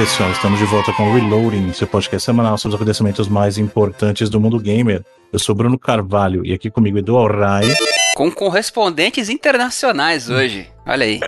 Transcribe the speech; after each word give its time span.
Pessoal, 0.00 0.32
estamos 0.32 0.58
de 0.58 0.64
volta 0.64 0.94
com 0.94 1.10
o 1.10 1.14
Reloading, 1.14 1.74
seu 1.74 1.86
podcast 1.86 2.24
semanal 2.24 2.56
sobre 2.56 2.74
os 2.74 2.80
acontecimentos 2.80 3.28
mais 3.28 3.58
importantes 3.58 4.30
do 4.30 4.40
mundo 4.40 4.58
gamer. 4.58 5.04
Eu 5.30 5.38
sou 5.38 5.54
Bruno 5.54 5.78
Carvalho 5.78 6.40
e 6.42 6.54
aqui 6.54 6.70
comigo 6.70 6.96
Edu 6.96 7.18
Alray. 7.18 7.68
Com 8.16 8.32
correspondentes 8.32 9.28
internacionais 9.28 10.30
hoje. 10.30 10.70
Olha 10.86 11.04
aí. 11.04 11.20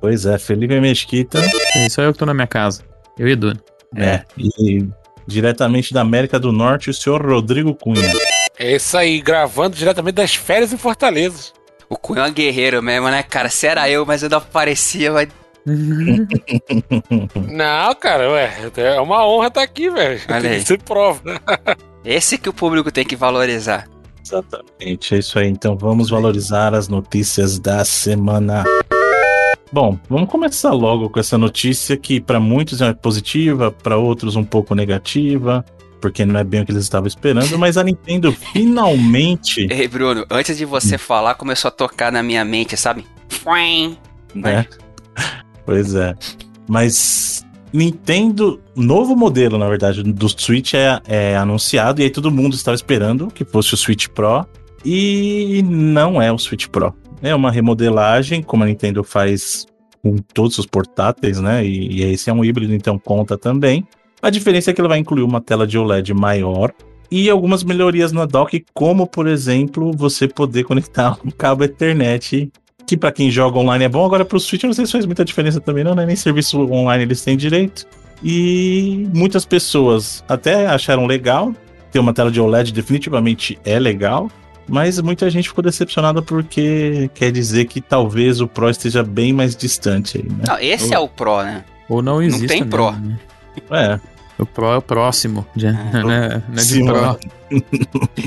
Pois 0.00 0.26
é, 0.26 0.38
Felipe 0.38 0.80
Mesquita. 0.80 1.38
É 1.76 1.88
só 1.88 2.02
eu 2.02 2.12
que 2.12 2.18
tô 2.18 2.26
na 2.26 2.34
minha 2.34 2.48
casa. 2.48 2.82
Eu 3.16 3.28
e 3.28 3.30
Edu. 3.30 3.56
É, 3.96 4.24
e 4.36 4.84
diretamente 5.24 5.94
da 5.94 6.00
América 6.00 6.36
do 6.40 6.50
Norte, 6.50 6.90
o 6.90 6.94
senhor 6.94 7.24
Rodrigo 7.24 7.76
Cunha. 7.76 8.12
É 8.58 8.74
isso 8.74 8.98
aí, 8.98 9.20
gravando 9.20 9.76
diretamente 9.76 10.16
das 10.16 10.34
férias 10.34 10.72
em 10.72 10.76
Fortaleza. 10.76 11.52
O 11.88 11.96
Cunha 11.96 12.22
é 12.22 12.28
um 12.28 12.32
guerreiro 12.32 12.82
mesmo, 12.82 13.08
né, 13.08 13.22
cara? 13.22 13.48
Se 13.48 13.68
era 13.68 13.88
eu, 13.88 14.04
mas 14.04 14.24
eu 14.24 14.28
não 14.28 14.38
aparecia, 14.38 15.12
mas 15.12 15.28
Não, 17.50 17.94
cara, 17.96 18.30
ué, 18.30 18.70
é 18.76 19.00
uma 19.00 19.26
honra 19.26 19.48
estar 19.48 19.62
aqui, 19.62 19.90
velho. 19.90 20.20
Olha 20.28 20.50
aí. 20.50 20.64
Você 20.64 20.78
prova. 20.78 21.20
Esse 22.04 22.38
que 22.38 22.48
o 22.48 22.52
público 22.52 22.92
tem 22.92 23.04
que 23.04 23.16
valorizar. 23.16 23.88
Exatamente, 24.24 25.14
é 25.14 25.18
isso 25.18 25.38
aí. 25.38 25.48
Então 25.48 25.76
vamos 25.76 26.10
valorizar 26.10 26.74
as 26.74 26.88
notícias 26.88 27.58
da 27.58 27.84
semana. 27.84 28.64
Bom, 29.72 29.98
vamos 30.08 30.30
começar 30.30 30.72
logo 30.72 31.10
com 31.10 31.18
essa 31.18 31.36
notícia 31.36 31.96
que 31.96 32.20
para 32.20 32.38
muitos 32.38 32.80
é 32.80 32.92
positiva, 32.92 33.72
para 33.72 33.96
outros 33.96 34.36
um 34.36 34.44
pouco 34.44 34.74
negativa, 34.74 35.64
porque 36.00 36.24
não 36.24 36.38
é 36.38 36.44
bem 36.44 36.62
o 36.62 36.64
que 36.64 36.70
eles 36.70 36.84
estavam 36.84 37.08
esperando, 37.08 37.58
mas 37.58 37.76
a 37.76 37.82
Nintendo 37.82 38.32
finalmente. 38.52 39.66
Ei, 39.68 39.88
Bruno, 39.88 40.24
antes 40.30 40.56
de 40.56 40.64
você 40.64 40.96
falar, 40.96 41.34
começou 41.34 41.68
a 41.68 41.72
tocar 41.72 42.12
na 42.12 42.22
minha 42.22 42.44
mente, 42.44 42.76
sabe? 42.76 43.04
Fuem. 43.28 43.98
Pois 45.66 45.94
é. 45.94 46.14
Mas 46.68 47.44
Nintendo, 47.72 48.60
novo 48.74 49.14
modelo, 49.14 49.58
na 49.58 49.68
verdade, 49.68 50.02
do 50.02 50.28
Switch 50.28 50.74
é, 50.74 51.00
é, 51.06 51.36
anunciado 51.36 52.00
e 52.00 52.04
aí 52.04 52.10
todo 52.10 52.30
mundo 52.30 52.54
estava 52.54 52.74
esperando 52.74 53.26
que 53.26 53.44
fosse 53.44 53.74
o 53.74 53.76
Switch 53.76 54.06
Pro 54.08 54.46
e 54.84 55.62
não 55.68 56.22
é 56.22 56.32
o 56.32 56.38
Switch 56.38 56.68
Pro. 56.68 56.94
É 57.20 57.34
uma 57.34 57.50
remodelagem, 57.50 58.42
como 58.42 58.62
a 58.62 58.66
Nintendo 58.66 59.02
faz 59.02 59.66
com 60.02 60.16
todos 60.16 60.58
os 60.58 60.66
portáteis, 60.66 61.40
né? 61.40 61.66
E, 61.66 61.96
e 61.96 62.02
esse 62.02 62.30
é 62.30 62.32
um 62.32 62.44
híbrido, 62.44 62.72
então 62.72 62.98
conta 62.98 63.36
também. 63.36 63.86
A 64.22 64.30
diferença 64.30 64.70
é 64.70 64.74
que 64.74 64.80
ele 64.80 64.88
vai 64.88 64.98
incluir 64.98 65.22
uma 65.22 65.40
tela 65.40 65.66
de 65.66 65.76
OLED 65.76 66.14
maior 66.14 66.72
e 67.10 67.28
algumas 67.28 67.62
melhorias 67.62 68.12
na 68.12 68.24
dock, 68.24 68.64
como 68.72 69.06
por 69.06 69.26
exemplo, 69.26 69.92
você 69.92 70.28
poder 70.28 70.64
conectar 70.64 71.18
um 71.24 71.30
cabo 71.30 71.64
Ethernet 71.64 72.50
que 72.86 72.96
para 72.96 73.10
quem 73.12 73.30
joga 73.30 73.58
online 73.58 73.84
é 73.84 73.88
bom, 73.88 74.04
agora 74.04 74.24
pro 74.24 74.38
Switch 74.38 74.62
eu 74.62 74.68
não 74.68 74.74
sei 74.74 74.86
se 74.86 74.92
faz 74.92 75.04
muita 75.06 75.24
diferença 75.24 75.60
também, 75.60 75.82
não, 75.82 75.94
né? 75.94 76.06
Nem 76.06 76.14
serviço 76.16 76.60
online 76.72 77.02
eles 77.04 77.22
têm 77.22 77.36
direito. 77.36 77.86
E 78.22 79.08
muitas 79.14 79.44
pessoas 79.44 80.24
até 80.28 80.66
acharam 80.66 81.06
legal. 81.06 81.52
Ter 81.92 81.98
uma 81.98 82.12
tela 82.12 82.30
de 82.30 82.40
OLED 82.40 82.72
definitivamente 82.72 83.58
é 83.64 83.78
legal. 83.78 84.30
Mas 84.68 85.00
muita 85.00 85.30
gente 85.30 85.48
ficou 85.48 85.62
decepcionada 85.62 86.20
porque 86.20 87.08
quer 87.14 87.30
dizer 87.30 87.66
que 87.66 87.80
talvez 87.80 88.40
o 88.40 88.48
Pro 88.48 88.68
esteja 88.68 89.02
bem 89.04 89.32
mais 89.32 89.54
distante 89.54 90.18
aí, 90.18 90.24
né? 90.28 90.44
Não, 90.48 90.58
esse 90.58 90.86
Ou... 90.86 90.92
é 90.94 90.98
o 90.98 91.08
Pro, 91.08 91.42
né? 91.42 91.64
Ou 91.88 92.02
não 92.02 92.20
existe. 92.20 92.42
Não 92.42 92.48
tem 92.48 92.58
mesmo, 92.62 92.70
Pro. 92.70 92.90
Né? 92.92 93.18
É. 93.70 94.00
O 94.42 94.44
Pro 94.44 94.66
é 94.66 94.76
o 94.76 94.82
próximo, 94.82 95.46
de, 95.54 95.66
É. 95.66 95.72
né? 95.72 95.90
Não 95.94 96.10
é 96.10 96.42
de 96.62 96.84
Pro. 96.84 97.18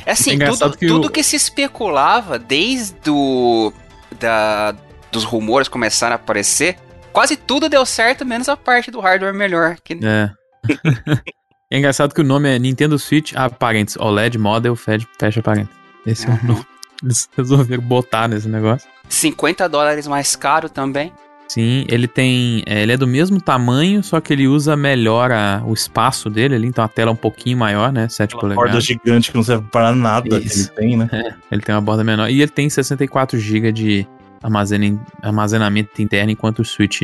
É 0.06 0.12
assim, 0.12 0.32
É 0.42 0.50
tudo, 0.50 0.78
que 0.78 0.88
tudo 0.88 1.08
o- 1.08 1.12
que 1.12 1.22
se 1.24 1.36
especulava 1.36 2.40
desde 2.40 3.10
o, 3.10 3.74
da, 4.20 4.76
dos 5.12 5.24
rumores 5.24 5.68
começaram 5.68 6.14
a 6.14 6.16
aparecer, 6.16 6.78
quase 7.12 7.36
tudo 7.36 7.70
deu 7.70 7.86
certo, 7.86 8.26
menos 8.26 8.50
a 8.50 8.58
parte 8.58 8.92
do 8.92 9.00
hardware 9.00 9.34
melhor. 9.34 9.78
Que, 9.84 10.00
É. 10.04 10.30
é 11.72 11.78
engraçado 11.78 12.14
que 12.14 12.22
o 12.22 12.26
nome 12.26 12.54
é 12.54 12.60
Nintendo 12.60 13.00
Switch, 13.00 13.34
parênteses, 13.58 14.00
OLED 14.00 14.38
Model, 14.38 14.76
fecha 14.76 15.42
parênteses. 15.42 15.76
Esse 16.06 16.28
é 16.28 16.30
o 16.30 16.46
nome. 16.46 16.66
Eles 17.04 17.30
resolveram 17.36 17.84
botar 17.84 18.28
nesse 18.28 18.48
negócio. 18.48 18.88
50 19.08 19.68
dólares 19.70 20.06
mais 20.06 20.36
caro 20.36 20.70
também. 20.70 21.14
Sim, 21.50 21.84
ele 21.90 22.08
tem. 22.08 22.62
é, 22.68 22.84
ele 22.84 22.92
é 22.92 22.98
do 22.98 23.08
mesmo 23.08 23.42
tamanho, 23.42 24.04
só 24.04 24.22
que 24.22 24.32
ele 24.32 24.48
usa 24.48 24.76
melhor 24.78 25.32
a- 25.32 25.64
o 25.66 25.74
espaço 25.74 26.30
dele 26.30 26.54
ali, 26.56 26.68
então 26.68 26.84
a 26.84 26.88
tela 26.88 27.10
é 27.10 27.14
um 27.14 27.18
pouquinho 27.18 27.58
maior, 27.58 27.92
né? 27.92 28.08
7 28.08 28.36
Aquela 28.36 28.54
polegadas. 28.54 28.86
gigante 28.86 29.32
que 29.32 29.36
não 29.38 29.44
serve 29.44 29.66
para 29.72 29.94
nada 29.96 30.38
Isso. 30.38 30.72
que 30.72 30.80
ele 30.80 30.90
tem, 30.90 30.98
né? 30.98 31.10
Ele 31.52 31.62
tem 31.62 31.74
uma 31.74 31.82
borda 31.82 32.04
menor. 32.04 32.30
E 32.30 32.40
ele 32.42 32.52
tem 32.52 32.70
64 32.70 33.40
GB 33.40 33.72
de 33.72 34.08
armazena- 34.44 35.00
armazenamento 35.24 36.02
interno, 36.02 36.32
enquanto 36.32 36.60
o 36.60 36.66
Switch 36.66 37.02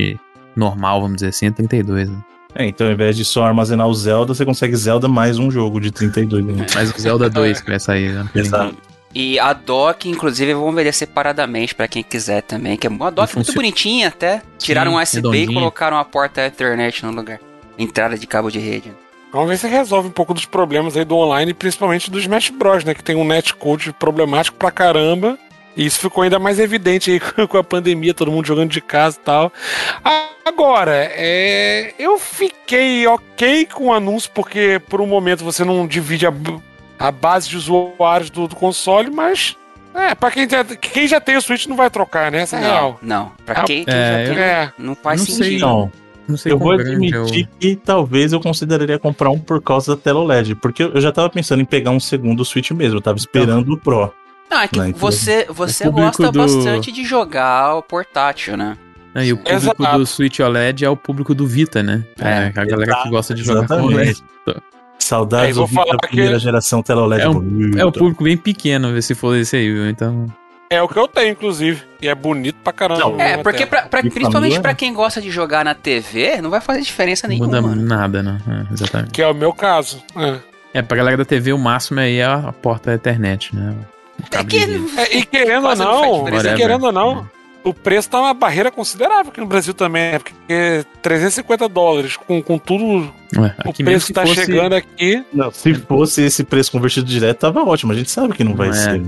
normal, 0.55 1.01
vamos 1.01 1.15
dizer 1.15 1.29
assim, 1.29 1.47
é 1.47 1.51
32. 1.51 2.07
Né? 2.09 2.17
É, 2.57 2.65
então 2.67 2.87
ao 2.87 2.93
invés 2.93 3.17
de 3.17 3.25
só 3.25 3.43
armazenar 3.45 3.87
o 3.87 3.93
Zelda, 3.93 4.33
você 4.33 4.45
consegue 4.45 4.75
Zelda 4.77 5.07
mais 5.09 5.37
um 5.39 5.51
jogo 5.51 5.81
de 5.81 5.91
32. 5.91 6.45
Né? 6.45 6.65
Mas 6.73 6.89
o 6.95 7.01
Zelda 7.01 7.29
2 7.29 7.59
que 7.61 7.69
vai 7.69 7.79
sair. 7.79 8.13
Né? 8.13 8.29
Exato. 8.35 8.77
E 9.15 9.39
a 9.39 9.53
dock, 9.53 10.09
inclusive, 10.09 10.53
vamos 10.53 10.75
vender 10.75 10.91
separadamente 10.91 11.73
pra 11.73 11.87
quem 11.87 12.03
quiser 12.03 12.41
também. 12.41 12.75
Que 12.75 12.87
é 12.87 12.89
uma 12.89 13.09
dock 13.09 13.33
muito 13.33 13.53
bonitinha 13.53 14.09
até. 14.09 14.41
Tiraram 14.59 14.95
um 14.95 15.01
USB 15.01 15.43
e 15.43 15.53
colocaram 15.53 15.95
uma 15.95 16.03
porta 16.03 16.45
Ethernet 16.45 17.05
no 17.05 17.13
lugar. 17.13 17.39
Entrada 17.79 18.17
de 18.17 18.27
cabo 18.27 18.51
de 18.51 18.59
rede. 18.59 18.93
Vamos 19.31 19.49
ver 19.49 19.57
se 19.57 19.67
resolve 19.67 20.09
um 20.09 20.11
pouco 20.11 20.33
dos 20.33 20.45
problemas 20.45 20.97
aí 20.97 21.05
do 21.05 21.15
online, 21.15 21.53
principalmente 21.53 22.11
do 22.11 22.19
Smash 22.19 22.49
Bros, 22.49 22.83
né? 22.83 22.93
Que 22.93 23.03
tem 23.03 23.15
um 23.15 23.25
netcode 23.25 23.93
problemático 23.93 24.57
pra 24.57 24.69
caramba. 24.69 25.37
E 25.77 25.85
isso 25.85 25.99
ficou 25.99 26.23
ainda 26.23 26.37
mais 26.37 26.59
evidente 26.59 27.11
aí 27.11 27.19
com 27.47 27.57
a 27.57 27.63
pandemia, 27.63 28.13
todo 28.13 28.31
mundo 28.31 28.45
jogando 28.45 28.71
de 28.71 28.81
casa 28.81 29.17
e 29.17 29.23
tal. 29.23 29.53
Agora, 30.45 31.09
é, 31.13 31.93
eu 31.97 32.19
fiquei 32.19 33.07
ok 33.07 33.65
com 33.65 33.87
o 33.87 33.93
anúncio, 33.93 34.29
porque 34.33 34.81
por 34.89 34.99
um 34.99 35.07
momento 35.07 35.43
você 35.43 35.63
não 35.63 35.87
divide 35.87 36.27
a, 36.27 36.33
a 36.99 37.11
base 37.11 37.49
de 37.49 37.57
usuários 37.57 38.29
do, 38.29 38.47
do 38.47 38.55
console, 38.55 39.09
mas. 39.11 39.55
É, 39.93 40.13
pra 40.13 40.29
quem, 40.29 40.49
já- 40.49 40.63
quem 40.65 41.07
já 41.07 41.21
tem 41.21 41.37
o 41.37 41.41
Switch 41.41 41.67
não 41.67 41.75
vai 41.77 41.89
trocar, 41.89 42.29
né? 42.31 42.39
Essa 42.39 42.57
é 42.57 42.61
Não, 42.61 42.67
real. 42.69 42.99
não. 43.01 43.31
Pra 43.45 43.63
quem, 43.63 43.85
quem 43.85 43.93
é, 43.93 44.25
já 44.27 44.33
tem, 44.33 44.43
É. 44.43 44.71
não 44.77 44.93
faz 44.95 45.19
não 45.21 45.25
sei, 45.27 45.35
sentido. 45.35 45.55
Então, 45.55 45.91
Não 46.27 46.37
sei 46.37 46.51
eu 46.51 46.57
vou 46.59 46.73
é 46.73 46.81
admitir 46.81 47.47
que 47.59 47.75
talvez 47.77 48.33
eu 48.33 48.41
consideraria 48.41 48.99
comprar 48.99 49.29
um 49.29 49.39
por 49.39 49.61
causa 49.61 49.95
da 49.95 50.01
tela 50.01 50.19
OLED, 50.19 50.55
porque 50.55 50.83
eu 50.83 50.99
já 50.99 51.11
tava 51.13 51.29
pensando 51.29 51.61
em 51.61 51.65
pegar 51.65 51.91
um 51.91 51.99
segundo 51.99 52.43
Switch 52.43 52.71
mesmo, 52.71 52.97
eu 52.97 53.01
tava 53.01 53.17
esperando 53.17 53.71
o 53.71 53.77
Pro. 53.77 54.11
Não, 54.51 54.59
é 54.61 54.67
que 54.67 54.77
Não, 54.77 54.87
então, 54.87 54.99
você, 54.99 55.45
você 55.49 55.89
gosta 55.89 56.29
do- 56.31 56.39
bastante 56.39 56.91
de 56.91 57.03
jogar 57.05 57.75
o 57.75 57.81
portátil, 57.81 58.57
né? 58.57 58.77
Ah, 59.13 59.23
e 59.23 59.31
o 59.31 59.37
público 59.37 59.55
Exato. 59.81 59.97
do 59.97 60.05
Switch 60.05 60.39
OLED 60.41 60.83
é 60.83 60.89
o 60.89 60.97
público 60.97 61.33
do 61.33 61.47
Vita, 61.47 61.81
né? 61.81 62.03
É, 62.19 62.51
a 62.53 62.65
galera 62.65 63.01
que 63.01 63.09
gosta 63.09 63.33
de 63.33 63.43
jogar 63.43 63.65
com 63.65 63.73
Exatamente. 63.75 64.21
OLED. 64.47 64.61
Saudades 65.05 65.51
É, 65.51 65.53
vou 65.53 65.67
falar 65.67 65.91
da 65.93 66.07
primeira 66.07 66.33
que- 66.33 66.39
geração 66.39 66.81
tela 66.81 67.03
OLED. 67.03 67.21
É 67.23 67.29
um-. 67.29 67.71
É 67.77 67.85
o 67.85 67.91
público 67.91 68.23
bem 68.23 68.35
pequeno, 68.37 69.01
se 69.01 69.13
for 69.15 69.35
esse 69.35 69.55
aí, 69.55 69.71
viu? 69.71 69.89
Então. 69.89 70.25
É 70.69 70.81
o 70.81 70.87
que 70.87 70.97
eu 70.97 71.07
tenho, 71.07 71.29
inclusive. 71.31 71.83
E 72.01 72.07
é 72.07 72.15
bonito 72.15 72.55
pra 72.63 72.73
caramba. 72.73 72.99
Não, 72.99 73.19
É, 73.19 73.37
na 73.37 73.43
porque 73.43 73.65
pra, 73.67 73.83
pra- 73.83 74.01
principalmente 74.01 74.59
né? 74.59 74.73
quem 74.73 74.93
gosta 74.93 75.21
de 75.21 75.29
jogar 75.29 75.63
na 75.63 75.75
TV, 75.75 76.41
não 76.41 76.49
vai 76.49 76.59
fazer 76.59 76.81
diferença 76.81 77.27
Não 77.27 77.35
muda 77.37 77.61
nenhuma. 77.61 77.75
né? 77.75 77.83
nada, 77.83 78.23
né? 78.23 78.39
É, 78.69 78.73
exatamente. 78.73 79.11
Que 79.11 79.21
é 79.21 79.27
o 79.27 79.33
meu 79.35 79.53
caso. 79.53 80.01
É. 80.15 80.35
É, 80.73 80.81
pra 80.81 80.97
galera 80.97 81.17
da 81.17 81.23
TV, 81.25 81.53
o 81.53 81.57
máximo 81.57 81.99
aí 81.99 82.17
é 82.17 82.25
a 82.25 82.51
porta 82.51 82.91
Ethernet, 82.93 83.55
né? 83.55 83.75
O 84.19 84.35
É 84.35 84.43
que. 84.43 84.57
É, 84.97 85.17
e 85.17 85.25
querendo 85.25 85.67
ou 85.67 85.75
não 85.75 86.27
e 86.27 86.55
querendo 86.55 86.85
ou 86.85 86.91
não, 86.91 87.29
o 87.65 87.73
preço 87.73 88.09
tá 88.09 88.19
uma 88.21 88.33
barreira 88.33 88.71
considerável 88.71 89.31
aqui 89.31 89.41
no 89.41 89.47
Brasil 89.47 89.73
também, 89.73 90.11
né? 90.13 90.19
Porque 90.19 90.85
350 91.01 91.67
dólares 91.67 92.15
com, 92.15 92.41
com 92.41 92.57
tudo 92.57 93.11
Ué, 93.37 93.55
o 93.65 93.73
preço 93.73 94.13
tá 94.13 94.21
fosse- 94.21 94.35
chegando 94.45 94.73
aqui, 94.73 95.23
Não, 95.33 95.51
se 95.51 95.73
fosse 95.73 96.21
esse 96.21 96.43
preço 96.43 96.71
convertido 96.71 97.05
direto, 97.07 97.39
tava 97.39 97.63
ótimo. 97.63 97.91
A 97.91 97.95
gente 97.95 98.09
sabe 98.11 98.33
que 98.33 98.43
não 98.43 98.55
vai 98.55 98.69
é. 98.69 98.73
ser. 98.73 99.01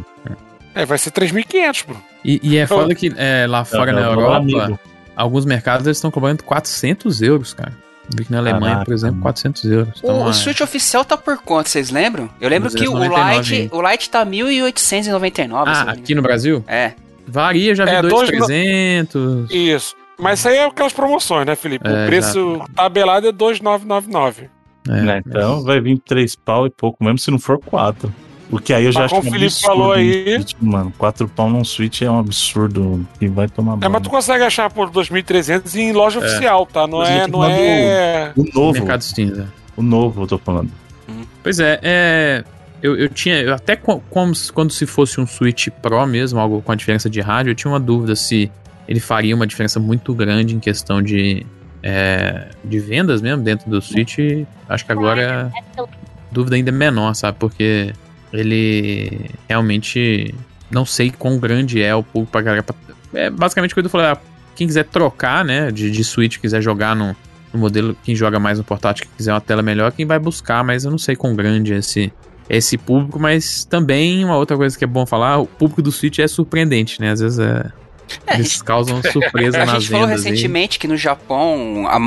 é, 0.76 0.86
vai 0.86 0.98
ser 0.98 1.12
3.500, 1.12 1.86
bro. 1.88 1.98
E, 2.26 2.40
e 2.44 2.58
é 2.58 2.68
foda 2.68 2.94
que 2.96 3.14
é, 3.16 3.46
lá 3.48 3.64
fora 3.64 3.92
É, 3.92 3.94
na 3.94 4.02
é 4.02 4.08
o 4.10 4.12
Europa, 4.14 4.80
alguns 5.16 5.46
mercados 5.46 5.86
eles 5.88 5.98
estão 5.98 6.12
cobrando 6.12 6.44
400 6.44 7.22
euros, 7.22 7.54
cara. 7.54 7.72
Vi 8.16 8.24
que 8.26 8.32
na 8.32 8.38
Alemanha, 8.38 8.62
Caraca, 8.68 8.86
por 8.86 8.94
exemplo, 8.94 9.16
mano. 9.16 9.24
400 9.24 9.64
euros. 9.66 9.96
O, 9.96 10.00
Então, 10.06 10.24
o 10.26 10.30
é- 10.30 10.34
Switch 10.34 10.62
oficial 10.62 11.04
tá 11.04 11.18
por 11.18 11.38
quanto, 11.40 11.68
vocês 11.70 11.90
lembram? 11.90 12.30
Eu 12.40 12.50
lembro 12.50 12.70
que 12.70 12.88
o 12.88 12.92
299, 12.94 13.56
Lite, 13.64 13.76
o 13.76 13.82
Lite 13.82 14.10
tá 14.10 14.26
1.899. 14.26 15.76
se 15.76 15.82
Ah, 15.82 15.92
aqui 15.92 16.16
no 16.16 16.22
Brasil? 16.22 16.64
É. 16.68 16.94
Varia, 17.28 17.76
já 17.76 17.86
vi 17.86 17.92
É, 17.92 18.02
2,300. 18.02 19.52
Isso. 19.52 19.96
Mas 20.20 20.40
isso 20.40 20.48
aí 20.50 20.56
é 20.58 20.66
aquelas 20.66 20.94
promoções, 20.94 21.46
né, 21.46 21.56
Felipe? 21.56 21.88
É, 21.88 22.04
o 22.04 22.08
preço 22.08 22.62
tabelado 22.76 23.28
é 23.28 23.32
2.999. 23.32 24.50
É, 24.90 24.92
Né, 25.02 25.22
Então 25.28 25.64
vai 25.64 25.80
vir 25.82 26.00
três 26.00 26.36
pau 26.36 26.66
e 26.66 26.70
pouco, 26.70 27.04
mesmo 27.04 27.20
se 27.20 27.30
não 27.30 27.38
for 27.38 27.60
quatro. 27.60 28.12
O 28.50 28.58
que 28.60 28.74
aí 28.74 28.86
eu 28.86 28.92
já 28.94 29.02
Mas 29.02 29.12
acho 29.12 29.16
como 29.16 29.26
um 29.28 29.30
o 29.30 29.34
Felipe 29.34 29.46
absurdo 29.52 29.68
falou 29.68 29.88
no 29.90 29.94
aí- 29.94 30.36
Switch, 30.36 30.54
Mano, 30.62 30.94
quatro 30.98 31.28
pau 31.28 31.50
num 31.50 31.64
Switch 31.66 32.02
é 32.02 32.10
um 32.10 32.18
absurdo 32.20 33.06
que 33.20 33.28
vai 33.28 33.50
tomar 33.50 33.78
É, 33.82 33.90
mas 33.90 34.02
tu 34.02 34.10
consegue 34.10 34.44
achar 34.46 34.72
por 34.72 34.90
2.300 34.90 35.76
em 35.76 35.92
loja 35.92 36.20
oficial, 36.20 36.66
tá? 36.66 36.88
Não 36.88 37.04
é, 37.04 37.28
não 37.28 37.44
é... 37.44 38.32
O 38.38 38.46
novo, 38.56 38.72
Mercado 38.80 39.04
Steam, 39.04 39.32
né? 39.32 39.48
o 39.76 39.82
novo 39.84 40.24
eu 40.24 40.28
tô 40.28 40.38
falando. 40.38 40.72
Pois 41.44 41.60
é, 41.60 41.78
é. 41.84 42.44
Eu, 42.82 42.96
eu 42.96 43.10
tinha. 43.10 43.42
eu 43.42 43.54
até 43.54 43.76
co- 43.76 44.02
como, 44.10 44.36
se- 44.36 44.52
quando 44.52 44.72
se 44.72 44.86
fosse 44.86 45.20
um 45.20 45.26
Switch 45.26 45.68
Pro 45.82 46.06
mesmo, 46.06 46.40
algo 46.40 46.62
com 46.62 46.72
a 46.72 46.76
diferença 46.76 47.10
de 47.10 47.20
rádio, 47.22 47.52
eu 47.52 47.56
tinha 47.56 47.72
uma 47.72 47.80
dúvida 47.80 48.16
se 48.16 48.52
ele 48.88 49.00
faria 49.00 49.36
uma 49.36 49.48
diferença 49.48 49.80
muito 49.80 50.14
grande 50.14 50.56
em 50.56 50.60
questão 50.60 51.02
de 51.02 51.46
é, 51.84 52.50
de 52.64 52.80
vendas 52.80 53.22
mesmo 53.22 53.44
dentro 53.44 53.70
do 53.70 53.82
Switch, 53.82 54.18
acho 54.68 54.86
que 54.86 54.92
agora 54.92 55.52
a 55.78 55.84
dúvida 56.32 56.56
ainda 56.56 56.70
é 56.70 56.74
menor, 56.74 57.14
sabe? 57.14 57.38
Porque 57.40 57.94
ele 58.34 59.30
realmente 59.48 60.34
não 60.70 60.86
sei 60.86 61.12
quão 61.12 61.40
grande 61.40 61.82
é 61.82 61.96
o 61.96 62.04
público 62.04 62.32
pra 62.32 62.42
galera. 62.42 62.66
É 63.14 63.30
basicamente 63.30 63.72
o 63.72 63.76
que 63.76 63.82
eu 63.82 63.90
falei, 63.90 64.08
ah, 64.08 64.18
quem 64.56 64.68
quiser 64.68 64.86
trocar, 64.86 65.46
né, 65.46 65.72
de, 65.72 65.90
de 65.92 66.04
Switch, 66.04 66.38
quiser 66.40 66.62
jogar 66.62 66.96
no, 66.96 67.16
no 67.54 67.60
modelo, 67.60 67.96
quem 68.04 68.16
joga 68.16 68.40
mais 68.40 68.58
no 68.58 68.64
portátil, 68.64 69.06
que 69.06 69.12
quiser 69.16 69.34
uma 69.34 69.42
tela 69.42 69.62
melhor, 69.62 69.92
quem 69.92 70.06
vai 70.06 70.20
buscar, 70.20 70.64
mas 70.64 70.84
eu 70.84 70.92
não 70.92 70.98
sei 70.98 71.16
quão 71.16 71.36
grande 71.36 71.74
é 71.74 71.78
esse, 71.78 72.12
esse 72.50 72.78
público, 72.78 73.20
mas 73.20 73.66
também 73.66 74.24
uma 74.24 74.38
outra 74.38 74.56
coisa 74.56 74.78
que 74.78 74.84
é 74.84 74.88
bom 74.88 75.06
falar, 75.06 75.38
o 75.40 75.46
público 75.48 75.82
do 75.82 75.92
Switch 75.92 76.20
é 76.20 76.28
surpreendente, 76.28 77.02
né? 77.02 77.12
Às 77.12 77.20
vezes 77.20 77.40
é, 77.40 77.66
É, 78.26 78.36
eles 78.36 78.62
causam 78.62 79.02
surpresa 79.12 79.62
A 79.62 79.66
nas 79.66 79.84
gente 79.84 79.92
falou 79.92 80.08
vendas. 80.08 80.26
aí. 80.26 80.32
recentemente 80.32 80.80
que 80.80 80.88
no 80.88 80.96
Japão 80.96 81.86
a 81.88 82.00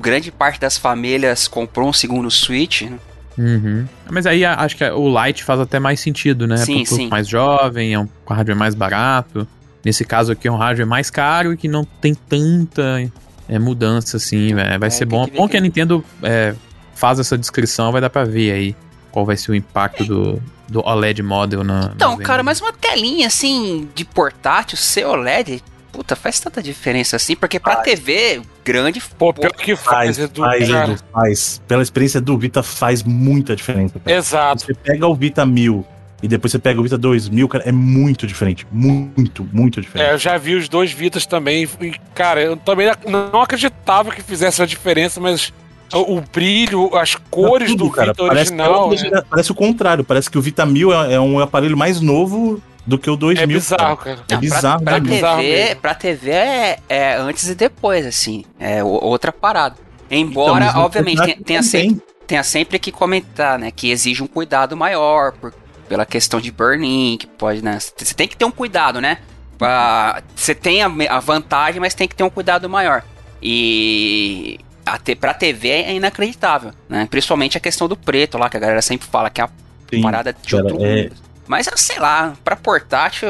grande 0.00 0.30
parte 0.30 0.60
das 0.60 0.78
famílias 0.78 1.48
comprou 1.48 1.88
um 1.88 1.92
segundo 1.92 2.30
Switch. 2.30 2.82
né? 2.82 2.98
Uhum. 3.38 3.86
Mas 4.10 4.26
aí 4.26 4.44
a- 4.44 4.54
acho 4.60 4.76
que 4.76 4.84
o 4.84 5.08
Lite 5.24 5.42
faz 5.42 5.58
até 5.58 5.80
mais 5.80 5.98
sentido, 6.00 6.46
né? 6.46 6.58
Sim, 6.58 6.64
Pro 6.64 6.84
público 6.84 6.94
sim. 6.96 7.08
mais 7.08 7.26
jovem, 7.26 7.94
é 7.94 7.98
um 7.98 8.06
hardware 8.28 8.56
mais 8.58 8.74
barato. 8.74 9.48
Nesse 9.84 10.04
caso 10.04 10.30
aqui 10.32 10.46
é 10.46 10.52
um 10.52 10.56
hardware 10.56 10.86
mais 10.86 11.10
caro 11.10 11.52
e 11.54 11.56
que 11.56 11.66
não 11.66 11.84
tem 11.84 12.14
tanta 12.14 13.10
é, 13.48 13.58
mudança, 13.58 14.16
assim. 14.18 14.52
é, 14.52 14.78
vai 14.78 14.86
É, 14.86 14.90
ser 14.90 15.06
bom. 15.06 15.24
que 15.26 15.36
Bom 15.36 15.46
que 15.46 15.52
que- 15.52 15.56
a 15.56 15.60
Nintendo 15.60 16.04
é, 16.22 16.54
faz 16.94 17.18
essa 17.18 17.36
descrição, 17.36 17.90
vai 17.90 18.00
dar 18.00 18.10
pra 18.10 18.22
ver 18.24 18.52
aí 18.52 18.76
qual 19.12 19.24
vai 19.24 19.36
ser 19.36 19.52
o 19.52 19.54
impacto 19.54 20.04
do, 20.04 20.42
do 20.68 20.80
OLED 20.84 21.22
model 21.22 21.62
na. 21.62 21.92
Então, 21.94 22.16
na 22.16 22.24
cara, 22.24 22.42
mas 22.42 22.60
uma 22.60 22.72
telinha 22.72 23.28
assim 23.28 23.88
de 23.94 24.04
portátil, 24.04 24.76
ser 24.76 25.04
OLED, 25.06 25.62
puta, 25.92 26.16
faz 26.16 26.40
tanta 26.40 26.60
diferença 26.62 27.14
assim, 27.14 27.36
porque 27.36 27.60
pra 27.60 27.76
TV 27.76 28.42
grande, 28.64 29.00
Pô, 29.18 29.32
pior 29.32 29.52
que 29.52 29.76
faz, 29.76 30.16
Faz, 30.16 30.18
Edu, 30.18 30.40
faz. 30.42 30.68
Edu, 30.68 30.96
faz. 31.12 31.62
Pela 31.68 31.82
experiência 31.82 32.20
do 32.20 32.36
Vita, 32.38 32.62
faz 32.62 33.02
muita 33.02 33.54
diferença. 33.54 34.00
Cara. 34.00 34.16
Exato. 34.16 34.64
Você 34.64 34.74
pega 34.74 35.06
o 35.06 35.14
Vita 35.14 35.44
1000 35.44 35.84
e 36.22 36.28
depois 36.28 36.52
você 36.52 36.58
pega 36.60 36.78
o 36.78 36.84
Vita 36.84 36.96
2000, 36.96 37.48
cara, 37.48 37.64
é 37.66 37.72
muito 37.72 38.26
diferente. 38.28 38.64
Muito, 38.70 39.46
muito 39.52 39.80
É, 39.80 39.82
diferente. 39.82 40.10
eu 40.12 40.18
já 40.18 40.38
vi 40.38 40.54
os 40.54 40.68
dois 40.68 40.92
Vitas 40.92 41.26
também. 41.26 41.68
E, 41.80 41.90
cara, 42.14 42.40
eu 42.40 42.56
também 42.56 42.88
não 43.06 43.42
acreditava 43.42 44.12
que 44.12 44.22
fizesse 44.22 44.62
a 44.62 44.66
diferença, 44.66 45.20
mas 45.20 45.52
o, 45.94 46.16
o 46.18 46.20
brilho, 46.20 46.94
as 46.96 47.14
cores 47.14 47.70
Tudo, 47.70 47.84
do 47.84 47.90
cara, 47.90 48.12
Vita 48.12 48.26
parece, 48.26 48.52
original. 48.52 48.84
parece, 48.88 49.10
né? 49.10 49.22
parece 49.30 49.52
o 49.52 49.54
contrário. 49.54 50.04
Parece 50.04 50.30
que 50.30 50.38
o 50.38 50.42
Vita 50.42 50.64
1000 50.66 50.92
é, 50.92 51.14
é 51.14 51.20
um 51.20 51.38
aparelho 51.40 51.76
mais 51.76 52.00
novo 52.00 52.60
do 52.86 52.98
que 52.98 53.08
o 53.10 53.16
2000. 53.16 53.42
É 53.42 53.46
bizarro, 53.46 53.96
cara. 53.96 54.16
cara. 54.16 54.26
É 54.28 54.34
Não, 54.34 54.40
bizarro, 54.40 54.82
pra, 54.82 54.92
pra 54.94 55.00
né? 55.00 55.10
bizarro 55.10 55.40
TV, 55.40 55.56
mesmo. 55.64 55.80
pra 55.80 55.94
TV 55.94 56.30
é, 56.30 56.78
é 56.88 57.14
antes 57.16 57.48
e 57.48 57.54
depois, 57.54 58.06
assim, 58.06 58.44
é 58.58 58.82
outra 58.82 59.32
parada. 59.32 59.76
Embora, 60.10 60.66
Então, 60.66 60.82
obviamente, 60.82 61.42
tenha, 61.44 61.62
sempre, 61.62 62.02
tenha 62.26 62.42
sempre 62.42 62.78
que 62.78 62.92
comentar, 62.92 63.58
né, 63.58 63.70
que 63.70 63.90
exige 63.90 64.22
um 64.22 64.26
cuidado 64.26 64.76
maior, 64.76 65.32
por, 65.32 65.54
pela 65.88 66.04
questão 66.04 66.38
de 66.40 66.50
burn-in, 66.52 67.16
que 67.18 67.26
pode, 67.26 67.62
né, 67.64 67.78
você 67.80 68.12
tem 68.14 68.28
que 68.28 68.36
ter 68.36 68.44
um 68.44 68.50
cuidado, 68.50 69.00
né, 69.00 69.18
Pra- 69.56 70.22
você 70.34 70.54
tem 70.54 70.82
a, 70.82 70.90
a 71.08 71.20
vantagem, 71.20 71.80
mas 71.80 71.94
tem 71.94 72.08
que 72.08 72.14
ter 72.16 72.24
um 72.24 72.30
cuidado 72.30 72.68
maior. 72.68 73.02
E 73.40 74.58
a 74.84 74.98
te, 74.98 75.14
pra 75.14 75.34
TV 75.34 75.68
é 75.68 75.94
inacreditável, 75.94 76.72
né, 76.88 77.06
principalmente 77.10 77.56
a 77.56 77.60
questão 77.60 77.88
do 77.88 77.96
preto 77.96 78.38
lá, 78.38 78.48
que 78.48 78.56
a 78.56 78.60
galera 78.60 78.82
sempre 78.82 79.06
fala 79.06 79.30
que 79.30 79.40
é 79.40 79.44
uma 79.44 79.50
Sim, 79.90 80.02
parada 80.02 80.32
de 80.32 80.50
cara, 80.50 80.64
outro 80.64 80.84
é- 80.84 81.02
mundo. 81.04 81.12
Mas, 81.46 81.68
sei 81.76 81.98
lá, 81.98 82.34
pra 82.44 82.56
portátil... 82.56 83.28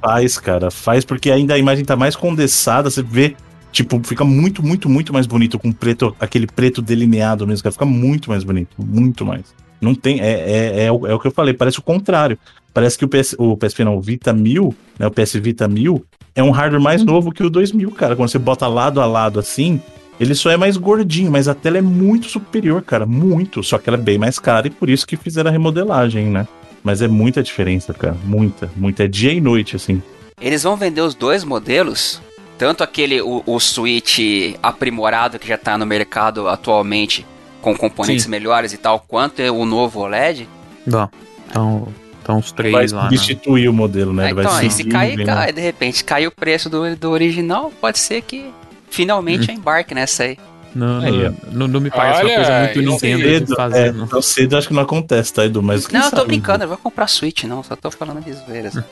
Faz, 0.00 0.38
cara, 0.38 0.70
faz 0.70 1.04
porque 1.04 1.30
ainda 1.30 1.54
a 1.54 1.58
imagem 1.58 1.84
tá 1.84 1.96
mais 1.96 2.14
condensada, 2.14 2.88
você 2.88 3.02
vê, 3.02 3.34
tipo, 3.72 4.00
fica 4.04 4.24
muito, 4.24 4.62
muito, 4.62 4.88
muito 4.88 5.12
mais 5.12 5.26
bonito 5.26 5.58
com 5.58 5.72
preto, 5.72 6.14
aquele 6.20 6.46
preto 6.46 6.80
delineado 6.80 7.46
mesmo, 7.46 7.64
cara, 7.64 7.72
fica 7.72 7.86
muito 7.86 8.30
mais 8.30 8.44
bonito, 8.44 8.76
muito 8.78 9.26
mais. 9.26 9.42
Não 9.80 9.94
tem, 9.94 10.20
é, 10.20 10.30
é, 10.30 10.84
é, 10.84 10.92
o, 10.92 11.06
é 11.06 11.14
o 11.14 11.18
que 11.18 11.26
eu 11.26 11.32
falei, 11.32 11.54
parece 11.54 11.78
o 11.78 11.82
contrário. 11.82 12.38
Parece 12.72 12.98
que 12.98 13.04
o, 13.04 13.08
PS, 13.08 13.34
o 13.38 13.56
PSP 13.56 13.84
não, 13.84 13.96
o 13.96 14.00
Vita 14.00 14.32
1000, 14.32 14.74
né, 14.98 15.06
o 15.06 15.10
PS 15.10 15.34
Vita 15.34 15.66
1000, 15.66 16.04
é 16.34 16.42
um 16.42 16.50
hardware 16.50 16.80
mais 16.80 17.02
novo 17.04 17.32
que 17.32 17.42
o 17.42 17.50
2000, 17.50 17.90
cara. 17.92 18.14
Quando 18.14 18.28
você 18.28 18.38
bota 18.38 18.68
lado 18.68 19.00
a 19.00 19.06
lado 19.06 19.40
assim, 19.40 19.80
ele 20.20 20.34
só 20.34 20.50
é 20.50 20.56
mais 20.56 20.76
gordinho, 20.76 21.30
mas 21.30 21.48
a 21.48 21.54
tela 21.54 21.78
é 21.78 21.82
muito 21.82 22.28
superior, 22.28 22.82
cara, 22.82 23.06
muito. 23.06 23.62
Só 23.62 23.78
que 23.78 23.88
ela 23.88 23.96
é 23.96 24.00
bem 24.00 24.18
mais 24.18 24.38
cara 24.38 24.66
e 24.66 24.70
por 24.70 24.90
isso 24.90 25.06
que 25.06 25.16
fizeram 25.16 25.48
a 25.48 25.52
remodelagem, 25.52 26.26
né? 26.26 26.46
Mas 26.82 27.02
é 27.02 27.08
muita 27.08 27.42
diferença, 27.42 27.94
cara, 27.94 28.16
muita, 28.24 28.70
muita. 28.76 29.04
É 29.04 29.08
dia 29.08 29.32
e 29.32 29.40
noite, 29.40 29.76
assim. 29.76 30.02
Eles 30.40 30.62
vão 30.62 30.76
vender 30.76 31.02
os 31.02 31.14
dois 31.14 31.44
modelos, 31.44 32.20
tanto 32.56 32.82
aquele 32.82 33.20
o, 33.20 33.42
o 33.46 33.60
Switch 33.60 34.18
aprimorado 34.62 35.38
que 35.38 35.48
já 35.48 35.58
tá 35.58 35.76
no 35.76 35.86
mercado 35.86 36.48
atualmente 36.48 37.26
com 37.60 37.76
componentes 37.76 38.24
Sim. 38.24 38.30
melhores 38.30 38.72
e 38.72 38.78
tal, 38.78 39.04
quanto 39.06 39.42
o 39.42 39.64
novo 39.64 40.00
OLED. 40.00 40.48
Bom, 40.86 41.08
então, 41.48 41.88
então 42.22 42.38
os 42.38 42.52
vai 42.52 42.70
três 42.70 42.92
lá. 42.92 43.04
né? 43.04 43.08
substituir 43.10 43.68
o 43.68 43.72
modelo, 43.72 44.12
né? 44.12 44.30
Ah, 44.30 44.34
vai 44.34 44.44
então, 44.44 44.56
aí 44.56 44.70
se 44.70 44.84
cair, 44.84 45.24
cai, 45.24 45.52
de 45.52 45.60
repente 45.60 46.04
cai 46.04 46.26
o 46.26 46.30
preço 46.30 46.68
do, 46.70 46.96
do 46.96 47.10
original, 47.10 47.72
pode 47.80 47.98
ser 47.98 48.22
que 48.22 48.50
finalmente 48.90 49.48
eu 49.48 49.54
embarque 49.54 49.94
nessa 49.94 50.24
aí. 50.24 50.38
Não, 50.74 51.00
Aí, 51.00 51.12
não, 51.12 51.34
não, 51.50 51.68
não 51.68 51.80
me 51.80 51.90
parece 51.90 52.20
Olha, 52.20 52.28
uma 52.28 52.36
coisa 52.36 52.60
muito 52.60 52.80
Nintendo 52.82 53.22
Cedo, 53.22 53.56
fazer, 53.56 53.78
é, 53.88 53.92
não. 53.92 54.06
tão 54.06 54.22
cedo 54.22 54.56
acho 54.56 54.68
que 54.68 54.74
não 54.74 54.82
acontece, 54.82 55.32
tá, 55.32 55.44
Edu? 55.44 55.62
Mas 55.62 55.88
Não, 55.88 56.00
eu 56.00 56.10
tô 56.10 56.16
sabe? 56.16 56.28
brincando, 56.28 56.64
eu 56.64 56.68
vou 56.68 56.76
comprar 56.76 57.08
Switch, 57.08 57.44
não, 57.44 57.62
só 57.62 57.74
tô 57.74 57.90
falando 57.90 58.22
de 58.22 58.32
zoeiras. 58.32 58.74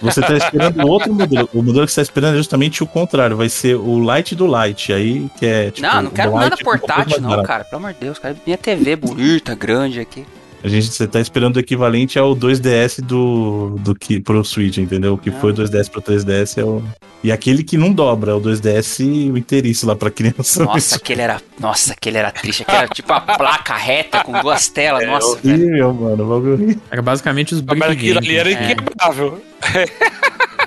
Você 0.00 0.20
tá 0.20 0.34
esperando 0.34 0.86
outro 0.86 1.12
modelo. 1.12 1.48
O 1.52 1.62
modelo 1.62 1.86
que 1.86 1.92
você 1.92 1.96
tá 1.96 2.02
esperando 2.02 2.34
é 2.34 2.36
justamente 2.38 2.82
o 2.82 2.86
contrário. 2.86 3.36
Vai 3.36 3.48
ser 3.48 3.76
o 3.76 4.14
Lite 4.14 4.34
do 4.34 4.46
Lite. 4.46 4.92
Aí, 4.92 5.28
que 5.38 5.44
é 5.44 5.70
tipo. 5.70 5.86
não, 5.86 6.02
não 6.02 6.10
quero 6.10 6.32
nada 6.32 6.56
pouco 6.56 6.64
portátil, 6.64 7.20
não, 7.20 7.42
cara. 7.42 7.64
Pelo 7.64 7.80
amor 7.80 7.92
de 7.92 8.00
Deus, 8.00 8.18
cara. 8.18 8.34
Minha 8.44 8.56
TV 8.56 8.96
bonita, 8.96 9.54
grande 9.54 10.00
aqui. 10.00 10.24
A 10.64 10.68
gente, 10.68 10.86
você 10.92 11.08
tá 11.08 11.20
esperando 11.20 11.56
o 11.56 11.58
equivalente 11.60 12.18
ao 12.18 12.36
2DS 12.36 13.00
do, 13.02 13.76
do 13.80 13.94
que 13.96 14.20
pro 14.20 14.44
Switch, 14.44 14.78
entendeu? 14.78 15.14
O 15.14 15.18
que 15.18 15.30
foi 15.32 15.50
o 15.50 15.54
2DS 15.54 15.90
pro 15.90 16.00
3DS 16.00 16.56
é 16.58 16.64
o. 16.64 16.80
E 17.24 17.32
aquele 17.32 17.64
que 17.64 17.76
não 17.76 17.92
dobra, 17.92 18.30
é 18.30 18.34
o 18.34 18.40
2DS 18.40 19.00
o 19.32 19.36
inteiriço 19.36 19.86
lá 19.86 19.96
pra 19.96 20.08
criança. 20.10 20.64
Nossa, 20.64 20.96
aquele 20.96 21.20
era. 21.22 21.40
Nossa, 21.58 21.92
aquele 21.94 22.18
era 22.18 22.30
triste. 22.30 22.62
Aquele 22.62 22.78
era 22.78 22.88
tipo 22.88 23.12
a 23.12 23.20
placa 23.20 23.74
reta 23.74 24.22
com 24.22 24.32
duas 24.40 24.68
telas. 24.68 25.02
é 25.02 25.06
Nossa, 25.06 25.36
velho. 25.38 25.64
horrível, 25.64 25.94
mano. 25.94 26.24
o 26.24 26.28
bagulho 26.28 26.70
é. 26.70 26.76
Era 26.92 27.02
basicamente 27.02 27.54
os 27.54 27.62
Mas 27.62 27.82
aquilo 27.82 28.18
ali 28.18 28.36
era 28.36 28.50
né? 28.50 28.72
inquebrável. 28.72 29.42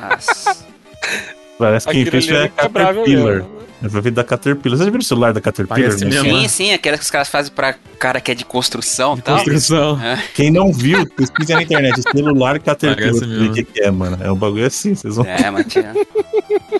Nossa. 0.01 0.65
Parece 1.57 1.85
que 1.87 1.91
quem 1.93 2.01
Aquilo 2.01 2.11
fez 2.11 2.23
ali 2.25 2.33
foi 2.33 2.37
era 2.37 2.45
inquebrável 2.47 3.01
Caterpillar. 3.03 3.33
mesmo. 3.35 3.64
Foi 3.89 4.01
feito 4.01 4.15
da 4.15 4.23
Caterpillar. 4.23 4.77
Você 4.77 4.85
já 4.85 4.89
viu 4.89 4.99
o 4.99 5.03
celular 5.03 5.33
da 5.33 5.41
Caterpillar? 5.41 5.79
Né? 5.79 6.21
Sim, 6.21 6.47
sim, 6.47 6.73
aquelas 6.73 6.99
que 6.99 7.05
os 7.05 7.11
caras 7.11 7.27
fazem 7.27 7.51
pra 7.51 7.75
cara 7.99 8.19
que 8.19 8.31
é 8.31 8.35
de 8.35 8.45
construção 8.45 9.17
e 9.17 9.21
tal. 9.21 9.37
Construção. 9.37 9.99
Quem 10.33 10.51
não 10.51 10.71
viu, 10.73 11.05
pesquisa 11.09 11.55
na 11.55 11.63
internet. 11.63 12.01
Celular 12.01 12.59
Caterpillar. 12.59 13.49
O 13.49 13.53
que, 13.53 13.63
que 13.63 13.81
é, 13.81 13.91
mano? 13.91 14.17
É 14.21 14.31
um 14.31 14.35
bagulho 14.35 14.65
assim, 14.65 14.95
vocês 14.95 15.15
vão. 15.15 15.25
É, 15.25 15.49
mas 15.51 15.67
tinha 15.67 15.93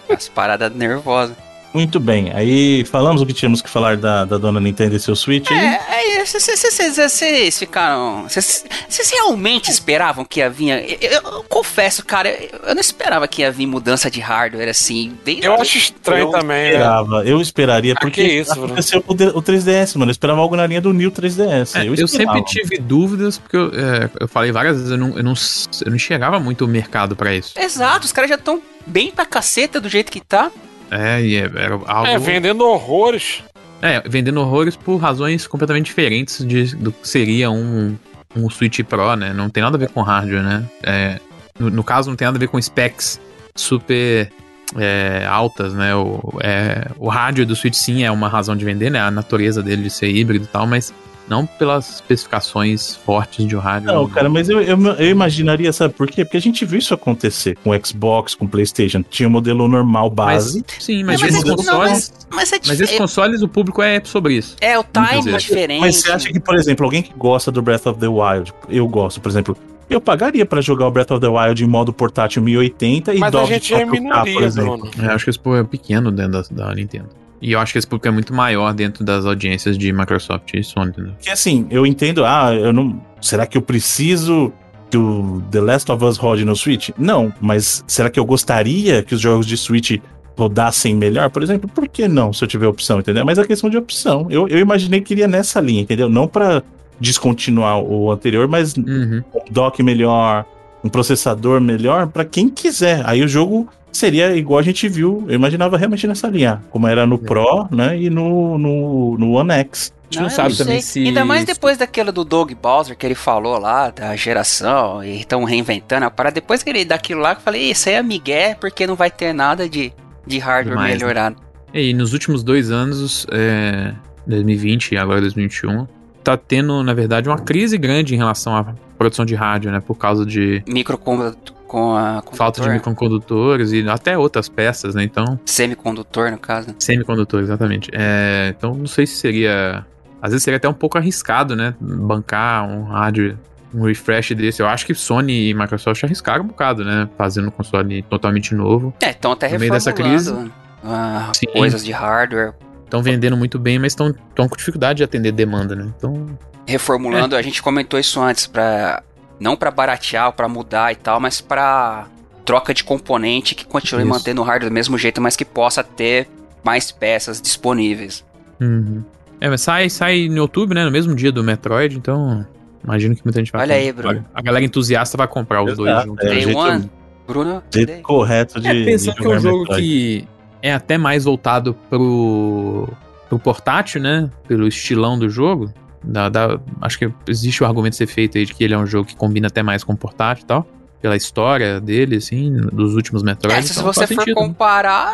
as 0.09 0.27
paradas 0.29 0.73
nervosas. 0.73 1.35
Muito 1.75 1.99
bem. 1.99 2.31
Aí 2.33 2.85
falamos 2.85 3.21
o 3.21 3.25
que 3.25 3.33
tínhamos 3.33 3.61
que 3.61 3.69
falar 3.69 3.97
da, 3.97 4.23
da 4.25 4.37
dona 4.37 4.59
Nintendo 4.59 4.95
e 4.95 4.99
seu 4.99 5.15
Switch 5.15 5.51
aí. 5.51 5.57
É, 5.57 6.21
é 6.21 6.25
vocês 6.25 7.59
ficaram. 7.59 8.23
Vocês 8.29 8.63
realmente 9.11 9.69
esperavam 9.69 10.23
que 10.25 10.39
ia 10.39 10.49
vir. 10.49 10.69
Eu, 11.01 11.09
eu- 11.11 11.21
eu 11.35 11.43
confesso, 11.43 12.03
cara, 12.05 12.29
eu 12.29 12.55
eu 12.65 12.73
não 12.73 12.81
esperava 12.81 13.27
que 13.27 13.41
ia 13.41 13.51
vir 13.51 13.67
mudança 13.67 14.09
de 14.09 14.19
hardware 14.19 14.69
assim. 14.69 15.13
Desde 15.23 15.45
Eu 15.45 15.53
acho 15.53 15.77
estranho 15.77 16.25
Eu 16.27 16.31
também, 16.31 16.63
né? 16.63 16.67
esperava, 16.71 17.23
eu 17.25 17.39
esperaria, 17.41 17.93
Ah, 17.93 17.99
porque 18.01 18.23
que 18.23 18.33
isso, 18.39 18.51
Bruno. 18.51 18.67
aconteceu 18.67 19.03
o, 19.07 19.13
D- 19.13 19.27
o 19.27 19.41
3DS, 19.41 19.95
mano. 19.97 20.09
Eu 20.09 20.13
esperava 20.13 20.39
algo 20.41 20.55
na 20.55 20.65
linha 20.65 20.81
do 20.81 20.93
New 20.93 21.11
3DS. 21.11 21.75
É, 21.75 21.87
eu, 21.87 22.07
sempre 22.07 22.43
tive 22.45 22.77
dúvidas, 22.77 23.37
porque 23.37 23.55
eu, 23.57 23.67
é, 23.73 24.09
eu 24.19 24.27
falei 24.27 24.51
várias 24.51 24.77
vezes, 24.77 24.91
eu 24.91 24.97
não, 24.97 25.17
eu 25.17 25.23
não, 25.23 25.33
eu 25.33 25.89
não 25.89 25.95
enxergava 25.95 26.39
muito 26.39 26.65
o 26.65 26.67
mercado 26.67 27.15
pra 27.15 27.33
isso. 27.35 27.53
Exato, 27.59 28.05
os 28.05 28.11
caras 28.11 28.29
já 28.29 28.35
estão 28.35 28.61
bem 28.87 29.11
pra 29.11 29.25
caceta 29.25 29.79
do 29.81 29.89
jeito 29.89 30.11
que 30.11 30.19
tá. 30.21 30.51
É, 30.95 31.21
e 31.21 31.35
é- 31.35 31.51
era 31.55 31.73
algo. 31.85 32.07
É, 32.07 32.17
vendendo 32.17 32.65
horrores. 32.65 33.43
É, 33.81 34.01
vendendo 34.07 34.39
horrores 34.41 34.75
por 34.75 34.97
razões 34.97 35.45
completamente 35.45 35.87
diferentes 35.87 36.45
de, 36.45 36.75
do 36.75 36.91
que 36.91 37.07
seria 37.07 37.51
um, 37.51 37.95
um 38.35 38.49
Switch 38.49 38.81
Pro, 38.83 39.15
né? 39.15 39.33
Não 39.33 39.49
tem 39.49 39.61
nada 39.61 39.77
a 39.77 39.79
ver 39.79 39.89
com 39.89 40.01
hardware, 40.01 40.43
né? 40.43 40.65
É, 40.81 41.19
no, 41.59 41.69
no 41.69 41.83
caso, 41.83 42.09
não 42.09 42.15
tem 42.15 42.25
nada 42.25 42.37
a 42.37 42.39
ver 42.39 42.47
com 42.47 42.61
specs 42.61 43.19
super 43.55 44.29
é, 44.77 45.25
altas, 45.29 45.73
né? 45.73 45.95
O, 45.95 46.19
é, 46.41 46.87
o 46.97 47.09
hardware 47.09 47.45
do 47.45 47.55
Switch 47.55 47.75
sim 47.75 48.03
é 48.03 48.11
uma 48.11 48.27
razão 48.27 48.55
de 48.55 48.65
vender, 48.65 48.89
né? 48.89 48.99
A 48.99 49.11
natureza 49.11 49.61
dele 49.61 49.83
de 49.83 49.89
ser 49.89 50.09
híbrido 50.09 50.45
e 50.45 50.47
tal, 50.47 50.65
mas 50.65 50.93
não 51.27 51.45
pelas 51.45 51.95
especificações 51.95 52.95
fortes 52.95 53.45
de 53.45 53.55
um 53.55 53.59
hardware. 53.59 53.95
Não, 53.95 54.07
cara, 54.09 54.29
mas 54.29 54.49
eu, 54.49 54.61
eu, 54.61 54.77
eu 54.77 55.09
imaginaria, 55.09 55.71
sabe 55.73 55.93
por 55.93 56.07
quê? 56.07 56.23
Porque 56.23 56.37
a 56.37 56.41
gente 56.41 56.65
viu 56.65 56.79
isso 56.79 56.93
acontecer 56.93 57.57
com 57.63 57.71
o 57.71 57.85
Xbox, 57.85 58.35
com 58.35 58.45
o 58.45 58.47
PlayStation. 58.47 59.03
Tinha 59.09 59.27
o 59.27 59.31
modelo 59.31 59.67
normal 59.67 60.13
Mas, 60.15 60.45
base. 60.45 60.65
sim, 60.79 61.03
mas, 61.03 61.21
É, 61.21 61.25
mas 61.25 61.33
esses 61.33 61.43
é- 61.45 61.47
não, 61.47 61.55
consoles. 61.55 62.13
Mas 62.31 62.53
é 62.53 62.59
Mas 62.67 62.81
esses 62.81 62.97
consoles, 62.97 63.41
o 63.41 63.47
público 63.47 63.81
é 63.81 64.01
sobre 64.03 64.35
isso. 64.35 64.55
É, 64.61 64.77
o 64.77 64.83
time 64.83 65.31
é 65.33 65.37
diferente. 65.37 65.81
Mas 65.81 65.97
você 65.97 66.11
acha 66.11 66.31
que, 66.31 66.39
por 66.39 66.55
exemplo, 66.55 66.85
alguém 66.85 67.01
que 67.01 67.13
gosta 67.17 67.51
do 67.51 67.61
Breath 67.61 67.85
of 67.87 67.99
the 67.99 68.07
Wild, 68.07 68.53
eu 68.69 68.87
gosto, 68.87 69.19
por 69.21 69.29
exemplo, 69.29 69.57
eu 69.89 70.01
pagaria 70.01 70.45
pra 70.45 70.61
jogar 70.61 70.87
o 70.87 70.91
Breath 70.91 71.11
of 71.11 71.21
the 71.21 71.27
Wild 71.27 71.63
em 71.63 71.67
modo 71.67 71.93
portátil 71.93 72.41
1080 72.41 73.13
e 73.13 73.19
Mas 73.19 73.27
a 73.27 73.31
dobro 73.31 73.47
gente 73.53 73.67
de 73.67 73.73
é 73.75 73.85
4K, 73.85 74.33
por 74.33 74.43
exemplo. 74.43 74.89
Eu 74.97 75.11
acho 75.11 75.23
que 75.25 75.29
esse 75.29 75.39
povo 75.39 75.57
é 75.57 75.63
pequeno 75.63 76.11
dentro 76.11 76.31
da, 76.31 76.65
da 76.67 76.75
Nintendo. 76.75 77.09
E 77.41 77.51
eu 77.51 77.59
acho 77.59 77.73
que 77.73 77.77
esse 77.79 77.87
público 77.87 78.07
é 78.07 78.11
muito 78.11 78.33
maior 78.33 78.73
dentro 78.73 79.03
das 79.03 79.25
audiências 79.25 79.77
de 79.77 79.91
Microsoft 79.91 80.53
e 80.53 80.63
Sony, 80.63 80.93
né? 80.97 81.11
Porque 81.17 81.29
assim, 81.29 81.67
eu 81.69 81.85
entendo, 81.85 82.23
ah, 82.25 82.53
eu 82.53 82.71
não. 82.73 82.99
Será 83.21 83.45
que 83.45 83.57
eu 83.57 83.61
preciso 83.61 84.51
que 84.89 84.97
o 84.97 85.43
The 85.51 85.61
Last 85.61 85.91
of 85.91 86.03
Us 86.03 86.17
rode 86.17 86.45
no 86.45 86.55
Switch? 86.55 86.89
Não, 86.97 87.33
mas 87.41 87.83
será 87.87 88.09
que 88.09 88.19
eu 88.19 88.25
gostaria 88.25 89.03
que 89.03 89.13
os 89.13 89.21
jogos 89.21 89.45
de 89.45 89.57
Switch 89.57 89.99
rodassem 90.37 90.95
melhor, 90.95 91.29
por 91.29 91.43
exemplo? 91.43 91.69
Por 91.69 91.87
que 91.87 92.07
não, 92.07 92.31
se 92.33 92.43
eu 92.43 92.47
tiver 92.47 92.67
opção, 92.67 92.99
entendeu? 92.99 93.25
Mas 93.25 93.37
é 93.37 93.45
questão 93.45 93.69
de 93.69 93.77
opção. 93.77 94.27
Eu, 94.29 94.47
eu 94.47 94.59
imaginei 94.59 95.01
que 95.01 95.13
iria 95.13 95.27
nessa 95.27 95.59
linha, 95.59 95.81
entendeu? 95.81 96.09
Não 96.09 96.27
para 96.27 96.63
descontinuar 96.99 97.79
o 97.79 98.11
anterior, 98.11 98.47
mas 98.47 98.75
Uhum. 98.75 99.23
um 99.33 99.51
dock 99.51 99.81
melhor, 99.83 100.45
um 100.83 100.89
processador 100.89 101.59
melhor 101.61 102.07
para 102.07 102.23
quem 102.25 102.49
quiser. 102.49 103.01
Aí 103.05 103.21
o 103.23 103.27
jogo 103.27 103.67
seria 103.95 104.35
igual 104.35 104.59
a 104.59 104.63
gente 104.63 104.87
viu, 104.87 105.23
eu 105.27 105.35
imaginava 105.35 105.77
realmente 105.77 106.05
nessa 106.07 106.27
linha, 106.27 106.61
como 106.69 106.87
era 106.87 107.05
no 107.05 107.17
Pro, 107.17 107.67
né, 107.71 107.97
e 107.99 108.09
no, 108.09 108.57
no, 108.57 109.17
no 109.17 109.31
One 109.33 109.51
X. 109.53 109.93
A 110.03 110.05
gente 110.05 110.17
não 110.21 110.25
eu 110.27 110.29
sabe 110.29 110.55
também 110.55 110.81
sei. 110.81 111.03
se- 111.03 111.07
Ainda 111.07 111.25
mais 111.25 111.45
depois 111.45 111.77
daquela 111.77 112.11
do 112.11 112.23
Doug 112.23 112.51
Bowser 112.53 112.95
que 112.95 113.05
ele 113.05 113.15
falou 113.15 113.57
lá, 113.57 113.89
da 113.89 114.15
geração, 114.15 115.03
e 115.03 115.19
estão 115.21 115.43
reinventando 115.43 116.05
a 116.05 116.11
parada. 116.11 116.35
Depois 116.35 116.61
que 116.61 116.69
ele 116.69 116.85
daquilo 116.85 117.21
lá, 117.21 117.33
eu 117.33 117.39
falei, 117.39 117.71
isso 117.71 117.89
aí 117.89 117.95
é 117.95 118.03
migué, 118.03 118.55
porque 118.59 118.85
não 118.85 118.95
vai 118.95 119.09
ter 119.09 119.33
nada 119.33 119.67
de, 119.67 119.91
de 120.25 120.37
hardware 120.37 120.75
Demais, 120.77 120.91
né? 120.93 120.97
melhorado. 120.99 121.35
E 121.73 121.93
nos 121.93 122.13
últimos 122.13 122.43
dois 122.43 122.69
anos, 122.71 123.25
é, 123.31 123.93
2020 124.27 124.91
e 124.93 124.97
agora 124.97 125.19
2021, 125.21 125.87
tá 126.23 126.37
tendo, 126.37 126.81
na 126.83 126.93
verdade, 126.93 127.27
uma 127.27 127.39
crise 127.39 127.77
grande 127.77 128.13
em 128.13 128.17
relação 128.17 128.55
à 128.55 128.73
produção 128.97 129.25
de 129.25 129.35
rádio, 129.35 129.71
né? 129.71 129.79
Por 129.81 129.95
causa 129.95 130.25
de 130.25 130.63
Microcondutor, 130.67 131.54
com 131.67 131.95
a 131.95 132.21
falta 132.33 132.61
de 132.61 132.67
condutor, 132.67 132.73
microcondutores 132.73 133.71
e 133.71 133.87
até 133.89 134.17
outras 134.17 134.47
peças, 134.47 134.95
né? 134.95 135.03
Então, 135.03 135.39
semicondutor, 135.45 136.31
no 136.31 136.37
caso. 136.37 136.69
né? 136.69 136.75
semicondutores, 136.79 137.47
exatamente. 137.47 137.89
É, 137.93 138.53
então, 138.55 138.73
não 138.73 138.87
sei 138.87 139.05
se 139.05 139.15
seria. 139.15 139.85
Às 140.21 140.31
vezes 140.31 140.43
seria 140.43 140.57
até 140.57 140.67
um 140.67 140.73
pouco 140.73 140.97
arriscado, 140.97 141.55
né? 141.55 141.75
Bancar 141.79 142.67
um 142.67 142.83
rádio, 142.83 143.37
um 143.73 143.83
refresh 143.83 144.31
desse. 144.31 144.61
Eu 144.61 144.67
acho 144.67 144.85
que 144.85 144.93
Sony 144.93 145.49
e 145.49 145.53
Microsoft 145.53 146.03
arriscaram 146.03 146.43
um 146.43 146.47
bocado, 146.47 146.83
né? 146.83 147.09
Fazendo 147.17 147.47
um 147.47 147.51
console 147.51 148.01
totalmente 148.03 148.55
novo. 148.55 148.93
É, 149.01 149.11
estão 149.11 149.31
até 149.31 149.51
No 149.51 149.59
meio 149.59 149.71
dessa 149.71 149.91
reformulando 149.91 150.51
ah, 150.83 151.31
Sim. 151.33 151.47
coisas 151.47 151.83
de 151.83 151.91
hardware, 151.91 152.53
Estão 152.85 153.01
vendendo 153.01 153.35
muito 153.35 153.57
bem, 153.57 153.79
mas 153.79 153.93
estão 153.93 154.13
com 154.35 154.55
dificuldade 154.55 154.97
de 154.97 155.03
atender 155.03 155.31
demanda, 155.31 155.75
né? 155.75 155.91
Então, 155.97 156.37
reformulando. 156.67 157.35
A 157.35 157.41
gente 157.41 157.61
comentou 157.61 157.99
isso 157.99 158.21
antes, 158.21 158.45
pra, 158.45 159.03
não 159.39 159.55
pra 159.55 159.71
baratear, 159.71 160.31
pra 160.33 160.47
mudar 160.47 160.91
e 160.91 160.95
tal, 160.95 161.19
mas 161.19 161.41
pra 161.41 162.07
troca 162.45 162.73
de 162.73 162.83
componente 162.83 163.55
que 163.55 163.65
continue 163.65 164.03
Isso. 164.03 164.09
mantendo 164.11 164.41
o 164.41 164.43
hardware 164.43 164.69
do 164.69 164.73
mesmo 164.73 164.97
jeito, 164.97 165.19
mas 165.21 165.35
que 165.35 165.43
possa 165.45 165.83
ter 165.83 166.27
mais 166.63 166.91
peças 166.91 167.41
disponíveis. 167.41 168.23
Uhum. 168.61 169.03
É, 169.41 169.49
mas 169.49 169.61
sai, 169.61 169.89
sai 169.89 170.17
em 170.19 170.39
outubro, 170.39 170.73
né? 170.75 170.85
No 170.85 170.91
mesmo 170.91 171.13
dia 171.15 171.31
do 171.31 171.43
Metroid, 171.43 171.97
então. 171.97 172.45
Imagino 172.83 173.15
que 173.15 173.21
muita 173.25 173.39
gente 173.39 173.51
vai 173.51 173.61
Olha 173.63 173.75
aí, 173.75 173.91
comprar. 173.91 174.09
Bruno. 174.13 174.25
A 174.33 174.41
galera 174.41 174.63
entusiasta 174.63 175.17
vai 175.17 175.27
comprar 175.27 175.63
os 175.63 175.75
dois 175.75 176.03
juntos. 176.03 176.23
É, 176.25 176.29
Day 176.29 176.41
jeito- 176.41 176.57
One, 176.57 176.89
Bruno, 177.27 177.63
jeito 177.73 178.01
correto 178.03 178.61
de. 178.61 178.67
É, 178.67 178.85
pensando 178.85 179.15
de 179.15 179.21
que 179.21 179.27
é 179.27 179.29
um 179.35 179.39
jogo 179.39 179.59
Metroid. 179.61 179.81
que 179.81 180.27
é 180.61 180.73
até 180.73 180.97
mais 180.97 181.23
voltado 181.25 181.75
pro, 181.89 182.87
pro 183.27 183.39
portátil, 183.39 183.99
né? 184.01 184.29
Pelo 184.47 184.67
estilão 184.67 185.17
do 185.17 185.27
jogo. 185.29 185.73
Da, 186.05 186.29
da- 186.29 186.59
acho 186.81 186.99
que 186.99 187.11
existe 187.27 187.63
o 187.63 187.65
argumento 187.65 187.95
ser 187.95 188.07
feito 188.07 188.37
aí 188.37 188.45
de 188.45 188.53
que 188.53 188.63
ele 188.63 188.73
é 188.73 188.77
um 188.77 188.85
jogo 188.85 189.07
que 189.07 189.15
combina 189.15 189.47
até 189.47 189.63
mais 189.63 189.83
com 189.83 189.93
o 189.93 189.97
portátil 189.97 190.43
e 190.43 190.47
tal. 190.47 190.67
Pela 191.01 191.15
história 191.15 191.79
dele, 191.79 192.15
assim, 192.17 192.51
dos 192.71 192.95
últimos 192.95 193.21
Metroid. 193.21 193.57
É, 193.57 193.61
se 193.61 193.71
então 193.73 193.83
você 193.83 194.07
for 194.07 194.15
sentido, 194.15 194.35
né? 194.35 194.47
comparar, 194.47 195.11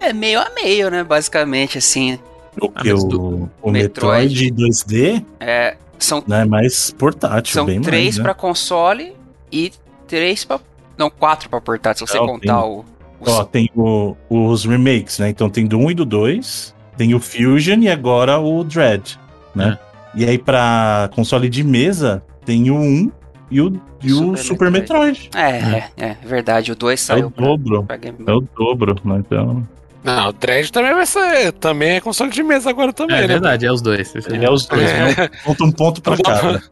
é, 0.00 0.08
é 0.08 0.12
meio 0.12 0.38
a 0.40 0.50
meio, 0.54 0.90
né? 0.90 1.02
Basicamente, 1.02 1.78
assim. 1.78 2.18
O, 2.60 2.70
Ah, 2.74 2.82
que 2.82 2.92
o, 2.92 3.48
o 3.62 3.70
Metroid. 3.70 4.44
Metroid 4.44 4.52
2D 4.52 5.24
É, 5.40 5.76
são 5.98 6.22
né, 6.26 6.44
mais 6.44 6.92
portátil, 6.92 7.52
são 7.54 7.66
bem 7.66 7.80
três 7.80 8.04
mais, 8.04 8.16
né? 8.18 8.22
pra 8.24 8.34
console 8.34 9.14
e 9.50 9.72
três 10.06 10.44
pra. 10.44 10.60
Não, 10.98 11.08
quatro 11.10 11.48
pra 11.48 11.60
portátil, 11.60 12.06
se 12.06 12.12
você 12.12 12.18
contar 12.18 12.60
tem- 12.60 12.70
o. 12.70 12.84
o 13.20 13.30
Ó, 13.30 13.44
tem 13.44 13.70
o- 13.74 14.16
os 14.28 14.64
remakes, 14.64 15.18
né? 15.18 15.28
Então 15.30 15.48
tem 15.48 15.66
do 15.66 15.78
1 15.78 15.90
e 15.90 15.94
do 15.94 16.04
2, 16.04 16.74
tem 16.96 17.14
o 17.14 17.20
Fusion 17.20 17.78
e 17.80 17.88
agora 17.88 18.38
o 18.38 18.62
Dread, 18.62 19.18
né? 19.54 19.78
É. 19.86 19.89
E 20.14 20.24
aí 20.24 20.38
pra 20.38 21.08
console 21.14 21.48
de 21.48 21.62
mesa 21.62 22.22
tem 22.44 22.70
o 22.70 22.76
1 22.76 23.12
e 23.50 23.60
o, 23.60 23.80
e 24.02 24.12
o 24.12 24.16
Super 24.16 24.38
Super 24.38 24.70
Metroid. 24.70 25.30
É, 25.34 25.50
é, 25.50 25.90
é, 25.96 26.16
verdade. 26.24 26.72
O 26.72 26.76
2 26.76 27.00
É 27.00 27.02
saiu 27.02 27.26
o 27.26 27.30
pra, 27.30 27.44
dobro. 27.44 27.84
pra 27.84 27.96
Game 27.96 28.18
É 28.26 28.32
o 28.32 28.40
dobro, 28.40 28.96
né? 29.04 29.16
Então. 29.18 29.66
Não, 30.02 30.28
o 30.28 30.32
Dread 30.32 30.72
também 30.72 30.94
vai 30.94 31.04
ser. 31.06 31.52
Também 31.52 31.96
é 31.96 32.00
console 32.00 32.30
de 32.30 32.42
mesa 32.42 32.70
agora 32.70 32.92
também, 32.92 33.16
É 33.16 33.20
né? 33.22 33.26
verdade, 33.26 33.66
é 33.66 33.72
os 33.72 33.82
dois. 33.82 34.14
É 34.14 34.50
os 34.50 34.66
dois, 34.66 34.82
né? 34.84 35.28
Conta 35.44 35.64
um 35.64 35.72
ponto 35.72 36.00
pra 36.00 36.16
Não 36.16 36.22
dá 36.22 36.40
cada. 36.40 36.62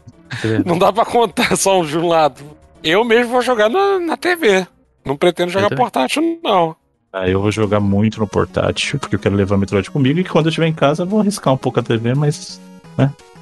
Não 0.65 0.79
dá 0.79 0.93
pra 0.93 1.05
contar 1.05 1.57
só 1.57 1.81
um 1.81 1.85
de 1.85 1.99
um 1.99 2.07
lado. 2.09 2.43
Eu 2.83 3.05
mesmo 3.05 3.33
vou 3.33 3.43
jogar 3.43 3.69
na, 3.69 3.99
na 3.99 4.17
TV. 4.17 4.67
Não 5.05 5.17
pretendo 5.17 5.51
jogar 5.51 5.75
portátil, 5.75 6.39
não. 6.43 6.77
Ah, 7.13 7.29
eu 7.29 7.41
vou 7.41 7.51
jogar 7.51 7.81
muito 7.81 8.21
no 8.21 8.27
portátil, 8.27 8.99
porque 8.99 9.17
eu 9.17 9.19
quero 9.19 9.35
levar 9.35 9.57
o 9.57 9.59
Metroid 9.59 9.91
comigo 9.91 10.21
e 10.21 10.25
quando 10.25 10.47
eu 10.47 10.51
estiver 10.51 10.67
em 10.67 10.75
casa 10.75 11.03
eu 11.03 11.07
vou 11.07 11.21
arriscar 11.21 11.53
um 11.53 11.57
pouco 11.57 11.81
a 11.81 11.83
TV, 11.83 12.15
mas. 12.15 12.61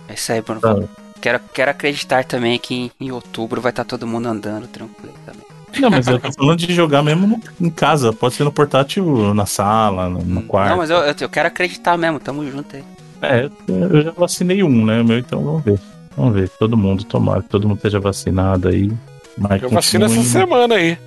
É 0.09 0.15
isso 0.15 0.33
aí, 0.33 0.41
Bruno. 0.41 0.61
Tá. 0.61 0.77
Quero, 1.21 1.41
quero 1.53 1.71
acreditar 1.71 2.25
também 2.25 2.59
que 2.59 2.75
em, 2.75 2.91
em 3.01 3.11
outubro 3.11 3.61
vai 3.61 3.71
estar 3.71 3.85
todo 3.85 4.07
mundo 4.07 4.27
andando 4.29 4.67
tranquilo 4.69 5.15
também. 5.25 5.43
Não, 5.81 5.91
mas 5.91 6.07
eu 6.07 6.19
tô 6.21 6.31
falando 6.33 6.59
de 6.59 6.73
jogar 6.73 7.03
mesmo 7.03 7.27
no- 7.27 7.41
em 7.61 7.71
casa. 7.71 8.13
Pode 8.13 8.35
ser 8.35 8.45
no 8.45 8.53
portátil, 8.53 9.35
na 9.35 9.45
sala, 9.47 10.09
no, 10.09 10.21
no 10.21 10.43
quarto. 10.43 10.71
Não, 10.71 10.77
mas 10.79 10.91
eu, 10.91 10.99
eu, 10.99 11.15
eu 11.21 11.29
quero 11.29 11.49
acreditar 11.49 11.97
mesmo, 11.99 12.21
tamo 12.21 12.49
junto 12.51 12.77
aí. 12.77 12.85
É, 13.23 13.51
eu 13.69 14.03
já 14.03 14.11
vacinei 14.13 14.63
um, 14.63 14.85
né? 14.85 15.01
O 15.01 15.05
meu, 15.05 15.19
então 15.19 15.43
vamos 15.43 15.65
ver. 15.65 15.81
Vamos 16.17 16.35
ver. 16.35 16.49
Todo 16.51 16.77
mundo, 16.77 17.03
tomara 17.05 17.43
que 17.43 17.49
todo 17.49 17.67
mundo 17.67 17.79
esteja 17.79 17.99
vacinado 17.99 18.69
aí. 18.69 18.91
Mas 19.37 19.63
Eu 19.63 19.69
vacino 19.71 20.05
essa 20.05 20.15
continue- 20.15 20.33
semana 20.33 20.75
aí. 20.77 20.99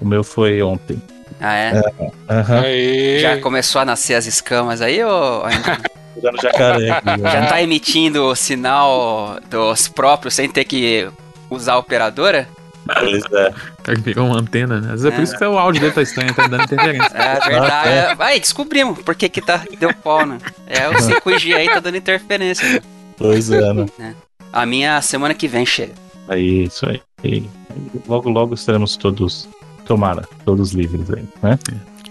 O 0.00 0.04
meu 0.06 0.24
foi 0.24 0.60
ontem. 0.62 1.00
Ah, 1.40 1.54
é? 1.54 1.82
Aí. 2.28 3.18
Já 3.20 3.38
começou 3.40 3.80
a 3.80 3.84
nascer 3.84 4.14
as 4.14 4.26
escamas 4.26 4.80
aí, 4.82 5.02
ou 5.04 5.44
ainda 5.44 5.78
não? 6.22 6.32
Já 6.32 6.32
jacaré 6.42 6.90
aqui. 6.90 7.08
ó. 7.24 7.30
já 7.30 7.46
tá 7.46 7.62
emitindo 7.62 8.24
o 8.24 8.34
sinal 8.34 9.38
dos 9.50 9.88
próprios 9.88 10.34
sem 10.34 10.48
ter 10.48 10.64
que 10.64 11.08
usar 11.50 11.74
a 11.74 11.78
operadora? 11.78 12.48
Pois 13.00 13.24
é. 13.32 13.52
Cara, 13.82 13.98
Virou 13.98 14.26
uma 14.28 14.38
antena, 14.38 14.80
né? 14.80 14.92
Às 14.92 15.02
vezes 15.02 15.04
é, 15.04 15.08
É. 15.08 15.10
por 15.16 15.22
isso 15.24 15.36
que 15.36 15.44
o 15.44 15.58
áudio 15.58 15.80
dele 15.80 15.92
tá 15.92 16.02
estranho, 16.02 16.32
tá 16.34 16.46
dando 16.46 16.64
interferência. 16.64 17.10
É 17.16 17.48
verdade. 17.48 17.88
É. 17.88 18.16
Aí, 18.20 18.38
descobrimos 18.40 18.98
por 19.02 19.14
que 19.16 19.28
que 19.28 19.40
tá, 19.40 19.62
deu 19.78 19.92
pau, 19.94 20.24
né? 20.24 20.38
É, 20.66 20.88
o 20.88 20.92
5G 20.94 21.54
aí 21.54 21.66
tá 21.68 21.80
dando 21.80 21.96
interferência. 21.96 22.68
né? 22.68 22.80
Pois 23.16 23.50
é, 23.50 23.72
né? 23.72 24.14
A 24.52 24.64
minha 24.64 25.02
semana 25.02 25.34
que 25.34 25.48
vem 25.48 25.66
chega. 25.66 25.94
Aí, 26.28 26.64
isso 26.64 26.88
aí. 26.88 27.00
E 27.24 27.44
logo, 28.06 28.30
logo 28.30 28.54
estaremos 28.54 28.96
todos. 28.96 29.48
Tomara, 29.84 30.22
todos 30.44 30.72
livres 30.72 31.08
aí, 31.12 31.24
né? 31.42 31.58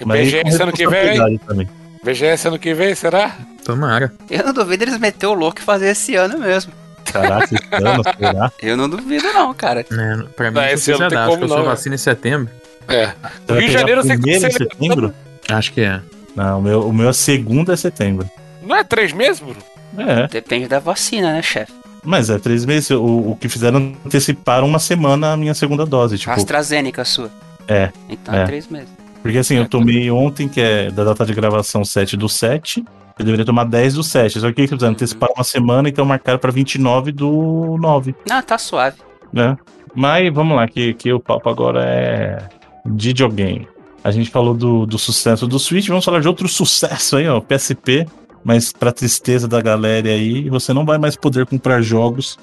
BGS 0.05 0.61
ano 0.61 0.71
que 0.71 0.87
vem, 0.87 1.37
também. 1.39 1.67
BGS 2.05 2.47
ano 2.47 2.59
que 2.59 2.73
vem, 2.73 2.93
será? 2.95 3.35
Tomara. 3.63 4.13
Eu 4.29 4.43
não 4.45 4.53
duvido 4.53 4.83
eles 4.83 4.97
meter 4.99 5.25
o 5.27 5.33
louco 5.33 5.59
e 5.59 5.63
fazer 5.63 5.87
esse 5.89 6.15
ano 6.15 6.37
mesmo. 6.37 6.71
Caraca, 7.11 7.45
esse 7.45 7.55
ano, 7.85 8.03
será? 8.17 8.51
Eu 8.61 8.77
não 8.77 8.89
duvido 8.89 9.25
não, 9.33 9.53
cara. 9.53 9.85
Né, 9.89 10.25
pra 10.35 10.51
mim, 10.51 10.55
Não, 10.55 10.61
não, 10.63 10.69
esse 10.69 10.91
ano 10.91 11.03
se 11.03 11.15
tem 11.15 11.25
como 11.25 11.37
que 11.37 11.43
eu 11.43 11.47
não, 11.47 11.57
né? 11.59 11.63
vacino 11.63 11.95
em 11.95 11.97
setembro. 11.97 12.49
É. 12.87 13.11
Você 13.47 13.59
Rio 13.59 13.67
de 13.67 13.71
Janeiro, 13.73 14.01
você 14.03 14.07
primeiro 14.17 14.45
em 14.45 14.51
consegue- 14.51 14.69
setembro? 14.71 15.13
Acho 15.49 15.73
que 15.73 15.81
é. 15.81 16.01
Não, 16.35 16.59
o 16.59 16.61
meu, 16.61 16.87
o 16.89 16.93
meu 16.93 17.09
é 17.09 17.13
segunda 17.13 17.73
é 17.73 17.75
setembro. 17.75 18.29
Não 18.61 18.75
é 18.75 18.83
três 18.83 19.13
meses, 19.13 19.39
Bruno? 19.39 19.57
É, 19.97 20.27
Depende 20.27 20.67
da 20.67 20.79
vacina, 20.79 21.31
né, 21.33 21.41
chefe? 21.41 21.71
mas 22.03 22.29
é 22.29 22.37
três 22.37 22.65
meses. 22.65 22.89
O, 22.91 23.03
o 23.31 23.37
que 23.39 23.47
fizeram 23.49 23.95
anteciparam 24.05 24.67
uma 24.67 24.77
semana 24.79 25.33
a 25.33 25.37
minha 25.37 25.53
segunda 25.53 25.85
dose, 25.85 26.17
tipo. 26.17 26.31
AstraZeneca 26.31 27.05
sua. 27.05 27.31
É, 27.67 27.89
Então 28.09 28.33
é, 28.35 28.41
é. 28.41 28.45
três 28.45 28.67
meses. 28.67 28.89
Porque 29.25 29.39
assim, 29.39 29.55
eu 29.55 29.67
tomei 29.67 30.11
ontem, 30.11 30.47
que 30.47 30.61
é 30.61 30.91
da 30.91 31.03
data 31.03 31.25
de 31.25 31.33
gravação 31.33 31.83
7 31.83 32.15
do 32.15 32.29
7. 32.29 32.85
Eu 33.17 33.25
deveria 33.25 33.43
tomar 33.43 33.63
10 33.63 33.95
do 33.95 34.03
7. 34.03 34.39
Só 34.39 34.51
que 34.51 34.61
eles? 34.61 34.83
Anteciparam 34.83 35.33
uma 35.35 35.43
semana, 35.43 35.89
então 35.89 36.05
marcaram 36.05 36.37
pra 36.37 36.51
29 36.51 37.11
do 37.11 37.75
9. 37.79 38.13
Não, 38.29 38.39
tá 38.43 38.55
suave. 38.59 38.97
né? 39.33 39.57
Mas 39.95 40.31
vamos 40.31 40.55
lá, 40.55 40.67
que, 40.67 40.93
que 40.93 41.11
o 41.11 41.19
papo 41.19 41.49
agora 41.49 41.83
é 41.83 42.37
videogame. 42.85 43.67
A 44.03 44.11
gente 44.11 44.29
falou 44.29 44.53
do, 44.53 44.85
do 44.85 44.99
sucesso 44.99 45.47
do 45.47 45.57
Switch, 45.57 45.87
vamos 45.87 46.05
falar 46.05 46.19
de 46.19 46.27
outro 46.27 46.47
sucesso 46.47 47.17
aí, 47.17 47.27
ó, 47.27 47.41
PSP. 47.41 48.05
Mas 48.43 48.71
pra 48.71 48.91
tristeza 48.91 49.47
da 49.47 49.59
galera 49.59 50.07
aí, 50.07 50.51
você 50.51 50.71
não 50.71 50.85
vai 50.85 50.99
mais 50.99 51.15
poder 51.15 51.47
comprar 51.47 51.81
jogos. 51.81 52.37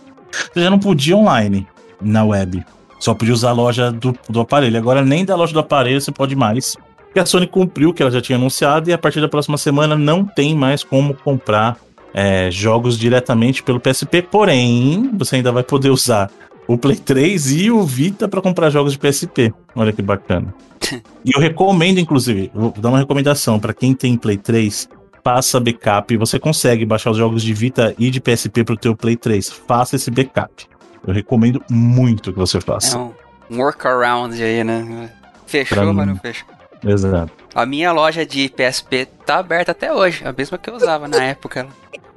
Você 0.52 0.60
já 0.60 0.68
não 0.68 0.80
podia 0.80 1.16
online 1.16 1.64
na 2.00 2.24
web. 2.24 2.64
Só 3.02 3.14
podia 3.14 3.34
usar 3.34 3.50
a 3.50 3.52
loja 3.52 3.90
do, 3.90 4.16
do 4.28 4.40
aparelho. 4.40 4.78
Agora 4.78 5.04
nem 5.04 5.24
da 5.24 5.34
loja 5.34 5.52
do 5.52 5.58
aparelho 5.58 6.00
você 6.00 6.12
pode 6.12 6.36
mais. 6.36 6.76
Porque 7.06 7.18
a 7.18 7.26
Sony 7.26 7.48
cumpriu 7.48 7.90
o 7.90 7.92
que 7.92 8.00
ela 8.00 8.12
já 8.12 8.20
tinha 8.20 8.36
anunciado 8.36 8.88
e 8.88 8.92
a 8.92 8.98
partir 8.98 9.20
da 9.20 9.28
próxima 9.28 9.58
semana 9.58 9.96
não 9.96 10.24
tem 10.24 10.54
mais 10.54 10.84
como 10.84 11.12
comprar 11.12 11.76
é, 12.14 12.48
jogos 12.50 12.96
diretamente 12.96 13.60
pelo 13.62 13.80
PSP. 13.80 14.22
Porém, 14.22 15.10
você 15.14 15.36
ainda 15.36 15.50
vai 15.50 15.64
poder 15.64 15.90
usar 15.90 16.30
o 16.48 16.52
o 16.66 16.78
Play 16.78 16.96
3 16.96 17.50
e 17.52 17.70
o 17.70 17.82
Vita 17.82 18.28
para 18.28 18.40
comprar 18.40 18.70
jogos 18.70 18.92
de 18.92 18.98
PSP. 18.98 19.52
Olha 19.74 19.92
que 19.92 20.00
bacana. 20.00 20.54
e 21.24 21.32
eu 21.34 21.40
recomendo, 21.40 21.98
inclusive, 21.98 22.50
vou 22.54 22.72
dar 22.78 22.88
uma 22.88 22.98
recomendação 22.98 23.58
para 23.58 23.74
quem 23.74 23.94
tem 23.94 24.16
Play 24.16 24.36
3, 24.36 24.88
faça 25.24 25.60
backup. 25.60 26.16
Você 26.16 26.38
consegue 26.38 26.86
baixar 26.86 27.10
os 27.10 27.16
jogos 27.16 27.42
de 27.42 27.52
Vita 27.52 27.94
e 27.98 28.10
de 28.10 28.20
PSP 28.20 28.64
pro 28.64 28.76
teu 28.76 28.96
Play 28.96 29.16
3. 29.16 29.50
Faça 29.50 29.96
esse 29.96 30.10
backup. 30.10 30.71
Eu 31.06 31.12
recomendo 31.14 31.62
muito 31.70 32.32
que 32.32 32.38
você 32.38 32.60
faça. 32.60 32.96
É 32.96 33.00
um, 33.00 33.12
um 33.50 33.58
workaround 33.58 34.40
aí, 34.42 34.62
né? 34.64 35.10
Fechou, 35.46 35.76
Pra 35.78 35.86
mas 35.92 36.06
mim. 36.06 36.12
não 36.14 36.20
fechou. 36.20 36.48
Exato. 36.84 37.32
A 37.54 37.64
minha 37.66 37.92
loja 37.92 38.24
de 38.26 38.48
PSP 38.48 39.06
tá 39.26 39.38
aberta 39.38 39.72
até 39.72 39.92
hoje, 39.92 40.22
a 40.26 40.32
mesma 40.32 40.58
que 40.58 40.68
eu 40.70 40.74
usava 40.74 41.06
na 41.06 41.22
época. 41.22 41.66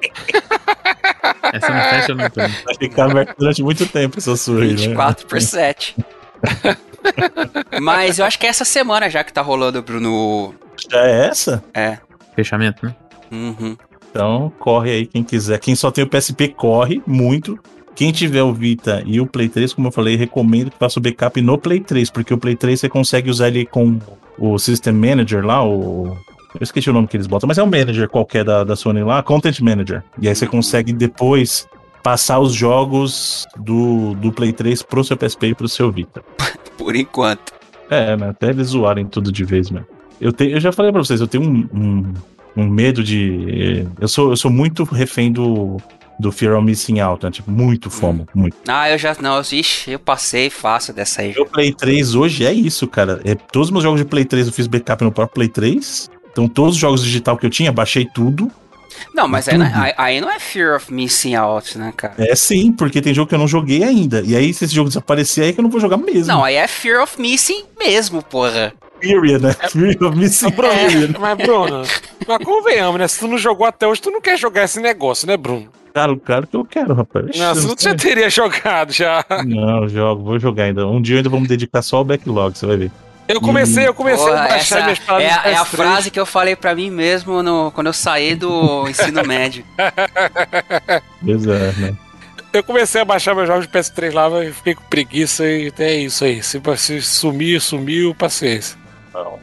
Essa 1.54 1.70
não 1.70 1.82
fecha 1.82 2.16
nunca. 2.16 2.48
né? 2.48 2.56
Vai 2.66 2.76
ficar 2.76 3.06
aberto 3.12 3.36
durante 3.38 3.64
muito 3.64 3.86
tempo 3.88 4.18
essa 4.18 4.36
sua 4.36 4.62
aí, 4.62 4.70
né? 4.72 4.76
24 4.76 5.28
por 5.28 5.42
7. 5.42 5.96
Mas 7.82 8.20
eu 8.20 8.26
acho 8.26 8.38
que 8.40 8.46
é 8.46 8.50
essa 8.50 8.66
semana 8.66 9.10
já 9.10 9.24
que 9.24 9.32
tá 9.34 9.42
rolando, 9.42 9.82
Bruno. 9.82 10.54
Já 10.92 11.06
é 11.06 11.28
essa? 11.28 11.64
É. 11.74 11.98
Fechamento, 12.36 12.86
né? 12.86 12.96
Uhum. 13.32 13.78
Então, 14.10 14.52
corre 14.60 14.92
aí 14.92 15.06
quem 15.06 15.24
quiser. 15.24 15.60
Quem 15.60 15.76
só 15.76 15.92
tem 15.92 16.04
o 16.04 16.10
PSP, 16.10 16.50
corre 16.50 17.02
muito. 17.06 17.60
Quem 17.96 18.12
tiver 18.12 18.44
o 18.44 18.54
Vita 18.54 19.02
e 19.06 19.22
o 19.22 19.26
Play 19.26 19.48
3, 19.48 19.74
como 19.74 19.88
eu 19.88 19.92
falei, 19.92 20.18
recomendo 20.18 20.70
que 20.70 20.78
faça 20.78 21.00
o 21.00 21.02
backup 21.02 21.42
no 21.42 21.58
Play 21.58 21.80
3, 21.80 22.10
porque 22.10 22.34
o 22.34 22.38
Play 22.38 22.56
3 22.56 22.82
você 22.82 22.90
consegue 22.90 23.30
usar 23.30 23.48
ele 23.48 23.66
com 23.66 23.98
o 24.38 24.60
System 24.60 24.94
Manager 24.94 25.46
lá, 25.46 25.66
o. 25.66 26.18
Eu 26.54 26.64
esqueci 26.64 26.90
o 26.90 26.94
nome 26.94 27.08
que 27.08 27.18
eles 27.18 27.28
botam, 27.28 27.48
mas 27.48 27.58
é 27.58 27.64
um 27.64 27.66
manager 27.66 28.08
qualquer 28.08 28.46
da, 28.46 28.64
da 28.64 28.78
Sony 28.78 29.04
lá, 29.04 29.22
Content 29.22 29.60
Manager. 29.60 30.04
E 30.22 30.28
aí 30.28 30.36
você 30.36 30.48
consegue 30.48 30.94
depois 30.94 31.68
passar 32.02 32.40
os 32.40 32.54
jogos 32.54 33.46
do, 33.58 34.14
do 34.16 34.32
Play 34.32 34.54
3 34.54 34.82
pro 34.84 35.04
seu 35.04 35.18
PSP 35.18 35.48
e 35.48 35.56
pro 35.56 35.68
seu 35.68 35.92
Vita. 35.92 36.24
Por 36.78 36.96
enquanto. 36.96 37.54
É, 37.90 38.16
né? 38.16 38.30
Até 38.30 38.50
eles 38.50 38.68
zoarem 38.68 39.06
tudo 39.06 39.32
de 39.32 39.44
vez 39.44 39.70
mesmo. 39.70 39.88
Eu, 40.20 40.32
tenho, 40.32 40.52
eu 40.52 40.60
já 40.60 40.72
falei 40.72 40.92
pra 40.92 41.04
vocês, 41.04 41.20
eu 41.20 41.28
tenho 41.28 41.44
um, 41.44 41.68
um, 41.74 42.14
um 42.56 42.70
medo 42.70 43.04
de. 43.04 43.86
Eu 44.00 44.08
sou, 44.08 44.30
eu 44.30 44.38
sou 44.38 44.50
muito 44.50 44.86
refém 44.86 45.32
do, 45.32 45.78
do 46.20 46.32
Fear 46.32 46.56
of 46.58 46.66
Missing 46.66 47.00
Out, 47.00 47.26
né? 47.26 47.32
Tipo, 47.32 47.52
muito 47.52 47.90
fomo, 47.90 48.28
muito. 48.34 48.56
Ah, 48.68 48.90
eu 48.90 48.98
já. 48.98 49.16
Não, 49.22 49.40
ixi, 49.42 49.92
eu 49.92 50.00
passei 50.00 50.50
fácil 50.50 50.94
dessa 50.94 51.22
aí. 51.22 51.34
Meu 51.34 51.46
Play 51.46 51.74
3 51.74 52.16
hoje 52.16 52.46
é 52.46 52.54
isso, 52.54 52.88
cara. 52.88 53.20
É, 53.26 53.36
todos 53.36 53.68
os 53.68 53.72
meus 53.72 53.84
jogos 53.84 54.00
de 54.00 54.06
Play 54.06 54.26
3 54.26 54.48
eu 54.48 54.54
fiz 54.54 54.68
backup 54.68 55.04
no 55.04 55.12
próprio 55.12 55.36
Play 55.36 55.48
3. 55.50 56.10
Então, 56.32 56.48
todos 56.48 56.76
os 56.76 56.80
jogos 56.82 57.04
digital 57.04 57.38
que 57.38 57.46
eu 57.46 57.50
tinha, 57.50 57.72
baixei 57.72 58.06
tudo. 58.06 58.52
Não, 59.14 59.28
mas 59.28 59.48
aí, 59.50 59.58
não- 59.58 59.66
aí- 59.66 59.94
aí 59.98 60.22
não 60.22 60.30
é 60.32 60.40
Fear 60.40 60.76
of 60.78 60.94
Missing 60.94 61.36
Out, 61.36 61.78
né, 61.78 61.94
cara? 61.96 62.14
É 62.18 62.34
sim, 62.36 62.72
porque 62.72 63.02
tem 63.02 63.14
jogo 63.14 63.28
que 63.28 63.36
eu 63.36 63.40
não 63.40 63.48
joguei 63.48 63.84
ainda. 63.84 64.22
E 64.26 64.36
aí, 64.36 64.54
se 64.54 64.64
esse 64.66 64.74
jogo 64.76 64.90
desaparecer, 64.90 65.44
aí 65.46 65.54
que 65.54 65.60
eu 65.60 65.64
não 65.64 65.70
vou 65.70 65.82
jogar 65.82 65.98
mesmo. 65.98 66.28
Não, 66.34 66.44
aí 66.44 66.56
é 66.56 66.66
Fear 66.68 67.04
of 67.04 67.20
Missing 67.22 67.64
mesmo, 67.78 68.22
porra. 68.24 68.74
Period, 69.00 69.42
né? 69.44 69.54
Fear 69.54 69.98
of 70.02 70.18
Missing 70.18 70.50
Bruno, 70.52 70.74
Period. 70.74 71.18
mas 71.20 71.38
Bruno, 71.38 71.82
mas 72.28 72.38
convenhamos, 72.46 73.00
né? 73.00 73.08
Se 73.08 73.20
tu 73.20 73.28
não 73.28 73.38
jogou 73.38 73.68
até 73.68 73.86
hoje, 73.86 74.02
tu 74.02 74.10
não 74.10 74.22
quer 74.22 74.38
jogar 74.38 74.64
esse 74.64 74.80
negócio, 74.80 75.28
né, 75.28 75.36
Bruno? 75.36 75.68
Claro, 75.96 76.18
claro 76.18 76.46
que 76.46 76.58
eu 76.58 76.66
quero, 76.66 76.94
rapaz. 76.94 77.26
Não, 77.38 77.54
Ixi, 77.54 77.68
eu 77.70 77.76
tu 77.78 77.84
já 77.84 77.96
teria 77.96 78.30
jogado 78.30 78.92
já. 78.92 79.24
Não, 79.46 79.88
jogo, 79.88 80.24
vou 80.26 80.38
jogar 80.38 80.66
ainda. 80.66 80.86
Um 80.86 81.02
dia 81.02 81.16
eu 81.16 81.18
ainda 81.20 81.30
vou 81.30 81.40
me 81.40 81.48
dedicar 81.48 81.82
só 81.82 81.96
ao 81.98 82.04
backlog, 82.04 82.58
você 82.58 82.66
vai 82.66 82.76
ver. 82.76 82.92
Eu 83.30 83.40
comecei, 83.40 83.88
eu 83.88 83.94
comecei 83.94 84.26
Porra, 84.28 84.44
a 84.44 84.48
baixar 84.50 84.84
minhas 84.84 85.00
é, 85.00 85.10
a- 85.10 85.16
do 85.42 85.48
é 85.48 85.56
a 85.56 85.64
PS3. 85.64 85.66
frase 85.66 86.12
que 86.12 86.20
eu 86.20 86.26
falei 86.26 86.54
pra 86.54 86.76
mim 86.76 86.92
mesmo 86.92 87.42
no, 87.42 87.72
quando 87.72 87.88
eu 87.88 87.94
saí 87.94 88.36
do 88.36 88.86
ensino 88.92 89.24
médio. 89.26 89.64
Exato, 91.26 91.80
né? 91.80 91.96
Eu 92.52 92.62
comecei 92.64 93.02
a 93.02 93.06
baixar 93.06 93.34
meus 93.34 93.48
jogos 93.48 93.66
de 93.66 93.72
PS3 93.72 94.14
lá, 94.14 94.30
mas 94.30 94.54
fiquei 94.58 94.76
com 94.76 94.84
preguiça 94.84 95.46
e 95.48 95.68
até 95.70 95.96
isso 95.96 96.26
aí. 96.26 96.44
Se, 96.44 96.62
se 96.78 97.02
sumir, 97.02 97.60
sumiu, 97.62 98.14
paciência. 98.14 98.78
Não. 99.14 99.40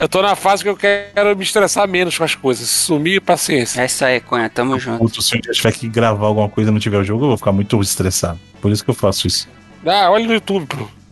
Eu 0.00 0.08
tô 0.08 0.22
na 0.22 0.34
fase 0.34 0.62
que 0.62 0.68
eu 0.70 0.76
quero 0.76 1.36
me 1.36 1.44
estressar 1.44 1.86
menos 1.86 2.16
com 2.16 2.24
as 2.24 2.34
coisas. 2.34 2.70
Sumir, 2.70 3.20
paciência. 3.20 3.82
É 3.82 3.84
isso 3.84 4.02
aí, 4.02 4.18
Cunha, 4.18 4.48
tamo 4.48 4.78
junto. 4.78 4.98
Puto, 4.98 5.20
se 5.20 5.36
um 5.36 5.40
dia 5.40 5.50
eu 5.50 5.54
tiver 5.54 5.72
que 5.72 5.86
gravar 5.86 6.26
alguma 6.26 6.48
coisa 6.48 6.70
e 6.70 6.72
não 6.72 6.80
tiver 6.80 6.96
o 6.96 7.04
jogo, 7.04 7.24
eu 7.24 7.28
vou 7.28 7.36
ficar 7.36 7.52
muito 7.52 7.78
estressado. 7.82 8.40
Por 8.62 8.72
isso 8.72 8.82
que 8.82 8.88
eu 8.88 8.94
faço 8.94 9.26
isso. 9.26 9.46
Ah, 9.84 10.10
olha 10.10 10.26
no 10.26 10.32
YouTube. 10.32 10.68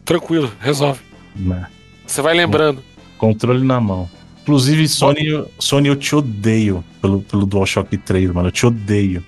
Tranquilo, 0.06 0.50
resolve. 0.58 1.00
Né? 1.36 1.66
Você 2.06 2.22
vai 2.22 2.34
lembrando. 2.34 2.82
Controle 3.18 3.62
na 3.62 3.78
mão. 3.78 4.08
Inclusive, 4.40 4.88
Sony, 4.88 5.44
Sony, 5.58 5.88
eu 5.88 5.96
te 5.96 6.16
odeio 6.16 6.82
pelo, 7.02 7.20
pelo 7.20 7.44
DualShock 7.44 7.94
3, 7.94 8.30
mano. 8.30 8.48
Eu 8.48 8.52
te 8.52 8.64
odeio. 8.64 9.22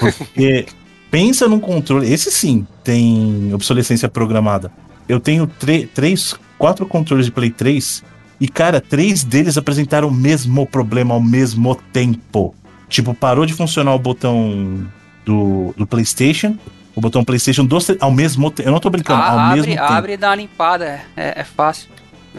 Porque 0.00 0.64
pensa 1.12 1.46
num 1.46 1.60
controle. 1.60 2.10
Esse 2.10 2.30
sim 2.30 2.66
tem 2.82 3.52
obsolescência 3.52 4.08
programada. 4.08 4.72
Eu 5.06 5.20
tenho 5.20 5.46
três, 5.92 6.34
quatro 6.56 6.86
controles 6.86 7.26
de 7.26 7.32
Play 7.32 7.50
3 7.50 8.02
e, 8.44 8.48
cara, 8.48 8.80
três 8.80 9.22
deles 9.24 9.56
apresentaram 9.56 10.08
o 10.08 10.12
mesmo 10.12 10.66
problema 10.66 11.14
ao 11.14 11.20
mesmo 11.20 11.74
tempo. 11.92 12.54
Tipo, 12.88 13.14
parou 13.14 13.46
de 13.46 13.54
funcionar 13.54 13.94
o 13.94 13.98
botão 13.98 14.86
do, 15.24 15.72
do 15.76 15.86
PlayStation, 15.86 16.56
o 16.94 17.00
botão 17.00 17.24
PlayStation 17.24 17.64
dois, 17.64 17.86
ao 18.00 18.10
mesmo 18.10 18.50
tempo. 18.50 18.68
Eu 18.68 18.72
não 18.72 18.80
tô 18.80 18.90
brincando, 18.90 19.22
ao 19.22 19.38
Ah, 19.38 19.46
mesmo 19.54 19.62
abre, 19.72 19.76
tempo. 19.76 19.92
abre 19.92 20.12
e 20.12 20.16
dá 20.16 20.28
uma 20.30 20.34
limpada, 20.36 21.00
é, 21.16 21.40
é 21.40 21.44
fácil. 21.44 21.88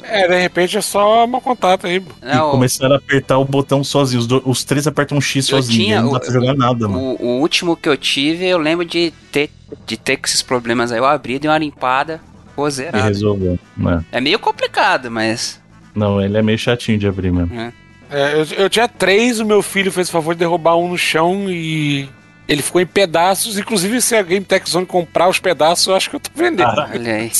É, 0.01 0.27
de 0.27 0.39
repente 0.41 0.75
é 0.75 0.81
só 0.81 1.23
uma 1.25 1.39
contato 1.39 1.85
aí. 1.85 1.99
Bruno. 1.99 2.17
E 2.23 2.25
Não, 2.35 2.49
começaram 2.51 2.95
a 2.95 2.97
apertar 2.97 3.37
o 3.37 3.45
botão 3.45 3.83
sozinho. 3.83 4.19
Os, 4.21 4.27
do- 4.27 4.41
os 4.43 4.63
três 4.63 4.87
apertam 4.87 5.21
X 5.21 5.47
Eu 5.49 5.57
sozinho. 5.61 5.85
tinha 5.85 6.01
não 6.01 6.11
dá 6.11 6.17
o- 6.17 6.19
pra 6.19 6.33
jogar 6.33 6.55
nada, 6.55 6.87
mano. 6.87 7.15
o, 7.19 7.23
o 7.23 7.39
último 7.41 7.77
que 7.77 7.87
eu 7.87 7.95
tive, 7.95 8.45
eu 8.47 8.57
lembro 8.57 8.83
de 8.85 9.13
ter, 9.31 9.51
de 9.85 9.95
ter 9.95 10.17
com 10.17 10.25
esses 10.25 10.41
problemas 10.41 10.91
aí. 10.91 10.97
Eu 10.97 11.05
abri, 11.05 11.37
dei 11.39 11.49
uma 11.49 11.59
limpada, 11.59 12.19
ficou 12.49 12.67
E 12.67 12.71
zerado. 12.71 13.03
resolveu. 13.03 13.59
né? 13.77 14.03
É 14.11 14.19
meio 14.19 14.39
complicado, 14.39 15.09
mas. 15.11 15.61
Não, 15.95 16.21
ele 16.21 16.37
é 16.37 16.41
meio 16.41 16.57
chatinho 16.57 16.97
de 16.97 17.07
abrir 17.07 17.31
mesmo. 17.31 17.73
É, 18.09 18.33
eu, 18.33 18.45
eu 18.63 18.69
tinha 18.69 18.87
três, 18.87 19.39
o 19.39 19.45
meu 19.45 19.61
filho 19.61 19.91
fez 19.91 20.07
o 20.09 20.11
favor 20.11 20.33
de 20.35 20.39
derrubar 20.39 20.75
um 20.77 20.89
no 20.89 20.97
chão 20.97 21.45
e 21.49 22.07
ele 22.47 22.61
ficou 22.61 22.79
em 22.81 22.85
pedaços. 22.85 23.57
Inclusive, 23.57 24.01
se 24.01 24.15
a 24.15 24.21
Game 24.21 24.45
Tech 24.45 24.69
Zone 24.69 24.85
comprar 24.85 25.27
os 25.29 25.39
pedaços, 25.39 25.87
eu 25.87 25.95
acho 25.95 26.09
que 26.09 26.15
eu 26.15 26.19
tô 26.19 26.29
vendendo. 26.35 26.67
Ah. 26.67 26.89
Olha 26.93 27.13
aí. 27.15 27.31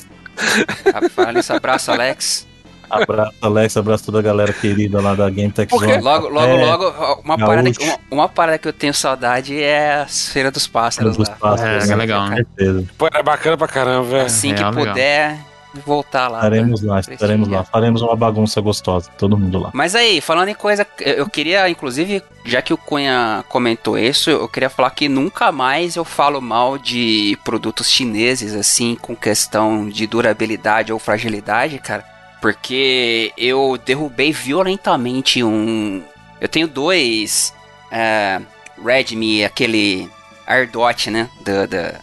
Rapaz, 0.94 1.50
abraço, 1.52 1.92
Alex. 1.92 2.48
Abraço, 2.90 3.34
Alex, 3.42 3.78
abraço 3.78 4.06
toda 4.06 4.20
a 4.20 4.22
galera 4.22 4.54
querida 4.54 5.02
lá 5.02 5.16
da 5.16 5.28
Game 5.30 5.52
Tech? 5.52 5.72
Zone. 5.76 5.98
Logo, 6.00 6.28
logo, 6.30 6.46
É, 6.48 6.66
logo, 6.66 7.22
uma 7.24 7.38
gaúcho. 7.38 7.46
parada, 7.48 7.70
uma, 7.82 8.00
uma 8.12 8.30
parada 8.30 8.58
que 8.60 8.68
eu 8.68 8.74
tenho 8.74 8.94
saudade 8.94 9.60
é 9.62 10.02
a 10.02 10.06
Feira 10.08 10.52
dos 10.52 10.68
Pássaros 10.68 11.18
dos 11.18 11.28
lá. 11.28 11.36
pássaros, 11.36 11.86
É, 11.86 11.88
né? 11.88 11.96
legal, 11.96 12.24
Com 12.26 12.30
né? 12.30 12.36
certeza. 12.38 12.86
Pô, 12.98 13.08
é 13.12 13.24
bacana 13.24 13.58
pra 13.58 13.68
caramba, 13.68 14.04
velho. 14.10 14.26
Assim 14.26 14.54
que 14.54 14.60
Real, 14.60 14.72
legal. 14.72 14.94
puder, 14.94 15.38
voltar 15.84 16.28
lá. 16.28 16.38
Estaremos 16.38 16.82
pra 16.82 16.94
lá, 16.94 17.00
estaremos 17.00 17.48
lá. 17.48 17.64
Faremos 17.64 18.02
uma 18.02 18.16
bagunça 18.16 18.62
gostosa, 18.62 19.10
todo 19.18 19.38
mundo 19.38 19.58
lá. 19.58 19.72
Mas 19.74 19.96
aí, 19.96 20.22
falando 20.22 20.50
em 20.50 20.56
coisa, 20.56 20.86
eu 21.00 21.24
eu 21.24 21.30
queria, 21.30 21.70
inclusive, 21.70 22.22
já 22.46 22.62
que 22.62 22.74
o 22.74 22.78
Cunha 22.78 23.46
comentou 23.48 23.98
isso, 23.98 24.30
eu 24.30 24.48
queria 24.50 24.70
falar 24.70 24.92
que 24.92 25.08
nunca 25.08 25.52
mais 25.52 25.96
eu 25.96 26.04
falo 26.04 26.42
mal 26.42 26.78
de 26.78 27.38
produtos 27.46 27.90
chineses, 27.90 28.54
assim, 28.54 28.96
com 28.96 29.16
questão 29.16 29.88
de 29.88 30.06
durabilidade 30.06 30.92
ou 30.92 31.00
fragilidade, 31.00 31.80
cara. 31.80 32.04
Porque 32.42 33.32
eu 33.38 33.80
derrubei 33.86 34.34
violentamente 34.34 35.42
um. 35.42 36.04
Eu 36.42 36.50
tenho 36.50 36.68
dois 36.68 37.54
é, 37.90 38.42
Redmi, 38.84 39.46
aquele 39.46 40.10
AirDot, 40.46 41.10
né? 41.10 41.30
Da, 41.42 41.66
da 41.66 41.94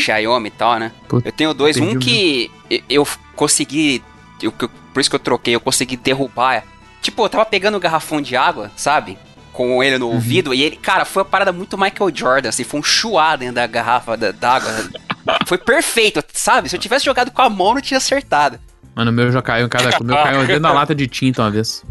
Xiaomi 0.00 0.48
e 0.48 0.50
tal, 0.50 0.78
né? 0.78 0.92
Puta, 1.08 1.28
Eu 1.28 1.32
tenho 1.32 1.52
dois, 1.54 1.76
um 1.76 1.98
que 1.98 2.50
eu- 2.70 2.80
eu 2.88 3.08
consegui. 3.36 4.02
eu- 4.42 4.52
por 4.52 5.00
isso 5.00 5.10
que 5.10 5.16
eu 5.16 5.20
troquei, 5.20 5.54
eu 5.54 5.60
consegui 5.60 5.96
derrubar. 5.96 6.64
Tipo, 7.02 7.24
eu 7.24 7.28
tava 7.28 7.44
pegando 7.46 7.76
um 7.76 7.80
garrafão 7.80 8.20
de 8.20 8.36
água, 8.36 8.70
sabe? 8.76 9.16
Com 9.52 9.82
ele 9.82 9.98
no 9.98 10.08
ouvido, 10.10 10.52
e 10.54 10.62
ele, 10.62 10.76
cara, 10.76 11.04
foi 11.04 11.22
uma 11.22 11.28
parada 11.28 11.52
muito 11.52 11.76
Michael 11.78 12.10
Jordan, 12.14 12.48
assim, 12.48 12.64
foi 12.64 12.78
um 12.80 12.82
chuá 12.82 13.34
dentro 13.36 13.56
da 13.56 13.66
garrafa 13.66 14.16
da- 14.16 14.30
d'água. 14.32 14.70
foi 15.46 15.58
perfeito, 15.58 16.22
sabe? 16.32 16.68
Se 16.68 16.76
eu 16.76 16.80
tivesse 16.80 17.04
jogado 17.04 17.30
com 17.30 17.42
a 17.42 17.50
mão, 17.50 17.74
não 17.74 17.80
tinha 17.80 17.98
acertado. 17.98 18.58
Mano, 18.94 19.10
o 19.10 19.14
meu 19.14 19.30
já 19.30 19.40
caiu 19.42 19.66
em 19.66 19.68
cada. 19.68 19.96
O 20.00 20.04
meu 20.04 20.16
caiu 20.22 20.46
dentro 20.46 20.62
da 20.62 20.72
lata 20.72 20.94
de 20.94 21.06
tinta 21.06 21.42
uma 21.42 21.50
vez. 21.50 21.84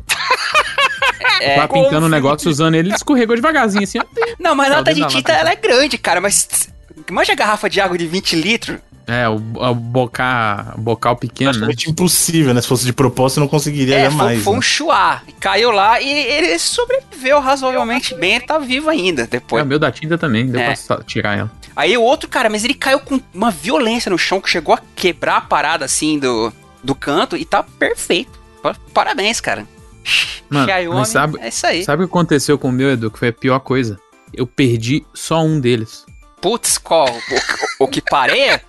É, 1.40 1.56
Tava 1.56 1.72
pintando 1.74 2.06
um 2.06 2.10
negócio 2.10 2.50
usando 2.50 2.76
ele, 2.76 2.90
ele 2.90 2.96
escorregou 2.96 3.36
devagarzinho 3.36 3.84
assim. 3.84 4.00
não, 4.40 4.56
mas 4.56 4.72
a 4.72 4.78
lata 4.78 4.94
de 4.94 5.06
tinta, 5.08 5.34
ela 5.34 5.52
é 5.52 5.56
grande, 5.56 5.98
cara, 5.98 6.20
mas. 6.20 6.70
Manja 7.12 7.34
a 7.34 7.36
garrafa 7.36 7.70
de 7.70 7.80
água 7.80 7.98
de 7.98 8.08
20 8.08 8.36
litros? 8.36 8.78
É, 9.06 9.28
o, 9.30 9.36
o 9.36 9.74
bocar, 9.76 10.74
bocal 10.78 11.16
pequeno, 11.16 11.52
né? 11.52 11.58
Praticamente 11.60 11.90
impossível, 11.90 12.54
né? 12.54 12.62
Se 12.62 12.68
fosse 12.68 12.86
de 12.86 12.92
propósito, 12.92 13.38
eu 13.38 13.42
não 13.42 13.48
conseguiria 13.48 13.96
É, 13.96 14.10
foi, 14.10 14.12
jamais. 14.18 14.44
foi 14.44 14.54
um 14.54 14.58
né? 14.58 14.62
chuá. 14.62 15.22
Caiu 15.40 15.72
lá 15.72 16.02
e 16.02 16.10
ele 16.10 16.60
sobreviveu 16.60 17.40
razoavelmente 17.40 18.14
bem, 18.16 18.36
ele 18.36 18.46
tá 18.46 18.58
vivo 18.58 18.90
ainda 18.90 19.22
É, 19.24 19.28
depois. 19.28 19.64
o 19.64 19.66
meu 19.66 19.80
da 19.80 19.90
tinta 19.92 20.18
também, 20.18 20.48
deu 20.48 20.60
É. 20.60 20.74
pra 20.76 21.02
tirar 21.04 21.38
ela. 21.38 21.52
Aí 21.76 21.96
o 21.98 22.02
outro, 22.02 22.28
cara, 22.28 22.50
mas 22.50 22.66
ele 22.66 22.74
caiu 22.74 23.00
com 23.00 23.22
uma 23.34 23.50
violência 23.52 24.10
no 24.10 24.18
chão 24.18 24.42
que 24.42 24.50
chegou 24.50 24.74
a 24.76 24.82
quebrar 24.96 25.38
a 25.38 25.42
parada 25.42 25.86
assim 25.86 26.20
do, 26.20 26.52
do 26.84 26.94
canto 26.96 27.38
e 27.38 27.46
tá 27.46 27.64
perfeito. 27.64 28.38
Pa- 28.62 28.76
Parabéns, 28.94 29.40
cara. 29.40 29.66
Mano, 30.50 30.66
Xiaomi, 30.66 31.06
sabe- 31.06 31.40
é 31.40 31.48
isso 31.50 31.66
aí. 31.66 31.84
Sabe 31.86 32.04
o 32.04 32.08
que 32.08 32.12
aconteceu 32.12 32.58
com 32.58 32.70
o 32.70 32.72
meu, 32.74 32.90
Edu? 32.92 33.10
Que 33.12 33.20
foi 33.20 33.28
a 33.30 33.34
pior 33.34 33.60
coisa? 33.60 33.98
Eu 34.34 34.46
perdi 34.48 35.06
só 35.14 35.42
um 35.46 35.60
deles. 35.62 36.06
Putz, 36.42 36.78
qual? 36.78 37.08
O, 37.80 37.86
o 37.86 37.88
que 37.88 38.02
pareia? 38.02 38.62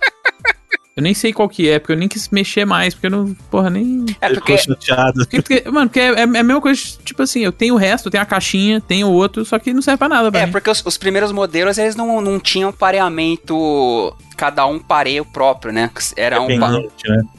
Eu 0.99 1.03
nem 1.03 1.13
sei 1.13 1.31
qual 1.31 1.47
que 1.47 1.69
é, 1.69 1.79
porque 1.79 1.93
eu 1.93 1.97
nem 1.97 2.09
quis 2.09 2.27
mexer 2.27 2.65
mais, 2.65 2.93
porque 2.93 3.07
eu 3.07 3.11
não, 3.11 3.33
porra, 3.49 3.69
nem... 3.69 4.05
É 4.19 4.33
porque, 4.33 4.57
Ficou 4.57 4.75
chateado. 4.75 5.19
Porque, 5.19 5.41
porque- 5.41 5.71
mano, 5.71 5.87
porque 5.87 5.99
é, 6.01 6.11
é 6.11 6.23
a 6.23 6.27
mesma 6.27 6.59
coisa, 6.59 6.81
tipo 7.05 7.23
assim, 7.23 7.39
eu 7.39 7.53
tenho 7.53 7.75
o 7.75 7.77
resto, 7.77 8.07
eu 8.07 8.11
tenho 8.11 8.21
a 8.21 8.25
caixinha, 8.25 8.81
tenho 8.81 9.07
o 9.07 9.13
outro, 9.13 9.45
só 9.45 9.57
que 9.57 9.71
não 9.71 9.81
serve 9.81 9.97
pra 9.97 10.09
nada, 10.09 10.27
é, 10.27 10.31
velho. 10.31 10.51
porque 10.51 10.69
os, 10.69 10.85
os 10.85 10.97
primeiros 10.97 11.31
modelos, 11.31 11.77
eles 11.77 11.95
não, 11.95 12.19
não 12.19 12.37
tinham 12.37 12.73
pareamento, 12.73 14.13
cada 14.35 14.65
um 14.65 14.77
pareio 14.77 15.23
próprio, 15.23 15.71
né? 15.71 15.89
Era 16.17 16.41
um... 16.41 16.47
né? 16.47 16.83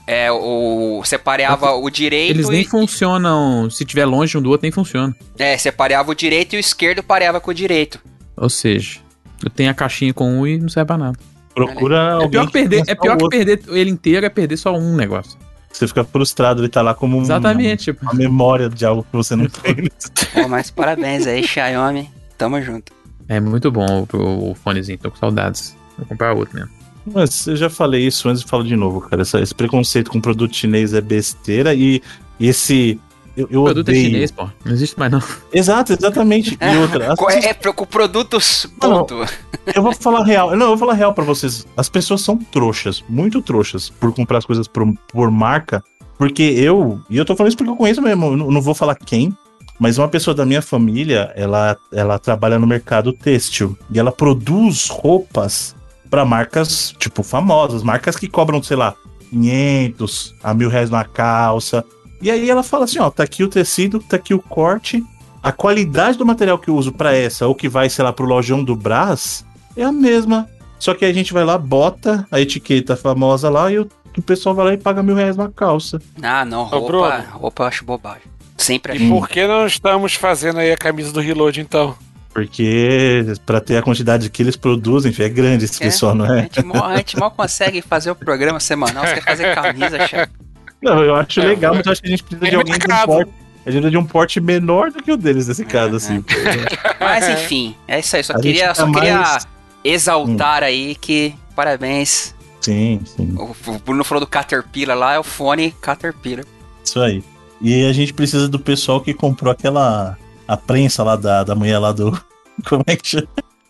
É, 0.06 0.32
o, 0.32 1.02
você 1.04 1.18
pareava 1.18 1.72
o 1.74 1.90
direito 1.90 2.30
Eles 2.30 2.48
nem 2.48 2.62
e... 2.62 2.64
funcionam, 2.64 3.68
se 3.68 3.84
tiver 3.84 4.06
longe 4.06 4.38
um 4.38 4.40
do 4.40 4.48
outro, 4.48 4.62
nem 4.62 4.72
funciona. 4.72 5.14
É, 5.38 5.58
você 5.58 5.70
pareava 5.70 6.10
o 6.10 6.14
direito 6.14 6.54
e 6.54 6.56
o 6.56 6.60
esquerdo 6.60 7.02
pareava 7.02 7.38
com 7.40 7.50
o 7.50 7.54
direito. 7.54 8.00
Ou 8.38 8.48
seja, 8.48 9.00
eu 9.44 9.50
tenho 9.50 9.70
a 9.70 9.74
caixinha 9.74 10.12
com 10.14 10.40
um 10.40 10.46
e 10.46 10.58
não 10.58 10.68
serve 10.68 10.86
pra 10.86 10.98
nada. 10.98 11.18
Procura 11.54 11.96
É 11.96 12.10
alguém 12.12 12.30
pior 12.30 12.46
que 12.46 12.52
perder, 12.52 12.82
tenha 12.84 12.92
é 12.92 12.94
pior 12.94 13.16
que 13.16 13.28
perder 13.28 13.60
ele 13.68 13.90
inteiro 13.90 14.24
é 14.24 14.28
perder 14.28 14.56
só 14.56 14.72
um 14.76 14.94
negócio. 14.94 15.36
Você 15.72 15.86
fica 15.86 16.02
frustrado, 16.04 16.60
ele 16.62 16.68
tá 16.68 16.82
lá 16.82 16.94
como 16.94 17.16
um- 17.18 17.22
Exatamente, 17.22 17.84
tipo. 17.84 18.02
uma 18.04 18.14
memória 18.14 18.68
de 18.68 18.84
algo 18.84 19.02
que 19.04 19.16
você 19.16 19.36
não 19.36 19.46
tem. 19.62 19.88
Pô, 20.34 20.48
mas 20.48 20.70
parabéns 20.70 21.26
aí, 21.26 21.44
Xiaomi. 21.46 22.10
Tamo 22.36 22.60
junto. 22.60 22.92
É 23.28 23.38
muito 23.38 23.70
bom 23.70 24.06
o, 24.12 24.50
o 24.50 24.54
fonezinho, 24.54 24.98
tô 24.98 25.10
com 25.10 25.16
saudades. 25.18 25.76
Vou 25.96 26.06
comprar 26.06 26.32
outro 26.34 26.54
mesmo. 26.56 26.70
Mas 27.06 27.46
eu 27.46 27.56
já 27.56 27.70
falei 27.70 28.06
isso 28.06 28.28
antes 28.28 28.42
e 28.42 28.46
falo 28.46 28.64
de 28.64 28.74
novo, 28.76 29.00
cara. 29.00 29.22
Essa- 29.22 29.40
esse 29.40 29.54
preconceito 29.54 30.10
com 30.10 30.20
produto 30.20 30.54
chinês 30.54 30.92
é 30.94 31.00
besteira 31.00 31.72
e, 31.74 32.02
e 32.38 32.48
esse. 32.48 32.98
Eu, 33.40 33.48
eu 33.50 33.60
O 33.62 33.64
produto 33.64 33.88
é 33.88 33.92
odeio. 33.92 34.06
chinês, 34.06 34.30
pô. 34.30 34.48
Não 34.64 34.72
existe 34.72 34.98
mais 34.98 35.10
não. 35.12 35.22
Exato, 35.52 35.92
exatamente. 35.92 36.58
E 36.60 36.76
outra. 36.76 37.16
Co- 37.16 37.26
pessoas- 37.28 37.44
É, 37.44 37.54
pro- 37.54 37.74
com 37.74 37.86
produtos, 37.86 38.66
Não, 38.82 38.90
ponto. 39.06 39.24
Eu 39.74 39.82
vou 39.82 39.92
falar 39.94 40.24
real. 40.24 40.50
Não, 40.52 40.62
eu 40.62 40.68
vou 40.68 40.78
falar 40.78 40.94
real 40.94 41.12
pra 41.12 41.22
vocês. 41.22 41.66
As 41.76 41.88
pessoas 41.88 42.22
são 42.22 42.36
trouxas, 42.36 43.04
muito 43.08 43.40
trouxas, 43.42 43.90
por 43.90 44.12
comprar 44.12 44.38
as 44.38 44.44
coisas 44.46 44.66
por, 44.66 44.84
por 45.12 45.30
marca. 45.30 45.82
Porque 46.18 46.42
eu. 46.42 47.00
E 47.10 47.16
eu 47.16 47.24
tô 47.24 47.36
falando 47.36 47.48
isso 47.50 47.56
porque 47.58 47.70
eu 47.70 47.76
conheço 47.76 48.00
mesmo. 48.02 48.26
Eu 48.26 48.36
não, 48.36 48.50
não 48.50 48.60
vou 48.62 48.74
falar 48.74 48.94
quem. 48.96 49.36
Mas 49.78 49.96
uma 49.98 50.08
pessoa 50.08 50.34
da 50.34 50.44
minha 50.44 50.60
família, 50.62 51.32
ela, 51.36 51.76
ela 51.92 52.18
trabalha 52.18 52.58
no 52.58 52.66
mercado 52.66 53.12
têxtil. 53.12 53.76
E 53.90 53.98
ela 53.98 54.10
produz 54.12 54.88
roupas 54.88 55.74
pra 56.10 56.24
marcas, 56.24 56.94
tipo, 56.98 57.22
famosas. 57.22 57.82
Marcas 57.82 58.16
que 58.16 58.28
cobram, 58.28 58.62
sei 58.62 58.76
lá, 58.76 58.94
500 59.30 60.34
a 60.42 60.52
mil 60.54 60.68
reais 60.68 60.90
na 60.90 61.04
calça. 61.04 61.84
E 62.20 62.30
aí 62.30 62.48
ela 62.50 62.62
fala 62.62 62.84
assim: 62.84 62.98
ó, 62.98 63.10
tá 63.10 63.22
aqui 63.22 63.42
o 63.44 63.48
tecido, 63.48 63.98
tá 64.00 64.16
aqui 64.16 64.34
o 64.34 64.38
corte. 64.40 65.02
A 65.42 65.52
qualidade 65.52 66.18
do 66.18 66.26
material 66.26 66.58
que 66.58 66.68
eu 66.68 66.76
uso 66.76 66.92
pra 66.92 67.14
essa, 67.14 67.46
ou 67.46 67.54
que 67.54 67.68
vai, 67.68 67.88
sei 67.88 68.04
lá, 68.04 68.12
pro 68.12 68.26
lojão 68.26 68.62
do 68.62 68.76
Brás, 68.76 69.44
é 69.76 69.82
a 69.82 69.90
mesma. 69.92 70.46
Só 70.78 70.92
que 70.94 71.04
aí 71.04 71.10
a 71.10 71.14
gente 71.14 71.32
vai 71.32 71.44
lá, 71.44 71.56
bota 71.56 72.26
a 72.30 72.40
etiqueta 72.40 72.94
famosa 72.96 73.48
lá 73.48 73.70
e 73.72 73.78
o, 73.78 73.88
o 74.18 74.22
pessoal 74.22 74.54
vai 74.54 74.64
lá 74.66 74.74
e 74.74 74.78
paga 74.78 75.02
mil 75.02 75.14
reais 75.14 75.36
na 75.36 75.48
calça. 75.48 75.98
Ah, 76.22 76.44
não, 76.44 76.64
Ô, 76.66 76.80
Bruno. 76.86 77.04
roupa, 77.04 77.24
roupa 77.32 77.62
eu 77.62 77.66
acho 77.68 77.84
bobagem. 77.84 78.22
Sempre 78.58 78.96
E 78.96 79.08
por 79.08 79.26
que 79.28 79.46
não 79.46 79.66
estamos 79.66 80.14
fazendo 80.14 80.58
aí 80.58 80.70
a 80.72 80.76
camisa 80.76 81.10
do 81.12 81.20
Reload, 81.20 81.58
então? 81.60 81.94
Porque 82.34 83.24
pra 83.46 83.60
ter 83.60 83.76
a 83.78 83.82
quantidade 83.82 84.28
que 84.30 84.42
eles 84.42 84.56
produzem, 84.56 85.10
enfim, 85.10 85.22
é 85.22 85.28
grande 85.28 85.64
esse 85.64 85.82
É, 85.82 85.86
pessoal, 85.86 86.14
não 86.14 86.24
A 86.26 86.38
é? 86.38 86.42
gente, 86.42 86.62
mal, 86.64 86.84
a 86.84 86.96
gente 86.96 87.16
mal 87.18 87.30
consegue 87.30 87.80
fazer 87.82 88.10
o 88.10 88.14
programa 88.14 88.60
semanal, 88.60 89.06
você 89.06 89.14
quer 89.14 89.24
fazer 89.24 89.54
camisa, 89.54 89.98
chefe. 90.06 90.32
Não, 90.82 91.02
eu 91.04 91.14
acho 91.14 91.40
É, 91.40 91.44
legal, 91.44 91.70
foi- 91.72 91.78
mas 91.78 91.86
eu 91.86 91.92
acho 91.92 92.00
que 92.02 92.06
a 92.08 92.10
gente 92.10 92.22
precisa 92.22 92.40
Tem 92.40 92.50
de 92.50 92.56
alguém 92.56 92.74
de 92.78 92.84
um 92.84 92.88
mercado. 92.88 93.06
porte. 93.06 93.30
A 93.30 93.70
gente 93.70 93.82
precisa 93.82 93.90
de 93.90 93.98
um 93.98 94.04
porte 94.06 94.40
menor 94.40 94.90
do 94.90 95.02
que 95.02 95.12
o 95.12 95.16
deles 95.16 95.46
nesse 95.48 95.64
caso, 95.64 95.94
assim. 95.96 96.24
Mas 96.98 97.28
enfim, 97.28 97.76
é 97.86 97.98
isso 98.00 98.16
aí. 98.16 98.24
Só 98.24 98.32
A 98.32 98.40
queria, 98.40 98.68
tá 98.68 98.74
só 98.74 98.90
queria 98.90 99.18
mais- 99.18 99.46
exaltar 99.84 100.62
aí 100.62 100.94
que 100.94 101.34
parabéns. 101.54 102.34
Sim, 102.60 103.00
sim. 103.04 103.34
O, 103.38 103.78
Bruno 103.78 104.02
falou 104.04 104.20
do 104.20 104.26
Caterpillar 104.26 104.96
lá, 104.96 105.14
é 105.14 105.18
o 105.18 105.22
fone 105.22 105.72
Caterpillar. 105.80 106.44
Isso 106.84 107.00
aí. 107.00 107.22
E 107.60 107.86
a 107.86 107.92
gente 107.92 108.12
precisa 108.14 108.48
do 108.48 108.58
pessoal 108.58 109.00
que 109.00 109.12
comprou 109.12 109.52
aquela. 109.52 110.16
A 110.48 110.56
prensa 110.56 111.02
lá 111.04 111.14
da, 111.16 111.44
da 111.44 111.54
mulher 111.54 111.78
lá 111.78 111.92
do. 111.92 112.18
Como 112.68 112.82
é 112.86 112.96
que 112.96 113.06
chama? 113.08 113.28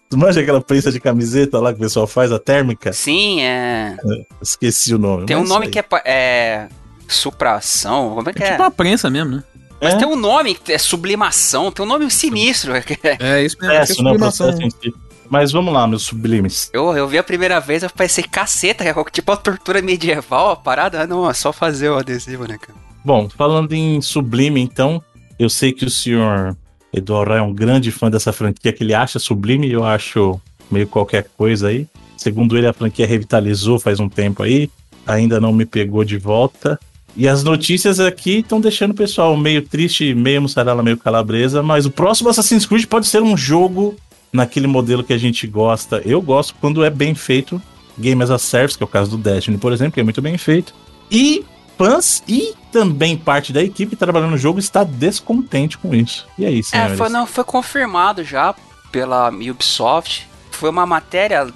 Tu 0.08 0.16
manja 0.18 0.40
aquela 0.40 0.60
prensa 0.60 0.90
de 0.90 0.98
camiseta 0.98 1.58
lá 1.60 1.72
que 1.72 1.78
o 1.78 1.82
pessoal 1.82 2.06
faz, 2.06 2.32
a 2.32 2.38
térmica? 2.38 2.92
Sim, 2.92 3.42
é. 3.42 3.96
Esqueci 4.42 4.92
o 4.94 4.98
nome. 4.98 5.26
Tem 5.26 5.36
um 5.36 5.44
nome 5.44 5.68
que 5.68 5.78
é, 5.78 5.84
é. 6.04 6.68
Supração, 7.12 8.14
como 8.14 8.30
é 8.30 8.32
que 8.32 8.42
É 8.42 8.46
é? 8.46 8.50
tipo 8.52 8.62
uma 8.62 8.70
prensa 8.70 9.10
mesmo, 9.10 9.36
né? 9.36 9.44
Mas 9.80 9.94
É. 9.94 9.96
tem 9.98 10.06
um 10.06 10.16
nome 10.16 10.54
que 10.54 10.72
é 10.72 10.78
sublimação, 10.78 11.70
tem 11.72 11.84
um 11.84 11.88
nome 11.88 12.10
sinistro. 12.10 12.72
É 13.18 13.42
isso 13.42 13.56
mesmo. 13.60 13.72
é 13.74 13.78
né? 13.78 13.82
O 13.82 13.86
sublimação. 13.86 14.46
processo 14.48 14.62
em 14.62 14.70
si. 14.70 14.94
Mas 15.30 15.52
vamos 15.52 15.72
lá, 15.72 15.86
meus 15.86 16.02
sublimes. 16.02 16.68
Eu, 16.72 16.94
eu 16.96 17.06
vi 17.06 17.16
a 17.16 17.22
primeira 17.22 17.60
vez, 17.60 17.82
eu 17.84 17.90
pensei, 17.90 18.24
caceta, 18.24 18.82
é 18.84 18.92
tipo 19.12 19.30
a 19.30 19.36
tortura 19.36 19.80
medieval, 19.80 20.50
a 20.50 20.56
parada. 20.56 21.02
Ah, 21.02 21.06
Não, 21.06 21.30
é 21.30 21.32
só 21.32 21.52
fazer 21.52 21.88
o 21.88 21.96
adesivo, 21.96 22.46
né, 22.48 22.58
cara? 22.60 22.76
Bom, 23.04 23.28
falando 23.28 23.72
em 23.72 24.02
sublime, 24.02 24.60
então, 24.60 25.00
eu 25.38 25.48
sei 25.48 25.72
que 25.72 25.84
o 25.84 25.90
senhor 25.90 26.56
Eduardo 26.92 27.32
é 27.34 27.40
um 27.42 27.54
grande 27.54 27.92
fã 27.92 28.10
dessa 28.10 28.32
franquia 28.32 28.72
que 28.72 28.82
ele 28.82 28.92
acha 28.92 29.18
sublime 29.20 29.70
eu 29.70 29.84
acho 29.84 30.40
meio 30.70 30.86
qualquer 30.88 31.26
coisa 31.38 31.68
aí. 31.68 31.86
Segundo 32.16 32.58
ele, 32.58 32.66
a 32.66 32.72
franquia 32.72 33.06
revitalizou 33.06 33.78
faz 33.78 34.00
um 34.00 34.08
tempo 34.08 34.42
aí, 34.42 34.68
ainda 35.06 35.40
não 35.40 35.52
me 35.52 35.64
pegou 35.64 36.04
de 36.04 36.18
volta. 36.18 36.78
E 37.16 37.28
as 37.28 37.42
notícias 37.42 37.98
aqui 38.00 38.38
estão 38.38 38.60
deixando 38.60 38.92
o 38.92 38.94
pessoal 38.94 39.36
meio 39.36 39.62
triste, 39.62 40.14
meio 40.14 40.42
mussarela, 40.42 40.82
meio 40.82 40.96
calabresa, 40.96 41.62
mas 41.62 41.86
o 41.86 41.90
próximo 41.90 42.28
Assassin's 42.28 42.66
Creed 42.66 42.86
pode 42.86 43.06
ser 43.06 43.22
um 43.22 43.36
jogo 43.36 43.96
naquele 44.32 44.66
modelo 44.66 45.02
que 45.02 45.12
a 45.12 45.18
gente 45.18 45.46
gosta. 45.46 46.00
Eu 46.04 46.22
gosto 46.22 46.54
quando 46.60 46.84
é 46.84 46.90
bem 46.90 47.14
feito, 47.14 47.60
Game 47.98 48.22
as 48.22 48.30
a 48.30 48.38
Service, 48.38 48.76
que 48.78 48.84
é 48.84 48.86
o 48.86 48.88
caso 48.88 49.10
do 49.10 49.18
Destiny, 49.18 49.58
por 49.58 49.72
exemplo, 49.72 49.92
que 49.92 50.00
é 50.00 50.04
muito 50.04 50.22
bem 50.22 50.38
feito. 50.38 50.72
E 51.10 51.44
fãs 51.76 52.22
e 52.28 52.54
também 52.70 53.16
parte 53.16 53.52
da 53.52 53.62
equipe 53.62 53.96
trabalhando 53.96 54.32
no 54.32 54.38
jogo 54.38 54.58
está 54.58 54.84
descontente 54.84 55.76
com 55.78 55.94
isso. 55.94 56.26
E 56.38 56.44
É, 56.44 56.62
senhores? 56.62 56.98
foi, 56.98 57.08
não, 57.08 57.26
foi 57.26 57.42
confirmado 57.42 58.22
já 58.22 58.54
pela 58.92 59.30
Ubisoft. 59.30 60.28
Foi 60.52 60.70
uma 60.70 60.86
matéria 60.86 61.48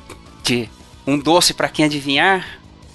de 0.42 0.68
um 1.06 1.18
doce 1.18 1.54
pra 1.54 1.68
quem 1.68 1.84
adivinhar. 1.84 2.44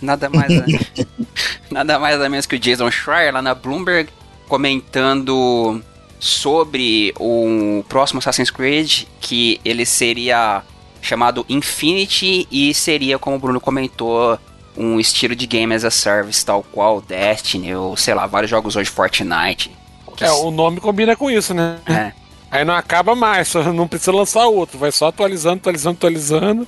Nada 0.02 0.30
mais, 0.30 0.52
nada 1.70 2.00
mais 2.00 2.18
nada 2.18 2.30
menos 2.30 2.46
que 2.46 2.56
o 2.56 2.60
Jason 2.60 2.90
Schreier 2.92 3.34
lá 3.34 3.42
na 3.42 3.54
Bloomberg 3.54 4.10
comentando 4.48 5.82
sobre 6.20 7.14
o 7.20 7.84
próximo 7.88 8.20
Assassin's 8.20 8.52
Creed 8.52 9.04
que 9.22 9.60
ele 9.64 9.86
seria 9.86 10.64
chamado 11.02 11.46
Infinity 11.48 12.48
e 12.52 12.74
seria, 12.74 13.18
como 13.18 13.38
o 13.38 13.40
Bruno 13.40 13.62
comentou, 13.62 14.38
um 14.76 15.00
estilo 15.00 15.36
de 15.36 15.48
game 15.48 15.74
as 15.74 15.84
a 15.84 15.92
service, 15.92 16.46
tal 16.46 16.64
qual 16.64 17.02
Destiny 17.02 17.74
ou 17.76 17.96
sei 17.96 18.14
lá, 18.14 18.26
vários 18.28 18.50
jogos 18.50 18.76
hoje 18.76 18.90
Fortnite. 18.90 19.72
Que 20.16 20.26
É, 20.26 20.32
o 20.32 20.52
nome 20.52 20.82
combina 20.82 21.16
com 21.16 21.32
isso, 21.32 21.54
né? 21.54 21.80
é. 21.86 22.12
Aí 22.52 22.66
não 22.66 22.74
acaba 22.74 23.16
mais, 23.16 23.54
não 23.74 23.88
precisa 23.88 24.12
lançar 24.12 24.46
outro, 24.48 24.78
vai 24.80 24.92
só 24.92 25.08
atualizando, 25.08 25.58
atualizando, 25.58 25.98
atualizando. 25.98 26.68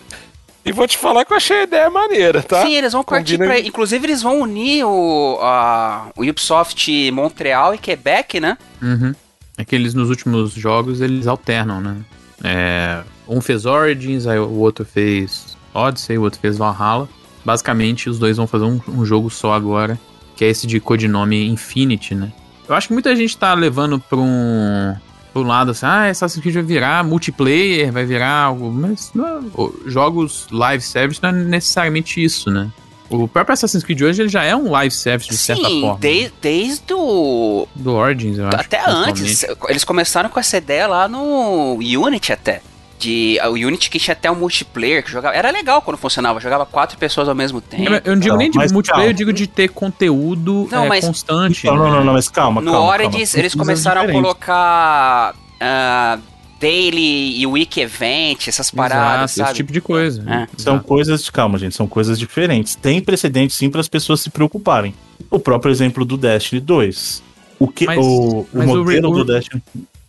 E 0.63 0.71
vou 0.71 0.88
te 0.88 0.97
falar 0.97 1.26
que 1.26 1.34
eu 1.34 1.38
achei 1.38 1.62
a 1.62 1.63
ideia 1.63 1.89
maneira, 1.89 2.43
tá? 2.43 2.62
Sim, 2.63 2.76
eles 2.76 2.93
vão 2.93 3.04
partir 3.04 3.38
Combina- 3.38 3.56
pra. 3.56 3.60
Inclusive, 3.67 4.06
eles 4.06 4.21
vão 4.21 4.41
unir 4.41 4.84
o, 4.86 5.39
a, 5.41 6.10
o 6.15 6.21
Ubisoft 6.24 7.12
Montreal 7.12 7.74
e 7.74 7.78
Quebec, 7.78 8.39
né? 8.39 8.58
Uhum. 8.82 9.13
É 9.58 9.65
que 9.65 9.76
eles 9.76 9.93
nos 9.93 10.10
últimos 10.10 10.54
jogos 10.54 11.02
eles 11.02 11.26
alternam, 11.28 11.82
né? 11.82 11.97
É, 12.43 13.02
um 13.28 13.41
fez 13.41 13.65
Origins, 13.65 14.28
aí 14.28 14.39
o 14.39 14.60
outro 14.60 14.86
fez 14.86 15.58
Odyssey, 15.74 16.17
o 16.17 16.21
outro 16.24 16.39
fez 16.39 16.58
Valhalla. 16.58 17.08
Basicamente, 17.43 18.10
os 18.10 18.19
dois 18.19 18.38
vão 18.38 18.45
fazer 18.45 18.65
um, 18.65 18.80
um 18.88 19.04
jogo 19.04 19.30
só 19.32 19.54
agora, 19.54 20.00
que 20.36 20.45
é 20.45 20.47
esse 20.50 20.67
de 20.67 20.80
codinome 20.80 21.47
Infinity, 21.50 22.13
né? 22.13 22.32
Eu 22.69 22.76
acho 22.76 22.88
que 22.88 22.93
muita 22.93 23.15
gente 23.15 23.36
tá 23.38 23.54
levando 23.54 24.00
pra 24.00 24.17
um, 24.19 24.95
um 25.36 25.44
lado 25.44 25.72
assim, 25.72 25.86
ah, 25.86 26.10
Assassin's 26.10 26.41
Creed 26.41 26.56
vai 26.56 26.63
virar 26.63 27.04
multiplayer, 27.04 27.91
vai 27.91 28.06
virar 28.06 28.32
algo, 28.44 28.70
mas 28.72 29.12
não, 29.13 29.26
é- 29.39 29.41
jogos 29.89 30.48
live 30.52 30.84
service 30.84 31.22
não 31.24 31.30
é 31.30 31.34
necessariamente 31.34 32.24
isso, 32.24 32.50
né? 32.52 32.70
O 33.10 33.28
próprio 33.28 33.54
Assassin's 33.54 33.84
Creed 33.84 34.02
hoje 34.02 34.22
ele 34.22 34.30
já 34.30 34.44
é 34.44 34.56
um 34.56 34.72
live 34.72 34.94
service 34.96 35.30
de 35.30 35.38
certa 35.38 35.67
Sim, 35.67 35.82
forma. 35.82 36.00
de- 36.00 36.32
desde 36.41 36.94
o. 36.94 37.67
Do 37.76 37.94
Origins, 37.96 38.38
eu 38.38 38.48
acho. 38.48 38.56
Até 38.58 38.82
antes. 38.89 39.46
Eles 39.67 39.84
começaram 39.84 40.30
com 40.30 40.39
essa 40.39 40.56
ideia 40.58 40.88
lá 40.88 41.08
no 41.10 41.74
Unity 41.76 42.32
até. 42.32 42.62
De, 43.02 43.40
o 43.44 43.54
Unity 43.54 43.90
que 43.90 43.98
tinha 43.98 44.14
até 44.14 44.30
um 44.30 44.36
multiplayer 44.36 45.04
que 45.04 45.10
jogava. 45.10 45.36
Era 45.36 45.50
legal 45.50 45.82
quando 45.82 45.98
funcionava, 45.98 46.40
jogava 46.40 46.68
quatro 46.68 46.98
pessoas 47.00 47.28
ao 47.28 47.34
mesmo 47.34 47.60
tempo. 47.60 47.92
É, 47.92 48.02
Eu 48.06 48.14
não 48.14 48.20
digo 48.20 48.34
Não, 48.34 48.38
nem 48.38 48.52
de 48.52 48.58
multiplayer, 48.72 48.86
eu 48.86 48.94
calma. 49.10 49.14
digo 49.14 49.34
de 49.34 49.48
ter 49.48 49.70
conteúdo 49.70 50.68
Não, 50.72 50.86
é, 50.86 50.88
mas- 50.90 51.06
constante. 51.06 51.66
Não, 51.66 51.76
não, 51.76 51.90
não, 51.90 52.04
não, 52.06 52.14
mas 52.14 52.30
calma, 52.30 52.62
No 52.62 52.72
calma. 52.72 52.88
Origins, 52.92 53.32
calma. 53.32 53.42
eles 53.42 53.56
começaram 53.56 54.02
a 54.04 54.12
colocar 54.12 55.34
ah, 55.60 56.20
daily 56.60 57.40
e 57.42 57.48
week 57.48 57.80
event, 57.82 58.48
essas 58.48 58.70
paradas, 58.70 59.32
Exato, 59.32 59.38
sabe? 59.38 59.50
esse 59.50 59.58
tipo 59.58 59.74
de 59.74 59.82
coisa. 59.82 60.22
É. 60.22 60.48
São 60.58 60.74
Exato. 60.76 60.88
coisas, 60.88 61.30
calma, 61.32 61.58
gente, 61.58 61.76
são 61.76 61.88
coisas 61.88 62.20
diferentes. 62.20 62.76
Tem 62.76 63.02
precedente 63.02 63.54
sim 63.54 63.70
para 63.70 63.82
as 63.82 63.88
pessoas 63.88 64.22
se 64.22 64.30
preocuparem. 64.30 64.94
O 65.30 65.40
próprio 65.40 65.72
exemplo 65.72 66.06
do 66.06 66.18
Destiny 66.18 66.62
2. 66.62 67.24
O 67.58 67.68
que 67.68 67.86
Mas- 67.86 67.98
o, 67.98 68.02
o 68.42 68.48
mas 68.54 68.70
o 68.70 68.78
modelo 68.78 68.86
re- 69.12 69.24
do 69.24 69.32
o- 69.34 69.42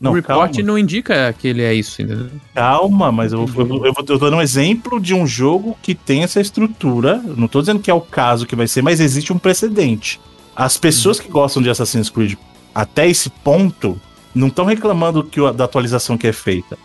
Destiny 0.02 0.10
o 0.10 0.14
report 0.14 0.52
calma. 0.52 0.66
não 0.66 0.78
indica 0.78 1.32
que 1.38 1.48
ele 1.48 1.62
é 1.62 1.72
isso, 1.72 2.02
entendeu? 2.02 2.28
Calma, 2.54 3.12
mas 3.12 3.32
eu, 3.32 3.48
eu, 3.56 3.68
eu, 3.68 3.84
eu, 3.84 3.94
tô 4.04 4.18
dando 4.18 4.36
um 4.36 4.42
exemplo 4.42 5.00
de 5.00 5.14
um 5.14 5.26
jogo 5.26 5.76
que 5.80 5.94
tem 5.94 6.22
essa 6.22 6.40
estrutura. 6.40 7.22
Não 7.36 7.46
tô 7.46 7.60
dizendo 7.60 7.80
que 7.80 7.90
é 7.90 7.94
o 7.94 8.00
caso 8.00 8.46
que 8.46 8.56
vai 8.56 8.66
ser, 8.66 8.82
mas 8.82 9.00
existe 9.00 9.32
um 9.32 9.38
precedente. 9.38 10.20
As 10.54 10.76
pessoas 10.76 11.18
que 11.20 11.28
gostam 11.28 11.62
de 11.62 11.70
Assassin's 11.70 12.10
Creed 12.10 12.34
até 12.74 13.08
esse 13.08 13.30
ponto 13.30 14.00
não 14.34 14.48
estão 14.48 14.64
reclamando 14.64 15.22
que, 15.22 15.40
da 15.52 15.64
atualização 15.64 16.16
que 16.16 16.26
é 16.26 16.32
feita. 16.32 16.78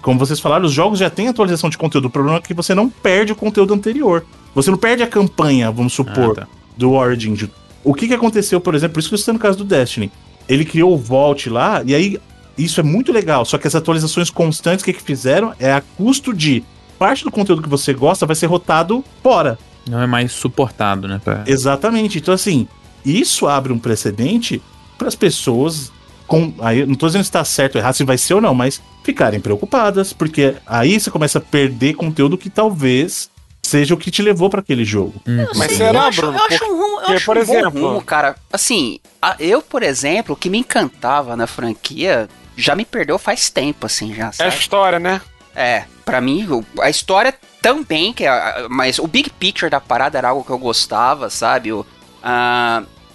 Como 0.00 0.18
vocês 0.18 0.40
falaram, 0.40 0.64
os 0.64 0.72
jogos 0.72 0.98
já 0.98 1.10
têm 1.10 1.28
atualização 1.28 1.68
de 1.68 1.76
conteúdo. 1.76 2.06
O 2.06 2.10
problema 2.10 2.38
é 2.38 2.40
que 2.40 2.54
você 2.54 2.74
não 2.74 2.88
perde 2.88 3.32
o 3.32 3.36
conteúdo 3.36 3.74
anterior. 3.74 4.24
Você 4.54 4.70
não 4.70 4.78
perde 4.78 5.02
a 5.02 5.06
campanha, 5.06 5.70
vamos 5.70 5.92
supor, 5.92 6.30
ah, 6.32 6.42
tá. 6.42 6.48
do 6.76 6.92
Origin. 6.92 7.36
O 7.82 7.92
que, 7.92 8.08
que 8.08 8.14
aconteceu, 8.14 8.60
por 8.60 8.74
exemplo, 8.74 8.94
por 8.94 9.00
isso 9.00 9.08
que 9.08 9.14
eu 9.14 9.18
estou 9.18 9.34
no 9.34 9.40
caso 9.40 9.58
do 9.58 9.64
Destiny. 9.64 10.10
Ele 10.48 10.64
criou 10.64 10.94
o 10.94 10.98
Vault 10.98 11.50
lá, 11.50 11.82
e 11.84 11.94
aí 11.94 12.18
isso 12.56 12.80
é 12.80 12.82
muito 12.82 13.12
legal, 13.12 13.44
só 13.44 13.58
que 13.58 13.66
as 13.66 13.74
atualizações 13.74 14.30
constantes 14.30 14.84
que, 14.84 14.92
que 14.92 15.02
fizeram 15.02 15.54
é 15.58 15.72
a 15.72 15.80
custo 15.80 16.32
de 16.32 16.64
parte 16.98 17.24
do 17.24 17.30
conteúdo 17.30 17.62
que 17.62 17.68
você 17.68 17.92
gosta 17.92 18.26
vai 18.26 18.36
ser 18.36 18.46
rotado 18.46 19.04
fora. 19.22 19.58
Não 19.88 20.00
é 20.00 20.06
mais 20.06 20.32
suportado, 20.32 21.06
né? 21.06 21.20
Pra... 21.22 21.44
Exatamente. 21.46 22.18
Então, 22.18 22.32
assim, 22.32 22.66
isso 23.04 23.46
abre 23.46 23.72
um 23.72 23.78
precedente 23.78 24.62
para 24.96 25.08
as 25.08 25.14
pessoas. 25.14 25.92
Com, 26.26 26.54
aí, 26.60 26.86
não 26.86 26.94
tô 26.94 27.06
dizendo 27.06 27.24
se 27.24 27.28
está 27.28 27.44
certo 27.44 27.74
ou 27.74 27.80
errado, 27.80 27.94
se 27.94 28.04
vai 28.04 28.16
ser 28.16 28.34
ou 28.34 28.40
não, 28.40 28.54
mas 28.54 28.80
ficarem 29.02 29.40
preocupadas, 29.40 30.12
porque 30.14 30.54
aí 30.66 30.98
você 30.98 31.10
começa 31.10 31.38
a 31.38 31.40
perder 31.40 31.94
conteúdo 31.94 32.38
que 32.38 32.48
talvez 32.48 33.28
seja 33.62 33.94
o 33.94 33.98
que 33.98 34.10
te 34.10 34.22
levou 34.22 34.48
para 34.48 34.60
aquele 34.60 34.84
jogo. 34.84 35.20
Hum. 35.26 35.44
Mas 35.54 35.68
sei, 35.68 35.76
será, 35.78 35.98
eu 35.98 36.00
acho, 36.00 36.20
Bruno? 36.20 36.38
Eu 36.38 36.44
acho 36.44 36.64
um 36.64 36.76
rumo, 36.76 37.00
eu 37.00 37.14
acho 37.14 37.26
por 37.26 37.36
um 37.36 37.40
exemplo, 37.40 37.88
rumo, 37.88 38.02
cara. 38.02 38.36
Assim, 38.50 39.00
eu, 39.38 39.60
por 39.60 39.82
exemplo, 39.82 40.34
o 40.34 40.36
que 40.36 40.48
me 40.48 40.58
encantava 40.58 41.36
na 41.36 41.46
franquia 41.46 42.28
já 42.56 42.74
me 42.74 42.84
perdeu 42.84 43.18
faz 43.18 43.50
tempo, 43.50 43.86
assim, 43.86 44.14
já. 44.14 44.32
Sabe? 44.32 44.50
É 44.50 44.52
a 44.52 44.56
história, 44.56 44.98
né? 44.98 45.20
É, 45.54 45.84
para 46.04 46.20
mim, 46.20 46.46
a 46.80 46.90
história 46.90 47.34
também, 47.62 48.12
que 48.12 48.24
é, 48.24 48.66
mas 48.68 48.98
o 48.98 49.06
big 49.06 49.30
picture 49.30 49.70
da 49.70 49.80
parada 49.80 50.18
era 50.18 50.28
algo 50.28 50.44
que 50.44 50.50
eu 50.50 50.58
gostava, 50.58 51.30
sabe? 51.30 51.72
O, 51.72 51.86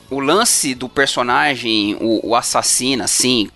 o 0.10 0.20
lance 0.20 0.74
do 0.74 0.90
personagem, 0.90 1.96
o, 2.00 2.30
o 2.30 2.36
assassino, 2.36 3.04
assim, 3.04 3.50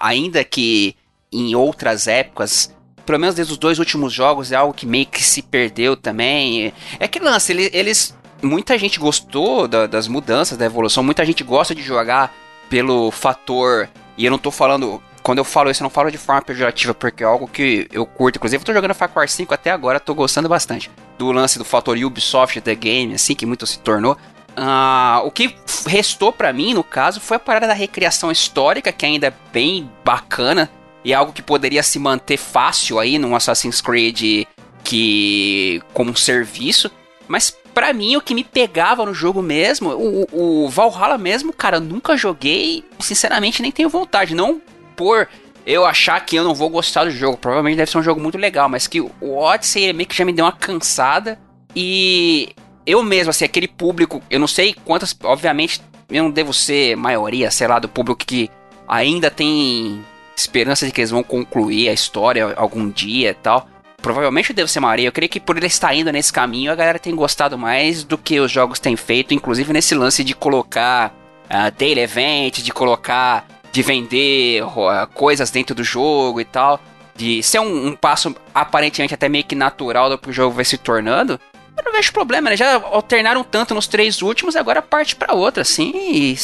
ainda 0.00 0.44
que 0.44 0.96
em 1.32 1.54
outras 1.54 2.06
épocas, 2.06 2.74
pelo 3.04 3.18
menos 3.18 3.34
desde 3.34 3.52
os 3.52 3.58
dois 3.58 3.78
últimos 3.78 4.12
jogos, 4.12 4.52
é 4.52 4.56
algo 4.56 4.74
que 4.74 4.86
meio 4.86 5.06
que 5.06 5.22
se 5.22 5.42
perdeu 5.42 5.96
também. 5.96 6.72
É 7.00 7.08
que 7.08 7.18
lance, 7.18 7.52
eles, 7.52 7.70
eles 7.72 8.16
muita 8.42 8.78
gente 8.78 8.98
gostou 8.98 9.66
da, 9.66 9.86
das 9.86 10.08
mudanças, 10.08 10.58
da 10.58 10.66
evolução, 10.66 11.02
muita 11.02 11.24
gente 11.24 11.42
gosta 11.42 11.74
de 11.74 11.82
jogar 11.82 12.34
pelo 12.68 13.10
fator 13.10 13.88
e 14.16 14.24
eu 14.24 14.30
não 14.30 14.38
tô 14.38 14.50
falando. 14.50 15.02
Quando 15.22 15.38
eu 15.38 15.44
falo 15.44 15.70
isso, 15.70 15.82
eu 15.82 15.84
não 15.84 15.90
falo 15.90 16.10
de 16.10 16.18
forma 16.18 16.42
pejorativa, 16.42 16.92
porque 16.92 17.22
é 17.22 17.26
algo 17.26 17.46
que 17.46 17.86
eu 17.92 18.04
curto. 18.04 18.36
Inclusive, 18.36 18.60
eu 18.60 18.66
tô 18.66 18.72
jogando 18.72 18.92
Far 18.92 19.08
Cry 19.08 19.28
5 19.28 19.54
até 19.54 19.70
agora, 19.70 20.00
tô 20.00 20.14
gostando 20.14 20.48
bastante. 20.48 20.90
Do 21.16 21.30
lance 21.30 21.58
do 21.58 21.64
fator 21.64 21.96
Ubisoft 21.96 22.60
The 22.60 22.74
Game, 22.74 23.14
assim, 23.14 23.34
que 23.34 23.46
muito 23.46 23.64
se 23.64 23.78
tornou. 23.78 24.16
Uh, 24.56 25.24
o 25.24 25.30
que 25.30 25.54
restou 25.86 26.32
para 26.32 26.52
mim, 26.52 26.74
no 26.74 26.82
caso, 26.82 27.20
foi 27.20 27.36
a 27.36 27.40
parada 27.40 27.68
da 27.68 27.72
recriação 27.72 28.32
histórica, 28.32 28.92
que 28.92 29.06
ainda 29.06 29.28
é 29.28 29.34
bem 29.52 29.88
bacana. 30.04 30.68
E 31.04 31.12
é 31.12 31.14
algo 31.14 31.32
que 31.32 31.42
poderia 31.42 31.82
se 31.82 31.98
manter 31.98 32.36
fácil 32.36 32.98
aí 32.98 33.18
num 33.18 33.34
Assassin's 33.34 33.80
Creed 33.80 34.46
que 34.84 35.82
como 35.92 36.10
um 36.10 36.16
serviço. 36.16 36.90
Mas 37.28 37.56
para 37.74 37.92
mim, 37.92 38.16
o 38.16 38.20
que 38.20 38.34
me 38.34 38.44
pegava 38.44 39.04
no 39.04 39.14
jogo 39.14 39.42
mesmo, 39.42 39.90
o, 39.90 40.64
o 40.64 40.68
Valhalla 40.68 41.18
mesmo, 41.18 41.52
cara, 41.52 41.76
eu 41.76 41.80
nunca 41.80 42.16
joguei, 42.16 42.84
sinceramente 43.00 43.62
nem 43.62 43.72
tenho 43.72 43.88
vontade. 43.88 44.34
Não 44.34 44.60
por 44.96 45.28
eu 45.64 45.84
achar 45.84 46.24
que 46.24 46.36
eu 46.36 46.44
não 46.44 46.54
vou 46.54 46.68
gostar 46.68 47.04
do 47.04 47.10
jogo, 47.10 47.36
provavelmente 47.36 47.76
deve 47.76 47.90
ser 47.90 47.98
um 47.98 48.02
jogo 48.02 48.20
muito 48.20 48.38
legal, 48.38 48.68
mas 48.68 48.86
que 48.86 49.00
o 49.00 49.10
Odyssey 49.22 49.92
meio 49.92 50.08
que 50.08 50.16
já 50.16 50.24
me 50.24 50.32
deu 50.32 50.44
uma 50.44 50.52
cansada. 50.52 51.38
E 51.74 52.50
eu 52.84 53.02
mesmo, 53.02 53.30
assim, 53.30 53.44
aquele 53.44 53.68
público, 53.68 54.22
eu 54.28 54.38
não 54.38 54.46
sei 54.46 54.74
quantas, 54.84 55.16
obviamente, 55.22 55.80
eu 56.10 56.24
não 56.24 56.30
devo 56.30 56.52
ser 56.52 56.96
maioria, 56.96 57.50
sei 57.50 57.66
lá, 57.66 57.78
do 57.78 57.88
público 57.88 58.24
que 58.24 58.50
ainda 58.86 59.30
tem 59.30 60.04
esperança 60.36 60.84
de 60.84 60.92
que 60.92 61.00
eles 61.00 61.10
vão 61.10 61.22
concluir 61.22 61.88
a 61.88 61.92
história 61.92 62.52
algum 62.56 62.90
dia 62.90 63.30
e 63.30 63.34
tal. 63.34 63.68
Provavelmente 64.02 64.52
deve 64.52 64.70
ser 64.70 64.80
maioria. 64.80 65.08
Eu 65.08 65.12
creio 65.12 65.30
que 65.30 65.38
por 65.38 65.56
ele 65.56 65.66
estar 65.66 65.94
indo 65.94 66.10
nesse 66.10 66.32
caminho, 66.32 66.72
a 66.72 66.74
galera 66.74 66.98
tem 66.98 67.14
gostado 67.14 67.56
mais 67.56 68.02
do 68.02 68.18
que 68.18 68.40
os 68.40 68.50
jogos 68.50 68.80
têm 68.80 68.96
feito, 68.96 69.32
inclusive 69.32 69.72
nesse 69.72 69.94
lance 69.94 70.24
de 70.24 70.34
colocar 70.34 71.14
uh, 71.44 71.70
daily 71.78 72.00
event, 72.00 72.58
de 72.58 72.72
colocar, 72.72 73.46
de 73.70 73.80
vender 73.80 74.64
uh, 74.64 75.06
coisas 75.14 75.50
dentro 75.50 75.74
do 75.74 75.84
jogo 75.84 76.40
e 76.40 76.44
tal. 76.44 76.80
De 77.14 77.42
ser 77.42 77.60
um, 77.60 77.88
um 77.88 77.96
passo 77.96 78.34
aparentemente 78.52 79.14
até 79.14 79.28
meio 79.28 79.44
que 79.44 79.54
natural 79.54 80.10
do 80.10 80.18
que 80.18 80.30
o 80.30 80.32
jogo 80.32 80.56
vai 80.56 80.64
se 80.64 80.76
tornando. 80.76 81.38
Eu 81.76 81.84
não 81.84 81.92
vejo 81.92 82.12
problema, 82.12 82.50
né? 82.50 82.56
Já 82.56 82.74
alternaram 82.74 83.44
tanto 83.44 83.74
nos 83.74 83.86
três 83.86 84.20
últimos, 84.20 84.56
agora 84.56 84.82
parte 84.82 85.14
para 85.14 85.34
outra, 85.34 85.62
assim. 85.62 85.92
E, 85.94 86.36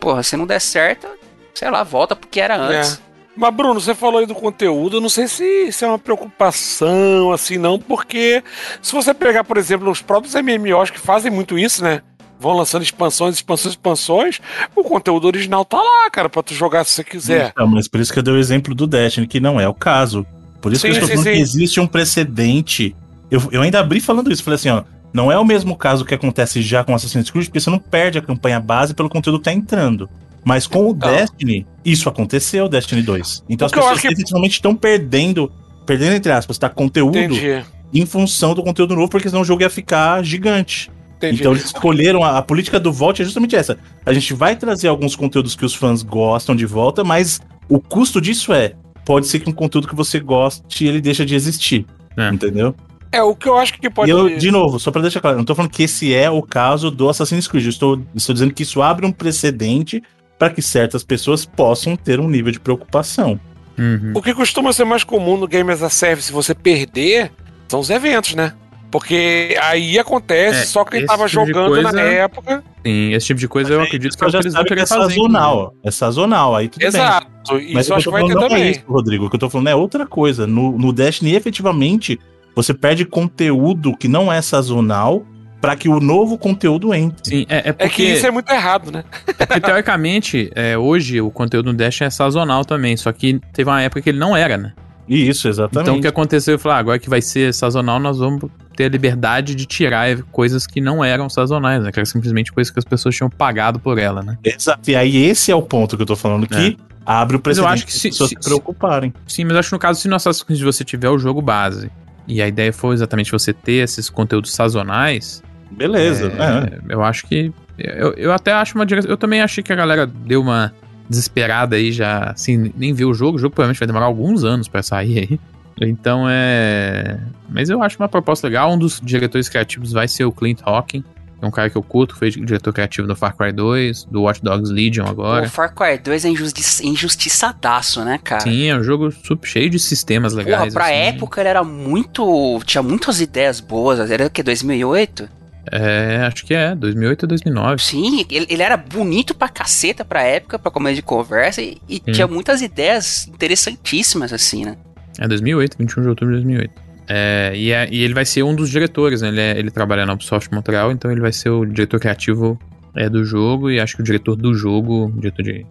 porra, 0.00 0.22
se 0.22 0.36
não 0.36 0.46
der 0.46 0.60
certo, 0.60 1.06
sei 1.54 1.70
lá, 1.70 1.82
volta 1.82 2.16
porque 2.16 2.40
era 2.40 2.56
antes. 2.56 2.94
É. 3.08 3.11
Mas, 3.36 3.54
Bruno, 3.54 3.80
você 3.80 3.94
falou 3.94 4.20
aí 4.20 4.26
do 4.26 4.34
conteúdo, 4.34 4.98
eu 4.98 5.00
não 5.00 5.08
sei 5.08 5.26
se, 5.26 5.72
se 5.72 5.84
é 5.84 5.88
uma 5.88 5.98
preocupação, 5.98 7.32
assim, 7.32 7.56
não, 7.56 7.78
porque 7.78 8.42
se 8.80 8.92
você 8.92 9.14
pegar, 9.14 9.42
por 9.44 9.56
exemplo, 9.56 9.90
os 9.90 10.02
próprios 10.02 10.34
MMOs 10.34 10.90
que 10.90 11.00
fazem 11.00 11.30
muito 11.30 11.58
isso, 11.58 11.82
né? 11.82 12.02
Vão 12.38 12.52
lançando 12.52 12.82
expansões, 12.82 13.36
expansões, 13.36 13.74
expansões, 13.74 14.40
o 14.74 14.82
conteúdo 14.82 15.26
original 15.26 15.64
tá 15.64 15.80
lá, 15.80 16.10
cara, 16.10 16.28
pra 16.28 16.42
tu 16.42 16.54
jogar 16.54 16.84
se 16.84 16.90
você 16.90 17.04
quiser. 17.04 17.52
Não, 17.56 17.66
mas 17.66 17.88
por 17.88 18.00
isso 18.00 18.12
que 18.12 18.18
eu 18.18 18.22
dei 18.22 18.34
o 18.34 18.38
exemplo 18.38 18.74
do 18.74 18.86
Destiny, 18.86 19.26
que 19.26 19.40
não 19.40 19.60
é 19.60 19.66
o 19.66 19.74
caso. 19.74 20.26
Por 20.60 20.72
isso 20.72 20.82
sim, 20.82 20.88
que 20.88 20.98
eu 20.98 21.02
estou 21.02 21.08
falando 21.08 21.24
sim. 21.24 21.32
que 21.32 21.40
existe 21.40 21.80
um 21.80 21.86
precedente. 21.86 22.94
Eu, 23.30 23.40
eu 23.50 23.62
ainda 23.62 23.80
abri 23.80 24.00
falando 24.00 24.30
isso, 24.30 24.42
falei 24.42 24.56
assim, 24.56 24.68
ó, 24.68 24.82
não 25.12 25.30
é 25.30 25.38
o 25.38 25.44
mesmo 25.44 25.76
caso 25.76 26.04
que 26.04 26.14
acontece 26.14 26.60
já 26.62 26.82
com 26.82 26.94
Assassin's 26.94 27.30
Creed, 27.30 27.46
porque 27.46 27.60
você 27.60 27.70
não 27.70 27.78
perde 27.78 28.18
a 28.18 28.22
campanha 28.22 28.58
base 28.58 28.92
pelo 28.92 29.08
conteúdo 29.08 29.38
que 29.38 29.44
tá 29.44 29.52
entrando. 29.52 30.08
Mas 30.44 30.66
com 30.66 30.86
o 30.86 30.90
então. 30.90 31.10
Destiny, 31.10 31.66
isso 31.84 32.08
aconteceu, 32.08 32.68
Destiny 32.68 33.02
2. 33.02 33.44
Então 33.48 33.66
as 33.66 33.72
pessoas 33.72 34.00
que... 34.00 34.08
estão 34.48 34.74
perdendo, 34.74 35.50
perdendo 35.86 36.14
entre 36.14 36.32
aspas, 36.32 36.58
tá? 36.58 36.68
Conteúdo 36.68 37.18
Entendi. 37.18 37.64
em 37.92 38.06
função 38.06 38.54
do 38.54 38.62
conteúdo 38.62 38.94
novo, 38.94 39.08
porque 39.08 39.28
senão 39.28 39.42
o 39.42 39.44
jogo 39.44 39.62
ia 39.62 39.70
ficar 39.70 40.24
gigante. 40.24 40.90
Entendi. 41.16 41.40
Então 41.40 41.52
eles 41.52 41.66
escolheram, 41.66 42.24
a, 42.24 42.38
a, 42.38 42.42
política 42.42 42.80
do 42.80 42.92
Vault 42.92 43.22
é 43.22 43.24
justamente 43.24 43.54
essa. 43.54 43.78
A 44.04 44.12
gente 44.12 44.34
vai 44.34 44.56
trazer 44.56 44.88
alguns 44.88 45.14
conteúdos 45.14 45.54
que 45.54 45.64
os 45.64 45.74
fãs 45.74 46.02
gostam 46.02 46.56
de 46.56 46.66
volta, 46.66 47.04
mas 47.04 47.40
o 47.68 47.78
custo 47.78 48.20
disso 48.20 48.52
é, 48.52 48.74
pode 49.04 49.28
ser 49.28 49.38
que 49.38 49.48
um 49.48 49.52
conteúdo 49.52 49.86
que 49.86 49.94
você 49.94 50.18
goste, 50.18 50.84
ele 50.84 51.00
deixa 51.00 51.24
de 51.24 51.36
existir. 51.36 51.86
É. 52.16 52.28
Entendeu? 52.28 52.74
É, 53.12 53.22
o 53.22 53.36
que 53.36 53.48
eu 53.48 53.56
acho 53.56 53.74
que 53.74 53.90
pode. 53.90 54.10
E 54.10 54.12
eu, 54.12 54.36
de 54.38 54.50
novo, 54.50 54.80
só 54.80 54.90
pra 54.90 55.02
deixar 55.02 55.20
claro, 55.20 55.36
não 55.36 55.44
tô 55.44 55.54
falando 55.54 55.70
que 55.70 55.82
esse 55.82 56.14
é 56.14 56.30
o 56.30 56.42
caso 56.42 56.90
do 56.90 57.08
Assassin's 57.08 57.46
Creed. 57.46 57.64
Eu 57.64 57.70
estou, 57.70 58.02
estou 58.14 58.32
dizendo 58.32 58.54
que 58.54 58.62
isso 58.62 58.80
abre 58.80 59.04
um 59.04 59.12
precedente 59.12 60.02
para 60.42 60.50
que 60.50 60.60
certas 60.60 61.04
pessoas 61.04 61.44
possam 61.44 61.94
ter 61.94 62.18
um 62.18 62.28
nível 62.28 62.50
de 62.50 62.58
preocupação. 62.58 63.38
Uhum. 63.78 64.10
O 64.12 64.20
que 64.20 64.34
costuma 64.34 64.72
ser 64.72 64.84
mais 64.84 65.04
comum 65.04 65.36
no 65.36 65.46
Game 65.46 65.70
as 65.70 65.84
a 65.84 65.88
Service, 65.88 66.32
você 66.32 66.52
perder, 66.52 67.30
são 67.68 67.78
os 67.78 67.90
eventos, 67.90 68.34
né? 68.34 68.52
Porque 68.90 69.56
aí 69.62 70.00
acontece 70.00 70.62
é, 70.62 70.64
só 70.64 70.84
quem 70.84 71.06
tava 71.06 71.28
tipo 71.28 71.46
jogando 71.46 71.68
coisa, 71.68 71.92
na 71.92 72.02
época. 72.02 72.64
Sim, 72.84 73.12
esse 73.12 73.28
tipo 73.28 73.38
de 73.38 73.46
coisa 73.46 73.70
Mas 73.70 73.78
eu 73.78 73.84
acredito 73.84 74.18
que, 74.18 74.24
é 74.24 74.28
que 74.30 74.36
eles 74.36 74.52
vão 74.52 74.64
querer 74.64 74.80
é 74.80 74.86
fazer. 74.86 75.14
Sazonal, 75.14 75.74
é 75.84 75.90
sazonal, 75.92 76.56
aí 76.56 76.68
tudo 76.68 76.82
Exato, 76.82 77.54
bem. 77.54 77.74
Mas 77.74 77.84
isso 77.84 77.92
eu 77.92 77.96
acho 77.96 78.04
que 78.06 78.10
vai 78.10 78.24
ter 78.24 78.34
não 78.34 78.42
é 78.42 78.48
também. 78.48 78.64
É 78.64 78.70
isso, 78.72 78.82
Rodrigo, 78.88 79.26
o 79.26 79.30
que 79.30 79.36
eu 79.36 79.40
tô 79.40 79.48
falando 79.48 79.68
é 79.68 79.76
outra 79.76 80.04
coisa. 80.04 80.44
No, 80.44 80.76
no 80.76 80.92
Destiny, 80.92 81.36
efetivamente, 81.36 82.18
você 82.52 82.74
perde 82.74 83.04
conteúdo 83.04 83.96
que 83.96 84.08
não 84.08 84.32
é 84.32 84.42
sazonal 84.42 85.24
para 85.62 85.76
que 85.76 85.88
o 85.88 86.00
novo 86.00 86.36
conteúdo 86.36 86.92
entre. 86.92 87.22
Sim, 87.22 87.46
é, 87.48 87.68
é, 87.68 87.72
porque, 87.72 87.84
é 87.84 87.88
que 87.88 88.02
isso 88.14 88.26
é 88.26 88.32
muito 88.32 88.50
errado, 88.50 88.90
né? 88.90 89.04
É 89.38 89.46
porque, 89.46 89.60
teoricamente, 89.60 90.50
é, 90.56 90.76
hoje 90.76 91.20
o 91.20 91.30
conteúdo 91.30 91.72
no 91.72 91.78
Dash 91.78 92.02
é 92.02 92.10
sazonal 92.10 92.64
também, 92.64 92.96
só 92.96 93.12
que 93.12 93.40
teve 93.52 93.70
uma 93.70 93.80
época 93.80 94.02
que 94.02 94.10
ele 94.10 94.18
não 94.18 94.36
era, 94.36 94.58
né? 94.58 94.72
Isso, 95.08 95.48
exatamente. 95.48 95.84
Então 95.84 95.98
o 95.98 96.00
que 96.00 96.08
aconteceu? 96.08 96.54
Eu 96.54 96.58
falei, 96.58 96.78
ah, 96.78 96.80
agora 96.80 96.98
que 96.98 97.08
vai 97.08 97.22
ser 97.22 97.54
sazonal, 97.54 98.00
nós 98.00 98.18
vamos 98.18 98.50
ter 98.76 98.86
a 98.86 98.88
liberdade 98.88 99.54
de 99.54 99.64
tirar 99.64 100.20
coisas 100.32 100.66
que 100.66 100.80
não 100.80 101.04
eram 101.04 101.28
sazonais, 101.28 101.80
né? 101.80 101.92
Que 101.92 102.00
era 102.00 102.06
simplesmente 102.06 102.50
coisas 102.50 102.72
que 102.72 102.78
as 102.80 102.84
pessoas 102.84 103.14
tinham 103.14 103.30
pagado 103.30 103.78
por 103.78 103.98
ela, 103.98 104.20
né? 104.20 104.38
Exato. 104.42 104.90
E 104.90 104.96
aí 104.96 105.16
esse 105.16 105.52
é 105.52 105.54
o 105.54 105.62
ponto 105.62 105.96
que 105.96 106.02
eu 106.02 106.06
tô 106.06 106.16
falando, 106.16 106.46
que 106.48 106.76
é. 106.76 106.92
abre 107.06 107.36
o 107.36 107.40
precedente 107.40 107.68
eu 107.68 107.72
acho 107.72 107.86
que 107.86 107.92
se, 107.92 108.08
pessoas 108.08 108.30
se, 108.30 108.36
se 108.40 108.48
preocuparem. 108.48 109.14
Sim, 109.28 109.44
mas 109.44 109.52
eu 109.52 109.58
acho 109.60 109.68
que 109.68 109.74
no 109.74 109.78
caso, 109.78 110.00
se 110.00 110.08
no 110.08 110.16
Assassin's 110.16 110.42
Creed 110.42 110.60
você 110.62 110.84
tiver 110.84 111.10
o 111.10 111.18
jogo 111.18 111.40
base, 111.40 111.88
e 112.26 112.40
a 112.40 112.48
ideia 112.48 112.72
foi 112.72 112.94
exatamente 112.94 113.30
você 113.30 113.52
ter 113.52 113.84
esses 113.84 114.08
conteúdos 114.08 114.52
sazonais, 114.52 115.42
Beleza. 115.76 116.32
É, 116.38 116.74
é. 116.74 116.94
Eu 116.94 117.02
acho 117.02 117.26
que. 117.26 117.52
Eu, 117.78 118.12
eu 118.14 118.32
até 118.32 118.52
acho 118.52 118.74
uma 118.74 118.86
direção. 118.86 119.10
Eu 119.10 119.16
também 119.16 119.40
achei 119.40 119.62
que 119.62 119.72
a 119.72 119.76
galera 119.76 120.06
deu 120.06 120.40
uma 120.40 120.72
desesperada 121.08 121.76
aí 121.76 121.92
já. 121.92 122.30
Assim, 122.30 122.72
nem 122.76 122.92
viu 122.92 123.10
o 123.10 123.14
jogo. 123.14 123.36
O 123.36 123.40
jogo 123.40 123.54
provavelmente 123.54 123.78
vai 123.78 123.86
demorar 123.86 124.06
alguns 124.06 124.44
anos 124.44 124.68
para 124.68 124.82
sair 124.82 125.18
aí. 125.18 125.40
Então 125.80 126.26
é. 126.28 127.18
Mas 127.48 127.70
eu 127.70 127.82
acho 127.82 127.98
uma 127.98 128.08
proposta 128.08 128.46
legal. 128.46 128.72
Um 128.72 128.78
dos 128.78 129.00
diretores 129.02 129.48
criativos 129.48 129.92
vai 129.92 130.06
ser 130.06 130.24
o 130.24 130.32
Clint 130.32 130.60
Hawking. 130.62 131.02
É 131.42 131.46
um 131.46 131.50
cara 131.50 131.68
que 131.68 131.76
eu 131.76 131.82
curto, 131.82 132.14
foi 132.14 132.30
diretor 132.30 132.72
criativo 132.72 133.08
do 133.08 133.16
Far 133.16 133.36
Cry 133.36 133.50
2, 133.50 134.04
do 134.04 134.22
Watch 134.22 134.40
Dogs 134.40 134.72
Legion 134.72 135.08
agora. 135.08 135.44
O 135.44 135.50
Far 135.50 135.74
Cry 135.74 135.98
2 135.98 136.24
é 136.24 136.28
injusti 136.28 136.86
injustiçadaço, 136.86 138.04
né, 138.04 138.16
cara? 138.22 138.42
Sim, 138.42 138.66
é 138.66 138.76
um 138.76 138.84
jogo 138.84 139.10
super 139.10 139.48
cheio 139.48 139.68
de 139.68 139.80
sistemas 139.80 140.34
legais. 140.34 140.72
Porra, 140.72 140.72
pra 140.72 140.84
assim. 140.84 141.16
época 141.16 141.40
ele 141.40 141.48
era 141.48 141.64
muito. 141.64 142.60
Tinha 142.64 142.80
muitas 142.80 143.20
ideias 143.20 143.58
boas. 143.58 144.08
Era 144.08 144.26
o 144.26 144.30
que? 144.30 144.40
2008? 144.40 145.28
É, 145.70 146.16
acho 146.26 146.44
que 146.44 146.54
é, 146.54 146.74
2008 146.74 147.22
ou 147.22 147.28
2009. 147.28 147.82
Sim, 147.82 148.26
ele, 148.30 148.46
ele, 148.48 148.62
era 148.62 148.76
bonito 148.76 149.34
pra 149.34 149.48
caceta 149.48 150.04
pra 150.04 150.22
época, 150.22 150.58
pra 150.58 150.70
começo 150.70 150.96
de 150.96 151.02
conversa, 151.02 151.62
e, 151.62 151.80
e 151.88 152.00
tinha 152.00 152.26
muitas 152.26 152.60
ideias 152.62 153.28
interessantíssimas, 153.28 154.32
assim, 154.32 154.64
né? 154.64 154.76
É 155.18 155.28
2008, 155.28 155.76
21 155.78 156.02
de 156.02 156.08
outubro 156.08 156.34
de 156.34 156.42
2008. 156.42 156.82
É, 157.08 157.52
e, 157.54 157.70
é, 157.70 157.88
e, 157.90 158.02
ele 158.02 158.14
vai 158.14 158.24
ser 158.24 158.42
um 158.42 158.54
dos 158.54 158.70
diretores, 158.70 159.22
né? 159.22 159.28
Ele, 159.28 159.40
é, 159.40 159.58
ele 159.58 159.70
trabalha 159.70 160.04
na 160.06 160.14
Ubisoft 160.14 160.52
Montreal, 160.52 160.90
então 160.90 161.10
ele 161.10 161.20
vai 161.20 161.32
ser 161.32 161.50
o 161.50 161.64
diretor 161.64 162.00
criativo 162.00 162.58
é, 162.96 163.08
do 163.08 163.24
jogo, 163.24 163.70
e 163.70 163.78
acho 163.78 163.96
que 163.96 164.02
o 164.02 164.04
diretor 164.04 164.34
do 164.34 164.54
jogo, 164.54 165.12
diretor 165.16 165.42
de. 165.42 165.66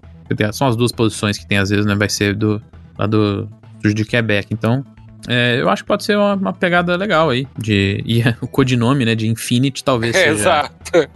São 0.54 0.67
as 0.67 0.77
duas 0.77 0.93
posições 0.93 1.38
que 1.38 1.45
tem 1.45 1.58
às 1.58 1.69
vezes, 1.69 1.86
né? 1.86 1.93
Vai 1.95 2.08
ser 2.08 2.36
do, 2.36 2.62
lá 2.97 3.06
do 3.06 3.49
estúdio 3.75 3.95
de 3.95 4.06
Quebec. 4.06 4.47
Então, 4.54 4.86
é, 5.27 5.60
eu 5.60 5.69
acho 5.69 5.84
que 5.84 5.88
pode 5.88 6.03
ser 6.03 6.17
uma, 6.17 6.34
uma, 6.34 6.53
pegada 6.53 6.95
legal 6.95 7.29
aí. 7.29 7.47
De, 7.57 8.03
e 8.05 8.23
o 8.41 8.47
codinome, 8.47 9.05
né? 9.05 9.15
De 9.15 9.27
Infinity 9.27 9.84
talvez 9.84 10.15
é, 10.15 10.19
seja. 10.19 10.31
Exato. 10.34 11.10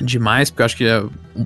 Demais, 0.00 0.50
porque 0.50 0.62
eu 0.62 0.66
acho 0.66 0.76
que 0.76 0.84
é 0.84 1.02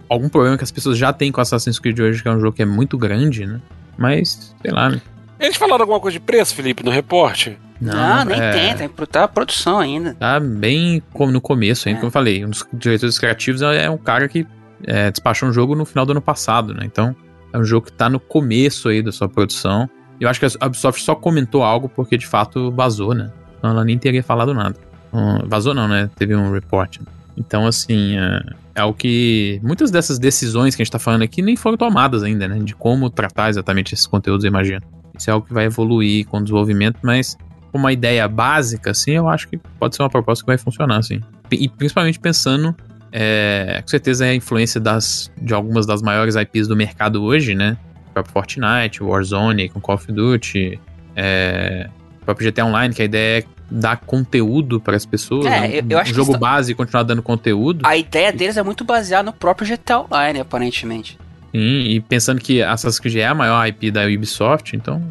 algum 0.08 0.28
problema 0.28 0.56
que 0.58 0.64
as 0.64 0.70
pessoas 0.70 0.98
já 0.98 1.12
têm 1.12 1.32
com 1.32 1.40
Assassin's 1.40 1.78
Creed 1.78 1.98
hoje, 1.98 2.22
que 2.22 2.28
é 2.28 2.32
um 2.32 2.38
jogo 2.40 2.54
que 2.54 2.62
é 2.62 2.66
muito 2.66 2.98
grande, 2.98 3.46
né? 3.46 3.60
Mas, 3.96 4.54
sei 4.60 4.70
lá, 4.70 4.90
né? 4.90 5.00
Eles 5.40 5.56
falaram 5.56 5.82
alguma 5.82 5.98
coisa 5.98 6.18
de 6.18 6.24
preço, 6.24 6.54
Felipe, 6.54 6.84
no 6.84 6.90
reporte? 6.90 7.58
Não, 7.80 7.94
não 7.94 8.24
nem 8.26 8.40
é... 8.40 8.74
tem, 8.74 8.88
tá, 8.88 9.06
tá 9.06 9.24
a 9.24 9.28
produção 9.28 9.78
ainda. 9.80 10.14
Tá 10.14 10.38
bem 10.38 11.02
no 11.18 11.40
começo 11.40 11.88
ainda, 11.88 11.98
é. 11.98 12.00
como 12.00 12.08
eu 12.08 12.12
falei. 12.12 12.44
Um 12.44 12.50
dos 12.50 12.64
diretores 12.72 13.18
criativos 13.18 13.60
é 13.60 13.90
um 13.90 13.98
cara 13.98 14.28
que 14.28 14.46
é, 14.84 15.10
despachou 15.10 15.48
um 15.48 15.52
jogo 15.52 15.74
no 15.74 15.84
final 15.84 16.06
do 16.06 16.12
ano 16.12 16.20
passado, 16.20 16.72
né? 16.72 16.82
Então, 16.84 17.14
é 17.52 17.58
um 17.58 17.64
jogo 17.64 17.86
que 17.86 17.92
tá 17.92 18.08
no 18.08 18.20
começo 18.20 18.88
aí 18.88 19.02
da 19.02 19.10
sua 19.10 19.28
produção. 19.28 19.90
Eu 20.20 20.28
acho 20.28 20.38
que 20.38 20.46
a 20.46 20.66
Ubisoft 20.66 21.02
só 21.02 21.14
comentou 21.14 21.62
algo 21.62 21.88
porque 21.88 22.16
de 22.16 22.26
fato 22.26 22.70
vazou, 22.70 23.14
né? 23.14 23.30
Então 23.58 23.70
ela 23.70 23.84
nem 23.84 23.98
teria 23.98 24.22
falado 24.22 24.54
nada. 24.54 24.76
Um, 25.12 25.46
vazou 25.46 25.74
não, 25.74 25.88
né? 25.88 26.10
Teve 26.16 26.34
um 26.34 26.52
report. 26.52 26.98
Então, 27.36 27.66
assim, 27.66 28.16
é, 28.18 28.42
é 28.76 28.84
o 28.84 28.92
que. 28.92 29.60
Muitas 29.62 29.90
dessas 29.90 30.18
decisões 30.18 30.74
que 30.74 30.82
a 30.82 30.84
gente 30.84 30.92
tá 30.92 30.98
falando 30.98 31.22
aqui 31.22 31.42
nem 31.42 31.56
foram 31.56 31.76
tomadas 31.76 32.22
ainda, 32.22 32.46
né? 32.46 32.58
De 32.58 32.74
como 32.74 33.10
tratar 33.10 33.50
exatamente 33.50 33.94
esses 33.94 34.06
conteúdos, 34.06 34.44
eu 34.44 34.48
imagino. 34.48 34.80
Isso 35.18 35.30
é 35.30 35.32
algo 35.32 35.46
que 35.46 35.52
vai 35.52 35.64
evoluir 35.64 36.26
com 36.26 36.38
o 36.38 36.42
desenvolvimento, 36.42 36.98
mas 37.02 37.36
uma 37.72 37.92
ideia 37.92 38.26
básica, 38.28 38.90
assim, 38.90 39.12
eu 39.12 39.28
acho 39.28 39.48
que 39.48 39.58
pode 39.78 39.96
ser 39.96 40.02
uma 40.02 40.10
proposta 40.10 40.42
que 40.44 40.46
vai 40.46 40.58
funcionar, 40.58 40.98
assim. 40.98 41.20
E 41.50 41.68
principalmente 41.68 42.18
pensando, 42.18 42.74
é, 43.10 43.80
com 43.82 43.88
certeza 43.88 44.26
é 44.26 44.30
a 44.30 44.34
influência 44.34 44.80
das, 44.80 45.30
de 45.40 45.52
algumas 45.54 45.86
das 45.86 46.02
maiores 46.02 46.34
IPs 46.34 46.68
do 46.68 46.76
mercado 46.76 47.22
hoje, 47.22 47.54
né? 47.54 47.76
O 48.12 48.14
próprio 48.14 48.32
Fortnite, 48.32 49.02
Warzone, 49.02 49.70
com 49.70 49.80
Call 49.80 49.94
of 49.94 50.12
Duty, 50.12 50.78
é, 51.16 51.88
o 52.20 52.24
próprio 52.26 52.50
GTA 52.50 52.66
Online, 52.66 52.94
que 52.94 53.02
a 53.02 53.04
ideia 53.06 53.40
é 53.40 53.44
dar 53.70 53.96
conteúdo 53.96 54.78
para 54.78 54.96
as 54.96 55.06
pessoas. 55.06 55.46
É, 55.46 55.60
né? 55.60 55.78
eu, 55.78 55.84
eu 55.88 55.98
acho 55.98 56.12
um 56.12 56.14
jogo 56.14 56.34
que 56.34 56.38
base 56.38 56.72
e 56.72 56.74
continuar 56.74 57.04
dando 57.04 57.22
conteúdo. 57.22 57.86
A 57.86 57.96
ideia 57.96 58.30
deles 58.30 58.56
é 58.56 58.62
muito 58.62 58.84
baseada 58.84 59.24
no 59.24 59.32
próprio 59.32 59.66
GTA 59.66 60.00
Online, 60.00 60.40
aparentemente. 60.40 61.18
Sim, 61.52 61.82
e 61.82 62.00
pensando 62.00 62.40
que 62.40 62.62
Assassin's 62.62 62.98
Creed 62.98 63.16
é 63.16 63.26
a 63.26 63.34
maior 63.34 63.66
IP 63.66 63.90
da 63.90 64.06
Ubisoft, 64.06 64.74
então 64.74 65.02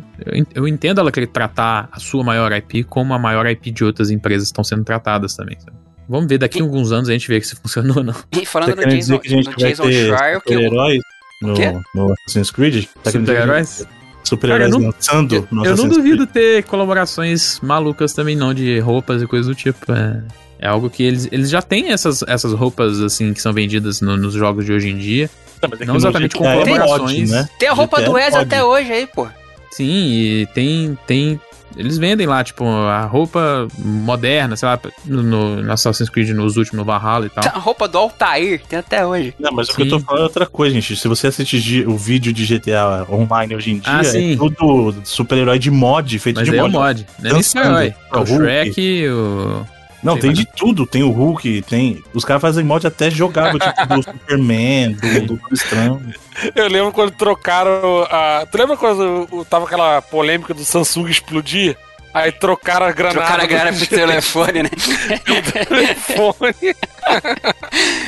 eu, 0.56 0.68
entendo 0.68 1.00
ela 1.00 1.12
querer 1.12 1.28
tratar 1.28 1.88
a 1.92 2.00
sua 2.00 2.24
maior 2.24 2.52
IP 2.52 2.84
como 2.84 3.14
a 3.14 3.20
maior 3.20 3.46
IP 3.46 3.72
de 3.72 3.84
outras 3.84 4.10
empresas 4.10 4.48
estão 4.48 4.64
sendo 4.64 4.84
tratadas 4.84 5.36
também. 5.36 5.60
Sabe? 5.60 5.78
Vamos 6.10 6.28
ver 6.28 6.40
daqui 6.40 6.60
a 6.60 6.64
alguns 6.64 6.92
anos 6.92 7.10
a 7.10 7.14
gente 7.14 7.28
vê 7.28 7.40
que 7.40 7.46
se 7.46 7.56
funcionou 7.62 7.98
ou 7.98 8.04
não. 8.04 8.16
E 8.32 8.46
falando 8.46 8.76
no 8.76 8.88
Jason, 8.88 9.20
que 9.20 9.28
a 9.28 9.32
gente 9.32 9.50
no 9.50 9.56
Jason 9.56 9.84
Schreier, 9.84 10.42
que 10.42 10.54
heróis 10.54 11.02
no, 11.42 11.54
no 11.96 12.14
Assassin's 12.14 12.52
Creed? 12.52 12.86
Tá 13.04 13.12
Super-heróis? 13.12 13.86
Super-heróis 14.24 14.74
lançando 14.74 15.36
Eu, 15.36 15.66
eu 15.66 15.76
não 15.76 15.88
duvido 15.88 16.28
ter 16.28 16.64
colaborações 16.64 17.60
malucas 17.62 18.14
também 18.14 18.36
não, 18.36 18.54
de 18.54 18.80
roupas 18.80 19.22
e 19.22 19.28
coisas 19.28 19.48
do 19.48 19.56
tipo. 19.56 19.92
É, 19.92 20.22
é 20.60 20.68
algo 20.68 20.90
que 20.90 21.04
eles, 21.04 21.28
eles 21.32 21.50
já 21.50 21.62
têm 21.62 21.92
essas, 21.92 22.22
essas 22.28 22.54
roupas 22.54 23.02
assim 23.02 23.34
que 23.34 23.42
são 23.42 23.52
vendidas 23.52 24.00
no, 24.00 24.16
nos 24.16 24.34
jogos 24.34 24.66
de 24.66 24.72
hoje 24.72 24.90
em 24.90 24.98
dia. 24.98 25.30
É 25.62 25.86
não 25.86 25.96
exatamente 25.96 26.36
com 26.36 26.44
colaborações. 26.44 27.30
Né? 27.30 27.50
Tem 27.60 27.68
a 27.70 27.74
roupa 27.74 28.02
do 28.02 28.14
Wes 28.14 28.34
até 28.34 28.64
hoje 28.64 28.92
aí, 28.92 29.08
pô. 29.08 29.28
Sim, 29.72 30.12
e 30.12 30.48
tem, 30.54 30.98
tem. 31.08 31.40
Eles 31.76 31.98
vendem 31.98 32.28
lá, 32.28 32.44
tipo, 32.44 32.66
a 32.66 33.06
roupa 33.06 33.68
moderna, 33.78 34.56
sei 34.56 34.68
lá, 34.68 34.80
no, 35.06 35.62
no 35.62 35.72
Assassin's 35.72 36.10
Creed 36.10 36.30
nos 36.30 36.58
últimos, 36.58 36.78
no 36.78 36.86
Valhalla 36.86 37.26
e 37.26 37.30
tal. 37.30 37.44
A 37.54 37.60
roupa 37.60 37.88
do 37.88 37.98
Altair, 37.98 38.62
tem 38.68 38.80
até 38.80 39.06
hoje. 39.06 39.34
Não, 39.40 39.52
mas 39.52 39.68
sim. 39.68 39.74
o 39.74 39.76
que 39.76 39.82
eu 39.84 39.90
tô 39.90 40.00
falando 40.00 40.22
é 40.22 40.24
outra 40.24 40.46
coisa, 40.46 40.74
gente. 40.74 40.96
Se 40.96 41.08
você 41.08 41.28
assistir 41.28 41.88
o 41.88 41.98
vídeo 41.98 42.34
de 42.34 42.46
GTA 42.46 43.06
online 43.10 43.56
hoje 43.56 43.72
em 43.72 43.80
dia, 43.80 43.92
ah, 43.94 44.02
é 44.02 44.36
tudo 44.36 44.96
super-herói 45.04 45.60
de 45.60 45.72
mod, 45.72 46.20
feito 46.20 46.38
mas 46.38 46.46
de 46.46 46.52
mod. 46.56 46.62
é 46.62 46.78
o 46.78 46.82
mod. 46.82 47.08
Não 47.20 47.30
é 47.30 47.34
nem 47.34 47.44
super-herói. 47.44 47.94
É 48.12 48.18
o 48.18 48.26
Shrek, 48.26 49.08
o... 49.10 49.66
Não, 50.04 50.14
Sei 50.14 50.22
tem 50.22 50.34
de 50.34 50.46
tudo. 50.46 50.86
Tem 50.86 51.04
o 51.04 51.12
Hulk, 51.12 51.62
tem. 51.64 52.04
Os 52.14 52.26
caras 52.26 52.42
fazem 52.42 52.64
mod 52.64 52.86
até 52.86 53.10
jogável, 53.10 53.60
tipo 53.60 53.88
do 53.88 54.04
Superman, 54.04 54.94
do 54.94 55.28
Doutor 55.28 55.54
Estranho. 55.54 56.14
Eu 56.56 56.68
lembro 56.68 56.92
quando 56.92 57.12
trocaram 57.12 58.08
a. 58.10 58.46
Tu 58.52 58.58
lembra 58.58 58.78
quando 58.78 59.46
tava 59.46 59.66
aquela 59.66 60.02
polêmica 60.02 60.54
do 60.54 60.64
Samsung 60.64 61.10
explodir? 61.10 61.78
Aí 62.14 62.32
trocaram 62.32 62.86
a 62.86 62.92
granada. 62.92 63.20
Trocaram 63.20 63.44
a 63.44 63.48
granada 63.48 63.78
pro 63.78 63.88
telefone, 63.88 64.64
né? 64.64 64.70
telefone. 65.68 66.76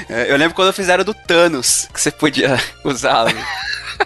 Eu 0.27 0.37
lembro 0.37 0.53
quando 0.53 0.73
fizeram 0.73 1.03
do 1.03 1.13
Thanos, 1.13 1.87
que 1.93 2.01
você 2.01 2.11
podia 2.11 2.59
usar 2.83 3.33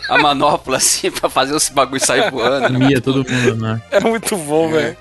a 0.08 0.17
manopla 0.17 0.78
assim 0.78 1.10
pra 1.10 1.30
fazer 1.30 1.56
os 1.56 1.69
bagulhos 1.69 2.04
sair 2.04 2.30
voando. 2.30 2.78
Né? 2.78 2.91
Ia 2.91 3.02
todo 3.02 3.26
mundo, 3.28 3.56
né? 3.56 3.82
É 3.89 4.00
muito 4.00 4.38
bom, 4.38 4.69
é. 4.69 4.71
velho. 4.71 4.97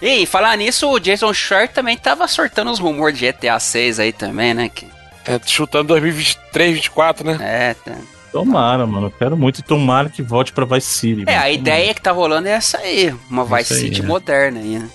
E 0.00 0.26
falar 0.26 0.56
nisso, 0.56 0.90
o 0.90 0.98
Jason 0.98 1.32
Schreier 1.32 1.68
também 1.68 1.96
tava 1.96 2.26
sortando 2.28 2.70
os 2.70 2.78
rumores 2.78 3.18
de 3.18 3.30
GTA 3.30 3.58
6 3.58 4.00
aí 4.00 4.12
também, 4.12 4.54
né? 4.54 4.68
Que... 4.68 4.86
É, 5.26 5.38
chutando 5.44 5.88
2023, 5.88 6.70
2024, 6.70 7.26
né? 7.26 7.38
É, 7.40 7.74
tá. 7.74 7.96
Tomara, 8.32 8.86
mano. 8.86 9.08
Eu 9.08 9.10
quero 9.10 9.36
muito. 9.36 9.62
Tomara 9.62 10.08
que 10.08 10.22
volte 10.22 10.52
pra 10.52 10.64
Vice 10.64 10.86
City. 10.86 11.22
É, 11.26 11.32
mano. 11.32 11.44
a 11.44 11.50
ideia 11.50 11.92
que 11.94 12.00
tá 12.00 12.12
rolando 12.12 12.48
é 12.48 12.52
essa 12.52 12.78
aí. 12.78 13.14
Uma 13.28 13.44
Vice 13.44 13.74
aí, 13.74 13.80
City 13.80 14.02
né? 14.02 14.08
moderna 14.08 14.60
aí, 14.60 14.78
né? 14.78 14.88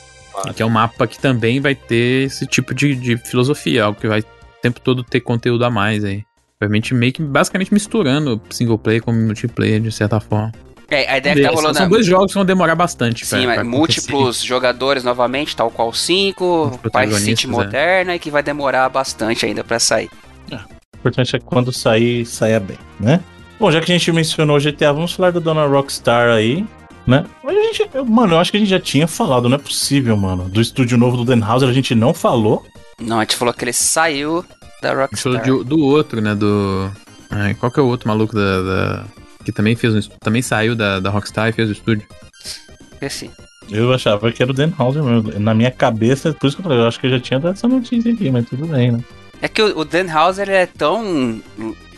Que 0.54 0.62
é 0.62 0.66
um 0.66 0.70
mapa 0.70 1.08
que 1.08 1.18
também 1.18 1.62
vai 1.62 1.76
ter 1.76 2.26
esse 2.26 2.46
tipo 2.46 2.74
de, 2.74 2.96
de 2.96 3.18
filosofia. 3.18 3.86
Algo 3.86 4.00
que 4.00 4.08
vai 4.08 4.20
o 4.20 4.26
tempo 4.62 4.80
todo 4.82 5.04
ter 5.04 5.22
conteúdo 5.22 5.64
a 5.66 5.70
mais 5.70 6.04
aí. 6.04 6.24
Obviamente, 6.60 6.94
meio 6.94 7.14
que 7.14 7.22
basicamente 7.22 7.74
misturando 7.74 8.42
single 8.50 8.78
player 8.78 9.02
com 9.02 9.12
multiplayer, 9.12 9.82
de 9.82 9.92
certa 9.92 10.20
forma. 10.20 10.52
É, 10.90 11.12
a 11.12 11.18
ideia 11.18 11.36
que 11.36 11.42
tá 11.42 11.50
rolando. 11.50 11.78
São 11.78 11.90
dois 11.90 12.06
jogos 12.06 12.32
que 12.32 12.36
vão 12.36 12.46
demorar 12.46 12.76
bastante. 12.76 13.26
Sim, 13.26 13.44
pra, 13.44 13.56
pra 13.56 13.64
múltiplos 13.64 14.44
jogadores 14.44 15.04
novamente, 15.04 15.56
tal 15.56 15.72
qual 15.72 15.92
5, 15.92 16.80
Vice 16.94 17.22
City 17.22 17.46
é. 17.48 17.50
moderna, 17.50 18.12
é. 18.12 18.16
e 18.16 18.20
que 18.20 18.30
vai 18.30 18.44
demorar 18.44 18.88
bastante 18.90 19.46
ainda 19.46 19.64
para 19.64 19.80
sair. 19.80 20.10
É, 20.52 20.56
o 20.56 20.98
importante 20.98 21.36
é 21.36 21.40
que 21.40 21.46
quando 21.46 21.72
sair, 21.72 22.26
saia 22.26 22.60
bem, 22.60 22.78
né? 23.00 23.20
Bom, 23.60 23.72
já 23.72 23.80
que 23.80 23.92
a 23.92 23.98
gente 23.98 24.12
mencionou 24.12 24.58
o 24.58 24.60
GTA, 24.60 24.92
vamos 24.92 25.14
falar 25.14 25.32
da 25.32 25.40
dona 25.40 25.66
Rockstar 25.66 26.30
aí, 26.30 26.66
né? 27.08 27.26
Mas 27.44 27.58
a 27.58 27.62
gente, 27.62 27.90
mano, 28.06 28.36
eu 28.36 28.40
acho 28.40 28.52
que 28.52 28.58
a 28.58 28.60
gente 28.60 28.70
já 28.70 28.80
tinha 28.80 29.08
falado, 29.08 29.48
não 29.48 29.56
é 29.56 29.60
possível, 29.60 30.16
mano. 30.18 30.50
Do 30.50 30.62
estúdio 30.62 30.98
novo 30.98 31.18
do 31.18 31.26
Den 31.26 31.44
Houser 31.44 31.70
a 31.70 31.74
gente 31.74 31.96
não 31.96 32.14
falou. 32.14 32.66
Não, 33.00 33.18
a 33.18 33.22
gente 33.22 33.36
falou 33.36 33.54
que 33.54 33.64
ele 33.64 33.74
saiu 33.74 34.44
da 34.82 34.94
Rockstar. 34.94 35.44
Do, 35.44 35.64
do 35.64 35.80
outro, 35.80 36.22
né? 36.22 36.36
Do. 36.36 36.92
Ai, 37.30 37.54
qual 37.56 37.72
que 37.72 37.80
é 37.80 37.84
o 37.84 37.88
outro 37.88 38.08
maluco 38.08 38.36
da, 38.36 38.62
da 38.62 39.06
que 39.46 39.52
também 39.52 39.76
fez 39.76 39.96
um, 39.96 40.10
também 40.20 40.42
saiu 40.42 40.76
da, 40.76 41.00
da 41.00 41.10
Rockstar 41.10 41.50
e 41.50 41.54
fez 41.54 41.70
o 41.70 41.74
estúdio. 41.74 42.06
Esse. 43.02 43.32
Eu 43.70 43.94
achava 43.94 44.32
que 44.32 44.42
era 44.42 44.52
o 44.52 44.54
Dan 44.54 44.72
Houser 44.78 45.04
mesmo. 45.04 45.40
Na 45.40 45.54
minha 45.54 45.72
cabeça, 45.72 46.34
por 46.34 46.48
isso 46.48 46.58
que 46.58 46.62
eu 46.62 46.64
falei, 46.64 46.80
eu 46.80 46.88
acho 46.88 47.00
que 47.00 47.08
eu 47.08 47.12
já 47.12 47.20
tinha 47.20 47.40
dado 47.40 47.54
essa 47.54 47.68
notícia 47.68 48.12
aqui, 48.12 48.30
mas 48.30 48.48
tudo 48.48 48.68
bem, 48.68 48.92
né? 48.92 49.00
É 49.42 49.48
que 49.48 49.62
o, 49.62 49.80
o 49.80 49.86
Dan 49.86 50.08
Houser 50.14 50.50
é 50.50 50.66
tão 50.66 51.42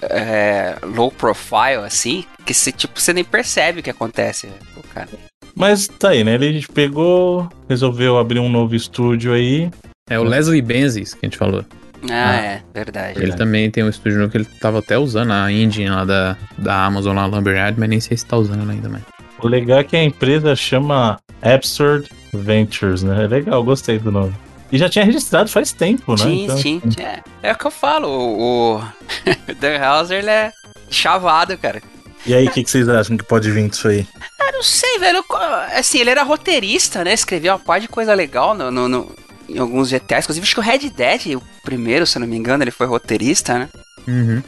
é, 0.01 0.75
low 0.83 1.11
profile 1.11 1.85
assim, 1.85 2.25
que 2.45 2.53
você, 2.53 2.71
tipo, 2.71 2.99
você 2.99 3.13
nem 3.13 3.23
percebe 3.23 3.79
o 3.79 3.83
que 3.83 3.89
acontece 3.89 4.47
com 4.73 4.79
o 4.79 4.83
cara. 4.83 5.09
Mas 5.55 5.87
tá 5.87 6.09
aí, 6.09 6.23
né? 6.23 6.35
Ele 6.35 6.65
pegou, 6.73 7.49
resolveu 7.67 8.17
abrir 8.17 8.39
um 8.39 8.49
novo 8.49 8.75
estúdio 8.75 9.33
aí. 9.33 9.71
É 10.09 10.19
o 10.19 10.23
Leslie 10.23 10.61
Benzes 10.61 11.13
que 11.13 11.25
a 11.25 11.27
gente 11.27 11.37
falou. 11.37 11.65
Ah, 12.09 12.31
ah, 12.31 12.35
é, 12.35 12.61
verdade. 12.73 13.21
Ele 13.21 13.33
também 13.33 13.69
tem 13.69 13.83
um 13.83 13.89
estúdio 13.89 14.19
novo 14.19 14.31
que 14.31 14.37
ele 14.37 14.47
tava 14.59 14.79
até 14.79 14.97
usando 14.97 15.31
a 15.31 15.51
engine 15.51 15.89
lá 15.89 16.05
da, 16.05 16.37
da 16.57 16.85
Amazon 16.85 17.15
lá, 17.15 17.25
Lumberyard, 17.25 17.79
mas 17.79 17.89
nem 17.89 17.99
sei 17.99 18.17
se 18.17 18.25
tá 18.25 18.37
usando 18.37 18.61
ela 18.61 18.71
ainda 18.71 18.89
mais. 18.89 19.03
O 19.41 19.47
legal 19.47 19.79
é 19.79 19.83
que 19.83 19.95
a 19.95 20.03
empresa 20.03 20.55
chama 20.55 21.19
Absurd 21.41 22.09
Ventures, 22.33 23.03
né? 23.03 23.25
É 23.25 23.27
legal, 23.27 23.63
gostei 23.63 23.99
do 23.99 24.11
nome. 24.11 24.33
E 24.71 24.77
já 24.77 24.89
tinha 24.89 25.05
registrado 25.05 25.49
faz 25.49 25.71
tempo, 25.71 26.11
né? 26.11 26.17
Sim, 26.17 26.43
então, 26.43 26.57
sim. 26.57 26.81
Assim. 26.85 27.01
É, 27.01 27.49
é 27.49 27.51
o 27.53 27.57
que 27.57 27.67
eu 27.67 27.71
falo, 27.71 28.07
o, 28.09 28.77
o 28.77 28.83
Dan 29.59 29.79
Hauser, 29.79 30.19
ele 30.19 30.29
é 30.29 30.51
chavado, 30.89 31.57
cara. 31.57 31.81
E 32.25 32.33
aí, 32.33 32.47
o 32.47 32.51
que, 32.51 32.63
que, 32.63 32.69
vocês 32.69 32.89
acham 32.89 33.15
que 33.15 33.23
pode 33.23 33.49
vir 33.49 33.69
disso 33.69 33.87
aí? 33.87 34.05
Eu 34.39 34.51
não 34.51 34.63
sei, 34.63 34.99
velho. 34.99 35.23
Assim, 35.73 35.99
ele 35.99 36.09
era 36.09 36.23
roteirista, 36.23 37.03
né? 37.03 37.13
Escrevia 37.13 37.53
uma 37.53 37.59
par 37.59 37.79
de 37.79 37.87
coisa 37.87 38.13
legal 38.13 38.53
no, 38.53 38.69
no, 38.69 38.89
no 38.89 39.15
em 39.49 39.57
alguns 39.57 39.89
GTAs. 39.89 40.25
Inclusive, 40.25 40.43
acho 40.43 40.53
que 40.55 40.59
o 40.59 40.63
Red 40.63 40.89
Dead, 40.89 41.35
o 41.35 41.41
primeiro, 41.63 42.05
se 42.05 42.17
eu 42.17 42.19
não 42.21 42.27
me 42.27 42.35
engano, 42.37 42.63
ele 42.63 42.71
foi 42.71 42.87
roteirista, 42.87 43.57
né? 43.59 43.69
Uhum. 44.07 44.41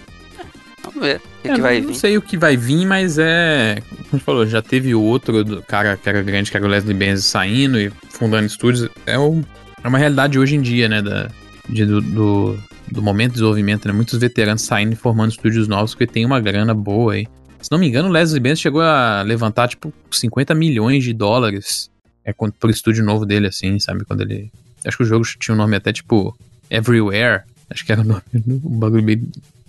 Vamos 0.83 1.01
ver 1.01 1.17
o 1.17 1.41
que, 1.41 1.47
É, 1.49 1.53
que 1.55 1.61
vai 1.61 1.81
não 1.81 1.87
vir. 1.89 1.95
sei 1.95 2.17
o 2.17 2.21
que 2.21 2.37
vai 2.37 2.55
vir, 2.57 2.85
mas 2.85 3.17
é. 3.19 3.81
Como 3.87 3.99
a 4.01 4.11
gente 4.15 4.23
falou, 4.23 4.47
já 4.47 4.61
teve 4.61 4.95
o 4.95 5.01
outro 5.01 5.61
cara 5.67 5.97
que 5.97 6.07
era 6.07 6.21
grande, 6.21 6.49
que 6.49 6.57
era 6.57 6.65
o 6.65 6.69
Leslie 6.69 6.93
Benz 6.95 7.25
saindo 7.25 7.79
e 7.79 7.91
fundando 8.09 8.45
estúdios. 8.45 8.89
É, 9.05 9.17
um- 9.19 9.43
é 9.83 9.87
uma 9.87 9.97
realidade 9.97 10.39
hoje 10.39 10.55
em 10.55 10.61
dia, 10.61 10.87
né? 10.87 11.01
Da, 11.01 11.29
de- 11.67 11.85
do, 11.85 12.01
do, 12.01 12.59
do 12.91 13.01
momento 13.01 13.29
de 13.29 13.33
desenvolvimento, 13.35 13.87
né? 13.87 13.93
Muitos 13.93 14.17
veteranos 14.19 14.61
saindo 14.63 14.93
e 14.93 14.95
formando 14.95 15.31
estúdios 15.31 15.67
novos 15.67 15.93
porque 15.93 16.07
tem 16.07 16.25
uma 16.25 16.39
grana 16.39 16.73
boa 16.73 17.13
aí. 17.13 17.27
Se 17.61 17.69
não 17.69 17.77
me 17.77 17.87
engano, 17.89 18.07
o 18.07 18.11
Leslie 18.11 18.39
Benz 18.39 18.59
chegou 18.59 18.81
a 18.81 19.21
levantar, 19.21 19.67
tipo, 19.67 19.93
50 20.09 20.55
milhões 20.55 21.03
de 21.03 21.13
dólares 21.13 21.89
é, 22.23 22.31
pro 22.33 22.69
estúdio 22.71 23.03
novo 23.03 23.25
dele, 23.25 23.47
assim, 23.47 23.77
sabe? 23.79 24.05
Quando 24.05 24.21
ele. 24.21 24.49
Acho 24.85 24.97
que 24.97 25.03
o 25.03 25.05
jogo 25.05 25.25
tinha 25.39 25.53
um 25.53 25.57
nome 25.57 25.75
até 25.75 25.91
tipo 25.91 26.37
Everywhere. 26.69 27.41
Acho 27.69 27.85
que 27.85 27.91
era 27.91 28.01
o 28.01 28.03
nome, 28.03 28.21
um 28.47 28.79
bagulho 28.79 29.03
meio 29.03 29.27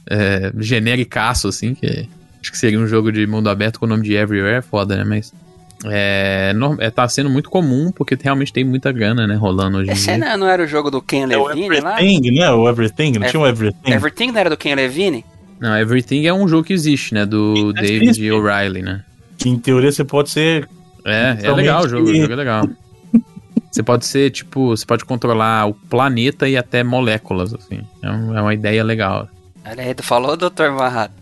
é, 0.09 0.53
genericaço, 0.59 1.49
assim, 1.49 1.75
que 1.75 2.09
acho 2.41 2.51
que 2.51 2.59
seria 2.59 2.79
um 2.79 2.87
jogo 2.87 3.13
de 3.13 3.27
mundo 3.27 3.51
aberto 3.51 3.79
com 3.79 3.87
o 3.87 3.89
nome 3.89 4.03
de 4.03 4.15
Everywhere, 4.15 4.57
é 4.57 4.63
foda, 4.63 4.97
né? 4.97 5.05
Mas 5.05 5.33
é, 5.85 6.53
é, 6.79 6.91
tá 6.91 7.09
sendo 7.09 7.31
muito 7.31 7.49
comum 7.49 7.91
porque 7.93 8.17
realmente 8.21 8.53
tem 8.53 8.65
muita 8.65 8.93
grana, 8.93 9.27
né, 9.27 9.35
rolando 9.35 9.79
hoje 9.79 9.91
em 9.91 9.93
Esse 9.93 10.07
dia. 10.07 10.19
não, 10.19 10.39
não 10.39 10.49
era 10.49 10.63
o 10.63 10.67
jogo 10.67 10.91
do 10.91 11.01
Ken 11.01 11.27
É 11.31 11.39
o 11.39 11.47
Levine 11.47 11.81
lá? 11.81 12.01
Everything, 12.03 12.31
né? 12.39 12.51
O 12.51 12.69
Everything, 12.69 13.13
não 13.13 13.27
É- 13.27 13.31
tinha 13.31 13.41
o 13.41 13.47
Everything? 13.47 13.93
Everything 13.93 14.27
não 14.33 14.41
era 14.41 14.51
do 14.51 14.57
Ken 14.57 14.75
Levine? 14.75 15.25
Não, 15.59 15.77
Everything 15.77 16.27
é 16.27 16.33
um 16.33 16.49
jogo 16.49 16.65
que 16.65 16.73
existe, 16.73 17.15
né, 17.15 17.27
do. 17.27 17.73
David 17.75 18.31
O'Reilly, 18.31 18.83
né? 18.83 19.03
Que 19.39 19.49
em 19.49 19.59
teoria 19.59 19.93
você 19.93 20.05
pode 20.05 20.31
ser. 20.31 20.69
É, 21.05 21.37
é 21.43 21.53
legal 21.53 21.85
o 21.85 21.89
jogo, 21.89 22.11
o 22.11 22.15
jogo 22.15 22.33
é 22.33 22.37
legal. 22.37 22.69
Você 23.71 23.83
pode 23.83 24.05
ser, 24.07 24.31
tipo, 24.31 24.68
você 24.68 24.85
pode 24.85 25.05
controlar 25.05 25.66
o 25.68 25.75
planeta 25.75 26.49
e 26.49 26.57
até 26.57 26.83
moléculas, 26.83 27.55
assim. 27.55 27.81
É, 28.03 28.11
um- 28.11 28.37
é 28.37 28.43
uma 28.43 28.53
ideia 28.55 28.83
legal. 28.83 29.29
Olha 29.64 29.83
aí, 29.85 29.95
tu 29.95 30.03
falou, 30.03 30.37
Dr. 30.37 30.71
Marrato. 30.77 31.14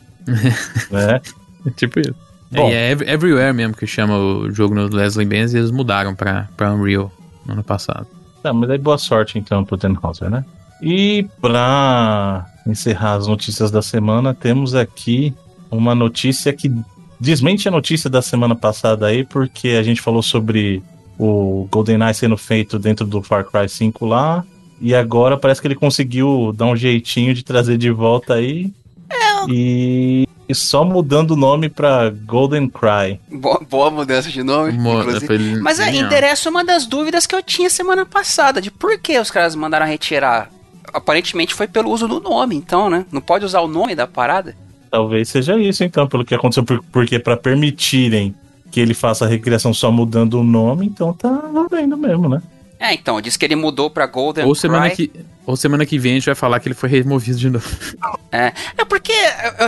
Né? 0.90 1.20
É 1.66 1.70
tipo 1.70 1.98
isso. 2.00 2.14
Bom. 2.52 2.68
É, 2.68 2.70
e 2.70 2.74
é 2.74 2.90
Ev- 2.92 3.02
Everywhere 3.02 3.52
mesmo 3.52 3.74
que 3.74 3.86
chama 3.86 4.16
o 4.16 4.50
jogo 4.50 4.74
no 4.74 4.86
Leslie 4.86 5.26
Benz 5.26 5.52
e 5.52 5.58
eles 5.58 5.70
mudaram 5.72 6.14
pra, 6.14 6.48
pra 6.56 6.72
Unreal 6.72 7.12
no 7.44 7.52
ano 7.54 7.64
passado. 7.64 8.06
Tá, 8.42 8.52
mas 8.52 8.70
aí 8.70 8.78
boa 8.78 8.96
sorte 8.96 9.38
então 9.38 9.64
pro 9.64 9.76
Tenhauser, 9.76 10.30
né? 10.30 10.44
E 10.80 11.26
pra 11.40 12.46
encerrar 12.66 13.14
as 13.14 13.26
notícias 13.26 13.70
da 13.70 13.82
semana, 13.82 14.32
temos 14.32 14.74
aqui 14.74 15.34
uma 15.70 15.94
notícia 15.94 16.52
que 16.52 16.72
desmente 17.20 17.66
a 17.68 17.70
notícia 17.72 18.08
da 18.08 18.22
semana 18.22 18.54
passada 18.54 19.06
aí, 19.06 19.24
porque 19.24 19.70
a 19.70 19.82
gente 19.82 20.00
falou 20.00 20.22
sobre 20.22 20.80
o 21.18 21.66
GoldenEye 21.70 22.14
sendo 22.14 22.36
feito 22.36 22.78
dentro 22.78 23.04
do 23.06 23.22
Far 23.22 23.44
Cry 23.44 23.68
5 23.68 24.06
lá, 24.06 24.44
e 24.80 24.94
agora 24.94 25.36
parece 25.36 25.60
que 25.60 25.66
ele 25.66 25.74
conseguiu 25.74 26.52
dar 26.56 26.66
um 26.66 26.76
jeitinho 26.76 27.34
de 27.34 27.42
trazer 27.44 27.76
de 27.76 27.90
volta 27.90 28.34
aí. 28.34 28.72
E, 29.48 30.26
e 30.48 30.54
só 30.54 30.84
mudando 30.84 31.32
o 31.32 31.36
nome 31.36 31.68
pra 31.68 32.10
Golden 32.10 32.68
Cry. 32.68 33.20
Boa, 33.30 33.60
boa 33.68 33.90
mudança 33.90 34.28
de 34.30 34.42
nome, 34.42 34.72
Mo- 34.72 35.00
inclusive. 35.00 35.60
Mas 35.60 35.80
é, 35.80 35.94
endereça 35.94 36.48
uma 36.50 36.64
das 36.64 36.86
dúvidas 36.86 37.26
que 37.26 37.34
eu 37.34 37.42
tinha 37.42 37.70
semana 37.70 38.04
passada, 38.04 38.60
de 38.60 38.70
por 38.70 38.98
que 38.98 39.18
os 39.18 39.30
caras 39.30 39.54
mandaram 39.54 39.86
retirar. 39.86 40.50
Aparentemente 40.92 41.54
foi 41.54 41.66
pelo 41.66 41.90
uso 41.90 42.08
do 42.08 42.20
nome, 42.20 42.56
então, 42.56 42.88
né? 42.88 43.04
Não 43.12 43.20
pode 43.20 43.44
usar 43.44 43.60
o 43.60 43.68
nome 43.68 43.94
da 43.94 44.06
parada? 44.06 44.56
Talvez 44.90 45.28
seja 45.28 45.56
isso, 45.58 45.84
então, 45.84 46.06
pelo 46.08 46.24
que 46.24 46.34
aconteceu, 46.34 46.64
por- 46.64 46.82
porque 46.90 47.18
para 47.18 47.36
permitirem 47.36 48.34
que 48.70 48.80
ele 48.80 48.94
faça 48.94 49.24
a 49.24 49.28
recriação 49.28 49.72
só 49.72 49.90
mudando 49.90 50.40
o 50.40 50.44
nome, 50.44 50.86
então 50.86 51.12
tá 51.12 51.30
valendo 51.30 51.96
mesmo, 51.96 52.28
né? 52.28 52.42
É, 52.78 52.94
então, 52.94 53.20
diz 53.20 53.36
que 53.36 53.44
ele 53.44 53.56
mudou 53.56 53.90
pra 53.90 54.06
Golden 54.06 54.44
Ou 54.44 54.54
semana, 54.54 54.88
Cry. 54.90 55.08
que, 55.08 55.20
ou 55.44 55.56
semana 55.56 55.84
que 55.84 55.98
vem 55.98 56.12
a 56.12 56.14
gente 56.14 56.26
vai 56.26 56.34
falar 56.36 56.60
que 56.60 56.68
ele 56.68 56.76
foi 56.76 56.88
removido 56.88 57.36
de 57.36 57.50
novo. 57.50 57.68
É, 58.30 58.52
é 58.76 58.84
porque 58.84 59.12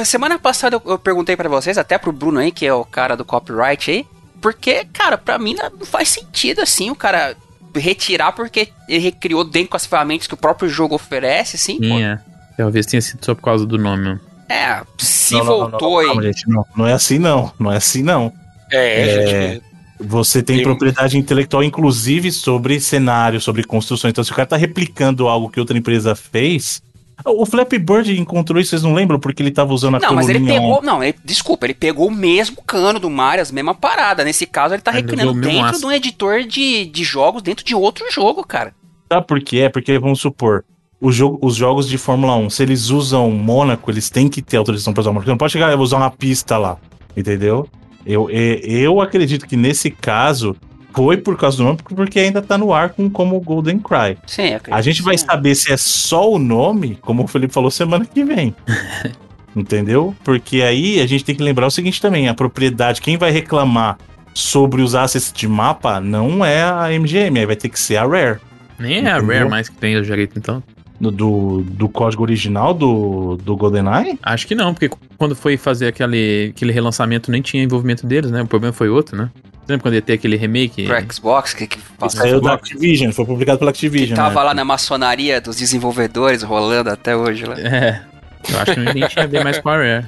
semana 0.05 0.39
passada 0.39 0.77
eu, 0.77 0.83
eu 0.93 0.99
perguntei 0.99 1.37
pra 1.37 1.49
vocês, 1.49 1.77
até 1.77 1.99
pro 1.99 2.13
Bruno 2.13 2.39
aí, 2.39 2.53
que 2.53 2.65
é 2.65 2.73
o 2.73 2.85
cara 2.85 3.17
do 3.17 3.25
copyright 3.25 3.91
aí, 3.91 4.07
porque, 4.41 4.87
cara, 4.93 5.19
pra 5.19 5.39
mim 5.39 5.55
não 5.55 5.85
faz 5.87 6.09
sentido 6.09 6.61
assim 6.61 6.91
o 6.91 6.95
cara 6.95 7.37
retirar 7.75 8.33
porque 8.33 8.69
ele 8.89 8.99
recriou 8.99 9.45
dentro 9.45 9.71
com 9.71 9.77
as 9.77 9.87
ferramentas 9.87 10.27
que 10.27 10.35
o 10.35 10.37
próprio 10.37 10.69
jogo 10.69 10.95
oferece, 10.95 11.57
assim, 11.57 11.77
pô. 11.77 11.83
Tinha. 11.83 12.25
Talvez 12.57 12.87
tenha 12.87 13.01
sido 13.01 13.25
só 13.25 13.35
por 13.35 13.43
causa 13.43 13.65
do 13.67 13.79
nome. 13.79 14.21
É, 14.49 14.83
se 14.99 15.35
Não, 15.35 15.45
não, 15.45 15.47
não, 15.47 15.71
voltou 15.71 15.91
não, 15.91 15.99
aí. 15.99 16.07
calma, 16.07 16.23
gente, 16.23 16.49
não, 16.49 16.67
não 16.77 16.87
é 16.87 16.93
assim 16.93 17.19
não, 17.19 17.53
não 17.59 17.73
é 17.73 17.77
assim 17.77 18.03
não. 18.03 18.33
É, 18.71 19.01
É. 19.01 19.27
gente. 19.27 19.63
Você 20.03 20.43
tem 20.43 20.57
Tem- 20.57 20.65
propriedade 20.65 21.19
intelectual, 21.19 21.63
inclusive, 21.63 22.33
sobre 22.33 22.81
cenário, 22.81 23.39
sobre 23.41 23.63
construção. 23.65 24.09
Então, 24.09 24.25
se 24.25 24.33
o 24.33 24.35
cara 24.35 24.47
tá 24.47 24.57
replicando 24.57 25.29
algo 25.29 25.51
que 25.51 25.61
outra 25.61 25.77
empresa 25.77 26.15
fez. 26.15 26.83
O 27.23 27.45
Flappy 27.45 27.79
Bird 27.79 28.19
encontrou 28.19 28.59
isso, 28.59 28.71
vocês 28.71 28.83
não 28.83 28.95
lembram? 28.95 29.21
Porque 29.21 29.43
ele 29.43 29.51
tava 29.51 29.75
usando 29.75 29.97
a 29.97 29.99
Não, 30.01 30.15
mas 30.15 30.27
ele 30.31 30.41
pegou. 30.41 30.81
Não, 30.83 31.05
ele- 31.05 31.15
desculpa, 31.23 31.67
ele 31.67 31.75
pegou 31.75 32.09
o 32.09 32.11
mesmo 32.11 32.63
cano 32.67 32.99
do 32.99 33.11
Mario, 33.11 33.43
as 33.43 33.51
mesma 33.51 33.75
parada. 33.75 34.25
Nesse 34.25 34.47
caso, 34.47 34.73
ele 34.75 34.81
tá 34.81 34.91
recriando 34.91 35.33
o 35.33 35.35
mesmo 35.35 35.53
dentro 35.65 35.79
de 35.81 35.85
um 35.87 35.93
editor 35.93 36.45
de, 36.45 36.87
de 36.87 37.05
jogos, 37.05 37.43
dentro 37.43 37.63
de 37.63 37.75
outro 37.75 38.11
jogo, 38.11 38.43
cara. 38.43 38.73
Sabe 39.13 39.27
por 39.27 39.39
quê? 39.43 39.59
É 39.59 39.69
porque, 39.69 39.99
vamos 39.99 40.19
supor, 40.19 40.65
o 40.99 41.13
jogo, 41.13 41.39
os 41.43 41.55
jogos 41.57 41.87
de 41.87 41.99
Fórmula 41.99 42.35
1, 42.37 42.49
se 42.49 42.63
eles 42.63 42.89
usam 42.89 43.31
Mônaco, 43.31 43.91
eles 43.91 44.09
têm 44.09 44.27
que 44.31 44.41
ter 44.41 44.57
autorização 44.57 44.95
para 44.95 45.03
usar 45.03 45.11
Mônaco. 45.11 45.27
Você 45.27 45.31
não 45.31 45.37
pode 45.37 45.53
chegar 45.53 45.71
e 45.71 45.75
usar 45.77 45.99
uma 45.99 46.11
pista 46.11 46.57
lá, 46.57 46.79
entendeu? 47.15 47.69
Eu, 48.05 48.29
eu 48.31 49.01
acredito 49.01 49.47
que 49.47 49.57
nesse 49.57 49.91
caso 49.91 50.57
foi 50.95 51.17
por 51.17 51.37
causa 51.37 51.59
do 51.59 51.65
nome, 51.65 51.79
porque 51.95 52.19
ainda 52.19 52.43
tá 52.43 52.59
no 52.59 52.73
ar 52.73 52.91
com, 52.91 53.09
como 53.09 53.41
Golden 53.41 53.79
Cry. 53.79 54.19
Sim, 54.27 54.59
A 54.71 54.81
gente 54.83 55.03
vai 55.03 55.17
sim. 55.17 55.25
saber 55.25 55.55
se 55.55 55.73
é 55.73 55.77
só 55.77 56.31
o 56.31 56.39
nome, 56.39 56.99
como 57.01 57.25
o 57.25 57.27
Felipe 57.27 57.55
falou, 57.55 57.71
semana 57.71 58.05
que 58.05 58.25
vem. 58.25 58.55
Entendeu? 59.55 60.15
Porque 60.23 60.63
aí 60.63 61.01
a 61.01 61.07
gente 61.07 61.25
tem 61.25 61.35
que 61.35 61.43
lembrar 61.43 61.67
o 61.67 61.71
seguinte 61.71 62.01
também: 62.01 62.29
a 62.29 62.35
propriedade, 62.35 63.01
quem 63.01 63.17
vai 63.17 63.31
reclamar 63.31 63.99
sobre 64.33 64.81
os 64.81 64.95
assets 64.95 65.33
de 65.33 65.49
mapa 65.49 66.01
não 66.01 66.45
é 66.45 66.63
a 66.63 66.89
MGM, 66.89 67.41
aí 67.41 67.47
vai 67.47 67.57
ter 67.57 67.69
que 67.69 67.79
ser 67.79 67.97
a 67.97 68.07
Rare. 68.07 68.39
Nem 68.79 69.05
é 69.05 69.11
a? 69.11 69.19
Rare 69.19 69.49
mais 69.49 69.69
que 69.69 69.77
tem 69.77 69.97
o 69.97 70.03
direito, 70.03 70.39
então. 70.39 70.63
Do, 71.01 71.63
do, 71.63 71.89
código 71.89 72.23
original 72.23 72.75
do, 72.75 73.39
do 73.39 73.57
GoldenEye? 73.57 74.19
Acho 74.23 74.47
que 74.47 74.55
não, 74.55 74.75
porque 74.75 74.91
quando 75.17 75.35
foi 75.35 75.57
fazer 75.57 75.87
aquele, 75.87 76.53
aquele 76.55 76.73
relançamento 76.73 77.31
nem 77.31 77.41
tinha 77.41 77.63
envolvimento 77.63 78.07
deles, 78.07 78.31
né? 78.31 78.43
O 78.43 78.47
problema 78.47 78.71
foi 78.71 78.91
outro, 78.91 79.17
né? 79.17 79.31
Você 79.35 79.73
lembra 79.73 79.83
quando 79.83 79.95
ia 79.95 80.03
ter 80.03 80.13
aquele 80.13 80.37
remake? 80.37 80.85
Pro 80.85 81.13
Xbox, 81.13 81.55
que, 81.55 81.67
que, 81.67 81.79
Saiu 82.11 82.41
da. 82.41 82.55
Activision, 82.55 83.13
foi 83.13 83.25
publicado 83.25 83.59
pela 83.59 83.73
que 83.73 83.87
Activision. 83.87 84.15
tava 84.15 84.41
né? 84.41 84.47
lá 84.47 84.55
na 84.55 84.65
maçonaria 84.65 85.41
dos 85.41 85.57
desenvolvedores 85.57 86.43
rolando 86.43 86.91
até 86.91 87.17
hoje 87.17 87.47
lá. 87.47 87.59
É. 87.59 88.03
Eu 88.51 88.61
acho 88.61 88.75
que 88.75 88.81
nem 88.81 89.07
tinha 89.09 89.25
a 89.25 89.29
ver 89.29 89.45
mais 89.45 89.59
com 89.59 89.69
a 89.69 89.77
Rare. 89.77 90.07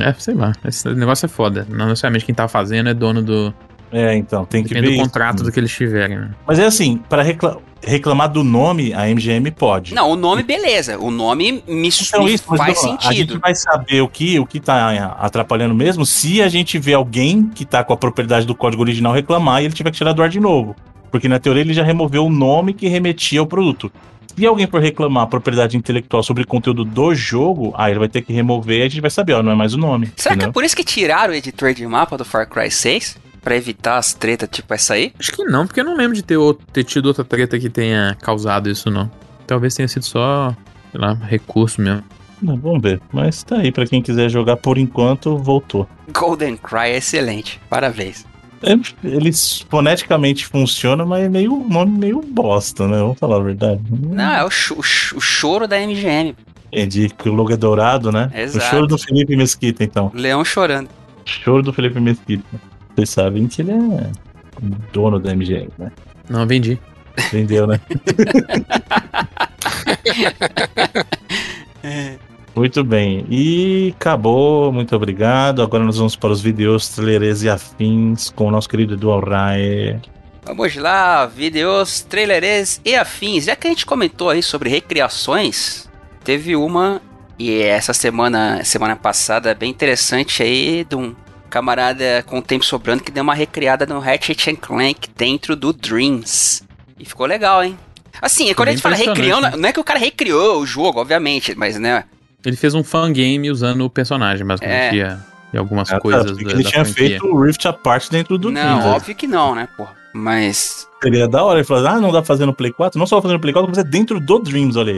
É, 0.00 0.12
sei 0.14 0.34
lá. 0.34 0.52
Esse 0.64 0.88
negócio 0.94 1.26
é 1.26 1.28
foda. 1.28 1.66
Não 1.68 1.88
necessariamente 1.88 2.24
quem 2.24 2.34
tá 2.34 2.48
fazendo 2.48 2.88
é 2.88 2.94
dono 2.94 3.22
do. 3.22 3.54
É, 3.92 4.16
então, 4.16 4.44
tem 4.46 4.62
que 4.62 4.70
Depende 4.70 4.88
ver. 4.92 4.96
do 4.96 5.02
contrato 5.02 5.36
isso. 5.36 5.44
do 5.44 5.52
que 5.52 5.60
eles 5.60 5.70
tiverem. 5.72 6.18
né? 6.18 6.30
Mas 6.46 6.58
é 6.58 6.64
assim, 6.64 6.96
para 7.08 7.22
recla- 7.22 7.58
reclamar 7.84 8.30
do 8.30 8.42
nome, 8.42 8.94
a 8.94 9.06
MGM 9.08 9.50
pode. 9.50 9.94
Não, 9.94 10.10
o 10.10 10.16
nome, 10.16 10.42
beleza. 10.42 10.98
O 10.98 11.10
nome 11.10 11.52
me, 11.66 11.88
Então, 11.90 12.24
me 12.24 12.32
isso, 12.34 12.44
faz 12.56 12.82
não, 12.82 12.92
A 12.92 12.96
gente 12.98 13.02
sentido. 13.04 13.38
vai 13.40 13.54
saber 13.54 14.00
o 14.00 14.08
que, 14.08 14.38
o 14.40 14.46
que 14.46 14.58
tá 14.60 15.16
atrapalhando 15.20 15.74
mesmo 15.74 16.06
se 16.06 16.40
a 16.40 16.48
gente 16.48 16.78
vê 16.78 16.94
alguém 16.94 17.44
que 17.54 17.64
tá 17.64 17.84
com 17.84 17.92
a 17.92 17.96
propriedade 17.96 18.46
do 18.46 18.54
código 18.54 18.82
original 18.82 19.12
reclamar 19.12 19.60
e 19.62 19.66
ele 19.66 19.74
tiver 19.74 19.90
que 19.90 19.98
tirar 19.98 20.12
do 20.12 20.22
ar 20.22 20.28
de 20.28 20.40
novo. 20.40 20.74
Porque 21.10 21.28
na 21.28 21.38
teoria 21.38 21.60
ele 21.62 21.74
já 21.74 21.84
removeu 21.84 22.24
o 22.24 22.30
nome 22.30 22.72
que 22.72 22.88
remetia 22.88 23.40
ao 23.40 23.46
produto. 23.46 23.92
Se 24.34 24.46
alguém 24.46 24.66
for 24.66 24.80
reclamar 24.80 25.24
a 25.24 25.26
propriedade 25.26 25.76
intelectual 25.76 26.22
sobre 26.22 26.44
o 26.44 26.46
conteúdo 26.46 26.86
do 26.86 27.14
jogo, 27.14 27.74
aí 27.76 27.92
ele 27.92 27.98
vai 27.98 28.08
ter 28.08 28.22
que 28.22 28.32
remover 28.32 28.78
e 28.78 28.82
a 28.82 28.88
gente 28.88 29.02
vai 29.02 29.10
saber, 29.10 29.34
ó, 29.34 29.42
não 29.42 29.52
é 29.52 29.54
mais 29.54 29.74
o 29.74 29.76
nome. 29.78 30.06
Será 30.16 30.34
que 30.34 30.40
é 30.40 30.44
entendeu? 30.44 30.52
por 30.54 30.64
isso 30.64 30.74
que 30.74 30.82
tiraram 30.82 31.34
o 31.34 31.36
editor 31.36 31.74
de 31.74 31.86
mapa 31.86 32.16
do 32.16 32.24
Far 32.24 32.48
Cry 32.48 32.70
6? 32.70 33.18
Pra 33.42 33.56
evitar 33.56 33.98
as 33.98 34.14
tretas 34.14 34.48
tipo 34.50 34.72
essa 34.72 34.94
aí? 34.94 35.12
Acho 35.18 35.32
que 35.32 35.44
não, 35.44 35.66
porque 35.66 35.80
eu 35.80 35.84
não 35.84 35.96
lembro 35.96 36.14
de 36.14 36.22
ter, 36.22 36.36
outro- 36.36 36.64
ter 36.72 36.84
tido 36.84 37.06
outra 37.06 37.24
treta 37.24 37.58
que 37.58 37.68
tenha 37.68 38.16
causado 38.22 38.70
isso, 38.70 38.88
não. 38.90 39.10
Talvez 39.46 39.74
tenha 39.74 39.88
sido 39.88 40.04
só, 40.04 40.54
sei 40.92 41.00
lá, 41.00 41.14
recurso 41.14 41.80
mesmo. 41.80 42.04
Não, 42.40 42.56
vamos 42.56 42.80
ver. 42.82 43.00
Mas 43.12 43.42
tá 43.42 43.56
aí, 43.58 43.70
pra 43.72 43.84
quem 43.86 44.00
quiser 44.00 44.28
jogar 44.28 44.56
por 44.56 44.78
enquanto, 44.78 45.36
voltou. 45.38 45.88
Golden 46.12 46.56
Cry 46.56 46.90
é 46.90 46.96
excelente. 46.98 47.60
Parabéns. 47.68 48.24
É, 48.64 48.72
Ele 49.04 49.30
foneticamente 49.68 50.46
funciona, 50.46 51.04
mas 51.04 51.24
é 51.24 51.28
meio 51.28 51.52
um 51.52 51.68
nome 51.68 51.98
meio 51.98 52.20
bosta, 52.20 52.86
né? 52.86 52.98
Vamos 52.98 53.18
falar 53.18 53.36
a 53.36 53.40
verdade. 53.42 53.80
Não, 53.90 54.32
é 54.34 54.44
o, 54.44 54.50
cho- 54.50 54.78
o 54.78 54.82
cho- 54.82 55.16
o 55.16 55.20
choro 55.20 55.66
da 55.66 55.76
MGM. 55.80 56.36
Entendi 56.72 57.08
que 57.10 57.28
o 57.28 57.32
logo 57.34 57.52
é 57.52 57.56
dourado, 57.56 58.12
né? 58.12 58.30
Exato. 58.34 58.64
O 58.64 58.70
choro 58.70 58.86
do 58.86 58.96
Felipe 58.98 59.34
Mesquita, 59.36 59.82
então. 59.82 60.12
Leão 60.14 60.44
chorando. 60.44 60.88
Choro 61.24 61.62
do 61.62 61.72
Felipe 61.72 61.98
Mesquita. 62.00 62.44
Vocês 62.94 63.10
sabem 63.10 63.48
que 63.48 63.62
ele 63.62 63.72
é 63.72 64.10
dono 64.92 65.18
da 65.18 65.34
MGM, 65.34 65.70
né? 65.78 65.90
Não, 66.28 66.46
vendi. 66.46 66.78
Entendeu, 67.18 67.66
né? 67.66 67.80
Muito 72.54 72.84
bem. 72.84 73.26
E 73.30 73.94
acabou. 73.96 74.72
Muito 74.72 74.94
obrigado. 74.94 75.62
Agora 75.62 75.84
nós 75.84 75.96
vamos 75.96 76.16
para 76.16 76.30
os 76.30 76.40
vídeos, 76.40 76.88
trailers 76.88 77.42
e 77.42 77.48
afins 77.48 78.30
com 78.30 78.48
o 78.48 78.50
nosso 78.50 78.68
querido 78.68 78.94
Edu 78.94 79.10
Alrae. 79.10 80.00
Vamos 80.44 80.76
lá, 80.76 81.24
vídeos, 81.26 82.02
trailers 82.02 82.80
e 82.84 82.94
afins. 82.94 83.44
Já 83.44 83.56
que 83.56 83.68
a 83.68 83.70
gente 83.70 83.86
comentou 83.86 84.28
aí 84.28 84.42
sobre 84.42 84.68
recriações, 84.68 85.88
teve 86.24 86.56
uma 86.56 87.00
e 87.38 87.62
essa 87.62 87.92
semana, 87.92 88.62
semana 88.64 88.94
passada, 88.94 89.54
bem 89.54 89.70
interessante 89.70 90.42
aí 90.42 90.84
de 90.84 90.94
um 90.94 91.14
camarada 91.52 92.24
com 92.26 92.40
tempo 92.40 92.64
sobrando 92.64 93.02
que 93.02 93.12
deu 93.12 93.22
uma 93.22 93.34
recriada 93.34 93.84
no 93.84 93.98
Ratchet 93.98 94.56
Clank 94.56 95.10
dentro 95.14 95.54
do 95.54 95.70
Dreams. 95.70 96.62
E 96.98 97.04
ficou 97.04 97.26
legal, 97.26 97.62
hein? 97.62 97.78
Assim, 98.22 98.52
quando 98.54 98.68
a 98.68 98.70
gente 98.72 98.80
fala 98.80 98.94
recriando, 98.94 99.42
né? 99.42 99.56
não 99.56 99.68
é 99.68 99.72
que 99.72 99.80
o 99.80 99.84
cara 99.84 99.98
recriou 99.98 100.60
o 100.60 100.66
jogo, 100.66 101.00
obviamente, 101.00 101.54
mas 101.54 101.78
né? 101.78 102.04
Ele 102.44 102.56
fez 102.56 102.74
um 102.74 102.82
fangame 102.82 103.50
usando 103.50 103.84
o 103.84 103.90
personagem, 103.90 104.46
basicamente, 104.46 105.00
é. 105.00 105.18
e 105.52 105.58
algumas 105.58 105.92
ah, 105.92 106.00
coisas 106.00 106.24
tá, 106.24 106.32
da, 106.32 106.40
Ele 106.40 106.62
da 106.62 106.70
tinha 106.70 106.84
franquia. 106.84 107.08
feito 107.08 107.26
o 107.26 107.42
Rift 107.42 107.68
Apart 107.68 108.08
dentro 108.10 108.38
do 108.38 108.50
Não, 108.50 108.78
Dreams, 108.78 108.96
óbvio 108.96 109.14
que 109.14 109.26
não, 109.26 109.54
né, 109.54 109.68
porra. 109.76 109.94
Mas... 110.14 110.88
Seria 111.02 111.28
da 111.28 111.42
hora, 111.44 111.58
ele 111.58 111.66
falou, 111.66 111.86
ah, 111.86 112.00
não 112.00 112.12
dá 112.12 112.20
pra 112.20 112.24
fazer 112.24 112.46
no 112.46 112.54
Play 112.54 112.72
4? 112.72 112.98
Não 112.98 113.06
só 113.06 113.20
fazer 113.20 113.34
no 113.34 113.40
Play 113.40 113.52
4, 113.52 113.68
mas 113.68 113.78
é 113.78 113.84
dentro 113.84 114.18
do 114.18 114.38
Dreams, 114.38 114.76
olha 114.76 114.92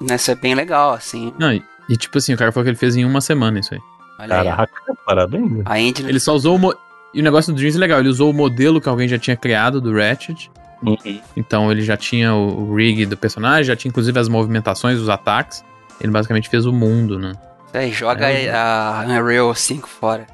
aí. 0.00 0.14
Isso 0.14 0.30
é 0.30 0.34
bem 0.34 0.54
legal, 0.54 0.92
assim. 0.92 1.32
Não, 1.38 1.52
e, 1.52 1.62
e 1.88 1.96
tipo 1.96 2.16
assim, 2.16 2.32
o 2.32 2.36
cara 2.36 2.50
falou 2.50 2.64
que 2.64 2.70
ele 2.70 2.78
fez 2.78 2.96
em 2.96 3.04
uma 3.04 3.20
semana 3.20 3.58
isso 3.60 3.74
aí. 3.74 3.80
Olha 4.18 4.44
Caraca, 4.44 4.72
aí. 4.88 4.96
parabéns. 5.06 5.62
A 5.64 5.78
engine... 5.78 6.08
Ele 6.08 6.20
só 6.20 6.34
usou 6.34 6.56
o... 6.56 6.58
Mo... 6.58 6.74
E 7.14 7.20
o 7.20 7.22
negócio 7.22 7.52
do 7.52 7.56
Dreams 7.56 7.76
é 7.76 7.80
legal, 7.80 8.00
ele 8.00 8.08
usou 8.08 8.30
o 8.30 8.34
modelo 8.34 8.80
que 8.80 8.88
alguém 8.88 9.08
já 9.08 9.18
tinha 9.18 9.36
criado 9.36 9.80
do 9.80 9.94
Ratchet. 9.94 10.50
Uhum. 10.82 11.20
Então 11.36 11.70
ele 11.72 11.82
já 11.82 11.96
tinha 11.96 12.34
o, 12.34 12.74
rig 12.74 13.06
do 13.06 13.16
personagem, 13.16 13.64
já 13.64 13.74
tinha 13.74 13.88
inclusive 13.88 14.18
as 14.18 14.28
movimentações, 14.28 14.98
os 14.98 15.08
ataques. 15.08 15.64
Ele 16.00 16.12
basicamente 16.12 16.48
fez 16.48 16.66
o 16.66 16.72
mundo, 16.72 17.18
né? 17.18 17.32
É, 17.72 17.88
joga 17.88 18.30
é, 18.30 18.50
a 18.50 19.04
Unreal 19.06 19.54
5 19.54 19.88
fora. 19.88 20.26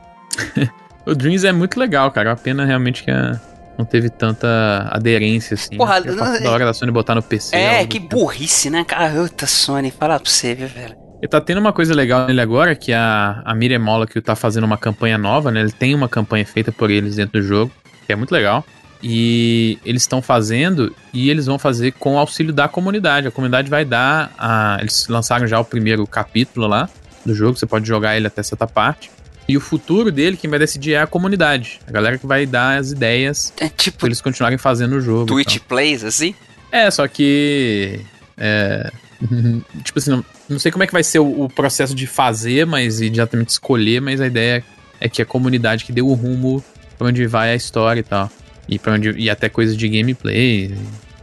o 1.07 1.15
Dreams 1.15 1.45
é 1.45 1.53
muito 1.53 1.79
legal, 1.79 2.11
cara. 2.11 2.33
A 2.33 2.37
pena 2.37 2.65
realmente 2.65 3.03
que 3.03 3.11
a, 3.11 3.41
não 3.79 3.85
teve 3.85 4.11
tanta 4.11 4.89
aderência, 4.91 5.55
assim. 5.55 5.77
Porra, 5.77 6.01
né? 6.01 6.41
da 6.41 6.51
hora 6.51 6.65
da 6.65 6.75
Sony 6.75 6.93
botar 6.93 7.15
no 7.15 7.23
PC. 7.23 7.57
É, 7.57 7.87
que 7.87 7.99
burrice, 7.99 8.69
né, 8.69 8.85
cara? 8.85 9.11
Puta, 9.11 9.47
Sony, 9.47 9.91
fala 9.91 10.21
pra 10.21 10.31
você, 10.31 10.55
viu, 10.55 10.69
velho. 10.69 11.04
E 11.25 11.27
tá 11.27 11.41
tendo 11.41 11.57
uma 11.57 11.73
coisa 11.73 11.95
legal 11.95 12.27
nele 12.27 12.43
agora, 12.43 12.75
que 12.75 12.93
a, 12.93 13.41
a 13.47 13.55
Miriam 13.55 13.83
que 14.05 14.21
tá 14.21 14.37
fazendo 14.37 14.65
uma 14.65 14.77
campanha 14.77 15.17
nova, 15.17 15.51
né? 15.51 15.61
Ele 15.61 15.73
tem 15.73 15.95
uma 15.95 16.07
campanha 16.07 16.45
feita 16.45 16.71
por 16.71 16.91
eles 16.91 17.17
dentro 17.17 17.41
do 17.41 17.43
jogo, 17.47 17.73
que 18.07 18.13
é 18.13 18.15
muito 18.15 18.31
legal. 18.31 18.63
E 19.03 19.79
eles 19.87 20.03
estão 20.03 20.21
fazendo 20.21 20.95
e 21.15 21.31
eles 21.31 21.47
vão 21.47 21.59
fazer 21.59 21.93
com 21.93 22.17
o 22.17 22.19
auxílio 22.19 22.53
da 22.53 22.69
comunidade. 22.69 23.27
A 23.27 23.31
comunidade 23.31 23.71
vai 23.71 23.87
dar. 23.87 24.35
A, 24.39 24.77
eles 24.83 25.09
lançaram 25.09 25.47
já 25.47 25.59
o 25.59 25.65
primeiro 25.65 26.07
capítulo 26.07 26.67
lá 26.67 26.91
do 27.25 27.35
jogo, 27.35 27.59
você 27.59 27.65
pode 27.65 27.89
jogar 27.89 28.19
ele 28.19 28.27
até 28.27 28.43
certa 28.43 28.67
parte. 28.67 29.11
E 29.49 29.57
o 29.57 29.63
futuro 29.63 30.13
dele, 30.13 30.37
quem 30.37 30.51
vai 30.51 30.59
decidir 30.59 30.93
é 30.93 31.01
a 31.01 31.07
comunidade. 31.07 31.81
A 31.87 31.91
galera 31.91 32.19
que 32.19 32.27
vai 32.27 32.45
dar 32.45 32.79
as 32.79 32.93
ideias 32.93 33.51
é 33.59 33.71
tipo 33.71 33.97
pra 33.97 34.09
eles 34.09 34.21
continuarem 34.21 34.59
fazendo 34.59 34.97
o 34.97 35.01
jogo. 35.01 35.25
Twitch 35.25 35.59
Plays, 35.61 36.05
assim? 36.05 36.35
É, 36.71 36.91
só 36.91 37.09
que. 37.09 37.99
É, 38.37 38.93
tipo 39.85 39.99
assim, 39.99 40.11
não, 40.11 40.25
não, 40.49 40.59
sei 40.59 40.71
como 40.71 40.85
é 40.85 40.87
que 40.87 40.93
vai 40.93 41.03
ser 41.03 41.19
o, 41.19 41.45
o, 41.45 41.49
processo 41.49 41.95
de 41.95 42.07
fazer, 42.07 42.67
mas 42.67 43.01
e 43.01 43.07
exatamente 43.07 43.51
escolher, 43.51 44.01
mas 44.01 44.21
a 44.21 44.27
ideia 44.27 44.65
é 45.01 45.09
que 45.09 45.23
a 45.23 45.27
comunidade 45.27 45.85
que 45.85 45.93
deu 45.93 46.09
o 46.09 46.15
rumo 46.15 46.65
pra 46.99 47.09
onde 47.09 47.27
vai 47.27 47.53
a 47.53 47.55
história 47.55 48.01
e 48.01 48.05
tal. 48.05 48.31
E, 48.69 48.81
onde, 48.87 49.11
e 49.13 49.29
até 49.29 49.49
coisas 49.49 49.77
de 49.77 49.89
gameplay. 49.89 50.75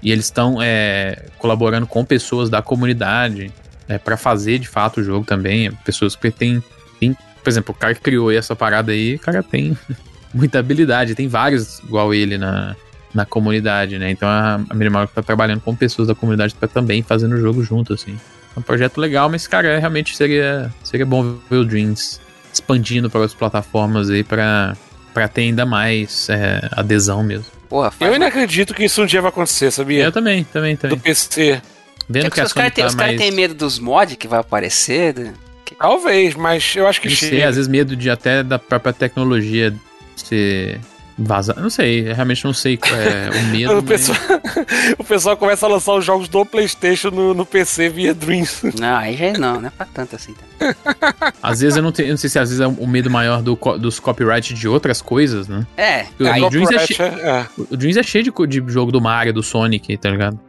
E 0.01 0.11
eles 0.11 0.25
estão 0.25 0.61
é, 0.61 1.25
colaborando 1.37 1.87
com 1.87 2.03
pessoas 2.03 2.49
da 2.49 2.61
comunidade 2.61 3.51
é, 3.87 3.97
para 3.97 4.17
fazer 4.17 4.59
de 4.59 4.67
fato 4.67 5.01
o 5.01 5.03
jogo 5.03 5.25
também. 5.25 5.71
Pessoas 5.85 6.15
que 6.15 6.31
têm, 6.31 6.63
têm, 6.99 7.15
Por 7.43 7.49
exemplo, 7.49 7.73
o 7.75 7.77
cara 7.77 7.93
que 7.95 8.01
criou 8.01 8.31
essa 8.31 8.55
parada 8.55 8.91
aí, 8.91 9.15
o 9.15 9.19
cara 9.19 9.41
tem 9.41 9.77
muita 10.33 10.59
habilidade. 10.59 11.15
Tem 11.15 11.27
vários 11.27 11.79
igual 11.79 12.13
ele 12.13 12.37
na, 12.37 12.75
na 13.13 13.25
comunidade, 13.25 13.97
né? 13.97 14.11
Então 14.11 14.27
a, 14.27 14.61
a 14.69 14.73
Minimal 14.73 15.07
tá 15.07 15.21
trabalhando 15.21 15.61
com 15.61 15.75
pessoas 15.75 16.07
da 16.07 16.15
comunidade 16.15 16.55
para 16.55 16.67
também 16.67 17.01
fazendo 17.01 17.33
o 17.33 17.37
jogo 17.37 17.63
junto, 17.63 17.93
assim. 17.93 18.17
É 18.55 18.59
um 18.59 18.63
projeto 18.63 18.99
legal, 18.99 19.29
mas, 19.29 19.47
cara, 19.47 19.79
realmente 19.79 20.15
seria, 20.15 20.71
seria 20.83 21.05
bom 21.05 21.37
ver 21.49 21.57
o 21.57 21.65
Dreams 21.65 22.19
expandindo 22.53 23.09
para 23.09 23.21
outras 23.21 23.37
plataformas 23.37 24.09
aí 24.09 24.23
para 24.23 24.75
para 25.13 25.27
ter 25.27 25.41
ainda 25.41 25.65
mais 25.65 26.29
é, 26.29 26.69
adesão 26.71 27.21
mesmo. 27.21 27.45
Porra, 27.67 27.91
eu 27.99 28.13
ainda 28.13 28.27
acredito 28.27 28.73
que 28.73 28.85
isso 28.85 29.01
um 29.01 29.05
dia 29.05 29.21
vai 29.21 29.29
acontecer, 29.29 29.71
sabia? 29.71 30.05
Eu 30.05 30.11
também, 30.11 30.43
também, 30.45 30.75
também. 30.75 30.97
Do 30.97 31.01
PC. 31.01 31.61
Vendo 32.09 32.25
que, 32.25 32.31
que 32.31 32.41
os 32.41 32.53
caras 32.53 32.73
tá 32.73 32.81
mais... 32.81 32.95
cara 32.95 33.17
têm 33.17 33.31
medo 33.31 33.53
dos 33.53 33.79
mods 33.79 34.15
que 34.15 34.27
vai 34.27 34.39
aparecer. 34.39 35.13
Né? 35.17 35.33
Talvez, 35.77 36.35
mas 36.35 36.75
eu 36.75 36.87
acho 36.87 36.99
que 37.01 37.09
chega. 37.09 37.47
às 37.47 37.55
vezes 37.55 37.69
medo 37.69 37.95
de 37.95 38.09
até 38.09 38.43
da 38.43 38.59
própria 38.59 38.93
tecnologia 38.93 39.73
ser 40.15 40.79
Vaza. 41.21 41.53
Não 41.57 41.69
sei, 41.69 42.13
realmente 42.13 42.43
não 42.45 42.53
sei 42.53 42.79
é, 42.83 43.29
o 43.29 43.45
medo. 43.51 43.77
o, 43.77 43.83
pessoal, 43.83 44.17
o 44.97 45.03
pessoal 45.03 45.37
começa 45.37 45.65
a 45.65 45.69
lançar 45.69 45.93
os 45.95 46.05
jogos 46.05 46.27
do 46.27 46.45
PlayStation 46.45 47.09
no, 47.09 47.33
no 47.33 47.45
PC 47.45 47.89
via 47.89 48.13
Dreams. 48.13 48.61
Não, 48.79 48.95
aí 48.95 49.15
já 49.15 49.33
não, 49.33 49.61
não 49.61 49.67
é 49.67 49.71
pra 49.71 49.85
tanto 49.85 50.15
assim. 50.15 50.33
Tá? 50.33 51.33
às 51.41 51.61
vezes 51.61 51.77
eu 51.77 51.83
não, 51.83 51.91
tenho, 51.91 52.09
eu 52.09 52.11
não 52.11 52.17
sei 52.17 52.29
se 52.29 52.39
às 52.39 52.49
vezes 52.49 52.61
é 52.61 52.67
o 52.67 52.87
medo 52.87 53.09
maior 53.09 53.41
do, 53.41 53.55
dos 53.79 53.99
copyright 53.99 54.53
de 54.53 54.67
outras 54.67 55.01
coisas, 55.01 55.47
né? 55.47 55.65
É, 55.77 56.05
o, 56.19 56.27
aí, 56.27 56.41
o, 56.41 56.49
Dreams 56.49 56.71
é, 56.71 56.85
che... 56.85 57.01
é, 57.01 57.45
o 57.57 57.77
Dreams 57.77 57.97
é 57.97 58.03
cheio 58.03 58.23
de, 58.23 58.31
de 58.61 58.71
jogo 58.71 58.91
do 58.91 59.01
Mario, 59.01 59.33
do 59.33 59.43
Sonic, 59.43 59.97
tá 59.97 60.09
ligado? 60.09 60.39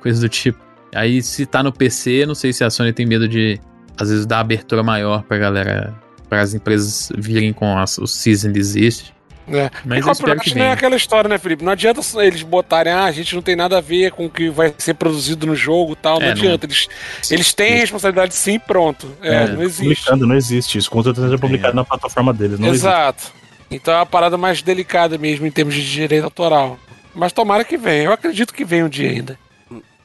Coisas 0.00 0.20
do 0.20 0.28
tipo. 0.28 0.58
Aí 0.94 1.22
se 1.22 1.46
tá 1.46 1.62
no 1.62 1.72
PC, 1.72 2.26
não 2.26 2.34
sei 2.34 2.52
se 2.52 2.62
a 2.62 2.70
Sony 2.70 2.92
tem 2.92 3.06
medo 3.06 3.26
de, 3.26 3.58
às 3.98 4.10
vezes, 4.10 4.26
dar 4.26 4.40
abertura 4.40 4.82
maior 4.82 5.22
pra 5.22 5.38
galera, 5.38 5.94
para 6.28 6.42
as 6.42 6.54
empresas 6.54 7.10
virem 7.16 7.52
com 7.52 7.78
as, 7.78 7.98
o 7.98 8.06
Season 8.06 8.52
Desist. 8.52 9.12
É. 9.48 9.70
Mas 9.84 10.06
espero 10.06 10.40
que 10.40 10.54
não 10.54 10.64
é 10.64 10.72
aquela 10.72 10.96
história, 10.96 11.28
né, 11.28 11.36
Felipe? 11.38 11.64
Não 11.64 11.72
adianta 11.72 12.00
eles 12.18 12.42
botarem, 12.42 12.92
ah, 12.92 13.04
a 13.04 13.12
gente 13.12 13.34
não 13.34 13.42
tem 13.42 13.56
nada 13.56 13.78
a 13.78 13.80
ver 13.80 14.12
com 14.12 14.26
o 14.26 14.30
que 14.30 14.48
vai 14.48 14.72
ser 14.78 14.94
produzido 14.94 15.46
no 15.46 15.56
jogo 15.56 15.96
tal. 15.96 16.20
Não 16.20 16.26
é, 16.26 16.30
adianta. 16.30 16.66
Não... 16.66 16.72
Eles, 16.72 16.88
eles 17.30 17.52
têm 17.52 17.76
responsabilidade 17.76 18.34
sim, 18.34 18.58
pronto. 18.58 19.10
É, 19.20 19.34
é, 19.34 19.48
não 19.48 19.62
existe. 19.62 19.82
Publicando, 19.82 20.26
não 20.26 20.36
existe. 20.36 20.78
Isso 20.78 20.90
com 20.90 21.02
certeza 21.02 21.34
é 21.34 21.38
publicado 21.38 21.74
na 21.74 21.84
plataforma 21.84 22.32
deles. 22.32 22.58
Não 22.58 22.68
Exato. 22.68 23.22
Existe. 23.24 23.42
Então 23.70 23.94
é 23.94 23.98
uma 23.98 24.06
parada 24.06 24.36
mais 24.36 24.62
delicada 24.62 25.16
mesmo 25.16 25.46
em 25.46 25.50
termos 25.50 25.74
de 25.74 25.90
direito 25.90 26.24
autoral. 26.24 26.78
Mas 27.14 27.32
tomara 27.32 27.64
que 27.64 27.76
venha. 27.76 28.04
Eu 28.04 28.12
acredito 28.12 28.54
que 28.54 28.64
venha 28.64 28.84
um 28.84 28.88
dia 28.88 29.10
ainda. 29.10 29.38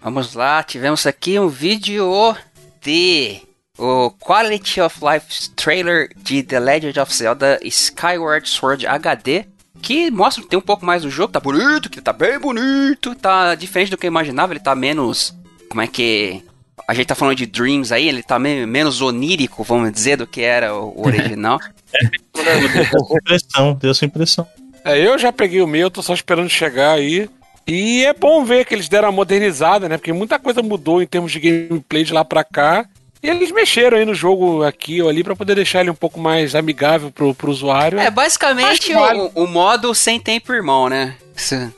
Vamos 0.02 0.34
lá, 0.34 0.64
tivemos 0.64 1.06
aqui 1.06 1.38
um 1.40 1.50
vídeo 1.50 2.36
de 2.82 3.42
o 3.78 4.12
Quality 4.12 4.82
of 4.82 5.00
Life 5.04 5.50
trailer 5.52 6.10
de 6.18 6.44
The 6.44 6.60
Legend 6.60 7.00
of 7.00 7.16
Zelda 7.16 7.60
Skyward 7.64 8.48
Sword 8.50 8.88
HD, 8.88 9.46
que 9.82 10.10
mostra 10.10 10.44
tem 10.44 10.58
um 10.58 10.62
pouco 10.62 10.86
mais 10.86 11.04
do 11.04 11.10
jogo, 11.10 11.32
tá 11.32 11.40
bonito, 11.40 11.90
que 11.90 12.02
tá 12.02 12.12
bem 12.12 12.40
bonito, 12.40 13.16
tá 13.16 13.56
diferente 13.56 13.92
do 13.92 13.98
que 13.98 14.08
eu 14.08 14.12
imaginava, 14.12 14.54
ele 14.54 14.60
tá 14.60 14.76
menos, 14.76 15.36
como 15.70 15.82
é 15.82 15.88
que 15.88 16.44
a 16.88 16.94
gente 16.94 17.08
tá 17.08 17.16
falando 17.16 17.36
de 17.36 17.46
Dreams 17.46 17.92
aí, 17.92 18.08
ele 18.08 18.24
tá 18.24 18.40
meio, 18.40 18.68
menos 18.68 19.02
onírico, 19.02 19.64
vamos 19.64 19.92
dizer, 19.92 20.18
do 20.18 20.26
que 20.26 20.42
era 20.42 20.74
o, 20.74 20.94
original. 21.06 21.60
deu 21.94 22.92
essa 22.94 23.14
impressão, 23.14 23.74
deu 23.74 23.92
essa 23.92 24.06
impressão. 24.06 24.48
É, 24.84 25.06
eu 25.06 25.18
já 25.18 25.34
peguei 25.34 25.62
o 25.62 25.68
meu, 25.68 25.92
tô 25.92 26.02
só 26.02 26.14
esperando 26.14 26.50
chegar 26.50 26.94
aí. 26.94 27.30
E 27.68 28.06
é 28.06 28.14
bom 28.14 28.46
ver 28.46 28.66
que 28.66 28.74
eles 28.74 28.88
deram 28.88 29.10
uma 29.10 29.16
modernizada, 29.16 29.90
né? 29.90 29.98
Porque 29.98 30.14
muita 30.14 30.40
coisa 30.40 30.64
mudou 30.64 31.02
em 31.02 31.06
termos 31.06 31.34
de 31.34 31.40
gameplay 31.42 32.06
de 32.06 32.14
lá 32.14 32.24
pra 32.24 32.42
cá. 32.42 32.88
E 33.28 33.30
eles 33.30 33.52
mexeram 33.52 33.98
aí 33.98 34.06
no 34.06 34.16
jogo 34.16 34.64
aqui 34.64 35.02
ou 35.02 35.10
ali 35.10 35.22
para 35.22 35.36
poder 35.36 35.54
deixar 35.54 35.82
ele 35.82 35.90
um 35.90 35.96
pouco 35.96 36.18
mais 36.18 36.56
amigável 36.56 37.12
pro, 37.12 37.36
pro 37.36 37.52
usuário. 37.52 38.00
É, 38.00 38.10
basicamente 38.10 38.94
o, 38.94 39.00
válido. 39.00 39.32
o, 39.36 39.46
modo 39.46 39.94
sem 39.94 40.18
tempo 40.18 40.54
irmão, 40.54 40.88
né? 40.88 41.18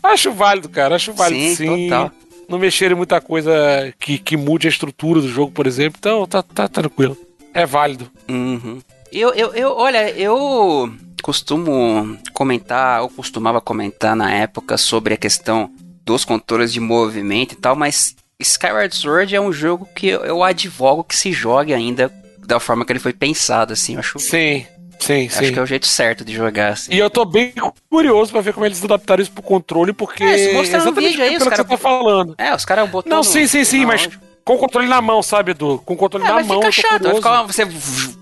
acho 0.00 0.30
válido, 0.30 0.68
cara. 0.68 0.94
Acho 0.94 1.12
válido 1.12 1.40
sim. 1.40 1.56
sim. 1.56 1.88
Total. 1.88 2.12
Não 2.48 2.56
mexerem 2.56 2.96
muita 2.96 3.20
coisa 3.20 3.92
que, 3.98 4.16
que 4.16 4.36
mude 4.36 4.68
a 4.68 4.70
estrutura 4.70 5.20
do 5.20 5.28
jogo, 5.28 5.50
por 5.50 5.66
exemplo. 5.66 5.96
Então, 5.98 6.24
tá, 6.24 6.40
tá 6.40 6.68
tranquilo. 6.68 7.16
É 7.52 7.66
válido. 7.66 8.08
Uhum. 8.28 8.78
Eu, 9.10 9.34
eu, 9.34 9.54
eu, 9.54 9.72
olha, 9.72 10.08
eu 10.10 10.94
costumo 11.20 12.16
comentar, 12.32 13.02
ou 13.02 13.08
costumava 13.08 13.60
comentar 13.60 14.14
na 14.14 14.32
época 14.32 14.76
sobre 14.76 15.14
a 15.14 15.16
questão 15.16 15.68
dos 16.04 16.24
controles 16.24 16.72
de 16.72 16.78
movimento 16.78 17.54
e 17.54 17.56
tal, 17.56 17.74
mas 17.74 18.14
Skyward 18.40 18.94
Sword 18.94 19.34
é 19.34 19.40
um 19.40 19.52
jogo 19.52 19.88
que 19.94 20.08
eu 20.08 20.42
advogo 20.42 21.04
que 21.04 21.16
se 21.16 21.32
jogue 21.32 21.72
ainda 21.72 22.12
da 22.46 22.60
forma 22.60 22.84
que 22.84 22.92
ele 22.92 22.98
foi 22.98 23.12
pensado, 23.12 23.72
assim, 23.72 23.94
eu 23.94 24.00
acho. 24.00 24.18
Sim. 24.18 24.66
Sim, 24.98 25.26
Acho 25.26 25.44
sim. 25.44 25.52
que 25.52 25.58
é 25.58 25.62
o 25.62 25.66
jeito 25.66 25.86
certo 25.86 26.24
de 26.24 26.32
jogar, 26.32 26.72
assim. 26.72 26.94
E 26.94 26.98
eu 26.98 27.10
tô 27.10 27.24
bem 27.26 27.52
curioso 27.90 28.32
pra 28.32 28.40
ver 28.40 28.54
como 28.54 28.64
eles 28.64 28.82
adaptaram 28.82 29.22
isso 29.22 29.32
pro 29.32 29.42
controle, 29.42 29.92
porque. 29.92 30.22
É, 30.22 30.52
mostraram 30.54 30.92
um 30.92 30.94
vídeo 30.94 31.22
aí, 31.22 31.36
os 31.36 31.42
caras. 31.42 31.66
tá 31.66 31.76
falando. 31.76 32.34
É, 32.38 32.54
os 32.54 32.64
caras 32.64 32.88
botaram. 32.88 33.16
Não, 33.16 33.22
sim, 33.22 33.46
sim, 33.46 33.64
sim, 33.64 33.84
mas 33.84 34.08
com 34.44 34.54
o 34.54 34.58
controle 34.58 34.86
na 34.86 35.00
mão, 35.02 35.22
sabe, 35.22 35.50
Edu? 35.50 35.82
Com 35.84 35.94
o 35.94 35.96
controle 35.96 36.24
é, 36.24 36.28
na 36.28 36.42
mão. 36.44 36.60
Fica 36.60 36.72
chato, 36.72 37.02
vai 37.02 37.14
ficar, 37.16 37.42
você 37.42 37.66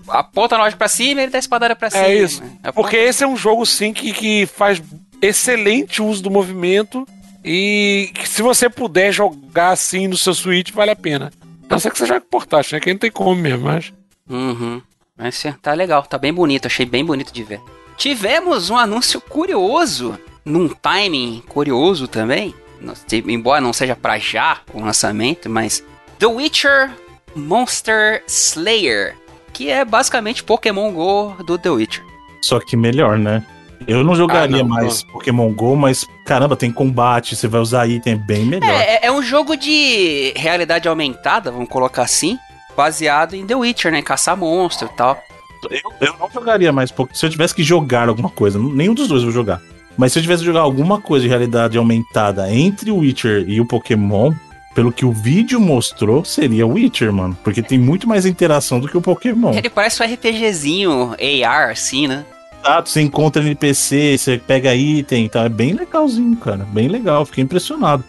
aponta 0.07 0.55
a 0.55 0.57
loja 0.57 0.75
pra 0.75 0.87
cima 0.87 1.21
e 1.21 1.23
ele 1.25 1.31
dá 1.31 1.37
a 1.37 1.39
espadada 1.39 1.75
pra 1.75 1.87
é 1.87 1.91
cima. 1.91 2.05
É 2.05 2.15
isso. 2.15 2.43
Né? 2.43 2.71
Porque 2.73 2.97
esse 2.97 3.23
é 3.23 3.27
um 3.27 3.37
jogo, 3.37 3.65
sim, 3.65 3.93
que, 3.93 4.11
que 4.11 4.45
faz 4.45 4.81
excelente 5.21 6.01
uso 6.01 6.23
do 6.23 6.31
movimento 6.31 7.07
e 7.43 8.11
se 8.25 8.41
você 8.41 8.69
puder 8.69 9.11
jogar 9.11 9.71
assim 9.71 10.07
no 10.07 10.17
seu 10.17 10.33
Switch, 10.33 10.71
vale 10.71 10.91
a 10.91 10.95
pena. 10.95 11.31
Não 11.69 11.79
sei 11.79 11.91
que 11.91 11.97
você 11.97 12.05
joga 12.05 12.21
portátil, 12.21 12.75
né? 12.75 12.79
Que 12.79 12.91
não 12.91 12.99
tem 12.99 13.11
como 13.11 13.35
mesmo, 13.35 13.65
mas. 13.65 13.91
Uhum. 14.29 14.81
Mas 15.17 15.43
tá 15.61 15.73
legal, 15.73 16.03
tá 16.03 16.17
bem 16.17 16.33
bonito, 16.33 16.65
achei 16.65 16.85
bem 16.85 17.03
bonito 17.05 17.33
de 17.33 17.43
ver. 17.43 17.61
Tivemos 17.97 18.69
um 18.69 18.77
anúncio 18.77 19.21
curioso 19.21 20.17
num 20.43 20.67
timing 20.67 21.43
curioso 21.47 22.07
também, 22.07 22.53
embora 23.27 23.61
não 23.61 23.71
seja 23.71 23.95
para 23.95 24.17
já 24.17 24.59
o 24.73 24.81
lançamento, 24.81 25.49
mas 25.49 25.83
The 26.19 26.25
Witcher 26.25 26.91
Monster 27.35 28.23
Slayer, 28.27 29.15
que 29.51 29.69
é 29.69 29.85
basicamente 29.85 30.43
Pokémon 30.43 30.91
Go 30.91 31.43
do 31.43 31.57
The 31.57 31.69
Witcher. 31.69 32.03
Só 32.41 32.59
que 32.59 32.75
melhor, 32.75 33.17
né? 33.17 33.45
Eu 33.87 34.03
não 34.03 34.15
jogaria 34.15 34.61
ah, 34.61 34.63
não, 34.63 34.69
mais 34.69 35.03
não. 35.03 35.13
Pokémon 35.13 35.51
GO, 35.51 35.75
mas 35.75 36.07
caramba, 36.25 36.55
tem 36.55 36.71
combate, 36.71 37.35
você 37.35 37.47
vai 37.47 37.61
usar 37.61 37.87
item 37.87 38.17
bem 38.17 38.45
melhor. 38.45 38.69
É, 38.69 38.95
é, 38.95 39.05
é, 39.07 39.11
um 39.11 39.21
jogo 39.21 39.55
de 39.55 40.33
realidade 40.35 40.87
aumentada, 40.87 41.51
vamos 41.51 41.69
colocar 41.69 42.03
assim, 42.03 42.37
baseado 42.75 43.35
em 43.35 43.45
The 43.45 43.55
Witcher, 43.55 43.91
né? 43.91 44.01
Caçar 44.01 44.37
monstro 44.37 44.89
e 44.91 44.95
tal. 44.95 45.21
Eu, 45.69 45.93
eu 46.01 46.15
não 46.19 46.29
jogaria 46.29 46.71
mais, 46.71 46.93
se 47.13 47.25
eu 47.25 47.29
tivesse 47.29 47.55
que 47.55 47.63
jogar 47.63 48.09
alguma 48.09 48.29
coisa, 48.29 48.59
nenhum 48.59 48.93
dos 48.93 49.07
dois 49.07 49.21
eu 49.21 49.27
vou 49.27 49.33
jogar. 49.33 49.61
Mas 49.97 50.11
se 50.11 50.19
eu 50.19 50.23
tivesse 50.23 50.41
que 50.41 50.47
jogar 50.47 50.61
alguma 50.61 50.99
coisa 50.99 51.23
de 51.23 51.29
realidade 51.29 51.77
aumentada 51.77 52.51
entre 52.53 52.91
o 52.91 52.97
Witcher 52.97 53.45
e 53.47 53.61
o 53.61 53.65
Pokémon, 53.65 54.33
pelo 54.73 54.91
que 54.91 55.05
o 55.05 55.11
vídeo 55.11 55.59
mostrou, 55.59 56.25
seria 56.25 56.65
o 56.65 56.73
Witcher, 56.73 57.13
mano. 57.13 57.37
Porque 57.43 57.61
tem 57.61 57.77
muito 57.77 58.07
mais 58.07 58.25
interação 58.25 58.79
do 58.79 58.87
que 58.87 58.97
o 58.97 59.01
Pokémon. 59.01 59.53
Ele 59.53 59.69
parece 59.69 60.01
um 60.01 60.05
RPGzinho 60.05 61.15
AR, 61.45 61.69
assim, 61.69 62.07
né? 62.07 62.25
Exato, 62.63 62.89
você 62.89 63.01
encontra 63.01 63.43
NPC, 63.43 64.17
você 64.17 64.37
pega 64.37 64.73
item, 64.73 65.27
tá? 65.27 65.43
É 65.43 65.49
bem 65.49 65.73
legalzinho, 65.73 66.35
cara. 66.37 66.65
Bem 66.71 66.87
legal, 66.87 67.25
fiquei 67.25 67.43
impressionado. 67.43 68.03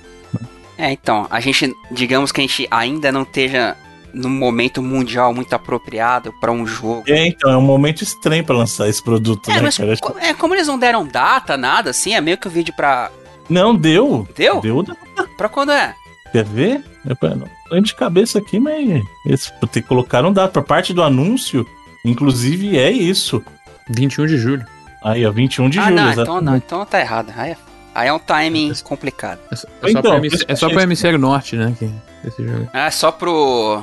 É, 0.79 0.93
então, 0.93 1.27
a 1.29 1.41
gente, 1.41 1.75
digamos 1.91 2.31
que 2.31 2.41
a 2.41 2.43
gente 2.43 2.69
ainda 2.71 3.11
não 3.11 3.23
esteja 3.23 3.77
num 4.13 4.31
momento 4.31 4.81
mundial 4.81 5.35
muito 5.35 5.53
apropriado 5.55 6.33
para 6.41 6.53
um 6.53 6.65
jogo. 6.65 7.03
É, 7.09 7.27
então, 7.27 7.51
é 7.51 7.57
um 7.57 7.63
momento 7.63 8.03
estranho 8.03 8.45
para 8.45 8.57
lançar 8.57 8.89
esse 8.89 9.03
produto, 9.03 9.51
é, 9.51 9.55
né, 9.55 9.61
mas, 9.63 9.77
cara? 9.77 9.97
É, 10.21 10.33
como 10.33 10.55
eles 10.55 10.69
não 10.69 10.79
deram 10.79 11.05
data, 11.05 11.57
nada, 11.57 11.91
assim, 11.91 12.15
é 12.15 12.21
meio 12.21 12.39
que 12.39 12.47
o 12.47 12.51
vídeo 12.51 12.73
pra... 12.77 13.11
Não, 13.49 13.75
deu. 13.75 14.27
Deu? 14.37 14.61
Deu 14.61 14.83
data. 14.83 15.29
Pra 15.37 15.49
quando 15.49 15.73
é? 15.73 15.95
Quer 16.31 16.45
ver? 16.45 16.85
Eu 17.05 17.17
não 17.37 17.49
lembro 17.71 17.87
de 17.87 17.95
cabeça 17.95 18.39
aqui, 18.39 18.59
mas 18.59 19.03
esse, 19.27 19.53
colocaram 19.83 20.33
data. 20.33 20.53
Pra 20.53 20.63
parte 20.63 20.95
do 20.95 21.03
anúncio, 21.03 21.67
inclusive, 22.05 22.79
é 22.79 22.91
isso. 22.91 23.45
21 23.89 24.27
de 24.27 24.39
julho. 24.39 24.67
Aí, 25.03 25.27
ó, 25.27 25.31
21 25.31 25.69
de 25.69 25.79
ah, 25.79 25.83
julho. 25.85 25.97
Não, 25.97 26.13
então 26.13 26.41
não, 26.41 26.57
então 26.57 26.87
tá 26.87 27.01
errado. 27.01 27.33
Aí 27.37 27.51
é, 27.53 27.57
aí 27.95 28.09
é 28.09 28.13
um 28.13 28.19
timing 28.19 28.71
é, 28.71 28.75
complicado. 28.83 29.39
É, 29.51 29.57
só, 29.57 29.69
é 29.83 29.91
então, 29.91 30.03
só 30.03 30.21
pro, 30.21 30.45
é 30.49 30.57
só 30.57 30.69
pro 30.69 30.81
hemisfério 30.81 31.19
norte, 31.19 31.57
né? 31.57 31.75
Que, 31.79 31.91
esse 32.27 32.43
jogo. 32.43 32.69
Ah, 32.73 32.91
só 32.91 33.13
pro. 33.13 33.83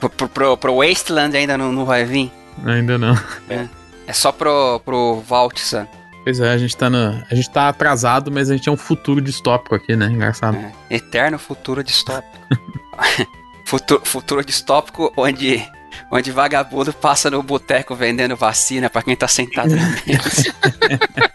Pro, 0.00 0.08
pro, 0.08 0.28
pro, 0.28 0.56
pro 0.56 0.76
Wasteland 0.76 1.36
ainda 1.36 1.58
não, 1.58 1.72
não 1.72 1.84
vai 1.84 2.04
vir? 2.04 2.32
Ainda 2.64 2.96
não. 2.96 3.14
É, 3.50 3.66
é 4.06 4.12
só 4.12 4.32
pro, 4.32 4.80
pro 4.84 5.20
Valtsan. 5.26 5.86
Pois 6.24 6.40
é, 6.40 6.50
a 6.50 6.58
gente 6.58 6.76
tá 6.76 6.88
no, 6.88 7.22
A 7.30 7.34
gente 7.34 7.50
tá 7.50 7.68
atrasado, 7.68 8.30
mas 8.30 8.50
a 8.50 8.56
gente 8.56 8.68
é 8.68 8.72
um 8.72 8.76
futuro 8.76 9.20
distópico 9.20 9.74
aqui, 9.74 9.96
né? 9.96 10.06
Engraçado. 10.06 10.56
É, 10.56 10.72
eterno 10.96 11.38
futuro 11.38 11.82
distópico. 11.82 12.38
futuro, 13.66 14.02
futuro 14.04 14.44
distópico 14.44 15.12
onde 15.16 15.66
onde 16.10 16.30
vagabundo 16.30 16.92
passa 16.92 17.30
no 17.30 17.42
boteco 17.42 17.94
vendendo 17.94 18.36
vacina 18.36 18.88
para 18.90 19.02
quem 19.02 19.16
tá 19.16 19.28
sentado 19.28 19.74
na 19.74 19.88
mesa. 20.06 20.54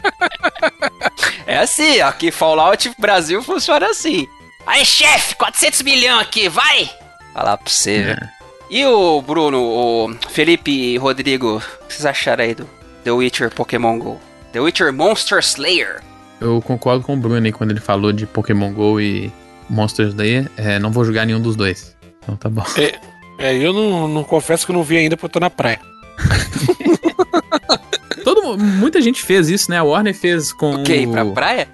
é 1.47 1.57
assim, 1.57 2.01
aqui 2.01 2.31
Fallout 2.31 2.91
Brasil 2.97 3.41
funciona 3.43 3.87
assim. 3.87 4.27
Aí, 4.65 4.85
chefe, 4.85 5.35
400 5.35 5.81
milhões 5.81 6.21
aqui, 6.21 6.47
vai! 6.47 6.89
Falar 7.33 7.57
pra 7.57 7.69
você, 7.69 7.91
é. 7.91 8.03
velho. 8.03 8.29
E 8.69 8.85
o 8.85 9.21
Bruno, 9.21 9.59
o 9.59 10.15
Felipe 10.29 10.71
e 10.71 10.97
Rodrigo, 10.97 11.57
o 11.57 11.85
que 11.85 11.93
vocês 11.93 12.05
acharam 12.05 12.43
aí 12.43 12.55
do 12.55 12.67
The 13.03 13.11
Witcher 13.11 13.53
Pokémon 13.53 13.99
GO? 13.99 14.19
The 14.51 14.61
Witcher 14.61 14.91
Monster 14.93 15.39
Slayer. 15.39 16.01
Eu 16.39 16.61
concordo 16.61 17.03
com 17.03 17.13
o 17.13 17.17
Bruno 17.17 17.45
aí 17.45 17.51
quando 17.51 17.71
ele 17.71 17.79
falou 17.79 18.11
de 18.11 18.25
Pokémon 18.25 18.71
GO 18.73 18.99
e 18.99 19.31
Monster 19.69 20.07
Slayer. 20.07 20.49
É, 20.57 20.79
não 20.79 20.91
vou 20.91 21.05
jogar 21.05 21.25
nenhum 21.25 21.41
dos 21.41 21.55
dois. 21.55 21.95
Então 22.23 22.35
tá 22.35 22.49
bom. 22.49 22.63
É, 22.77 22.99
é, 23.37 23.55
eu 23.55 23.73
não, 23.73 24.07
não 24.07 24.23
confesso 24.23 24.65
que 24.65 24.71
eu 24.71 24.75
não 24.75 24.83
vi 24.83 24.97
ainda 24.97 25.15
porque 25.15 25.25
eu 25.25 25.31
tô 25.31 25.39
na 25.39 25.49
praia. 25.49 25.79
Todo, 28.23 28.57
muita 28.57 29.01
gente 29.01 29.21
fez 29.21 29.49
isso, 29.49 29.69
né? 29.69 29.77
A 29.77 29.83
Warner 29.83 30.15
fez 30.15 30.53
com. 30.53 30.75
O 30.75 30.83
quê? 30.83 31.01
Ir 31.01 31.07
pra 31.07 31.25
praia? 31.25 31.67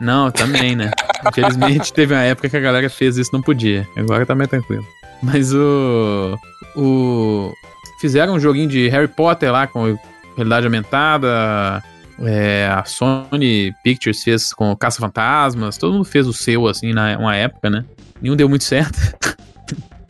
Não, 0.00 0.30
também, 0.30 0.76
né? 0.76 0.90
Infelizmente 1.28 1.90
teve 1.94 2.14
uma 2.14 2.22
época 2.22 2.48
que 2.48 2.56
a 2.56 2.60
galera 2.60 2.88
fez 2.90 3.16
isso 3.16 3.30
não 3.32 3.42
podia. 3.42 3.86
Agora 3.96 4.26
tá 4.26 4.34
mais 4.34 4.50
tranquilo. 4.50 4.84
Mas 5.22 5.54
o. 5.54 6.38
O. 6.76 7.52
Fizeram 8.00 8.34
um 8.34 8.40
joguinho 8.40 8.68
de 8.68 8.88
Harry 8.88 9.06
Potter 9.06 9.52
lá 9.52 9.66
com 9.66 9.96
realidade 10.36 10.66
aumentada. 10.66 11.82
É, 12.20 12.66
a 12.66 12.84
Sony 12.84 13.72
Pictures 13.82 14.22
fez 14.22 14.52
com 14.52 14.74
Caça-Fantasmas. 14.76 15.78
Todo 15.78 15.92
mundo 15.92 16.04
fez 16.04 16.26
o 16.26 16.32
seu, 16.32 16.66
assim, 16.66 16.92
na 16.92 17.16
uma 17.16 17.36
época, 17.36 17.70
né? 17.70 17.84
Nenhum 18.20 18.36
deu 18.36 18.48
muito 18.48 18.64
certo. 18.64 18.98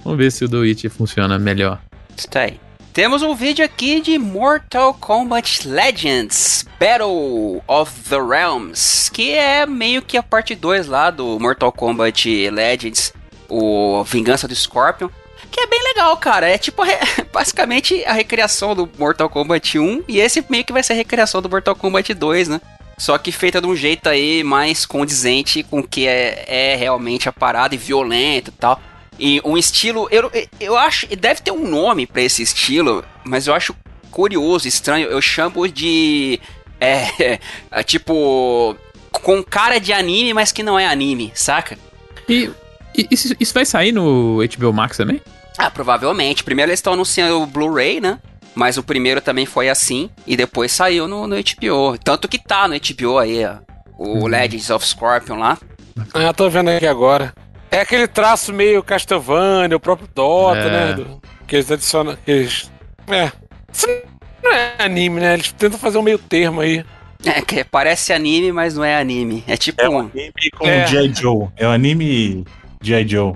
Vamos 0.04 0.18
ver 0.18 0.32
se 0.32 0.44
o 0.44 0.48
do 0.48 0.62
It 0.62 0.88
funciona 0.88 1.38
melhor. 1.38 1.80
Está 2.16 2.40
aí. 2.40 2.60
Temos 2.92 3.22
um 3.22 3.34
vídeo 3.34 3.64
aqui 3.64 4.00
de 4.00 4.18
Mortal 4.18 4.92
Kombat 4.92 5.66
Legends 5.66 6.66
Battle 6.78 7.62
of 7.66 7.92
the 8.10 8.18
Realms, 8.18 9.10
que 9.10 9.32
é 9.32 9.64
meio 9.64 10.02
que 10.02 10.18
a 10.18 10.22
parte 10.22 10.54
2 10.54 10.88
lá 10.88 11.10
do 11.10 11.40
Mortal 11.40 11.72
Kombat 11.72 12.50
Legends, 12.50 13.14
o 13.48 14.04
Vingança 14.04 14.46
do 14.46 14.54
Scorpion, 14.54 15.08
que 15.50 15.60
é 15.60 15.66
bem 15.66 15.82
legal, 15.84 16.16
cara. 16.16 16.48
É 16.48 16.58
tipo 16.58 16.82
basicamente 17.32 18.04
a 18.04 18.12
recriação 18.12 18.74
do 18.74 18.88
Mortal 18.98 19.30
Kombat 19.30 19.78
1 19.78 20.04
e 20.08 20.18
esse 20.18 20.44
meio 20.50 20.64
que 20.64 20.72
vai 20.72 20.82
ser 20.82 20.94
a 20.94 20.96
recriação 20.96 21.40
do 21.40 21.48
Mortal 21.48 21.74
Kombat 21.74 22.12
2, 22.12 22.48
né? 22.48 22.60
Só 22.98 23.16
que 23.18 23.32
feita 23.32 23.60
de 23.60 23.66
um 23.66 23.74
jeito 23.74 24.08
aí 24.08 24.44
mais 24.44 24.84
condizente 24.84 25.62
com 25.62 25.80
o 25.80 25.86
que 25.86 26.06
é, 26.06 26.44
é 26.46 26.76
realmente 26.76 27.28
a 27.28 27.32
parada 27.32 27.74
e 27.74 27.78
violento 27.78 28.48
e 28.48 28.52
tal. 28.52 28.80
E 29.18 29.40
um 29.44 29.56
estilo, 29.56 30.08
eu, 30.10 30.30
eu 30.58 30.76
acho, 30.76 31.06
deve 31.16 31.42
ter 31.42 31.50
um 31.50 31.68
nome 31.68 32.06
para 32.06 32.22
esse 32.22 32.42
estilo, 32.42 33.04
mas 33.24 33.46
eu 33.46 33.54
acho 33.54 33.74
curioso, 34.10 34.68
estranho. 34.68 35.08
Eu 35.08 35.20
chamo 35.20 35.66
de. 35.68 36.38
É, 36.80 37.38
é, 37.70 37.82
tipo. 37.82 38.76
Com 39.10 39.42
cara 39.42 39.78
de 39.78 39.92
anime, 39.92 40.32
mas 40.32 40.52
que 40.52 40.62
não 40.62 40.78
é 40.78 40.86
anime, 40.86 41.30
saca? 41.34 41.78
E, 42.28 42.50
e 42.96 43.06
isso, 43.10 43.34
isso 43.38 43.52
vai 43.52 43.64
sair 43.64 43.92
no 43.92 44.38
HBO 44.56 44.72
Max 44.72 44.96
também? 44.96 45.20
Ah, 45.58 45.70
provavelmente. 45.70 46.42
Primeiro 46.42 46.70
eles 46.70 46.78
estão 46.78 46.94
anunciando 46.94 47.40
o 47.40 47.46
Blu-ray, 47.46 48.00
né? 48.00 48.18
Mas 48.54 48.78
o 48.78 48.82
primeiro 48.82 49.20
também 49.20 49.44
foi 49.44 49.68
assim. 49.68 50.10
E 50.26 50.36
depois 50.36 50.72
saiu 50.72 51.06
no, 51.06 51.26
no 51.26 51.36
HBO. 51.36 51.98
Tanto 52.02 52.26
que 52.26 52.38
tá 52.38 52.66
no 52.66 52.74
HBO 52.74 53.18
aí, 53.18 53.44
ó, 53.44 53.56
o 53.98 54.20
uhum. 54.20 54.26
Legends 54.26 54.70
of 54.70 54.86
Scorpion 54.86 55.36
lá. 55.36 55.58
Ah, 56.14 56.32
tô 56.32 56.48
vendo 56.48 56.70
aqui 56.70 56.86
agora. 56.86 57.34
É 57.72 57.80
aquele 57.80 58.06
traço 58.06 58.52
meio 58.52 58.82
Castlevania, 58.82 59.74
o 59.74 59.80
próprio 59.80 60.06
Dota, 60.14 60.58
é. 60.58 60.70
né? 60.70 60.92
Do, 60.92 61.22
que 61.46 61.56
eles 61.56 61.70
adicionam. 61.70 62.14
Que 62.22 62.30
eles, 62.30 62.70
é. 63.08 63.32
Isso 63.72 63.86
não 64.44 64.52
é 64.52 64.74
anime, 64.78 65.20
né? 65.20 65.32
Eles 65.32 65.52
tentam 65.52 65.78
fazer 65.78 65.96
um 65.96 66.02
meio 66.02 66.18
termo 66.18 66.60
aí. 66.60 66.84
É, 67.24 67.40
que 67.40 67.64
parece 67.64 68.12
anime, 68.12 68.52
mas 68.52 68.76
não 68.76 68.84
é 68.84 69.00
anime. 69.00 69.42
É 69.46 69.56
tipo 69.56 69.80
é 69.80 69.88
um. 69.88 70.00
anime 70.00 70.50
com 70.58 70.66
é. 70.66 70.86
G.I. 70.86 71.14
Joe. 71.14 71.48
É 71.56 71.66
um 71.66 71.70
anime 71.70 72.44
G.I. 72.82 73.08
Joe. 73.08 73.34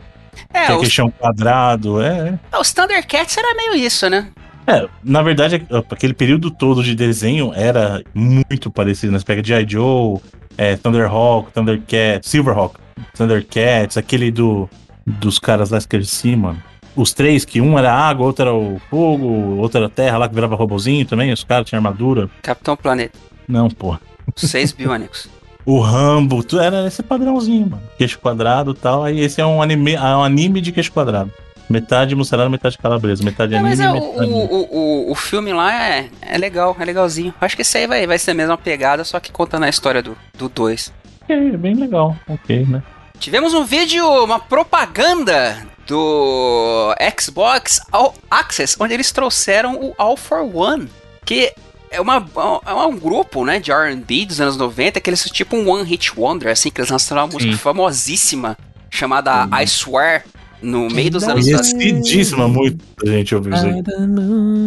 É, 0.53 0.67
que 0.67 0.73
é 0.73 0.79
questão 0.81 1.11
quadrado, 1.11 2.03
é. 2.03 2.39
é. 2.53 2.59
Os 2.59 2.73
Thundercats 2.75 3.39
era 3.39 3.55
meio 3.55 3.75
isso, 3.75 4.11
né? 4.11 4.29
É, 4.67 4.87
na 5.03 5.23
verdade, 5.23 5.67
aquele 5.91 6.13
período 6.13 6.51
todo 6.51 6.83
de 6.83 6.95
desenho 6.95 7.53
era 7.55 8.03
muito 8.13 8.71
parecido. 8.71 9.13
Né? 9.13 9.19
Você 9.19 9.25
pega 9.25 9.43
G.I. 9.43 9.67
Joe, 9.67 10.21
é, 10.59 10.77
Thunderhawk, 10.77 11.53
Thundercat, 11.53 12.29
Silverhawk. 12.29 12.86
Thundercats, 13.15 13.97
aquele 13.97 14.31
do 14.31 14.69
dos 15.07 15.39
caras 15.39 15.71
lá 15.71 15.79
esqueci, 15.79 16.35
mano. 16.35 16.61
Os 16.97 17.13
três, 17.13 17.45
que 17.45 17.61
um 17.61 17.79
era 17.79 17.93
água, 17.93 18.27
outro 18.27 18.43
era 18.43 18.55
o 18.55 18.81
fogo, 18.91 19.27
outro 19.59 19.79
era 19.79 19.89
terra 19.89 20.19
lá 20.19 20.29
que 20.29 20.35
virava 20.35 20.57
robozinho 20.57 21.05
também, 21.07 21.33
os 21.33 21.45
caras 21.45 21.69
tinham 21.69 21.79
armadura. 21.79 22.29
Capitão 22.43 22.77
Planeta. 22.77 23.19
Não, 23.47 23.69
pô. 23.69 23.97
Seis 24.35 24.73
biônicos. 24.73 25.29
o 25.65 25.79
Rambo, 25.79 26.43
tudo 26.43 26.63
era 26.63 26.87
esse 26.87 27.03
padrãozinho, 27.03 27.69
mano. 27.71 27.83
Queixo 27.99 28.19
quadrado 28.19 28.73
e 28.73 28.75
tal. 28.75 29.05
Aí 29.05 29.21
esse 29.21 29.41
é 29.41 29.47
um 29.47 29.63
anime, 29.63 29.95
é 29.95 30.01
um 30.01 30.25
anime 30.25 30.61
de 30.61 30.73
queixo 30.73 30.91
quadrado. 30.91 31.31
Metade 31.69 32.15
mussarela, 32.15 32.49
metade 32.49 32.79
calabresa, 32.79 33.23
metade 33.23 33.55
é, 33.55 33.59
anime. 33.59 33.71
Mas 33.71 33.81
é, 33.81 33.93
metade... 33.93 34.31
o, 34.31 34.37
o, 34.37 35.09
o, 35.09 35.13
o 35.13 35.15
filme 35.15 35.53
lá 35.53 35.75
é, 35.75 36.09
é 36.23 36.39
legal, 36.39 36.75
é 36.81 36.85
legalzinho. 36.85 37.35
Acho 37.41 37.57
que 37.57 37.63
esse 37.63 37.77
aí 37.77 37.87
vai, 37.87 38.07
vai 38.07 38.19
ser 38.19 38.31
a 38.31 38.35
mesma 38.35 38.57
pegada, 38.57 39.05
só 39.05 39.21
que 39.21 39.31
contando 39.31 39.65
a 39.65 39.69
história 39.69 40.03
do 40.03 40.11
2. 40.11 40.19
Do 40.39 40.49
dois. 40.49 40.93
É, 41.29 41.57
bem 41.57 41.75
legal, 41.75 42.17
ok, 42.29 42.67
né? 42.67 42.83
Tivemos 43.19 43.55
um 43.55 43.65
vídeo, 43.65 44.07
uma 44.25 44.39
propaganda 44.39 45.67
do 45.87 46.95
Xbox 47.19 47.81
All 47.91 48.15
Access, 48.31 48.77
onde 48.79 48.93
eles 48.93 49.11
trouxeram 49.11 49.77
o 49.77 49.95
All 49.97 50.17
for 50.17 50.41
One, 50.55 50.89
que 51.25 51.53
é, 51.91 52.01
uma, 52.01 52.27
é 52.67 52.73
um 52.73 52.99
grupo, 52.99 53.45
né, 53.45 53.59
de 53.59 53.71
R&B 53.71 54.27
dos 54.27 54.41
anos 54.41 54.57
90, 54.57 55.01
que 55.01 55.09
eles 55.09 55.23
tipo 55.31 55.57
um 55.57 55.71
One 55.71 55.85
Hit 55.85 56.19
Wonder, 56.19 56.51
assim, 56.51 56.71
que 56.71 56.81
eles 56.81 56.91
lançaram 56.91 57.23
uma 57.23 57.33
música 57.33 57.53
Sim. 57.53 57.59
famosíssima 57.59 58.57
chamada 58.91 59.49
I 59.63 59.65
Swear, 59.65 60.25
no 60.61 60.89
meio 60.89 61.11
dos 61.11 61.25
anos... 61.25 61.45
Conhecidíssima, 61.45 62.49
muita 62.49 62.85
gente 63.05 63.35
ouviu 63.35 63.55
isso 63.55 63.67
aí. 63.67 63.83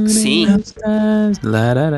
Sim. 0.08 0.48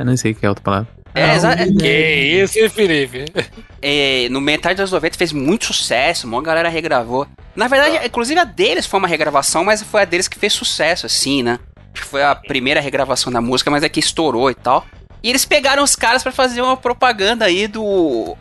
Não 0.06 0.18
sei 0.18 0.32
o 0.32 0.36
que 0.36 0.46
é 0.46 0.50
outra 0.50 0.64
palavra. 0.64 1.01
É, 1.14 1.38
Que 1.80 2.42
isso, 2.44 2.60
hein, 2.60 2.70
Felipe? 2.70 3.26
é, 3.82 4.28
no 4.30 4.40
metade 4.40 4.82
dos 4.82 4.92
90 4.92 5.18
fez 5.18 5.32
muito 5.32 5.66
sucesso, 5.66 6.28
uma 6.28 6.42
galera 6.42 6.70
regravou. 6.70 7.28
Na 7.56 7.68
verdade, 7.68 8.06
inclusive 8.06 8.40
a 8.40 8.44
deles 8.44 8.86
foi 8.86 9.00
uma 9.00 9.08
regravação, 9.08 9.64
mas 9.64 9.82
foi 9.82 10.02
a 10.02 10.06
deles 10.06 10.28
que 10.28 10.40
fez 10.40 10.54
sucesso, 10.54 11.06
assim, 11.06 11.44
né? 11.44 11.60
Acho 11.94 12.04
que 12.04 12.10
foi 12.10 12.24
a 12.24 12.34
primeira 12.34 12.80
regravação 12.80 13.32
da 13.32 13.42
música, 13.42 13.70
mas 13.70 13.84
é 13.84 13.90
que 13.90 14.00
estourou 14.00 14.50
e 14.50 14.56
tal. 14.56 14.86
E 15.22 15.30
eles 15.30 15.46
pegaram 15.46 15.84
os 15.84 15.96
caras 15.96 16.24
pra 16.24 16.32
fazer 16.32 16.62
uma 16.62 16.78
propaganda 16.78 17.46
aí 17.46 17.68
do 17.68 18.36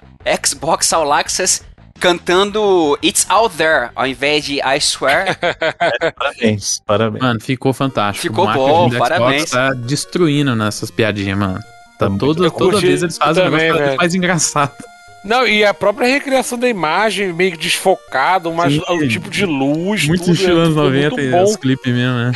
Xbox 0.45 0.93
All 0.93 1.13
Access 1.13 1.63
cantando 1.99 2.99
It's 3.05 3.27
Out 3.29 3.57
There, 3.57 3.91
ao 3.95 4.07
invés 4.07 4.45
de 4.45 4.61
I 4.61 4.79
Swear. 4.81 5.37
Parabéns, 6.17 6.81
parabéns. 6.87 7.23
Mano, 7.23 7.41
ficou 7.41 7.75
fantástico. 7.75 8.29
Ficou 8.29 8.51
bom, 8.51 8.89
do 8.89 8.95
Xbox 8.95 9.09
parabéns. 9.09 9.51
Tá 9.51 9.71
destruindo 9.75 10.57
nessas 10.57 10.91
piadinhas, 10.91 11.39
mano. 11.39 11.61
Tá 12.07 12.07
Eu 12.07 12.19
toda 12.19 12.51
curti 12.51 12.87
vez 12.87 13.03
eles 13.03 13.17
fazem 13.17 13.43
um 13.43 13.47
também, 13.47 13.63
negócio 13.67 13.85
velho. 13.87 13.97
mais 13.99 14.15
engraçado. 14.15 14.73
Não, 15.23 15.47
e 15.47 15.63
a 15.65 15.75
própria 15.75 16.09
recriação 16.09 16.59
da 16.59 16.67
imagem, 16.69 17.31
meio 17.33 17.53
que 17.53 17.59
desfocado, 17.59 18.51
mas 18.53 18.73
Sim. 18.73 18.83
o 18.89 19.07
tipo 19.09 19.29
de 19.29 19.45
luz, 19.45 20.07
Muito 20.07 20.25
tudo, 20.25 20.33
estilo 20.35 20.59
é, 20.61 20.63
anos 20.63 20.69
ficou 20.71 20.85
90 20.85 21.11
muito 21.11 21.21
e 21.21 21.31
bom. 21.31 21.43
os 21.45 21.57
clipes 21.57 21.93
mesmo, 21.95 22.15
né? 22.17 22.33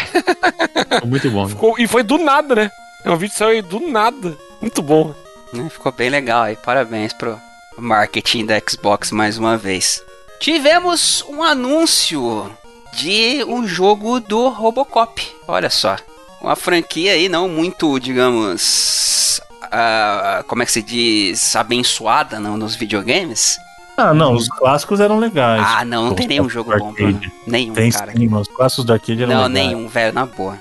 Ficou 0.93 1.09
muito 1.09 1.31
bom. 1.31 1.49
Ficou- 1.49 1.75
e 1.79 1.87
foi 1.89 2.03
do 2.03 2.19
nada, 2.19 2.55
né? 2.55 2.71
É 3.03 3.11
um 3.11 3.17
vídeo 3.17 3.33
que 3.33 3.39
saiu 3.39 3.51
aí 3.53 3.63
do 3.63 3.81
nada. 3.81 4.37
Muito 4.61 4.83
bom. 4.83 5.15
né? 5.53 5.67
Ficou 5.71 5.93
bem 5.93 6.11
legal 6.11 6.43
aí. 6.43 6.57
Parabéns 6.57 7.13
pro 7.15 7.39
marketing 7.79 8.45
da 8.47 8.61
Xbox 8.61 9.11
mais 9.13 9.39
uma 9.39 9.57
vez. 9.57 10.03
Tivemos 10.41 11.25
um 11.29 11.43
anúncio 11.43 12.51
de 12.93 13.43
um 13.49 13.67
jogo 13.67 14.21
do 14.21 14.49
Robocop. 14.49 15.23
Olha 15.49 15.71
só. 15.71 15.97
Uma 16.43 16.55
franquia 16.55 17.13
aí 17.13 17.29
não 17.31 17.49
muito, 17.49 17.99
digamos. 17.99 19.41
Ah, 19.77 20.45
como 20.47 20.63
é 20.63 20.67
que 20.67 20.73
se 20.73 20.83
diz? 20.83 21.55
Abençoada 21.57 22.39
não, 22.39 22.57
nos 22.57 22.75
videogames. 22.75 23.59
Ah, 23.97 24.13
não, 24.13 24.35
os 24.35 24.49
clássicos 24.49 24.99
eram 25.01 25.19
legais. 25.19 25.63
Ah, 25.65 25.85
não, 25.85 26.07
não 26.07 26.15
tem 26.15 26.27
nenhum 26.27 26.49
jogo 26.49 26.77
bom, 26.77 26.89
arcade. 26.89 27.13
Bruno. 27.13 27.33
Nenhum, 27.47 27.75
Tem 27.75 27.91
cara. 27.93 28.13
sim, 28.13 28.35
os 28.35 28.49
clássicos 28.49 28.85
do 28.85 28.93
arcade 28.93 29.23
eram 29.23 29.33
Não, 29.35 29.47
legais. 29.47 29.67
nenhum, 29.67 29.89
velho, 29.89 30.13
na 30.13 30.27
boa. 30.27 30.59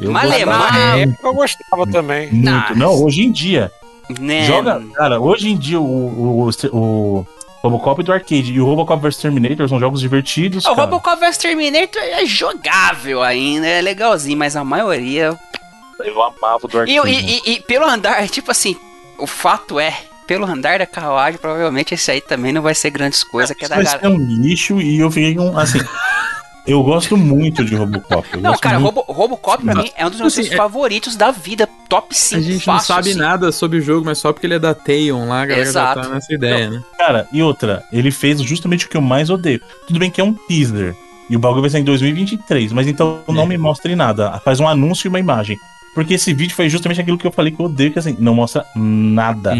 Eu 0.00 0.10
mas- 0.10 0.30
época 0.32 1.18
eu 1.22 1.34
gostava 1.34 1.86
também. 1.86 2.30
Muito. 2.32 2.76
Não, 2.76 3.02
hoje 3.02 3.22
em 3.22 3.32
dia. 3.32 3.72
Né? 4.20 4.44
Joga, 4.44 4.82
cara, 4.94 5.18
hoje 5.18 5.48
em 5.50 5.56
dia 5.56 5.80
o, 5.80 5.84
o, 5.84 6.50
o, 6.50 6.78
o 6.78 7.26
Robocop 7.62 8.02
do 8.02 8.12
arcade 8.12 8.52
e 8.52 8.60
o 8.60 8.66
Robocop 8.66 9.00
vs 9.02 9.16
Terminator 9.16 9.66
são 9.66 9.80
jogos 9.80 10.00
divertidos. 10.00 10.64
O 10.66 10.74
cara. 10.74 10.82
Robocop 10.82 11.18
vs 11.20 11.38
Terminator 11.38 12.02
é 12.02 12.26
jogável 12.26 13.22
ainda, 13.22 13.66
é 13.66 13.80
legalzinho, 13.80 14.36
mas 14.36 14.56
a 14.56 14.64
maioria 14.64 15.38
Eu 16.00 16.22
amava 16.22 16.60
o 16.64 16.68
do 16.68 16.84
E, 16.84 16.96
e- 16.98 17.40
e- 17.46 17.52
e 17.54 17.60
pelo 17.60 17.84
andar, 17.86 18.28
tipo 18.28 18.50
assim, 18.50 18.76
o 19.18 19.26
fato 19.26 19.78
é, 19.78 19.96
pelo 20.26 20.46
andar 20.46 20.78
da 20.78 20.86
carruagem, 20.86 21.38
provavelmente 21.38 21.94
esse 21.94 22.10
aí 22.10 22.20
também 22.20 22.52
não 22.52 22.62
vai 22.62 22.74
ser 22.74 22.90
grandes 22.90 23.22
coisas, 23.22 23.56
que 23.56 23.64
é 23.64 23.68
Vai 23.68 23.84
galera. 23.84 24.00
ser 24.00 24.08
um 24.08 24.16
lixo 24.18 24.80
e 24.80 24.98
eu 24.98 25.10
fiquei 25.10 25.38
um. 25.38 25.56
Assim. 25.58 25.78
eu 26.66 26.82
gosto 26.82 27.14
muito 27.16 27.62
de 27.64 27.74
Robocop. 27.74 28.26
eu 28.32 28.40
Não, 28.40 28.50
gosto 28.52 28.62
cara, 28.62 28.80
muito. 28.80 28.94
Robo, 29.00 29.12
Robocop 29.12 29.62
pra 29.62 29.74
mim 29.74 29.90
é 29.94 30.06
um 30.06 30.10
dos 30.10 30.18
meus 30.18 30.32
Assim, 30.32 30.42
filmes 30.44 30.54
é- 30.54 30.56
favoritos 30.56 31.14
da 31.14 31.30
vida, 31.30 31.68
top 31.88 32.16
5 32.16 32.40
A 32.40 32.42
gente 32.42 32.66
não 32.66 32.74
fácil, 32.74 32.86
sabe 32.94 33.10
assim. 33.10 33.18
nada 33.18 33.52
sobre 33.52 33.78
o 33.78 33.82
jogo, 33.82 34.04
mas 34.06 34.16
só 34.18 34.32
porque 34.32 34.46
ele 34.46 34.54
é 34.54 34.58
da 34.58 34.74
Taeon 34.74 35.28
lá, 35.28 35.42
a 35.42 35.46
galera 35.46 35.68
Exato. 35.68 36.00
já 36.02 36.08
tá 36.08 36.14
nessa 36.14 36.32
ideia, 36.34 36.70
né? 36.70 36.82
Cara, 36.98 37.28
e 37.30 37.42
outra, 37.42 37.84
ele 37.92 38.10
fez 38.10 38.40
justamente 38.40 38.86
o 38.86 38.88
que 38.88 38.96
eu 38.96 39.02
mais 39.02 39.28
odeio. 39.30 39.60
Tudo 39.86 39.98
bem 39.98 40.10
que 40.10 40.20
é 40.20 40.24
um 40.24 40.32
teaser. 40.32 40.96
E 41.28 41.36
o 41.36 41.38
bagulho 41.38 41.62
vai 41.62 41.70
sair 41.70 41.80
em 41.80 41.84
2023, 41.84 42.72
mas 42.72 42.86
então 42.86 43.20
não 43.28 43.44
É. 43.44 43.46
me 43.46 43.58
mostre 43.58 43.94
nada. 43.96 44.38
Faz 44.44 44.58
um 44.60 44.68
anúncio 44.68 45.06
e 45.06 45.08
uma 45.10 45.18
imagem. 45.20 45.58
Porque 45.94 46.14
esse 46.14 46.32
vídeo 46.34 46.54
foi 46.54 46.68
justamente 46.68 47.00
aquilo 47.00 47.16
que 47.16 47.26
eu 47.26 47.30
falei 47.32 47.52
que 47.52 47.60
eu 47.60 47.66
odeio, 47.66 47.92
que 47.92 47.98
assim, 47.98 48.16
não 48.18 48.34
mostra 48.34 48.64
nada. 48.74 49.54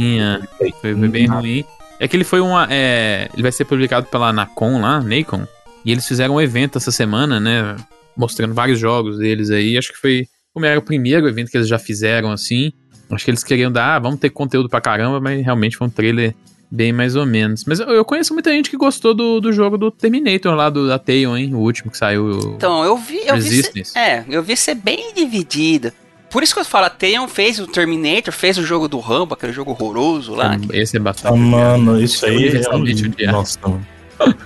Foi, 0.59 0.73
foi 0.81 0.95
bem 1.09 1.27
Nada. 1.29 1.41
ruim. 1.41 1.65
É 2.01 2.09
que 2.09 2.17
ele 2.17 2.25
foi 2.25 2.41
uma. 2.41 2.67
é, 2.71 3.29
ele 3.33 3.43
vai 3.43 3.53
ser 3.53 3.65
publicado 3.65 4.07
pela 4.07 4.33
Nacon 4.33 4.81
lá, 4.81 5.01
Nacon. 5.01 5.47
E 5.85 5.93
eles 5.93 6.07
fizeram 6.09 6.35
um 6.35 6.41
evento 6.41 6.77
essa 6.79 6.91
semana, 6.91 7.39
né? 7.39 7.77
Mostrando 8.17 8.53
vários 8.53 8.79
jogos 8.81 9.19
deles 9.19 9.51
aí. 9.51 9.79
Acho 9.79 9.93
que 9.93 9.99
foi. 9.99 10.27
Como 10.53 10.67
era 10.67 10.79
o 10.79 10.83
primeiro 10.83 11.29
evento 11.29 11.51
que 11.51 11.57
eles 11.57 11.69
já 11.69 11.79
fizeram 11.79 12.31
assim. 12.33 12.73
Acho 13.11 13.25
que 13.25 13.31
eles 13.31 13.45
queriam 13.45 13.71
dar, 13.71 13.95
ah, 13.97 13.99
vamos 13.99 14.19
ter 14.19 14.31
conteúdo 14.31 14.69
pra 14.69 14.81
caramba, 14.81 15.21
mas 15.21 15.45
realmente 15.45 15.77
foi 15.77 15.87
um 15.87 15.91
trailer 15.91 16.35
bem 16.71 16.93
mais 16.93 17.15
ou 17.15 17.25
menos. 17.27 17.65
Mas 17.65 17.79
eu, 17.79 17.89
eu 17.91 18.05
conheço 18.05 18.33
muita 18.33 18.51
gente 18.51 18.71
que 18.71 18.77
gostou 18.77 19.15
do, 19.15 19.41
do 19.41 19.53
jogo 19.53 19.77
do 19.79 19.91
Terminator 19.91 20.55
lá, 20.55 20.69
do, 20.71 20.89
da 20.89 20.99
Taeon, 20.99 21.37
hein? 21.37 21.55
O 21.55 21.59
último 21.59 21.91
que 21.93 21.99
saiu. 21.99 22.25
o- 22.25 22.55
Então, 22.57 22.83
eu 22.85 22.97
vi, 22.97 23.21
eu 23.27 23.37
vi 23.37 23.63
ser, 23.63 23.99
é, 23.99 24.25
eu 24.29 24.43
vi 24.43 24.57
ser 24.57 24.75
bem 24.75 25.13
dividida. 25.15 25.93
Por 26.35 26.43
isso 26.43 26.53
que 26.53 26.59
eu 26.59 26.65
falo, 26.65 26.87
a 26.87 26.91
Theon 26.91 27.29
fez 27.29 27.61
o 27.61 27.67
Terminator, 27.69 28.35
fez 28.35 28.59
o 28.59 28.65
jogo 28.65 28.89
do 28.89 28.99
Rambo, 28.99 29.35
aquele 29.35 29.53
jogo 29.53 29.71
horroroso 29.71 30.35
lá. 30.35 30.59
que- 30.59 30.77
Esse 30.77 30.97
é 30.97 30.99
Ah, 30.99 31.03
bastante. 31.05 31.39
mano, 31.39 32.01
isso 32.03 32.27
aí 32.27 32.49
é 32.49 32.69
odiado. 32.75 33.33
Nossa, 33.33 33.57
mano. 33.63 33.87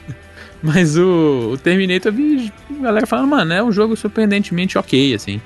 Mas 0.62 0.98
o, 0.98 1.52
o 1.54 1.56
Terminator, 1.56 2.12
eu 2.12 2.14
vi 2.14 2.52
a 2.78 2.82
galera 2.82 3.06
falando, 3.06 3.28
mano, 3.28 3.54
é 3.54 3.62
um 3.62 3.72
jogo 3.72 3.96
surpreendentemente 3.96 4.76
ok, 4.76 5.14
assim. 5.14 5.40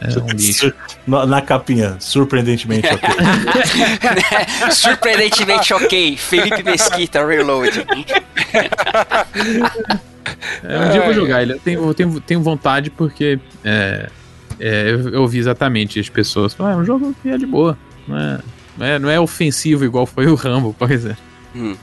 É 0.00 0.16
um 0.16 0.26
lixo. 0.28 0.72
Na, 1.08 1.26
na 1.26 1.42
capinha, 1.42 1.96
surpreendentemente 1.98 2.86
ok. 2.94 3.08
Surpreendentemente 4.70 5.74
ok, 5.74 6.16
Felipe 6.16 6.62
Mesquita, 6.62 7.26
Reload. 7.26 7.84
É, 10.62 10.78
um 10.78 10.88
dia 10.90 11.00
eu 11.00 11.04
vou 11.04 11.14
jogar 11.14 11.42
ele. 11.42 11.54
Eu 11.54 11.58
tenho, 11.58 11.84
eu 11.84 11.94
tenho, 11.94 12.20
tenho 12.20 12.40
vontade 12.42 12.90
porque 12.90 13.40
é, 13.64 14.08
é, 14.58 14.90
eu, 14.90 15.08
eu 15.10 15.22
ouvi 15.22 15.38
exatamente 15.38 15.98
as 15.98 16.08
pessoas 16.08 16.56
ah, 16.58 16.72
é 16.72 16.76
um 16.76 16.84
jogo 16.84 17.14
que 17.22 17.28
é 17.28 17.36
de 17.36 17.46
boa. 17.46 17.76
Não 18.06 18.18
é, 18.18 18.38
não 18.76 18.86
é, 18.86 18.98
não 18.98 19.10
é 19.10 19.20
ofensivo 19.20 19.84
igual 19.84 20.06
foi 20.06 20.26
o 20.26 20.34
Rambo, 20.34 20.74
por 20.78 20.90
exemplo. 20.90 21.22
Hum. 21.54 21.76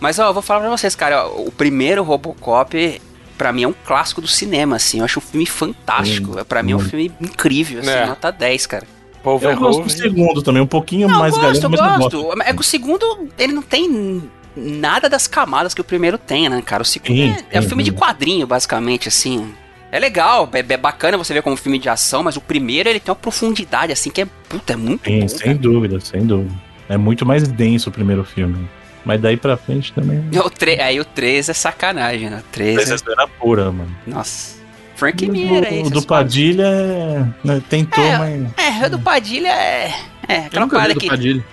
Mas 0.00 0.18
ó, 0.18 0.28
eu 0.28 0.34
vou 0.34 0.42
falar 0.42 0.60
pra 0.60 0.70
vocês, 0.70 0.94
cara, 0.94 1.26
ó, 1.26 1.42
o 1.46 1.52
primeiro 1.52 2.02
Robocop, 2.02 3.00
pra 3.38 3.52
mim, 3.52 3.62
é 3.62 3.68
um 3.68 3.74
clássico 3.84 4.20
do 4.20 4.28
cinema, 4.28 4.76
assim. 4.76 4.98
Eu 4.98 5.04
acho 5.04 5.18
um 5.18 5.22
filme 5.22 5.46
fantástico. 5.46 6.44
Pra 6.44 6.62
mim 6.62 6.72
é 6.72 6.76
um 6.76 6.78
hum. 6.78 6.82
filme 6.82 7.12
incrível, 7.20 7.80
assim, 7.80 7.90
É. 7.90 8.06
nota 8.06 8.30
10, 8.30 8.66
cara. 8.66 8.86
Eu 9.24 9.56
gosto 9.56 9.82
do 9.82 9.90
segundo 9.90 10.42
também, 10.42 10.60
um 10.60 10.66
pouquinho 10.66 11.08
Não, 11.08 11.18
mais 11.18 11.34
eu 11.34 11.40
gosto, 11.40 11.62
galera, 11.62 11.66
eu 11.66 11.70
mas 11.70 11.80
não 11.80 11.98
gosto. 11.98 12.22
gosto. 12.22 12.42
É 12.42 12.52
que 12.52 12.60
o 12.60 12.64
segundo, 12.64 13.28
ele 13.38 13.54
não 13.54 13.62
tem 13.62 14.22
nada 14.54 15.08
das 15.08 15.26
camadas 15.26 15.72
que 15.72 15.80
o 15.80 15.84
primeiro 15.84 16.18
tem, 16.18 16.48
né, 16.48 16.60
cara? 16.60 16.82
O 16.82 16.86
segundo 16.86 17.08
Sim, 17.16 17.30
é, 17.50 17.56
é 17.56 17.58
um 17.58 17.62
sim, 17.62 17.68
filme 17.68 17.82
de 17.82 17.90
sim. 17.90 17.96
quadrinho, 17.96 18.46
basicamente, 18.46 19.08
assim. 19.08 19.54
É 19.94 19.98
legal, 20.00 20.50
é, 20.52 20.58
é 20.58 20.76
bacana 20.76 21.16
você 21.16 21.32
ver 21.32 21.40
como 21.42 21.56
filme 21.56 21.78
de 21.78 21.88
ação, 21.88 22.24
mas 22.24 22.36
o 22.36 22.40
primeiro 22.40 22.88
ele 22.88 22.98
tem 22.98 23.12
uma 23.12 23.16
profundidade, 23.16 23.92
assim, 23.92 24.10
que 24.10 24.22
é, 24.22 24.26
puta, 24.48 24.72
é 24.72 24.76
muito 24.76 25.08
Sim, 25.08 25.20
bom, 25.20 25.28
sem 25.28 25.38
cara. 25.38 25.54
dúvida, 25.54 26.00
sem 26.00 26.26
dúvida. 26.26 26.52
É 26.88 26.96
muito 26.96 27.24
mais 27.24 27.46
denso 27.46 27.90
o 27.90 27.92
primeiro 27.92 28.24
filme. 28.24 28.68
Mas 29.04 29.20
daí 29.20 29.36
pra 29.36 29.56
frente 29.56 29.92
também. 29.92 30.20
O 30.44 30.50
tre- 30.50 30.80
Aí 30.80 30.98
o 30.98 31.04
3 31.04 31.48
é 31.48 31.52
sacanagem, 31.52 32.28
né? 32.28 32.38
O 32.40 32.42
3 32.50 32.74
Mas 32.74 32.90
é... 32.90 33.12
era 33.12 33.28
pura, 33.28 33.70
mano. 33.70 33.96
Nossa. 34.04 34.56
Frank 34.96 35.24
O 35.28 35.30
Miller 35.30 35.64
aí. 35.64 35.82
do, 35.84 36.02
Padilha 36.02 36.66
é, 36.66 37.24
né, 37.44 37.62
tentou, 37.68 38.02
É, 38.02 38.18
mas. 38.18 38.82
É, 38.82 38.86
o 38.86 38.90
do 38.90 38.98
Padilha 38.98 39.48
é. 39.48 39.94
É, 40.26 40.36
Eu 40.38 40.42
aquela 40.46 40.68
parada 40.68 40.94
do 40.94 41.00
que, 41.00 41.06
Padilha. 41.08 41.44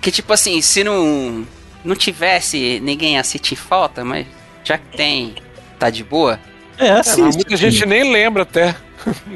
que, 0.00 0.10
tipo 0.12 0.32
assim, 0.32 0.60
se 0.60 0.84
não. 0.84 1.44
Não 1.84 1.96
tivesse 1.96 2.78
ninguém 2.80 3.18
a 3.18 3.24
sentir 3.24 3.56
falta, 3.56 4.04
mas 4.04 4.24
já 4.62 4.78
que 4.78 4.96
tem. 4.96 5.34
Tá 5.80 5.90
de 5.90 6.04
boa. 6.04 6.38
É, 6.78 6.86
É, 6.86 6.92
assim. 6.92 7.22
mas 7.22 7.36
muita 7.36 7.56
gente 7.56 7.84
nem 7.86 8.10
lembra 8.12 8.42
até. 8.42 8.74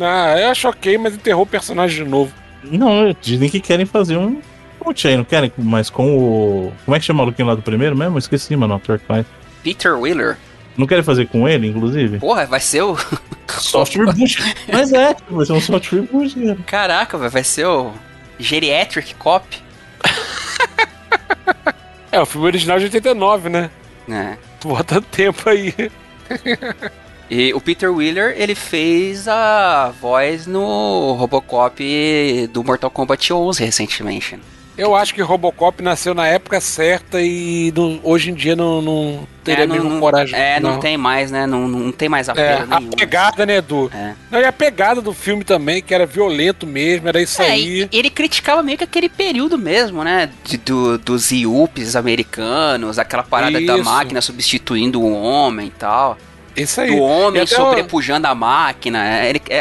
Ah, 0.01 0.39
eu 0.39 0.49
acho 0.51 0.68
ok, 0.68 0.97
mas 0.97 1.14
enterrou 1.14 1.43
o 1.43 1.47
personagem 1.47 2.05
de 2.05 2.09
novo. 2.09 2.32
Não, 2.62 3.12
dizem 3.20 3.49
que 3.51 3.59
querem 3.59 3.84
fazer 3.84 4.16
um. 4.16 4.41
Putz, 4.78 5.05
aí, 5.07 5.16
não 5.16 5.24
querem, 5.24 5.53
mas 5.59 5.91
com 5.91 6.16
o. 6.16 6.72
Como 6.84 6.95
é 6.97 7.01
que 7.01 7.05
chama 7.05 7.22
o 7.22 7.26
maluquinho 7.26 7.49
lá 7.49 7.57
do 7.57 7.62
primeiro 7.62 7.97
mesmo? 7.97 8.14
Eu 8.14 8.18
Esqueci, 8.20 8.55
mano, 8.55 8.74
o 8.74 8.76
ator 8.76 9.01
que 9.01 9.07
faz. 9.07 9.26
Peter 9.64 9.99
Wheeler. 9.99 10.37
Não 10.76 10.87
querem 10.87 11.03
fazer 11.03 11.26
com 11.26 11.49
ele, 11.49 11.66
inclusive? 11.66 12.20
Porra, 12.20 12.47
vai 12.47 12.61
ser 12.61 12.82
o. 12.82 12.97
Soft 13.59 13.97
reboot. 13.97 14.55
Mas 14.72 14.93
é, 14.93 15.16
vai 15.28 15.45
ser 15.47 15.53
um 15.55 15.61
soft 15.61 15.91
reboot, 15.91 16.34
cara. 16.39 16.59
Caraca, 16.66 17.18
velho, 17.18 17.30
vai 17.32 17.43
ser 17.43 17.66
o. 17.66 17.93
Geriatric 18.39 19.14
Cop. 19.16 19.45
É, 22.12 22.20
o 22.20 22.24
filme 22.24 22.47
original 22.47 22.76
é 22.76 22.80
de 22.80 22.84
89, 22.87 23.49
né? 23.51 23.70
né? 24.09 24.39
Bota 24.62 25.03
tempo 25.03 25.51
aí. 25.51 25.74
E 27.31 27.53
o 27.55 27.61
Peter 27.61 27.93
Wheeler, 27.93 28.35
ele 28.39 28.55
fez 28.55 29.27
a 29.27 29.93
voz 30.01 30.47
no 30.47 31.12
Robocop 31.14 32.49
do 32.53 32.62
Mortal 32.62 32.91
Kombat 32.91 33.33
11 33.33 33.64
recentemente. 33.64 34.39
Eu 34.79 34.95
acho 34.95 35.14
que 35.14 35.22
Robocop 35.22 35.83
nasceu 35.83 36.14
na 36.14 36.27
época 36.29 36.61
certa 36.61 37.18
e 37.22 37.72
não- 37.74 37.99
hoje 38.03 38.31
em 38.31 38.35
dia 38.35 38.55
não, 38.55 38.83
não 38.83 39.27
teria 39.43 39.62
é, 39.62 39.64
a 39.64 39.66
mesma 39.70 39.89
não, 39.89 39.99
coragem. 39.99 40.39
É, 40.39 40.61
não, 40.61 40.79
tem 40.79 40.99
mais, 40.99 41.31
né? 41.31 41.47
Não, 41.47 41.66
não 41.66 41.91
tem 41.91 42.11
mais 42.11 42.29
É, 42.29 42.33
apelo 42.33 42.66
a 42.74 42.79
nenhum. 42.81 42.93
pegada, 42.93 43.47
né, 43.47 43.57
Edu? 43.57 43.91
É. 43.95 44.12
Não, 44.31 44.39
e 44.39 44.45
a 44.45 44.53
pegada 44.53 45.01
do 45.01 45.14
filme 45.14 45.45
também, 45.45 45.83
que 45.83 45.95
era 45.95 46.05
violento 46.05 46.66
mesmo, 46.66 47.09
era 47.09 47.22
isso 47.22 47.41
É, 47.41 47.53
aí. 47.53 47.89
e 47.91 47.99
ele 47.99 48.11
criticava 48.11 48.62
meio 48.62 48.77
que 48.77 48.85
aquele 48.85 49.09
período 49.09 49.57
mesmo, 49.57 50.05
né? 50.05 50.29
De- 50.45 50.59
do, 50.59 50.99
dos 50.99 51.33
IUPs 51.33 51.97
americanos, 51.97 52.99
aquela 52.99 53.22
parada 53.22 53.59
da 53.59 53.77
Isso. 53.77 53.85
máquina 53.85 54.20
substituindo 54.20 55.01
o 55.01 55.11
homem 55.11 55.68
e 55.68 55.70
tal. 55.70 56.18
Isso 56.57 56.81
aí. 56.81 56.91
Do 56.97 57.03
homem 57.03 57.47
sobrepujando 57.47 58.27
a 58.27 58.35
máquina. 58.35 59.07
É, 59.21 59.29
ele- 59.29 59.43
é- 59.49 59.57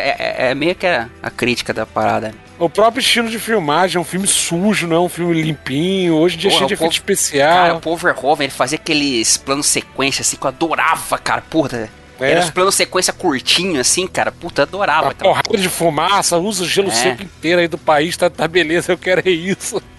é- 0.47 0.51
é 0.51 0.55
meio 0.55 0.75
que 0.75 0.87
a, 0.87 1.09
a 1.21 1.29
crítica 1.29 1.73
da 1.73 1.85
parada. 1.85 2.33
O 2.57 2.69
próprio 2.69 3.01
estilo 3.01 3.29
de 3.29 3.37
filmagem 3.37 3.97
é 3.97 3.99
um 3.99 4.05
filme 4.05 4.25
sujo, 4.25 4.87
não 4.87 4.95
é 4.95 4.99
um 4.99 5.09
filme 5.09 5.41
limpinho. 5.41 6.15
Hoje 6.15 6.35
em 6.37 6.39
dia 6.39 6.49
é 6.51 6.53
cheio 6.53 6.67
de 6.67 6.73
efeito 6.73 6.93
especial. 6.93 7.53
Cara, 7.53 7.75
o 7.75 7.81
Paul 7.81 7.97
Verhoeven, 7.97 8.45
ele 8.45 8.53
fazia 8.53 8.77
aqueles 8.77 9.35
planos 9.35 9.65
sequência, 9.65 10.21
assim, 10.21 10.37
que 10.37 10.43
eu 10.45 10.47
adorava, 10.47 11.17
cara. 11.17 11.41
Puta, 11.41 11.89
é. 12.19 12.31
Era 12.31 12.39
os 12.39 12.49
planos 12.49 12.73
sequência 12.75 13.11
curtinho, 13.11 13.81
assim, 13.81 14.07
cara. 14.07 14.31
Puta, 14.31 14.61
adorava. 14.61 15.07
Uma 15.07 15.13
porrada 15.15 15.57
de 15.57 15.67
fumaça, 15.67 16.37
usa 16.37 16.63
o 16.63 16.67
gelo 16.67 16.87
é. 16.87 16.91
seco 16.91 17.23
inteiro 17.23 17.59
aí 17.59 17.67
do 17.67 17.77
país, 17.77 18.15
tá, 18.15 18.29
tá 18.29 18.47
beleza, 18.47 18.93
eu 18.93 18.97
quero 18.97 19.21
é 19.25 19.31
isso. 19.31 19.81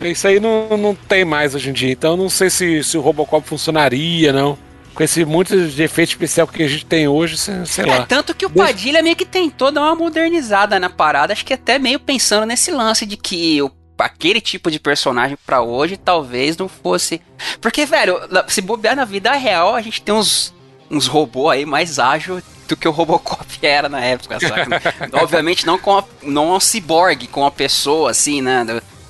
Isso 0.00 0.26
aí 0.26 0.40
não, 0.40 0.78
não 0.78 0.94
tem 0.94 1.26
mais 1.26 1.54
hoje 1.54 1.68
em 1.68 1.74
dia. 1.74 1.92
Então 1.92 2.16
não 2.16 2.30
sei 2.30 2.48
se, 2.48 2.82
se 2.82 2.96
o 2.96 3.02
Robocop 3.02 3.46
funcionaria, 3.46 4.32
não. 4.32 4.56
Com 4.94 5.02
esse 5.02 5.24
muito 5.24 5.68
de 5.68 5.82
efeito 5.82 6.10
especial 6.10 6.46
que 6.46 6.62
a 6.62 6.68
gente 6.68 6.84
tem 6.84 7.08
hoje, 7.08 7.36
sei 7.38 7.84
lá. 7.86 7.96
É, 7.96 8.06
tanto 8.06 8.34
que 8.34 8.44
o 8.44 8.50
Padilha 8.50 9.02
meio 9.02 9.16
que 9.16 9.24
tentou 9.24 9.70
dar 9.70 9.82
uma 9.82 9.94
modernizada 9.94 10.78
na 10.80 10.90
parada, 10.90 11.32
acho 11.32 11.44
que 11.44 11.54
até 11.54 11.78
meio 11.78 12.00
pensando 12.00 12.44
nesse 12.44 12.70
lance 12.70 13.06
de 13.06 13.16
que 13.16 13.62
o 13.62 13.70
aquele 14.00 14.40
tipo 14.40 14.70
de 14.70 14.80
personagem 14.80 15.36
para 15.46 15.62
hoje 15.62 15.96
talvez 15.96 16.56
não 16.56 16.68
fosse. 16.68 17.20
Porque, 17.60 17.84
velho, 17.84 18.18
se 18.48 18.60
bobear 18.60 18.96
na 18.96 19.04
vida 19.04 19.32
real, 19.32 19.74
a 19.74 19.82
gente 19.82 20.02
tem 20.02 20.14
uns, 20.14 20.54
uns 20.90 21.06
robôs 21.06 21.54
aí 21.54 21.66
mais 21.66 21.98
ágeis 21.98 22.42
do 22.66 22.76
que 22.76 22.88
o 22.88 22.90
Robocop 22.90 23.44
era 23.62 23.88
na 23.88 24.00
época, 24.00 24.38
saca? 24.40 24.80
Obviamente 25.20 25.66
não 25.66 25.78
com 25.78 25.98
a, 25.98 26.04
não 26.22 26.54
um 26.54 26.60
ciborgue, 26.60 27.26
com 27.26 27.44
a 27.44 27.50
pessoa, 27.50 28.10
assim, 28.10 28.40
né? 28.40 28.64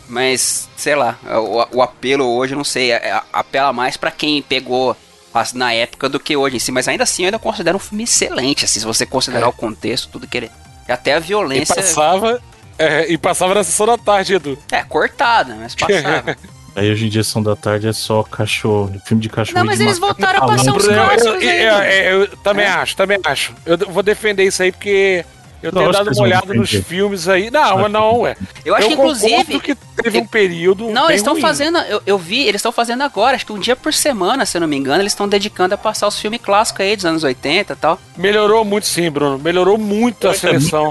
Mas, 0.09 0.69
sei 0.77 0.97
lá, 0.97 1.17
o, 1.25 1.79
o 1.79 1.83
apelo 1.83 2.27
hoje, 2.27 2.55
não 2.57 2.65
sei, 2.65 2.91
é, 2.91 2.97
é, 2.97 3.23
apela 3.33 3.73
mais 3.73 3.97
para 3.97 4.11
quem 4.11 4.43
pegou 4.43 4.97
na 5.55 5.73
época 5.73 6.09
do 6.09 6.21
que 6.21 6.37
hoje 6.37 6.57
em 6.57 6.59
si. 6.59 6.73
Mas 6.73 6.89
ainda 6.89 7.05
assim, 7.05 7.23
eu 7.23 7.27
ainda 7.27 7.39
considero 7.39 7.77
um 7.77 7.81
filme 7.81 8.05
excelente, 8.05 8.65
assim, 8.65 8.81
se 8.81 8.87
você 8.87 9.07
considerar 9.07 9.47
é. 9.47 9.49
o 9.49 9.53
contexto, 9.53 10.09
tudo 10.09 10.27
que 10.27 10.37
ele... 10.37 10.51
Até 10.89 11.15
a 11.15 11.21
violência... 11.21 11.73
E 11.73 11.77
passava, 11.77 12.43
é, 12.77 13.13
e 13.13 13.17
passava 13.17 13.55
na 13.55 13.63
sessão 13.63 13.87
da 13.87 13.97
tarde, 13.97 14.35
Edu. 14.35 14.59
É, 14.73 14.83
cortada, 14.83 15.55
mas 15.55 15.75
passava. 15.75 16.37
Aí 16.75 16.91
hoje 16.91 17.07
em 17.07 17.09
dia, 17.09 17.25
Sessão 17.25 17.43
da 17.43 17.57
Tarde 17.57 17.89
é 17.89 17.93
só 17.93 18.23
cachorro, 18.23 18.93
filme 19.05 19.23
de 19.23 19.29
cachorro. 19.29 19.59
Não, 19.59 19.67
mas 19.67 19.81
eles 19.81 19.99
voltaram 19.99 20.45
a 20.45 20.47
passar 20.47 20.73
uns 20.73 20.87
clássicos 20.87 21.43
eu, 21.43 21.51
eu, 21.51 21.75
eu, 21.83 22.21
eu, 22.23 22.37
também 22.39 22.67
acho, 22.67 22.97
também 22.97 23.19
acho. 23.25 23.53
Eu 23.67 23.77
vou 23.77 24.03
defender 24.03 24.45
isso 24.45 24.63
aí 24.63 24.71
porque 24.71 25.25
eu 25.63 25.73
tenho 25.73 25.93
dado 25.93 26.11
uma 26.11 26.23
olhada 26.23 26.55
nos 26.55 26.71
filmes 26.71 27.29
aí. 27.29 27.51
Não, 27.51 27.89
não, 27.89 28.21
ué. 28.21 28.37
Eu 28.65 28.75
acho 28.75 28.89
que, 28.89 28.95
inclusive. 28.95 29.61
que 29.61 29.75
teve 29.75 30.19
um 30.19 30.27
período. 30.27 30.91
Não, 30.91 31.09
eles 31.09 31.21
estão 31.21 31.37
fazendo. 31.37 31.79
Eu, 31.79 32.03
eu 32.07 32.19
vi, 32.19 32.41
eles 32.41 32.57
estão 32.57 32.73
fazendo 32.73 33.03
agora. 33.03 33.37
Acho 33.37 33.47
que 33.47 33.53
um 33.53 33.59
dia 33.59 33.77
por 33.77 33.93
semana, 33.93 34.47
se 34.47 34.57
eu 34.57 34.61
não 34.61 34.69
me 34.69 34.77
engano, 34.77 35.03
eles 35.03 35.13
estão 35.13 35.29
dedicando 35.29 35.75
a 35.75 35.79
passar 35.79 36.09
os 36.09 36.19
filmes 36.19 36.41
clássicos 36.41 36.81
aí 36.81 36.97
dos 36.97 37.05
anos 37.05 37.25
80 37.25 37.73
e 37.73 37.77
tal. 37.77 38.01
Melhorou 38.17 38.65
muito, 38.65 38.87
sim, 38.87 39.11
Bruno. 39.11 39.39
Melhorou 39.39 39.77
muito 39.77 40.29
a 40.29 40.35
seleção. 40.35 40.91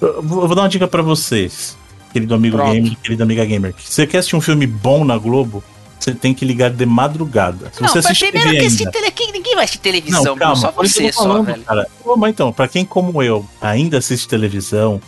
Eu 0.00 0.22
vou 0.22 0.54
dar 0.54 0.62
uma 0.62 0.68
dica 0.68 0.86
para 0.86 1.02
vocês, 1.02 1.76
querido 2.12 2.34
amigo 2.34 2.56
Pronto. 2.56 2.72
gamer, 2.72 2.96
querida 3.02 3.24
amiga 3.24 3.44
gamer. 3.44 3.74
Se 3.78 3.92
você 3.92 4.06
quer 4.06 4.18
assistir 4.18 4.36
um 4.36 4.40
filme 4.40 4.66
bom 4.66 5.04
na 5.04 5.18
Globo, 5.18 5.62
você 6.04 6.14
tem 6.14 6.34
que 6.34 6.44
ligar 6.44 6.70
de 6.70 6.86
madrugada. 6.86 7.70
Se 7.72 7.80
não, 7.80 7.88
você 7.88 7.98
assistir 7.98 8.30
primeiro 8.30 8.58
que 8.58 8.66
assistir 8.66 8.90
tele... 8.90 9.12
ninguém 9.32 9.54
vai 9.54 9.64
assistir 9.64 9.80
televisão, 9.80 10.22
não, 10.22 10.36
calma, 10.36 10.56
só 10.56 10.70
você 10.70 11.12
falando, 11.12 11.36
só, 11.36 11.42
velho. 11.42 11.62
Cara. 11.62 11.86
Mas 12.16 12.30
então, 12.30 12.52
pra 12.52 12.68
quem 12.68 12.84
como 12.84 13.22
eu 13.22 13.46
ainda 13.60 13.98
assiste 13.98 14.28
televisão, 14.28 15.00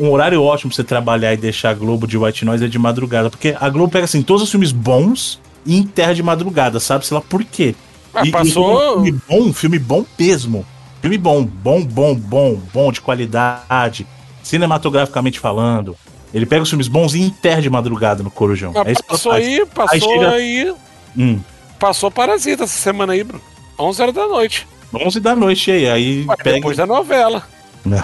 um 0.00 0.10
horário 0.10 0.42
ótimo 0.42 0.70
pra 0.70 0.76
você 0.76 0.84
trabalhar 0.84 1.32
e 1.32 1.36
deixar 1.36 1.70
a 1.70 1.74
Globo 1.74 2.06
de 2.06 2.18
White 2.18 2.44
Noise 2.44 2.64
é 2.64 2.68
de 2.68 2.78
madrugada. 2.78 3.30
Porque 3.30 3.56
a 3.58 3.68
Globo 3.70 3.92
pega 3.92 4.04
assim, 4.04 4.22
todos 4.22 4.42
os 4.42 4.50
filmes 4.50 4.72
bons 4.72 5.40
e 5.64 5.76
enterra 5.76 6.14
de 6.14 6.22
madrugada, 6.22 6.80
sabe? 6.80 7.06
Sei 7.06 7.14
lá 7.14 7.20
por 7.20 7.44
quê. 7.44 7.74
Ah, 8.12 8.26
e, 8.26 8.30
passou. 8.30 9.06
E 9.06 9.12
filme 9.12 9.20
bom, 9.28 9.52
filme 9.52 9.78
bom 9.78 10.04
mesmo. 10.18 10.66
Filme 11.00 11.18
bom, 11.18 11.44
bom, 11.44 11.84
bom, 11.84 12.14
bom, 12.14 12.60
bom, 12.72 12.92
de 12.92 13.00
qualidade, 13.00 14.06
cinematograficamente 14.42 15.40
falando. 15.40 15.96
Ele 16.32 16.46
pega 16.46 16.62
os 16.62 16.68
filmes 16.68 16.88
bons 16.88 17.14
e 17.14 17.20
enterra 17.20 17.60
de 17.60 17.68
madrugada 17.68 18.22
no 18.22 18.30
Corujão. 18.30 18.72
Mas 18.74 18.98
é 18.98 19.02
passou 19.02 19.32
aí, 19.32 19.66
passou 19.66 20.10
aí. 20.10 20.18
Chega... 20.18 20.30
aí 20.30 20.74
hum. 21.16 21.40
Passou 21.78 22.10
Parasita 22.10 22.64
essa 22.64 22.78
semana 22.78 23.12
aí, 23.12 23.24
Bruno. 23.24 23.42
11 23.78 24.02
horas 24.02 24.14
da 24.14 24.26
noite. 24.26 24.68
11 24.94 25.20
da 25.20 25.34
noite 25.34 25.70
aí, 25.70 25.88
aí 25.88 26.24
Ué, 26.26 26.36
pega... 26.36 26.56
Depois 26.56 26.76
da 26.76 26.86
novela. 26.86 27.42
É. 27.90 28.02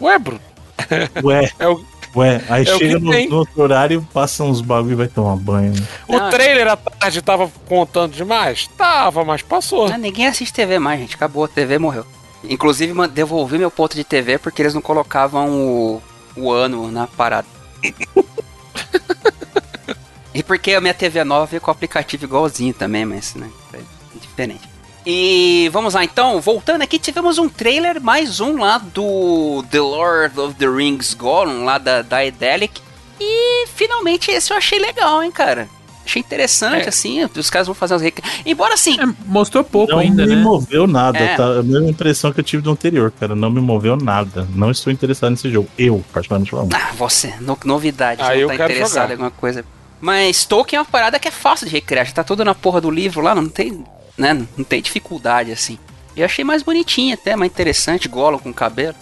Ué, 0.00 0.18
Bruno. 0.18 0.40
Ué. 1.24 1.50
é 1.58 1.68
o... 1.68 1.84
Ué, 2.16 2.42
aí 2.48 2.62
é 2.62 2.78
chega 2.78 2.98
no, 2.98 3.12
no, 3.12 3.36
outro 3.36 3.62
horário, 3.62 4.06
passa 4.12 4.42
uns 4.42 4.60
bagulho 4.60 4.92
e 4.92 4.96
vai 4.96 5.06
tomar 5.06 5.36
banho. 5.36 5.72
Né? 5.72 5.86
O 6.08 6.18
Não, 6.18 6.30
trailer 6.30 6.66
à 6.66 6.76
tarde 6.76 7.22
tava 7.22 7.48
contando 7.68 8.12
demais? 8.12 8.68
Tava, 8.76 9.24
mas 9.24 9.42
passou. 9.42 9.88
Não, 9.88 9.96
ninguém 9.96 10.26
assiste 10.26 10.52
TV 10.52 10.78
mais, 10.80 10.98
gente. 10.98 11.14
Acabou, 11.14 11.44
a 11.44 11.48
TV 11.48 11.78
morreu. 11.78 12.04
Inclusive, 12.42 12.92
devolvi 13.08 13.58
meu 13.58 13.70
ponto 13.70 13.94
de 13.94 14.02
TV 14.02 14.38
porque 14.38 14.60
eles 14.62 14.74
não 14.74 14.80
colocavam 14.80 15.50
o, 15.52 16.02
o 16.36 16.50
ano 16.50 16.90
na 16.90 17.06
parada. 17.06 17.46
e 20.34 20.42
porque 20.42 20.72
a 20.74 20.80
minha 20.80 20.94
TV 20.94 21.24
nova 21.24 21.46
veio 21.46 21.60
com 21.60 21.70
o 21.70 21.72
aplicativo 21.72 22.24
igualzinho 22.24 22.74
também, 22.74 23.04
mas 23.04 23.34
né, 23.34 23.50
é 23.74 23.80
diferente. 24.20 24.68
E 25.04 25.70
vamos 25.72 25.94
lá 25.94 26.04
então, 26.04 26.40
voltando 26.40 26.82
aqui, 26.82 26.98
tivemos 26.98 27.38
um 27.38 27.48
trailer, 27.48 28.00
mais 28.00 28.38
um 28.38 28.58
lá 28.58 28.78
do 28.78 29.64
The 29.70 29.80
Lord 29.80 30.38
of 30.38 30.54
the 30.56 30.66
Rings 30.68 31.14
Gollum, 31.14 31.64
lá 31.64 31.78
da, 31.78 32.02
da 32.02 32.24
Edelic. 32.24 32.82
E 33.18 33.66
finalmente 33.68 34.30
esse 34.30 34.52
eu 34.52 34.56
achei 34.56 34.78
legal, 34.78 35.22
hein, 35.22 35.30
cara. 35.30 35.68
Achei 36.10 36.18
interessante, 36.18 36.86
é. 36.86 36.88
assim, 36.88 37.24
os 37.24 37.48
caras 37.48 37.68
vão 37.68 37.74
fazer 37.74 37.94
umas 37.94 38.02
rec... 38.02 38.18
Embora 38.44 38.74
assim. 38.74 39.00
É, 39.00 39.06
mostrou 39.26 39.62
pouco 39.62 39.92
não 39.92 40.00
ainda, 40.00 40.26
né? 40.26 40.34
Não 40.34 40.38
me 40.38 40.42
moveu 40.42 40.84
nada, 40.88 41.16
é. 41.16 41.36
tá? 41.36 41.60
A 41.60 41.62
mesma 41.62 41.88
impressão 41.88 42.32
que 42.32 42.40
eu 42.40 42.44
tive 42.44 42.64
do 42.64 42.72
anterior, 42.72 43.12
cara. 43.12 43.36
Não 43.36 43.48
me 43.48 43.60
moveu 43.60 43.96
nada. 43.96 44.44
Não 44.52 44.72
estou 44.72 44.92
interessado 44.92 45.30
nesse 45.30 45.48
jogo. 45.48 45.68
Eu, 45.78 46.04
particularmente 46.12 46.50
falando. 46.50 46.74
Ah, 46.74 46.90
você, 46.98 47.32
no, 47.40 47.56
novidade, 47.64 48.22
ah, 48.22 48.34
não 48.34 48.48
tá 48.48 48.54
interessado 48.54 48.90
jogar. 48.90 49.08
em 49.08 49.12
alguma 49.12 49.30
coisa. 49.30 49.64
Mas 50.00 50.44
Tolkien 50.44 50.78
é 50.78 50.80
uma 50.80 50.88
parada 50.88 51.16
que 51.20 51.28
é 51.28 51.30
fácil 51.30 51.68
de 51.68 51.72
recriar. 51.72 52.04
Já 52.04 52.12
tá 52.12 52.24
tudo 52.24 52.44
na 52.44 52.56
porra 52.56 52.80
do 52.80 52.90
livro 52.90 53.20
lá, 53.20 53.32
não 53.32 53.48
tem. 53.48 53.84
Né? 54.18 54.34
Não 54.56 54.64
tem 54.64 54.82
dificuldade, 54.82 55.52
assim. 55.52 55.78
Eu 56.16 56.24
achei 56.24 56.44
mais 56.44 56.64
bonitinho 56.64 57.14
até, 57.14 57.36
mais 57.36 57.52
interessante, 57.52 58.08
Gollum 58.08 58.38
com 58.38 58.52
cabelo. 58.52 58.96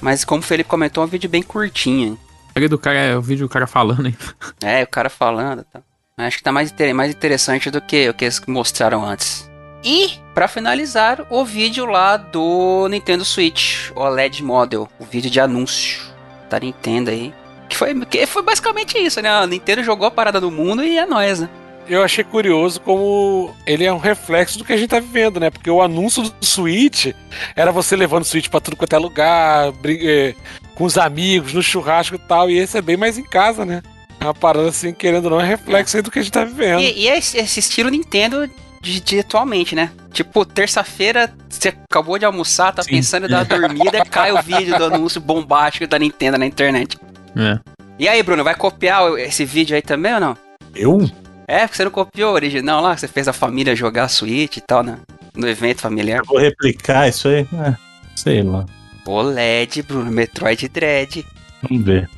Mas 0.00 0.24
como 0.24 0.42
o 0.42 0.44
Felipe 0.44 0.70
comentou, 0.70 1.02
é 1.02 1.06
um 1.06 1.10
vídeo 1.10 1.28
bem 1.28 1.42
curtinho. 1.42 2.16
Hein? 2.56 2.68
do 2.68 2.78
cara 2.78 2.98
é 2.98 3.16
o 3.16 3.20
vídeo 3.20 3.48
do 3.48 3.50
cara 3.50 3.66
falando, 3.66 4.06
hein? 4.06 4.16
É, 4.62 4.84
o 4.84 4.86
cara 4.86 5.10
falando 5.10 5.64
tá. 5.64 5.82
Acho 6.18 6.38
que 6.38 6.42
tá 6.42 6.50
mais, 6.50 6.74
mais 6.94 7.10
interessante 7.10 7.70
do 7.70 7.78
que 7.78 8.08
o 8.08 8.14
que 8.14 8.24
eles 8.24 8.40
mostraram 8.46 9.04
antes. 9.04 9.50
E, 9.84 10.12
para 10.34 10.48
finalizar, 10.48 11.26
o 11.28 11.44
vídeo 11.44 11.84
lá 11.84 12.16
do 12.16 12.88
Nintendo 12.88 13.22
Switch 13.22 13.90
OLED 13.94 14.42
Model, 14.42 14.88
o 14.98 15.04
vídeo 15.04 15.30
de 15.30 15.38
anúncio 15.38 16.00
da 16.48 16.58
Nintendo 16.58 17.10
aí. 17.10 17.34
Que 17.68 17.76
foi, 17.76 17.94
que 18.06 18.24
foi 18.24 18.42
basicamente 18.42 18.96
isso, 18.96 19.20
né? 19.20 19.28
A 19.28 19.46
Nintendo 19.46 19.84
jogou 19.84 20.06
a 20.06 20.10
parada 20.10 20.40
do 20.40 20.50
mundo 20.50 20.82
e 20.82 20.96
é 20.96 21.04
nóis, 21.04 21.40
né? 21.40 21.50
Eu 21.86 22.02
achei 22.02 22.24
curioso 22.24 22.80
como 22.80 23.54
ele 23.66 23.84
é 23.84 23.92
um 23.92 23.98
reflexo 23.98 24.56
do 24.56 24.64
que 24.64 24.72
a 24.72 24.76
gente 24.78 24.88
tá 24.88 24.98
vivendo, 24.98 25.38
né? 25.38 25.50
Porque 25.50 25.70
o 25.70 25.82
anúncio 25.82 26.22
do 26.22 26.46
Switch 26.46 27.12
era 27.54 27.70
você 27.70 27.94
levando 27.94 28.22
o 28.22 28.26
Switch 28.26 28.48
pra 28.48 28.58
tudo 28.58 28.74
quanto 28.74 28.94
é 28.94 28.98
lugar, 28.98 29.70
eh, 29.84 30.34
com 30.74 30.84
os 30.84 30.96
amigos, 30.96 31.52
no 31.52 31.62
churrasco 31.62 32.16
e 32.16 32.18
tal, 32.20 32.50
e 32.50 32.56
esse 32.56 32.78
é 32.78 32.80
bem 32.80 32.96
mais 32.96 33.18
em 33.18 33.22
casa, 33.22 33.66
né? 33.66 33.82
Uma 34.26 34.34
parada 34.34 34.68
assim, 34.68 34.92
querendo 34.92 35.26
ou 35.26 35.30
não, 35.32 35.40
é 35.40 35.46
reflexo 35.46 35.96
aí 35.96 36.02
do 36.02 36.10
que 36.10 36.18
a 36.18 36.22
gente 36.22 36.32
tá 36.32 36.44
vivendo. 36.44 36.80
E, 36.80 37.04
e 37.04 37.08
é 37.08 37.18
esse, 37.18 37.38
esse 37.38 37.60
estilo 37.60 37.90
Nintendo 37.90 38.48
de, 38.80 39.00
de, 39.00 39.20
atualmente, 39.20 39.74
né? 39.74 39.90
Tipo, 40.12 40.44
terça-feira, 40.44 41.32
você 41.48 41.68
acabou 41.68 42.18
de 42.18 42.24
almoçar, 42.24 42.72
tá 42.72 42.82
Sim. 42.82 42.90
pensando 42.90 43.26
em 43.26 43.30
dar 43.30 43.38
uma 43.38 43.44
dormida, 43.44 44.04
cai 44.10 44.32
o 44.32 44.40
vídeo 44.42 44.76
do 44.76 44.84
anúncio 44.84 45.20
bombástico 45.20 45.86
da 45.86 45.98
Nintendo 45.98 46.38
na 46.38 46.46
internet. 46.46 46.98
É. 47.36 47.58
E 47.98 48.08
aí, 48.08 48.22
Bruno, 48.22 48.44
vai 48.44 48.54
copiar 48.54 49.18
esse 49.18 49.44
vídeo 49.44 49.74
aí 49.74 49.82
também 49.82 50.14
ou 50.14 50.20
não? 50.20 50.36
Eu? 50.74 51.10
É, 51.48 51.60
porque 51.60 51.76
você 51.76 51.84
não 51.84 51.90
copiou 51.90 52.32
o 52.32 52.34
original 52.34 52.82
lá, 52.82 52.94
que 52.94 53.00
você 53.00 53.08
fez 53.08 53.28
a 53.28 53.32
família 53.32 53.74
jogar 53.74 54.04
a 54.04 54.08
Switch 54.08 54.56
e 54.56 54.60
tal, 54.60 54.82
né? 54.82 54.98
No 55.34 55.48
evento 55.48 55.80
familiar. 55.80 56.20
Eu 56.20 56.24
vou 56.24 56.38
replicar 56.38 57.08
isso 57.08 57.28
aí? 57.28 57.46
É, 57.52 57.74
sei 58.14 58.42
lá. 58.42 58.66
Pô, 59.04 59.22
LED, 59.22 59.82
Bruno, 59.82 60.10
Metroid 60.10 60.68
Dread. 60.68 61.24
Vamos 61.62 61.84
ver. 61.84 62.08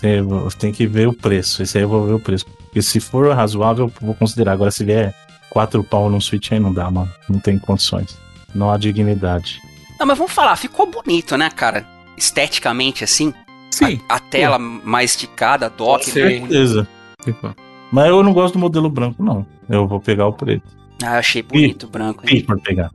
Tem, 0.00 0.22
tem 0.58 0.72
que 0.72 0.86
ver 0.86 1.08
o 1.08 1.12
preço. 1.12 1.62
Esse 1.62 1.78
aí 1.78 1.84
eu 1.84 1.88
vou 1.88 2.06
ver 2.06 2.14
o 2.14 2.20
preço. 2.20 2.46
Porque 2.46 2.82
se 2.82 3.00
for 3.00 3.34
razoável, 3.34 3.86
eu 3.86 4.06
vou 4.06 4.14
considerar. 4.14 4.52
Agora, 4.52 4.70
se 4.70 4.84
vier 4.84 5.14
quatro 5.50 5.82
pau 5.84 6.10
num 6.10 6.20
Switch 6.20 6.52
aí, 6.52 6.60
não 6.60 6.72
dá, 6.72 6.90
mano. 6.90 7.10
Não 7.28 7.38
tem 7.38 7.58
condições. 7.58 8.18
Não 8.54 8.70
há 8.70 8.76
dignidade. 8.76 9.60
Não, 9.98 10.06
mas 10.06 10.18
vamos 10.18 10.32
falar, 10.32 10.56
ficou 10.56 10.86
bonito, 10.90 11.36
né, 11.36 11.50
cara? 11.50 11.86
Esteticamente, 12.16 13.04
assim. 13.04 13.32
Sim. 13.70 14.00
A, 14.08 14.16
a 14.16 14.20
tela 14.20 14.58
mais 14.58 15.10
esticada, 15.12 15.68
dock. 15.68 16.04
Com 16.04 16.10
certeza. 16.10 16.88
Ficou. 17.22 17.54
Mas 17.92 18.08
eu 18.08 18.22
não 18.22 18.32
gosto 18.32 18.54
do 18.54 18.58
modelo 18.58 18.90
branco, 18.90 19.22
não. 19.22 19.46
Eu 19.68 19.86
vou 19.86 20.00
pegar 20.00 20.26
o 20.26 20.32
preto. 20.32 20.66
Ah, 21.02 21.14
eu 21.14 21.18
achei 21.18 21.42
bonito 21.42 21.84
o 21.84 21.88
branco. 21.88 22.26
Sim, 22.28 22.40
por 22.42 22.60
pegar. 22.60 22.90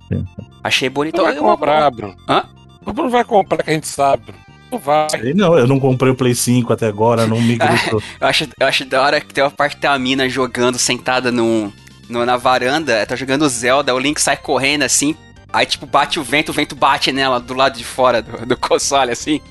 Achei 0.64 0.90
bonito. 0.90 1.18
Não 1.18 1.26
vai 1.26 1.36
comprar, 1.36 1.90
Bruno. 1.92 2.16
Hã? 2.28 2.46
O 2.86 2.92
Bruno 2.92 3.10
vai 3.10 3.24
comprar, 3.24 3.64
que 3.64 3.70
a 3.70 3.74
gente 3.74 3.88
sabe, 3.88 4.24
Bruno. 4.26 4.40
Vai. 4.78 5.10
Sei 5.10 5.34
não, 5.34 5.58
eu 5.58 5.68
não 5.68 5.80
comprei 5.80 6.12
o 6.12 6.16
Play 6.16 6.34
5 6.34 6.72
até 6.72 6.88
agora, 6.88 7.28
não 7.28 7.42
me 7.42 7.56
gritou. 7.58 8.02
eu, 8.20 8.28
acho, 8.28 8.48
eu 8.60 8.68
acho 8.68 8.86
da 8.86 9.02
hora 9.02 9.22
que 9.22 9.34
tem 9.34 9.44
uma 9.44 9.52
parte 9.52 9.76
que 9.76 9.82
tem 9.82 9.90
uma 9.90 10.00
mina 10.00 10.30
jogando 10.30 10.78
sentada 10.78 11.32
no, 11.32 11.72
no, 12.10 12.26
na 12.26 12.38
varanda, 12.38 13.06
tá 13.06 13.16
jogando 13.16 13.48
Zelda, 13.50 13.94
o 13.94 14.00
Link 14.00 14.20
sai 14.20 14.38
correndo 14.38 14.84
assim, 14.84 15.16
aí 15.52 15.66
tipo 15.66 15.86
bate 15.86 16.20
o 16.20 16.24
vento, 16.24 16.50
o 16.50 16.54
vento 16.54 16.76
bate 16.76 17.12
nela 17.12 17.40
do 17.40 17.54
lado 17.54 17.78
de 17.78 17.84
fora 17.84 18.22
do, 18.22 18.46
do 18.46 18.58
console 18.60 19.12
assim. 19.12 19.42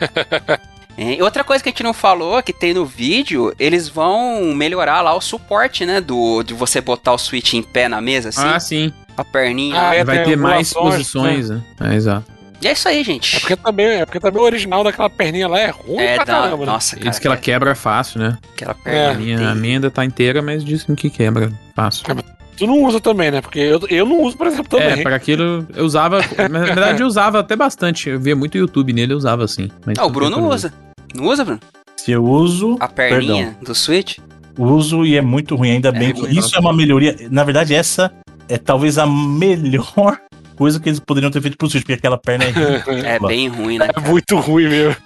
É, 0.96 1.16
e 1.16 1.22
outra 1.22 1.42
coisa 1.42 1.62
que 1.62 1.68
a 1.68 1.72
gente 1.72 1.82
não 1.82 1.92
falou, 1.92 2.40
que 2.42 2.52
tem 2.52 2.72
no 2.72 2.86
vídeo, 2.86 3.52
eles 3.58 3.88
vão 3.88 4.54
melhorar 4.54 5.00
lá 5.00 5.12
o 5.14 5.20
suporte, 5.20 5.84
né? 5.84 6.00
Do, 6.00 6.42
de 6.42 6.54
você 6.54 6.80
botar 6.80 7.12
o 7.12 7.18
Switch 7.18 7.54
em 7.54 7.62
pé 7.62 7.88
na 7.88 8.00
mesa, 8.00 8.28
assim. 8.28 8.46
Ah, 8.46 8.60
sim. 8.60 8.92
A 9.16 9.24
perninha. 9.24 9.88
Ah, 9.88 9.94
é, 9.94 10.04
Vai 10.04 10.22
ter 10.22 10.36
mais 10.36 10.70
angulações, 10.70 11.12
posições, 11.12 11.50
né? 11.50 11.62
É, 11.80 11.94
exato. 11.94 12.33
E 12.64 12.68
é 12.68 12.72
isso 12.72 12.88
aí, 12.88 13.04
gente. 13.04 13.36
É 13.36 13.40
porque 13.40 13.56
também, 13.56 13.86
é 13.86 14.06
porque 14.06 14.18
também 14.18 14.40
o 14.40 14.44
original 14.44 14.82
daquela 14.82 15.10
perninha 15.10 15.46
lá 15.46 15.60
é 15.60 15.70
ruim 15.70 15.98
É, 16.02 16.14
pra 16.16 16.24
dá- 16.24 16.32
caramba, 16.40 16.64
né? 16.64 16.72
nossa, 16.72 16.96
cara. 16.96 17.10
Diz 17.10 17.18
que 17.18 17.26
ela 17.26 17.36
quebra 17.36 17.74
fácil, 17.74 18.20
né? 18.20 18.38
Aquela 18.54 18.72
A 18.72 18.74
perninha. 18.74 19.14
minha, 19.18 19.36
tem- 19.38 19.46
a 19.46 19.54
minha 19.54 19.74
ainda 19.76 19.90
tá 19.90 20.04
inteira, 20.04 20.40
mas 20.40 20.64
dizem 20.64 20.94
que 20.96 21.10
quebra 21.10 21.52
fácil. 21.76 22.04
Tu 22.56 22.66
não 22.66 22.82
usa 22.84 23.00
também, 23.00 23.30
né? 23.32 23.40
Porque 23.40 23.58
eu, 23.58 23.80
eu 23.90 24.06
não 24.06 24.22
uso, 24.22 24.36
por 24.36 24.46
exemplo, 24.46 24.66
também. 24.68 25.00
É, 25.00 25.02
para 25.02 25.16
aquilo 25.16 25.66
eu 25.74 25.84
usava. 25.84 26.20
Na 26.50 26.60
verdade, 26.60 27.02
eu 27.02 27.06
usava 27.06 27.40
até 27.40 27.54
bastante. 27.56 28.08
Eu 28.08 28.20
via 28.20 28.34
muito 28.36 28.56
YouTube 28.56 28.92
nele, 28.92 29.12
eu 29.12 29.16
usava 29.16 29.44
assim. 29.44 29.68
mas 29.84 29.98
Ah, 29.98 30.02
o 30.02 30.06
não 30.06 30.12
Bruno 30.12 30.36
tem 30.36 30.44
usa. 30.46 30.72
Não 31.14 31.24
usa, 31.26 31.44
Bruno? 31.44 31.60
Se 31.96 32.12
eu 32.12 32.24
uso, 32.24 32.76
A 32.80 32.86
perninha 32.88 33.56
do 33.60 33.74
Switch? 33.74 34.18
uso 34.56 35.04
e 35.04 35.16
é 35.16 35.20
muito 35.20 35.56
ruim. 35.56 35.72
Ainda 35.72 35.90
bem 35.92 36.10
É 36.10 36.12
que 36.12 36.20
ruim. 36.20 36.38
isso 36.38 36.54
é 36.56 36.60
uma 36.60 36.72
melhoria. 36.72 37.16
Na 37.30 37.42
verdade, 37.44 37.74
essa 37.74 38.10
é 38.48 38.56
talvez 38.56 38.98
a 38.98 39.06
melhor 39.06 40.18
coisa 40.54 40.80
que 40.80 40.88
eles 40.88 41.00
poderiam 41.00 41.30
ter 41.30 41.40
feito 41.40 41.56
pro 41.56 41.68
Switch, 41.68 41.82
porque 41.82 41.94
aquela 41.94 42.18
perna 42.18 42.44
é 42.44 42.50
ridícula. 42.50 42.98
É 43.04 43.18
bem 43.18 43.48
ruim, 43.48 43.78
né? 43.78 43.88
É 43.94 44.00
muito 44.00 44.36
ruim 44.38 44.68
mesmo. 44.68 44.96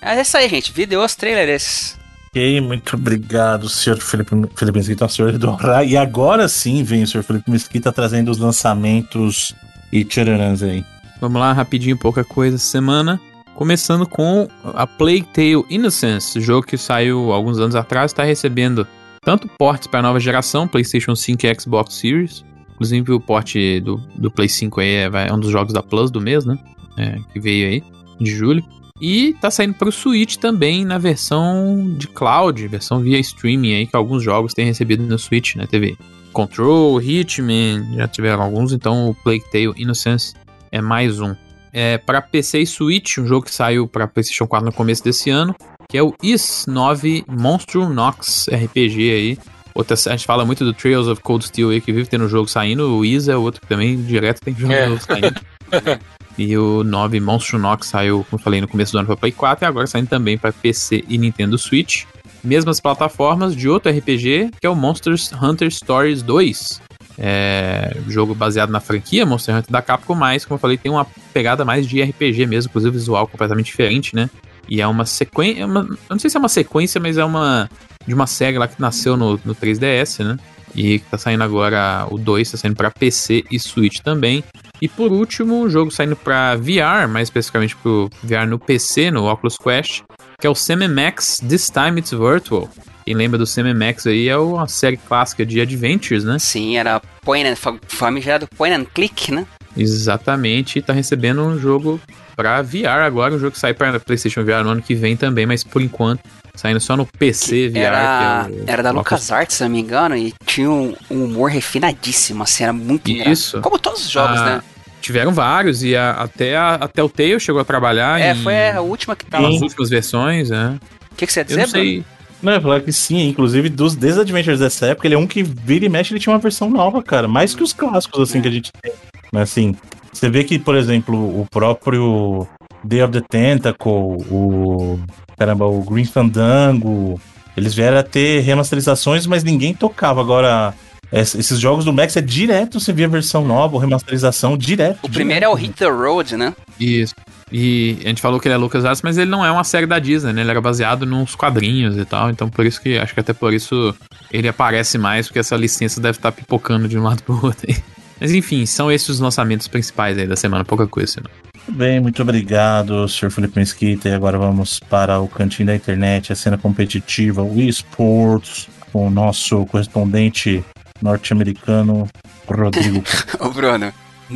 É 0.00 0.20
isso 0.20 0.36
aí, 0.36 0.48
gente. 0.48 0.72
Vídeo 0.72 1.02
os 1.02 1.14
trailers. 1.14 1.98
Ok, 2.28 2.60
muito 2.60 2.96
obrigado, 2.96 3.68
senhor 3.68 3.98
Felipe, 3.98 4.30
Felipe 4.54 4.78
Mesquita, 4.78 5.08
senhor 5.08 5.32
Eduardo. 5.34 5.82
E 5.84 5.96
agora 5.96 6.48
sim 6.48 6.84
vem 6.84 7.02
o 7.02 7.06
senhor 7.06 7.24
Felipe 7.24 7.50
Mesquita 7.50 7.90
trazendo 7.90 8.30
os 8.30 8.38
lançamentos 8.38 9.54
e 9.90 10.04
tchararãs 10.04 10.62
aí. 10.62 10.84
Vamos 11.18 11.40
lá, 11.40 11.52
rapidinho, 11.52 11.96
pouca 11.96 12.22
coisa 12.22 12.56
essa 12.56 12.66
semana. 12.66 13.18
Começando 13.54 14.06
com 14.06 14.46
a 14.74 14.86
Plague 14.86 15.26
Tale 15.32 15.64
Innocence, 15.70 16.38
jogo 16.38 16.66
que 16.66 16.76
saiu 16.76 17.32
alguns 17.32 17.58
anos 17.58 17.74
atrás, 17.74 18.10
está 18.10 18.22
recebendo 18.22 18.86
tanto 19.22 19.48
portes 19.58 19.88
para 19.88 20.02
nova 20.02 20.20
geração, 20.20 20.68
PlayStation 20.68 21.16
5 21.16 21.46
e 21.46 21.60
Xbox 21.60 21.94
Series. 21.94 22.44
Inclusive 22.76 23.12
o 23.12 23.20
porte 23.20 23.80
do, 23.80 23.96
do 24.14 24.30
Play 24.30 24.50
5 24.50 24.80
aí 24.80 24.88
é, 24.88 25.10
é 25.28 25.32
um 25.32 25.40
dos 25.40 25.50
jogos 25.50 25.72
da 25.72 25.82
Plus 25.82 26.10
do 26.10 26.20
mês, 26.20 26.44
né? 26.44 26.58
É, 26.96 27.18
que 27.32 27.40
veio 27.40 27.68
aí, 27.68 27.82
de 28.20 28.30
julho. 28.30 28.62
E 29.00 29.34
tá 29.40 29.50
saindo 29.50 29.74
para 29.74 29.88
o 29.88 29.92
Switch 29.92 30.36
também 30.36 30.84
na 30.84 30.98
versão 30.98 31.94
de 31.96 32.06
cloud, 32.06 32.68
versão 32.68 33.00
via 33.00 33.18
streaming 33.18 33.74
aí, 33.74 33.86
que 33.86 33.96
alguns 33.96 34.22
jogos 34.22 34.52
têm 34.52 34.66
recebido 34.66 35.02
no 35.02 35.18
Switch, 35.18 35.56
né? 35.56 35.66
Teve 35.66 35.96
Control, 36.32 37.00
Hitman, 37.00 37.94
já 37.94 38.06
tiveram 38.06 38.42
alguns, 38.42 38.72
então 38.72 39.08
o 39.08 39.14
Plague 39.14 39.44
Tale 39.50 39.72
Innocence 39.76 40.34
é 40.70 40.82
mais 40.82 41.18
um. 41.18 41.34
É 41.72 41.96
para 41.96 42.20
PC 42.20 42.60
e 42.60 42.66
Switch, 42.66 43.18
um 43.18 43.26
jogo 43.26 43.46
que 43.46 43.54
saiu 43.54 43.88
para 43.88 44.06
PlayStation 44.06 44.46
4 44.46 44.66
no 44.66 44.72
começo 44.72 45.02
desse 45.02 45.30
ano, 45.30 45.54
que 45.88 45.96
é 45.96 46.02
o 46.02 46.14
Is 46.22 46.66
9 46.66 47.24
Monstrum 47.26 47.88
Nox 47.88 48.46
RPG 48.48 49.10
aí. 49.10 49.38
Outra, 49.76 49.94
a 49.94 50.10
gente 50.16 50.24
fala 50.24 50.42
muito 50.42 50.64
do 50.64 50.72
Trails 50.72 51.06
of 51.06 51.20
Cold 51.20 51.44
Steel 51.44 51.68
aí, 51.68 51.82
que 51.82 51.92
vive 51.92 52.08
tendo 52.08 52.26
jogo 52.30 52.48
saindo. 52.48 52.96
O 52.96 53.04
Is 53.04 53.28
é 53.28 53.36
outro 53.36 53.60
que 53.60 53.66
também 53.66 54.02
direto 54.02 54.40
tem 54.40 54.54
jogo 54.56 54.72
É. 54.72 54.98
saindo. 54.98 55.38
e 56.38 56.56
o 56.56 56.82
9 56.82 57.20
Monstrum 57.20 57.58
Nox 57.58 57.88
saiu, 57.88 58.24
como 58.30 58.40
eu 58.40 58.42
falei, 58.42 58.60
no 58.62 58.66
começo 58.68 58.92
do 58.92 58.98
ano 58.98 59.06
para 59.06 59.16
Play 59.18 59.32
4 59.32 59.64
e 59.64 59.68
agora 59.68 59.86
saindo 59.86 60.08
também 60.08 60.38
para 60.38 60.50
PC 60.50 61.04
e 61.06 61.18
Nintendo 61.18 61.58
Switch. 61.58 62.04
Mesmas 62.42 62.80
plataformas 62.80 63.54
de 63.54 63.68
outro 63.68 63.92
RPG, 63.92 64.50
que 64.58 64.66
é 64.66 64.70
o 64.70 64.74
Monsters 64.74 65.30
Hunter 65.32 65.70
Stories 65.70 66.22
2. 66.22 66.80
É, 67.18 67.96
jogo 68.08 68.34
baseado 68.34 68.70
na 68.70 68.80
franquia 68.80 69.26
Monster 69.26 69.56
Hunter 69.56 69.70
da 69.70 69.82
Capcom, 69.82 70.14
mas, 70.14 70.44
como 70.46 70.56
eu 70.56 70.60
falei, 70.60 70.78
tem 70.78 70.90
uma 70.90 71.06
pegada 71.34 71.64
mais 71.66 71.86
de 71.86 72.02
RPG 72.02 72.46
mesmo, 72.46 72.70
inclusive 72.70 72.96
visual 72.96 73.26
completamente 73.26 73.66
diferente, 73.66 74.14
né? 74.14 74.30
E 74.68 74.80
é 74.80 74.86
uma 74.86 75.04
sequência. 75.06 75.60
eu 75.62 75.68
não 75.68 76.18
sei 76.18 76.28
se 76.30 76.36
é 76.36 76.40
uma 76.40 76.48
sequência, 76.48 77.00
mas 77.00 77.18
é 77.18 77.24
uma. 77.24 77.68
De 78.06 78.14
uma 78.14 78.26
série 78.26 78.56
lá 78.58 78.68
que 78.68 78.80
nasceu 78.80 79.16
no, 79.16 79.32
no 79.44 79.54
3DS, 79.54 80.24
né? 80.24 80.36
E 80.74 80.98
que 81.00 81.04
tá 81.06 81.18
saindo 81.18 81.42
agora. 81.42 82.06
O 82.10 82.18
2 82.18 82.50
tá 82.52 82.56
saindo 82.56 82.76
pra 82.76 82.90
PC 82.90 83.44
e 83.50 83.58
Switch 83.58 83.98
também. 84.00 84.44
E 84.80 84.88
por 84.88 85.10
último, 85.10 85.62
o 85.62 85.70
jogo 85.70 85.90
saindo 85.90 86.14
pra 86.14 86.54
VR, 86.54 87.08
mais 87.08 87.26
especificamente 87.28 87.74
pro 87.76 88.10
VR 88.22 88.46
no 88.46 88.58
PC, 88.58 89.10
no 89.10 89.26
Oculus 89.30 89.56
Quest, 89.56 90.02
que 90.38 90.46
é 90.46 90.50
o 90.50 90.54
Max 90.88 91.38
This 91.48 91.70
Time 91.70 91.98
It's 92.00 92.12
Virtual. 92.12 92.68
Quem 93.06 93.14
lembra 93.14 93.38
do 93.38 93.44
Max 93.74 94.06
aí 94.06 94.28
é 94.28 94.36
uma 94.36 94.66
série 94.66 94.96
clássica 94.96 95.46
de 95.46 95.60
Adventures, 95.60 96.24
né? 96.24 96.38
Sim, 96.40 96.76
era 96.76 97.00
point 97.22 97.48
and, 97.48 97.54
fa- 97.56 97.78
famigerado 97.86 98.46
point 98.56 98.74
and 98.74 98.84
click, 98.92 99.32
né? 99.32 99.46
Exatamente, 99.76 100.78
e 100.78 100.82
tá 100.82 100.92
recebendo 100.92 101.40
um 101.42 101.56
jogo 101.58 102.00
pra 102.36 102.60
VR 102.62 103.02
agora, 103.04 103.34
um 103.34 103.38
jogo 103.38 103.52
que 103.52 103.58
sai 103.58 103.72
pra 103.74 103.98
PlayStation 103.98 104.44
VR 104.44 104.62
no 104.62 104.70
ano 104.70 104.82
que 104.82 104.94
vem 104.94 105.16
também, 105.16 105.46
mas 105.46 105.64
por 105.64 105.80
enquanto 105.82 106.20
saindo 106.54 106.80
só 106.80 106.96
no 106.96 107.04
PC 107.06 107.68
VR. 107.68 107.76
Era, 107.78 108.46
que 108.48 108.52
é 108.52 108.62
o 108.62 108.64
era 108.66 108.82
da 108.82 108.90
LucasArts, 108.90 109.56
se 109.56 109.62
não 109.62 109.70
me 109.70 109.80
engano, 109.80 110.16
e 110.16 110.32
tinha 110.46 110.70
um, 110.70 110.94
um 111.10 111.24
humor 111.24 111.50
refinadíssimo, 111.50 112.42
assim, 112.42 112.64
era 112.64 112.72
muito 112.72 113.10
engraçado. 113.10 113.32
Isso. 113.32 113.60
Como 113.60 113.78
todos 113.78 114.04
os 114.04 114.10
jogos, 114.10 114.40
Ah, 114.40 114.44
né? 114.56 114.62
Tiveram 115.00 115.32
vários, 115.32 115.82
e 115.84 115.94
a- 115.94 116.12
até, 116.12 116.56
a, 116.56 116.74
até 116.76 117.02
o 117.02 117.08
Tail 117.08 117.38
chegou 117.38 117.60
a 117.60 117.64
trabalhar 117.64 118.20
É, 118.20 118.32
em 118.32 118.42
foi 118.42 118.70
a 118.70 118.80
última 118.80 119.14
que 119.14 119.24
tava. 119.26 119.44
nas 119.44 119.58
Sim. 119.58 119.64
últimas 119.64 119.88
versões, 119.90 120.50
né? 120.50 120.78
O 121.12 121.14
que, 121.14 121.26
que 121.26 121.32
você 121.32 121.40
ia 121.40 121.42
Eu 121.42 121.46
dizer, 121.46 121.60
não 121.60 121.68
sei. 121.68 122.04
Não, 122.42 122.52
eu 122.52 122.56
ia 122.56 122.62
falar 122.62 122.80
que 122.80 122.92
sim, 122.92 123.28
inclusive 123.28 123.68
dos 123.68 123.94
Desadventures 123.94 124.58
dessa 124.60 124.86
época, 124.86 125.06
ele 125.06 125.14
é 125.14 125.18
um 125.18 125.26
que 125.26 125.42
vira 125.42 125.84
e 125.84 125.88
mexe, 125.88 126.12
ele 126.12 126.20
tinha 126.20 126.32
uma 126.32 126.38
versão 126.40 126.68
nova, 126.70 127.02
cara. 127.02 127.28
Mais 127.28 127.54
que 127.54 127.62
os 127.62 127.72
clássicos, 127.72 128.20
assim, 128.30 128.38
É. 128.38 128.42
que 128.42 128.48
a 128.48 128.50
gente 128.50 128.72
tem. 128.82 128.92
Mas 129.32 129.42
assim, 129.50 129.74
você 130.16 130.28
vê 130.30 130.44
que, 130.44 130.58
por 130.58 130.74
exemplo, 130.76 131.16
o 131.40 131.46
próprio 131.50 132.46
Day 132.84 133.02
of 133.02 133.12
the 133.12 133.20
Tentacle, 133.28 133.90
o. 134.30 134.98
Caramba, 135.38 135.66
o 135.66 135.82
Green 135.82 136.04
Fandango, 136.06 137.20
eles 137.56 137.74
vieram 137.74 137.98
a 137.98 138.02
ter 138.02 138.40
remasterizações, 138.40 139.26
mas 139.26 139.44
ninguém 139.44 139.74
tocava. 139.74 140.20
Agora, 140.20 140.72
es- 141.12 141.34
esses 141.34 141.58
jogos 141.60 141.84
do 141.84 141.92
Max 141.92 142.16
é 142.16 142.20
direto, 142.22 142.80
você 142.80 142.92
vê 142.92 143.04
a 143.04 143.08
versão 143.08 143.44
nova, 143.44 143.74
ou 143.74 143.80
remasterização, 143.80 144.56
direto. 144.56 144.98
O 145.02 145.10
primeiro 145.10 145.44
é 145.44 145.48
o 145.48 145.54
Hit 145.54 145.74
the 145.74 145.88
Road, 145.88 146.36
né? 146.36 146.54
Isso. 146.80 147.14
E 147.52 147.98
a 148.04 148.08
gente 148.08 148.20
falou 148.22 148.40
que 148.40 148.48
ele 148.48 148.54
é 148.54 148.58
LucasArts, 148.58 149.02
mas 149.02 149.18
ele 149.18 149.30
não 149.30 149.44
é 149.44 149.50
uma 149.52 149.62
série 149.62 149.86
da 149.86 149.98
Disney, 149.98 150.32
né? 150.32 150.40
Ele 150.40 150.50
era 150.50 150.60
baseado 150.60 151.04
nos 151.06 151.34
quadrinhos 151.34 151.96
e 151.96 152.04
tal, 152.04 152.28
então 152.30 152.48
por 152.48 152.64
isso 152.66 152.80
que, 152.80 152.98
acho 152.98 153.14
que 153.14 153.20
até 153.20 153.32
por 153.32 153.52
isso 153.54 153.94
ele 154.32 154.48
aparece 154.48 154.98
mais, 154.98 155.26
porque 155.28 155.38
essa 155.38 155.54
licença 155.54 156.00
deve 156.00 156.18
estar 156.18 156.32
pipocando 156.32 156.88
de 156.88 156.98
um 156.98 157.02
lado 157.04 157.22
pro 157.22 157.34
outro 157.44 157.66
aí. 157.68 157.76
Mas 158.20 158.32
enfim, 158.32 158.64
são 158.66 158.90
esses 158.90 159.08
os 159.08 159.20
lançamentos 159.20 159.68
principais 159.68 160.16
aí 160.18 160.26
da 160.26 160.36
semana, 160.36 160.64
pouca 160.64 160.86
coisa, 160.86 161.12
senão. 161.12 161.30
Muito 161.54 161.78
bem, 161.78 162.00
muito 162.00 162.22
obrigado, 162.22 163.08
Sr. 163.08 163.30
Felipe 163.30 163.58
Mesquita. 163.58 164.08
E 164.08 164.12
agora 164.14 164.38
vamos 164.38 164.78
para 164.78 165.18
o 165.20 165.28
cantinho 165.28 165.66
da 165.66 165.74
internet, 165.74 166.32
a 166.32 166.36
cena 166.36 166.56
competitiva, 166.56 167.42
o 167.42 167.60
eSports, 167.60 168.68
com 168.92 169.08
o 169.08 169.10
nosso 169.10 169.66
correspondente 169.66 170.64
norte-americano, 171.02 172.08
Rodrigo. 172.48 173.02
Ô, 173.40 173.50
Bruno, 173.50 173.92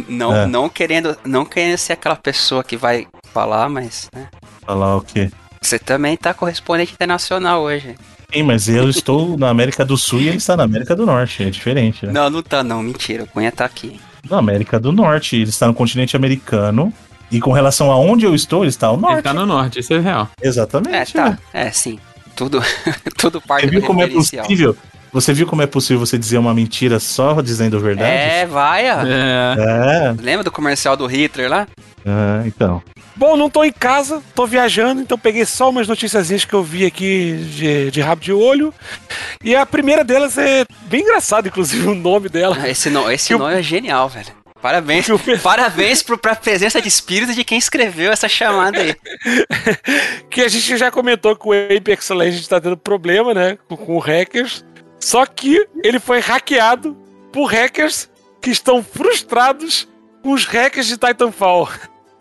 não, 0.08 0.34
É. 0.36 0.46
não, 0.46 0.68
querendo, 0.68 1.16
não 1.24 1.44
querendo 1.44 1.78
ser 1.78 1.92
aquela 1.94 2.16
pessoa 2.16 2.64
que 2.64 2.76
vai 2.76 3.06
falar, 3.32 3.68
mas 3.68 4.08
né, 4.14 4.28
falar 4.66 4.96
o 4.96 5.00
quê? 5.02 5.30
Você 5.62 5.78
também 5.78 6.16
tá 6.16 6.32
correspondente 6.32 6.94
internacional 6.94 7.62
hoje. 7.62 7.94
Sim, 8.32 8.42
mas 8.44 8.68
eu 8.68 8.88
estou 8.88 9.36
na 9.36 9.50
América 9.50 9.84
do 9.84 9.96
Sul 9.96 10.20
e 10.20 10.28
ele 10.28 10.38
está 10.38 10.56
na 10.56 10.62
América 10.62 10.96
do 10.96 11.04
Norte, 11.04 11.42
é 11.42 11.50
diferente. 11.50 12.06
Né? 12.06 12.12
Não, 12.12 12.30
não 12.30 12.42
tá 12.42 12.64
não, 12.64 12.82
mentira, 12.82 13.24
o 13.24 13.26
Cunha 13.26 13.52
tá 13.52 13.66
aqui. 13.66 14.00
Na 14.28 14.38
América 14.38 14.80
do 14.80 14.90
Norte, 14.90 15.36
ele 15.36 15.50
está 15.50 15.66
no 15.66 15.74
continente 15.74 16.16
americano. 16.16 16.92
E 17.30 17.40
com 17.40 17.52
relação 17.52 17.92
a 17.92 17.96
onde 17.96 18.24
eu 18.24 18.34
estou, 18.34 18.62
ele 18.62 18.70
está 18.70 18.88
ao 18.88 18.96
norte. 18.96 19.14
Ele 19.14 19.22
tá 19.22 19.34
no 19.34 19.46
norte, 19.46 19.78
isso 19.78 19.92
é 19.92 20.00
real. 20.00 20.28
Exatamente. 20.42 21.16
É, 21.16 21.20
tá, 21.20 21.38
é, 21.52 21.70
sim, 21.70 21.98
tudo, 22.34 22.60
tudo 23.16 23.40
parte 23.40 23.66
Você 23.66 23.70
viu 23.70 23.80
do 23.80 23.86
como 23.86 24.02
é 24.02 24.08
possível? 24.08 24.76
Você 25.12 25.32
viu 25.32 25.46
como 25.46 25.62
é 25.62 25.66
possível 25.66 25.98
você 25.98 26.16
dizer 26.16 26.38
uma 26.38 26.54
mentira 26.54 27.00
só 27.00 27.40
dizendo 27.40 27.76
a 27.76 27.80
verdade? 27.80 28.10
É, 28.10 28.46
vai, 28.46 28.84
ó. 28.90 29.02
É. 29.04 29.56
É, 29.58 30.14
Lembra 30.22 30.44
do 30.44 30.52
comercial 30.52 30.96
do 30.96 31.06
Hitler 31.06 31.48
lá? 31.50 31.66
é, 32.04 32.46
então. 32.46 32.82
Bom, 33.16 33.36
não 33.36 33.50
tô 33.50 33.62
em 33.64 33.72
casa, 33.72 34.22
tô 34.34 34.46
viajando, 34.46 35.02
então 35.02 35.18
peguei 35.18 35.44
só 35.44 35.68
umas 35.68 35.86
noticiazinhas 35.86 36.44
que 36.44 36.54
eu 36.54 36.62
vi 36.62 36.86
aqui 36.86 37.34
de, 37.50 37.90
de 37.90 38.00
rabo 38.00 38.22
de 38.22 38.32
olho. 38.32 38.72
E 39.44 39.54
a 39.54 39.66
primeira 39.66 40.02
delas 40.02 40.38
é 40.38 40.64
bem 40.88 41.02
engraçado, 41.02 41.46
inclusive, 41.48 41.86
o 41.86 41.94
nome 41.94 42.28
dela. 42.30 42.56
Ah, 42.58 42.68
Esse, 42.68 42.88
no, 42.88 43.10
esse 43.10 43.34
nome 43.34 43.58
é 43.58 43.62
genial, 43.62 44.08
velho. 44.08 44.40
Parabéns, 44.62 45.06
parabéns 45.42 46.02
pro, 46.02 46.18
pra 46.18 46.36
presença 46.36 46.82
de 46.82 46.88
espírito 46.88 47.34
de 47.34 47.42
quem 47.44 47.56
escreveu 47.58 48.12
essa 48.12 48.28
chamada 48.28 48.78
aí. 48.78 48.94
que 50.30 50.42
a 50.42 50.48
gente 50.48 50.76
já 50.76 50.90
comentou 50.90 51.34
que 51.34 51.48
o 51.48 51.52
Apex 51.52 52.10
Legends 52.10 52.46
tá 52.46 52.60
tendo 52.60 52.76
problema, 52.76 53.32
né? 53.32 53.58
Com, 53.68 53.76
com 53.76 53.98
hackers. 53.98 54.62
Só 55.00 55.24
que 55.24 55.66
ele 55.82 55.98
foi 55.98 56.20
hackeado 56.20 56.96
por 57.32 57.46
hackers 57.46 58.08
que 58.40 58.50
estão 58.50 58.82
frustrados 58.82 59.88
com 60.22 60.32
os 60.32 60.44
hackers 60.44 60.86
de 60.86 60.96
Titanfall. 60.98 61.68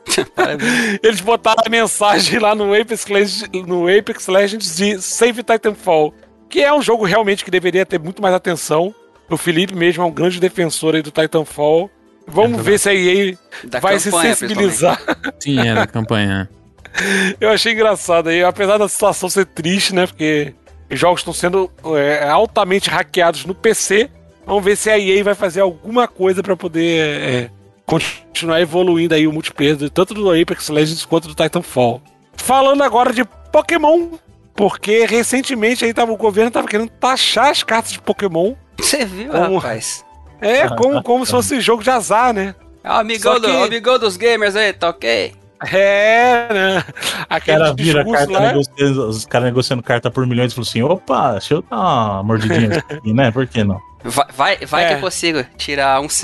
Eles 1.04 1.22
botaram 1.22 1.62
a 1.66 1.70
mensagem 1.70 2.40
lá 2.40 2.56
no 2.56 2.74
Apex, 2.74 3.06
Legends, 3.08 3.50
no 3.68 3.88
Apex 3.88 4.28
Legends 4.28 4.76
de 4.76 5.02
Save 5.02 5.44
Titanfall, 5.44 6.14
que 6.50 6.62
é 6.62 6.74
um 6.74 6.82
jogo 6.82 7.06
realmente 7.06 7.46
que 7.46 7.52
deveria 7.52 7.86
ter 7.86 8.00
muito 8.00 8.22
mais 8.22 8.34
atenção. 8.34 8.94
O 9.30 9.38
Felipe 9.38 9.76
mesmo 9.76 10.02
é 10.02 10.06
um 10.06 10.12
grande 10.12 10.40
defensor 10.40 10.96
aí 10.96 11.02
do 11.02 11.12
Titanfall. 11.12 11.90
Vamos 12.26 12.60
É 12.60 12.64
ver 12.64 12.80
se 12.80 12.90
a 12.90 12.94
EA 12.96 13.38
Da 13.66 13.80
vai 13.80 14.00
se 14.00 14.12
sensibilizar. 14.12 15.00
Sim, 15.40 15.60
é 15.60 15.76
da 15.76 15.86
campanha. 15.88 16.50
Eu 17.40 17.50
achei 17.50 17.74
engraçado 17.74 18.30
aí, 18.30 18.44
apesar 18.44 18.78
da 18.78 18.88
situação 18.88 19.30
ser 19.30 19.46
triste, 19.46 19.94
né? 19.94 20.08
Porque 20.08 20.54
jogos 20.92 21.22
estão 21.22 21.34
sendo 21.34 21.72
é, 21.96 22.28
altamente 22.28 22.90
hackeados 22.90 23.46
no 23.46 23.54
PC. 23.54 24.10
Vamos 24.46 24.64
ver 24.64 24.76
se 24.76 24.90
a 24.90 24.98
EA 24.98 25.24
vai 25.24 25.36
fazer 25.36 25.62
alguma 25.62 26.08
coisa 26.08 26.42
para 26.42 26.56
poder 26.56 27.20
é, 27.22 27.50
continuar 27.86 28.62
evoluindo 28.62 29.14
aí 29.14 29.28
o 29.28 29.34
multiplayer, 29.34 29.90
tanto 29.90 30.14
do 30.14 30.32
Apex 30.32 30.70
Legends 30.70 31.06
quanto 31.06 31.28
do 31.28 31.36
Titanfall. 31.36 32.02
Falando 32.36 32.82
agora 32.84 33.14
de 33.14 33.24
Pokémon, 33.52 34.10
porque 34.56 35.06
recentemente 35.06 35.86
aí 35.86 35.94
tava, 35.94 36.12
o 36.12 36.18
governo 36.18 36.52
tava 36.52 36.68
querendo 36.68 36.90
taxar 36.90 37.50
as 37.50 37.64
cartas 37.64 37.92
de 37.92 38.02
Pokémon. 38.02 38.56
Você 38.78 39.06
viu, 39.06 39.32
como, 39.32 39.58
rapaz? 39.58 40.06
É, 40.42 40.68
como, 40.70 41.04
como 41.04 41.26
se 41.26 41.32
fosse 41.32 41.60
jogo 41.62 41.84
de 41.84 41.90
azar, 41.90 42.34
né? 42.34 42.56
É 42.84 42.90
o 42.90 42.94
amigão, 42.94 43.36
que... 43.36 43.42
do, 43.42 43.64
amigão 43.64 44.00
dos 44.00 44.18
gamers 44.18 44.56
aí, 44.56 44.72
tá 44.72 44.90
ok? 44.90 45.34
É, 45.68 46.54
né? 46.54 46.84
Aquele 47.30 47.58
cara 47.58 47.74
vira 47.74 48.06
carta 48.06 48.32
lá... 48.32 48.48
negociando, 48.48 49.10
os 49.10 49.26
caras 49.26 49.48
negociando 49.48 49.84
carta 49.84 50.10
por 50.10 50.26
milhões 50.26 50.52
e 50.52 50.56
falam 50.56 50.70
assim: 50.70 50.82
opa, 50.82 51.32
deixa 51.34 51.56
eu 51.56 51.62
dar 51.62 51.78
uma 51.78 52.24
mordidinha 52.24 52.78
aqui, 52.78 53.14
né? 53.14 53.32
Por 53.32 53.46
que 53.46 53.64
não? 53.64 53.82
Vai, 54.04 54.28
vai, 54.34 54.66
vai 54.66 54.86
é. 54.86 54.88
que 54.88 54.94
eu 54.96 55.02
consigo 55.02 55.44
tirar 55.58 56.00
uns 56.00 56.24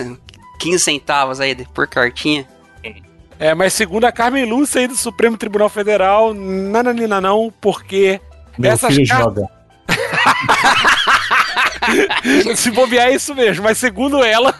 15 0.59 0.79
centavos 0.79 1.41
aí 1.41 1.55
por 1.73 1.87
cartinha. 1.87 2.47
É, 3.37 3.53
mas 3.53 3.73
segundo 3.73 4.05
a 4.05 4.11
Carmen 4.11 4.45
Lúcia 4.45 4.81
aí 4.81 4.87
do 4.87 4.95
Supremo 4.95 5.37
Tribunal 5.37 5.67
Federal, 5.67 6.33
nananina 6.33 7.19
não, 7.19 7.53
porque 7.59 8.21
Meu 8.57 8.71
essas 8.71 8.93
filho 8.93 9.05
joga. 9.05 9.49
Se 12.55 12.71
bobear 12.71 13.09
é 13.09 13.15
isso 13.15 13.35
mesmo, 13.35 13.63
mas 13.63 13.77
segundo 13.77 14.23
ela, 14.23 14.55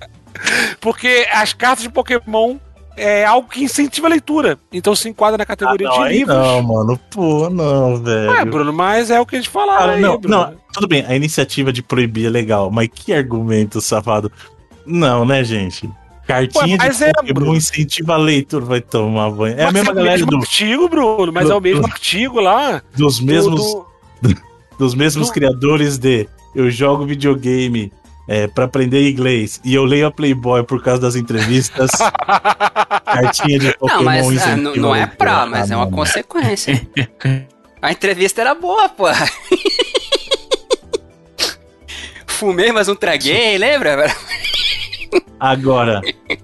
porque 0.80 1.28
as 1.30 1.52
cartas 1.52 1.82
de 1.82 1.90
Pokémon 1.90 2.56
é 2.98 3.24
algo 3.24 3.48
que 3.48 3.62
incentiva 3.62 4.06
a 4.06 4.10
leitura. 4.10 4.58
Então 4.72 4.94
se 4.94 5.08
enquadra 5.08 5.38
na 5.38 5.46
categoria 5.46 5.88
ah, 5.88 5.98
não, 5.98 6.08
de 6.08 6.12
livros. 6.12 6.36
Não, 6.36 6.62
mano, 6.62 7.00
pô, 7.10 7.50
não, 7.50 7.96
velho. 8.02 8.30
É, 8.32 8.44
Bruno, 8.44 8.72
mas 8.72 9.10
é 9.10 9.20
o 9.20 9.26
que 9.26 9.36
a 9.36 9.38
gente 9.38 9.50
fala 9.50 9.92
aí, 9.92 10.00
não, 10.00 10.18
Bruno. 10.18 10.36
Não, 10.36 10.54
tudo 10.72 10.88
bem, 10.88 11.04
a 11.06 11.14
iniciativa 11.14 11.72
de 11.72 11.82
proibir 11.82 12.26
é 12.26 12.30
legal, 12.30 12.70
mas 12.70 12.88
que 12.92 13.12
argumento 13.12 13.80
safado. 13.80 14.30
Não, 14.84 15.24
né, 15.24 15.44
gente? 15.44 15.88
Cartinha 16.26 16.76
Ué, 16.78 16.90
de 16.90 17.04
é, 17.04 17.12
Pokémon 17.14 17.54
incentiva 17.54 18.12
a 18.12 18.18
leitura, 18.18 18.64
vai 18.64 18.82
tomar 18.82 19.30
banho. 19.30 19.54
É 19.54 19.64
mas 19.64 19.68
a 19.68 19.72
mesma 19.72 19.92
é 19.92 19.94
galera 19.94 20.26
do 20.26 20.36
artigo, 20.36 20.88
Bruno, 20.88 21.32
mas 21.32 21.46
do, 21.46 21.52
é 21.52 21.54
o 21.54 21.60
mesmo 21.60 21.80
do, 21.80 21.86
artigo 21.86 22.38
lá. 22.38 22.82
Dos 22.94 23.18
mesmos 23.18 23.62
do, 23.62 23.86
dos 24.78 24.94
mesmos 24.94 25.30
criadores 25.30 25.96
de 25.96 26.28
eu 26.54 26.70
jogo 26.70 27.06
videogame 27.06 27.90
é, 28.28 28.46
para 28.46 28.66
aprender 28.66 29.10
inglês 29.10 29.60
e 29.64 29.74
eu 29.74 29.84
leio 29.84 30.06
a 30.06 30.10
Playboy 30.10 30.62
por 30.62 30.82
causa 30.82 31.00
das 31.00 31.16
entrevistas. 31.16 31.90
cartinha 33.04 33.58
de 33.58 33.76
Pokémon 33.78 33.98
Não, 33.98 34.04
mas 34.04 34.42
ah, 34.42 34.56
não, 34.56 34.76
não 34.76 34.94
é 34.94 35.06
pra, 35.06 35.46
mas 35.46 35.70
ah, 35.70 35.74
é 35.74 35.76
uma 35.76 35.90
consequência. 35.90 36.86
a 37.80 37.90
entrevista 37.90 38.42
era 38.42 38.54
boa, 38.54 38.88
pô. 38.88 39.04
Fumei, 42.26 42.70
mas 42.70 42.86
não 42.86 42.94
traguei, 42.94 43.58
lembra? 43.58 44.14
Agora, 45.40 46.00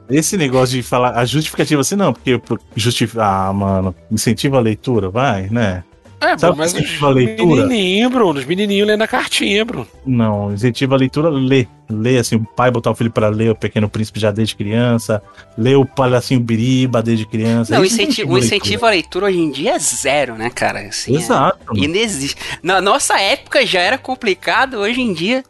esse 0.08 0.36
negócio 0.36 0.74
de 0.76 0.82
falar 0.82 1.16
a 1.16 1.24
justificativa 1.24 1.80
assim, 1.80 1.94
não, 1.96 2.12
porque 2.12 2.40
justificar, 2.74 3.48
ah, 3.48 3.52
mano, 3.52 3.94
incentiva 4.10 4.56
a 4.56 4.60
leitura, 4.60 5.10
vai, 5.10 5.48
né? 5.50 5.84
É, 6.24 6.38
Sabe 6.38 6.58
mas 6.58 6.72
incentiva 6.72 7.06
a 7.06 7.10
leitura? 7.10 7.66
menininho, 7.66 8.10
Bruno, 8.10 8.38
os 8.40 8.46
menininhos 8.46 8.88
lendo 8.88 9.02
a 9.02 9.08
cartinha, 9.08 9.64
Bruno. 9.64 9.86
Não, 10.06 10.52
incentiva 10.52 10.94
a 10.94 10.98
leitura, 10.98 11.28
lê. 11.28 11.66
Lê, 11.88 12.18
assim, 12.18 12.36
o 12.36 12.44
pai 12.44 12.70
botar 12.70 12.90
o 12.90 12.94
filho 12.94 13.10
para 13.10 13.28
ler 13.28 13.50
o 13.50 13.54
Pequeno 13.54 13.90
Príncipe 13.90 14.18
já 14.18 14.30
desde 14.30 14.56
criança, 14.56 15.22
lê 15.56 15.74
o 15.74 15.84
Palhacinho 15.84 16.40
Biriba 16.40 17.02
desde 17.02 17.26
criança. 17.26 17.74
Não, 17.74 17.84
incentivo, 17.84 18.32
o 18.32 18.38
incentivo 18.38 18.86
à 18.86 18.90
leitura 18.90 19.26
hoje 19.26 19.38
em 19.38 19.50
dia 19.50 19.74
é 19.74 19.78
zero, 19.78 20.34
né, 20.34 20.48
cara? 20.48 20.80
Assim, 20.80 21.14
Exato. 21.14 21.58
É, 21.76 21.78
inexiste. 21.78 22.36
Na 22.62 22.80
nossa 22.80 23.20
época 23.20 23.66
já 23.66 23.80
era 23.80 23.98
complicado, 23.98 24.78
hoje 24.78 25.02
em 25.02 25.12
dia 25.12 25.44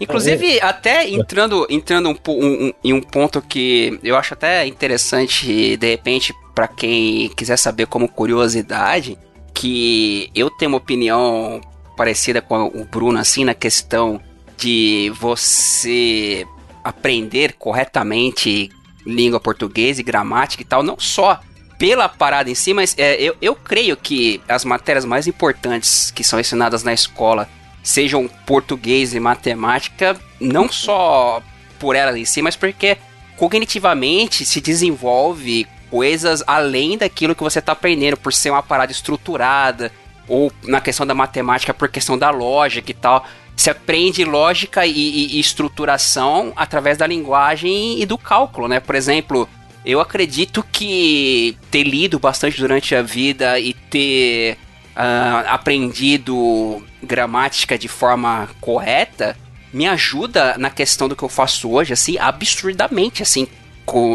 Inclusive, 0.00 0.58
é. 0.58 0.64
até 0.64 1.08
entrando, 1.08 1.66
entrando 1.70 2.08
um, 2.10 2.16
um, 2.28 2.72
em 2.82 2.92
um 2.92 3.00
ponto 3.00 3.40
que 3.40 3.98
eu 4.02 4.16
acho 4.16 4.34
até 4.34 4.66
interessante, 4.66 5.76
de 5.76 5.90
repente, 5.90 6.34
para 6.54 6.68
quem 6.68 7.28
quiser 7.30 7.56
saber 7.56 7.86
como 7.86 8.08
curiosidade, 8.08 9.18
que 9.54 10.30
eu 10.34 10.50
tenho 10.50 10.70
uma 10.70 10.78
opinião 10.78 11.60
parecida 11.96 12.40
com 12.40 12.66
o 12.66 12.84
Bruno, 12.84 13.18
assim, 13.18 13.44
na 13.44 13.54
questão 13.54 14.20
de 14.56 15.12
você 15.18 16.46
aprender 16.82 17.54
corretamente 17.58 18.70
língua 19.06 19.40
portuguesa 19.40 20.00
e 20.00 20.04
gramática 20.04 20.62
e 20.62 20.66
tal, 20.66 20.82
não 20.82 20.98
só 20.98 21.40
pela 21.78 22.08
parada 22.08 22.48
em 22.48 22.54
si, 22.54 22.72
mas 22.72 22.94
é, 22.96 23.20
eu, 23.20 23.36
eu 23.42 23.54
creio 23.56 23.96
que 23.96 24.40
as 24.48 24.64
matérias 24.64 25.04
mais 25.04 25.26
importantes 25.26 26.10
que 26.12 26.22
são 26.22 26.38
ensinadas 26.38 26.84
na 26.84 26.92
escola 26.92 27.48
sejam 27.82 28.28
português 28.46 29.14
e 29.14 29.20
matemática, 29.20 30.18
não 30.40 30.68
só 30.70 31.42
por 31.80 31.96
elas 31.96 32.14
em 32.14 32.24
si, 32.24 32.40
mas 32.40 32.54
porque 32.54 32.96
cognitivamente 33.36 34.44
se 34.44 34.60
desenvolve 34.60 35.66
coisas 35.92 36.42
além 36.46 36.96
daquilo 36.96 37.34
que 37.34 37.42
você 37.42 37.58
está 37.58 37.72
aprendendo, 37.72 38.16
por 38.16 38.32
ser 38.32 38.48
uma 38.48 38.62
parada 38.62 38.90
estruturada, 38.90 39.92
ou 40.26 40.50
na 40.64 40.80
questão 40.80 41.06
da 41.06 41.14
matemática, 41.14 41.74
por 41.74 41.90
questão 41.90 42.16
da 42.16 42.30
lógica 42.30 42.90
e 42.90 42.94
tal. 42.94 43.26
Se 43.54 43.68
aprende 43.68 44.24
lógica 44.24 44.86
e, 44.86 44.90
e, 44.90 45.36
e 45.36 45.40
estruturação 45.40 46.54
através 46.56 46.96
da 46.96 47.06
linguagem 47.06 48.00
e 48.00 48.06
do 48.06 48.16
cálculo, 48.16 48.66
né? 48.68 48.80
Por 48.80 48.94
exemplo, 48.94 49.46
eu 49.84 50.00
acredito 50.00 50.64
que 50.72 51.58
ter 51.70 51.82
lido 51.82 52.18
bastante 52.18 52.58
durante 52.58 52.94
a 52.94 53.02
vida 53.02 53.60
e 53.60 53.74
ter 53.74 54.56
uh, 54.96 55.46
aprendido 55.46 56.82
gramática 57.02 57.76
de 57.76 57.88
forma 57.88 58.48
correta 58.62 59.36
me 59.70 59.86
ajuda 59.86 60.56
na 60.56 60.70
questão 60.70 61.06
do 61.06 61.16
que 61.16 61.22
eu 61.22 61.28
faço 61.28 61.70
hoje, 61.70 61.92
assim, 61.92 62.16
absurdamente, 62.18 63.22
assim, 63.22 63.46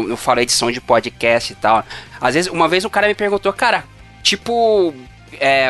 eu 0.08 0.16
falo 0.16 0.40
edição 0.40 0.70
de 0.70 0.80
podcast 0.80 1.52
e 1.52 1.56
tal. 1.56 1.84
Às 2.20 2.34
vezes, 2.34 2.50
uma 2.50 2.68
vez 2.68 2.84
o 2.84 2.90
cara 2.90 3.08
me 3.08 3.14
perguntou, 3.14 3.52
cara, 3.52 3.84
tipo, 4.22 4.94
é, 5.40 5.68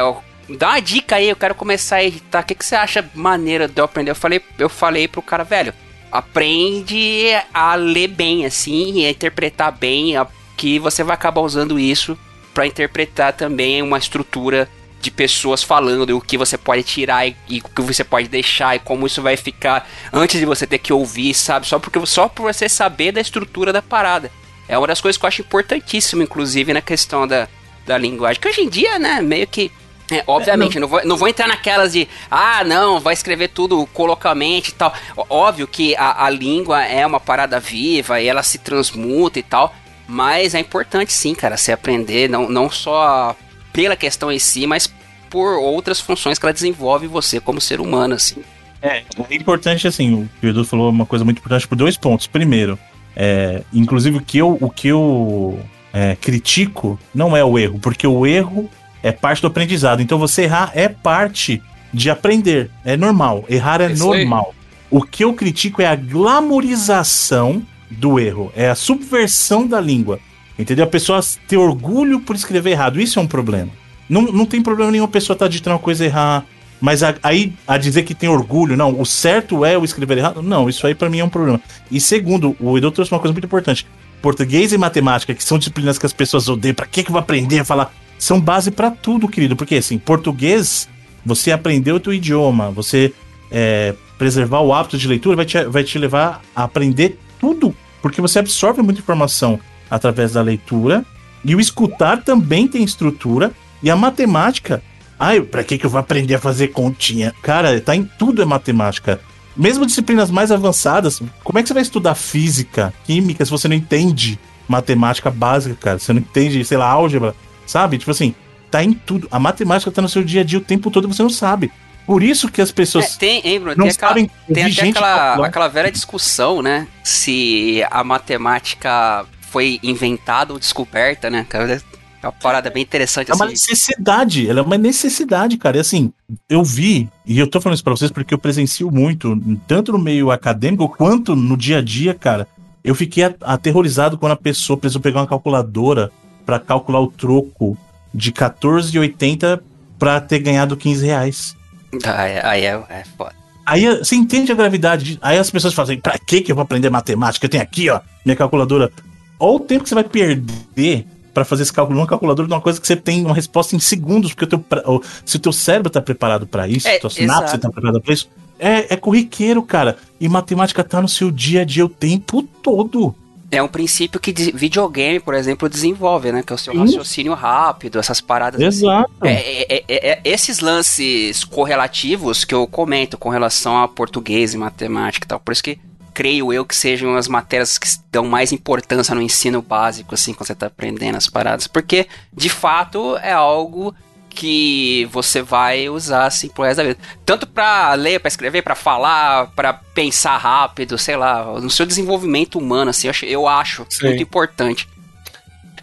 dá 0.57 0.69
uma 0.69 0.81
dica 0.81 1.17
aí, 1.17 1.29
eu 1.29 1.37
quero 1.37 1.55
começar 1.55 1.97
a 1.97 2.05
editar, 2.05 2.41
o 2.41 2.45
que, 2.45 2.55
que 2.55 2.65
você 2.65 2.77
acha 2.77 3.09
maneira 3.15 3.69
de 3.69 3.81
eu 3.81 3.85
aprender? 3.85 4.11
Eu 4.11 4.15
falei, 4.15 4.41
eu 4.59 4.69
falei 4.69 5.07
pro 5.09 5.23
cara, 5.23 5.45
velho, 5.45 5.75
aprende 6.11 7.31
a 7.53 7.75
ler 7.75 8.09
bem, 8.09 8.47
assim, 8.47 9.05
a 9.05 9.11
interpretar 9.11 9.73
bem, 9.73 10.17
a, 10.17 10.27
que 10.57 10.79
você 10.79 11.03
vai 11.03 11.15
acabar 11.15 11.41
usando 11.41 11.79
isso 11.79 12.19
para 12.55 12.67
interpretar 12.67 13.33
também 13.35 13.83
uma 13.83 13.99
estrutura 13.99 14.69
de 15.01 15.11
pessoas 15.11 15.63
falando 15.63 16.17
o 16.17 16.21
que 16.21 16.37
você 16.37 16.59
pode 16.59 16.83
tirar 16.83 17.27
e, 17.27 17.37
e, 17.49 17.59
o 17.61 17.69
que 17.69 17.83
você 17.83 18.03
pode 18.03 18.29
deixar 18.29 18.77
e 18.77 18.79
como 18.79 19.07
isso 19.07 19.23
vai 19.23 19.37
ficar 19.37 19.89
antes 20.13 20.41
de 20.41 20.47
você 20.47 20.67
ter 20.67 20.79
que 20.79 20.93
ouvir, 20.93 21.35
sabe? 21.35 21.67
Só 21.67 21.79
porque 21.79 22.05
só 22.07 22.29
por 22.29 22.53
você 22.53 22.69
saber 22.69 23.13
da 23.13 23.21
estrutura 23.21 23.73
da 23.73 23.83
parada. 23.83 24.31
É 24.69 24.77
uma 24.77 24.87
das 24.87 25.01
coisas 25.01 25.17
que 25.17 25.25
eu 25.25 25.29
acho 25.29 25.41
importantíssimo, 25.41 26.23
inclusive, 26.23 26.75
na 26.75 26.83
questão 26.83 27.27
da, 27.27 27.49
da 27.87 27.97
linguagem. 27.97 28.41
Que 28.41 28.49
hoje 28.49 28.61
em 28.61 28.69
dia, 28.69 28.99
né, 28.99 29.21
meio 29.23 29.47
que. 29.47 29.73
É, 30.11 30.25
obviamente, 30.27 30.75
não... 30.75 30.83
não, 30.83 30.89
vou, 30.89 31.05
não 31.05 31.17
vou 31.17 31.29
entrar 31.29 31.47
naquelas 31.47 31.93
de, 31.93 32.09
ah, 32.31 32.65
não, 32.65 32.99
vai 32.99 33.13
escrever 33.13 33.49
tudo 33.49 33.87
colocamente 33.93 34.71
e 34.71 34.75
tal. 34.75 34.93
Óbvio 35.29 35.67
que 35.67 35.95
a, 35.97 36.25
a 36.25 36.31
língua 36.31 36.83
é 36.85 37.07
uma 37.07 37.21
parada 37.21 37.61
viva 37.61 38.21
e 38.21 38.27
ela 38.27 38.43
se 38.43 38.59
transmuta 38.59 39.39
e 39.39 39.43
tal. 39.43 39.75
Mas 40.07 40.55
é 40.55 40.59
importante 40.59 41.13
sim, 41.13 41.35
cara, 41.35 41.57
você 41.57 41.73
aprender, 41.73 42.31
não, 42.31 42.49
não 42.49 42.71
só 42.71 43.37
pela 43.79 43.95
questão 43.95 44.33
em 44.33 44.41
si, 44.41 44.67
mas 44.67 44.93
por 45.31 45.57
outras 45.57 46.01
funções 46.01 46.37
que 46.37 46.45
ela 46.45 46.53
desenvolve 46.53 47.07
você 47.07 47.39
como 47.39 47.61
ser 47.61 47.81
humano, 47.81 48.17
assim. 48.17 48.43
É, 48.83 49.05
é 49.31 49.35
importante, 49.37 49.87
assim, 49.87 50.29
o 50.43 50.47
Edu 50.47 50.65
falou 50.65 50.91
uma 50.91 51.07
coisa 51.07 51.25
muito 51.25 51.39
importante 51.39 51.69
por 51.69 51.77
dois 51.77 51.97
pontos. 51.97 52.27
Primeiro, 52.27 52.77
é, 53.15 53.63
inclusive 53.73 54.17
o 54.17 54.21
que 54.21 54.39
eu, 54.39 54.59
o 54.61 54.69
que 54.69 54.89
eu 54.89 55.61
é, 55.93 56.17
critico 56.17 56.99
não 57.15 57.37
é 57.37 57.45
o 57.45 57.57
erro, 57.57 57.79
porque 57.79 58.05
o 58.05 58.27
erro 58.27 58.69
é 59.01 59.13
parte 59.13 59.43
do 59.43 59.47
aprendizado. 59.47 60.03
Então 60.03 60.19
você 60.19 60.43
errar 60.43 60.73
é 60.75 60.89
parte 60.89 61.63
de 61.95 62.11
aprender. 62.11 62.73
É 62.85 62.97
normal. 62.97 63.45
Errar 63.49 63.81
é, 63.81 63.91
normal. 63.91 64.55
Aí. 64.57 64.59
O 64.91 65.03
que 65.03 65.23
eu 65.23 65.33
critico 65.35 65.81
é 65.81 65.87
a 65.87 65.95
glamorização 65.95 67.63
do 67.89 68.19
erro, 68.19 68.53
é 68.57 68.69
a 68.69 68.75
subversão 68.75 69.69
da 69.69 69.81
língua. 69.81 70.19
Entendeu? 70.59 70.85
A 70.85 70.89
pessoa 70.89 71.21
ter 71.47 71.57
orgulho 71.57 72.21
por 72.21 72.35
escrever 72.35 72.71
errado. 72.71 73.01
Isso 73.01 73.19
é 73.19 73.23
um 73.23 73.27
problema. 73.27 73.71
Não, 74.09 74.23
não 74.23 74.47
tem 74.47 74.63
problema 74.63 74.91
nenhum 74.91 75.05
a 75.05 75.09
pessoa 75.09 75.35
estar 75.35 75.45
tá 75.45 75.49
digitando 75.49 75.77
uma 75.77 75.83
coisa 75.83 76.05
errada. 76.05 76.45
Mas 76.81 77.03
a, 77.03 77.15
aí, 77.23 77.53
a 77.67 77.77
dizer 77.77 78.05
que 78.05 78.15
tem 78.15 78.29
orgulho, 78.29 78.77
não, 78.77 79.01
o 79.01 79.05
certo 79.05 79.65
é 79.65 79.77
o 79.77 79.85
escrever 79.85 80.19
errado, 80.19 80.43
não, 80.43 80.69
isso 80.69 80.87
aí 80.87 80.95
para 80.95 81.11
mim 81.11 81.19
é 81.19 81.25
um 81.25 81.29
problema. 81.29 81.61
E 81.91 82.01
segundo, 82.01 82.57
o 82.61 82.79
Edu 82.79 82.91
trouxe 82.91 83.13
uma 83.13 83.19
coisa 83.19 83.33
muito 83.33 83.47
importante: 83.47 83.87
português 84.23 84.73
e 84.73 84.79
matemática, 84.79 85.35
que 85.35 85.43
são 85.43 85.59
disciplinas 85.59 85.99
que 85.99 86.07
as 86.07 86.13
pessoas 86.13 86.49
odeiam, 86.49 86.75
pra 86.75 86.87
que, 86.87 87.03
que 87.03 87.11
eu 87.11 87.13
vou 87.13 87.21
aprender 87.21 87.61
a 87.61 87.65
falar? 87.65 87.93
São 88.17 88.41
base 88.41 88.71
para 88.71 88.91
tudo, 88.91 89.29
querido, 89.29 89.57
porque 89.57 89.77
assim, 89.77 89.99
português, 89.99 90.89
você 91.25 91.51
aprendeu 91.51 91.97
o 91.97 92.01
teu 92.01 92.13
idioma, 92.13 92.71
você 92.71 93.13
é, 93.51 93.95
preservar 94.17 94.61
o 94.61 94.73
hábito 94.73 94.99
de 94.99 95.07
leitura 95.07 95.37
vai 95.37 95.45
te, 95.45 95.65
vai 95.65 95.85
te 95.85 95.99
levar 95.99 96.43
a 96.55 96.65
aprender 96.65 97.19
tudo, 97.41 97.75
porque 98.03 98.21
você 98.21 98.39
absorve 98.39 98.83
muita 98.83 99.01
informação 99.01 99.59
através 99.91 100.33
da 100.33 100.43
leitura 100.43 101.05
E 101.45 101.55
o 101.55 101.61
escutar 101.61 102.23
também 102.23 102.67
tem 102.67 102.83
estrutura. 102.83 103.53
E 103.83 103.91
a 103.91 103.97
matemática. 103.97 104.83
Ai, 105.19 105.41
pra 105.41 105.65
que, 105.65 105.79
que 105.79 105.87
eu 105.87 105.91
vou 105.91 106.01
aprender 106.01 106.35
a 106.35 106.39
fazer 106.39 106.69
continha? 106.69 107.35
Cara, 107.43 107.81
tá 107.81 107.95
em 107.95 108.05
tudo 108.05 108.43
é 108.43 108.45
matemática. 108.45 109.21
Mesmo 109.57 109.87
disciplinas 109.87 110.31
mais 110.31 110.53
avançadas, 110.53 111.21
como 111.43 111.59
é 111.59 111.63
que 111.63 111.69
você 111.69 111.75
vai 111.75 111.83
estudar 111.83 112.15
física, 112.15 112.95
química, 113.05 113.45
se 113.45 113.51
você 113.51 113.67
não 113.67 113.75
entende 113.75 114.39
matemática 114.69 115.31
básica, 115.31 115.77
cara? 115.81 115.99
Você 115.99 116.13
não 116.13 116.21
entende, 116.21 116.65
sei 116.65 116.79
lá, 116.79 116.87
álgebra, 116.87 117.35
sabe? 117.67 117.99
Tipo 117.99 118.13
assim, 118.13 118.35
tá 118.71 118.85
em 118.85 118.93
tudo. 118.93 119.27
A 119.31 119.39
matemática 119.39 119.91
tá 119.91 120.01
no 120.01 120.09
seu 120.09 120.23
dia 120.23 120.43
a 120.43 120.45
dia 120.45 120.59
o 120.59 120.63
tempo 120.63 120.91
todo 120.91 121.09
e 121.09 121.13
você 121.13 121.23
não 121.23 121.31
sabe. 121.31 121.73
Por 122.07 122.23
isso 122.23 122.49
que 122.49 122.63
as 122.63 122.71
pessoas. 122.73 123.17
É, 123.17 123.19
tem, 123.19 123.41
hein, 123.45 123.61
Bruno? 123.61 123.77
não 123.77 123.85
Tem, 123.85 123.93
aquela, 123.93 124.09
sabem 124.09 124.31
tem 124.53 124.65
até 124.65 124.89
aquela, 124.89 125.47
aquela 125.47 125.69
velha 125.69 125.93
discussão, 125.93 126.63
né? 126.63 126.87
Se 127.05 127.85
a 127.91 128.03
matemática 128.03 129.27
foi 129.51 129.79
inventada 129.83 130.53
ou 130.53 130.59
descoberta, 130.59 131.29
né? 131.31 131.47
Cara, 131.49 131.81
É 132.21 132.27
uma 132.27 132.33
parada 132.33 132.69
bem 132.69 132.83
interessante 132.83 133.31
É 133.31 133.35
uma 133.35 133.45
assim. 133.45 133.53
necessidade, 133.55 134.49
ela 134.51 134.59
é 134.59 134.63
uma 134.63 134.77
necessidade, 134.77 135.57
cara. 135.57 135.77
E 135.77 135.81
assim, 135.81 136.13
eu 136.49 136.65
vi, 136.65 137.09
e 137.25 137.39
eu 137.39 137.47
tô 137.47 137.61
falando 137.61 137.75
isso 137.77 137.85
pra 137.85 137.93
vocês 137.95 138.11
porque 138.11 138.35
eu 138.35 138.39
presencio 138.39 138.91
muito, 138.91 139.41
tanto 139.69 139.93
no 139.93 139.99
meio 139.99 140.31
acadêmico 140.33 140.89
quanto 140.89 141.37
no 141.37 141.57
dia 141.57 141.79
a 141.79 141.83
dia, 141.83 142.13
cara. 142.15 142.49
Eu 142.83 142.95
fiquei 142.95 143.23
aterrorizado 143.43 144.19
quando 144.19 144.33
a 144.33 144.37
pessoa 144.37 144.77
precisou 144.77 145.01
pegar 145.01 145.21
uma 145.21 145.27
calculadora 145.29 146.11
pra 146.45 146.59
calcular 146.59 147.01
o 147.01 147.07
troco 147.07 147.77
de 148.13 148.33
14,80 148.33 149.61
pra 149.99 150.21
ter 150.21 150.39
ganhado 150.41 150.77
15 150.77 151.07
reais. 151.07 151.57
Aí, 152.05 152.39
aí 152.43 152.65
é, 152.65 152.83
é 152.89 153.05
foda. 153.17 153.35
Aí 153.65 153.87
você 153.99 154.17
entende 154.17 154.51
a 154.51 154.55
gravidade. 154.55 155.05
de- 155.05 155.19
Aí 155.21 155.39
as 155.39 155.51
pessoas 155.51 155.75
fazem, 155.75 156.01
pra 156.01 156.19
que 156.19 156.41
que 156.41 156.51
eu 156.51 156.57
vou 156.57 156.63
aprender 156.63 156.89
matemática? 156.91 157.45
Eu 157.47 157.51
tenho 157.51 157.63
aqui, 157.63 157.91
ó, 157.91 158.01
minha 158.25 158.37
calculadora. 158.37 158.91
Olha 159.39 159.57
o 159.57 159.61
tempo 159.61 159.83
que 159.85 159.89
você 159.89 159.95
vai 159.95 160.05
perder 160.05 161.07
pra 161.33 161.45
fazer 161.45 161.63
esse 161.63 161.73
cálculo 161.73 161.97
numa 161.99 162.07
calculadora 162.07 162.49
de 162.49 162.55
uma 162.55 162.61
coisa 162.61 162.81
que 162.81 162.87
você 162.87 162.97
tem 162.97 163.25
uma 163.25 163.35
resposta 163.35 163.77
em 163.77 163.79
segundos, 163.79 164.33
porque 164.35 164.45
o 164.57 164.59
teu, 164.59 165.03
se 165.25 165.37
o 165.37 165.41
teu 165.41 165.53
cérebro 165.53 165.91
tá 165.91 166.01
preparado 166.01 166.47
pra 166.47 166.67
isso, 166.67 166.89
É, 166.89 166.99
tua 166.99 167.11
sinapse 167.11 167.45
exato. 167.45 167.61
tá 167.61 167.71
preparada 167.71 168.01
pra 168.01 168.13
isso, 168.13 168.29
é, 168.59 168.93
é 168.95 168.97
corriqueiro, 168.97 169.63
cara. 169.63 169.97
E 170.21 170.29
matemática 170.29 170.83
tá 170.83 171.01
no 171.01 171.09
seu 171.09 171.31
dia 171.31 171.61
a 171.61 171.65
dia 171.65 171.85
o 171.85 171.89
tempo 171.89 172.43
todo. 172.43 173.15
É 173.51 173.63
um 173.63 173.69
princípio 173.69 174.21
que 174.21 174.31
de- 174.31 174.51
videogame, 174.53 175.21
por 175.21 175.33
exemplo, 175.33 175.69
desenvolve, 175.71 176.31
né? 176.33 176.43
Que 176.43 176.53
é 176.53 176.57
o 176.57 176.59
seu 176.59 176.75
Sim. 176.75 176.81
raciocínio 176.81 177.33
rápido, 177.35 177.99
essas 177.99 178.21
paradas. 178.21 178.61
assim. 178.61 178.85
Exato. 178.85 179.11
É- 179.23 179.33
é- 179.77 179.85
é- 179.89 180.09
é- 180.11 180.21
esses 180.25 180.59
lances 180.59 181.45
correlativos 181.45 182.45
que 182.45 182.55
eu 182.55 182.67
comento 182.67 183.17
com 183.17 183.31
relação 183.31 183.79
a 183.79 183.89
português 183.89 184.53
e 184.53 184.59
matemática 184.59 185.25
e 185.25 185.29
tal. 185.29 185.41
Por 185.41 185.53
isso 185.53 185.63
que 185.63 185.79
creio 186.19 186.53
eu 186.53 186.67
que 186.67 186.75
sejam 186.75 187.15
as 187.15 187.29
matérias 187.29 187.79
que 187.79 187.87
dão 188.11 188.25
mais 188.25 188.51
importância 188.51 189.15
no 189.15 189.23
ensino 189.23 189.63
básico, 189.63 190.17
assim, 190.17 190.35
quando 190.35 190.49
você 190.49 190.55
tá 190.57 190.67
aprendendo 190.67 191.15
as 191.15 191.29
paradas. 191.29 191.69
Porque, 191.69 192.09
de 192.33 192.49
fato, 192.49 193.17
é 193.19 193.31
algo 193.31 193.95
que 194.29 195.09
você 195.13 195.43
vai 195.43 195.89
usar, 195.89 196.27
assim, 196.27 196.49
pro 196.49 196.65
resto 196.65 196.79
da 196.79 196.83
vida. 196.83 196.99
Tanto 197.25 197.47
pra 197.47 197.95
ler, 197.95 198.19
pra 198.19 198.27
escrever, 198.27 198.63
pra 198.63 198.75
falar, 198.75 199.53
pra 199.55 199.73
pensar 199.73 200.37
rápido, 200.39 200.99
sei 200.99 201.15
lá, 201.15 201.45
no 201.61 201.71
seu 201.71 201.87
desenvolvimento 201.87 202.59
humano, 202.59 202.91
assim, 202.91 203.07
eu 203.07 203.11
acho, 203.13 203.25
eu 203.25 203.47
acho 203.47 203.87
muito 204.03 204.21
importante. 204.21 204.89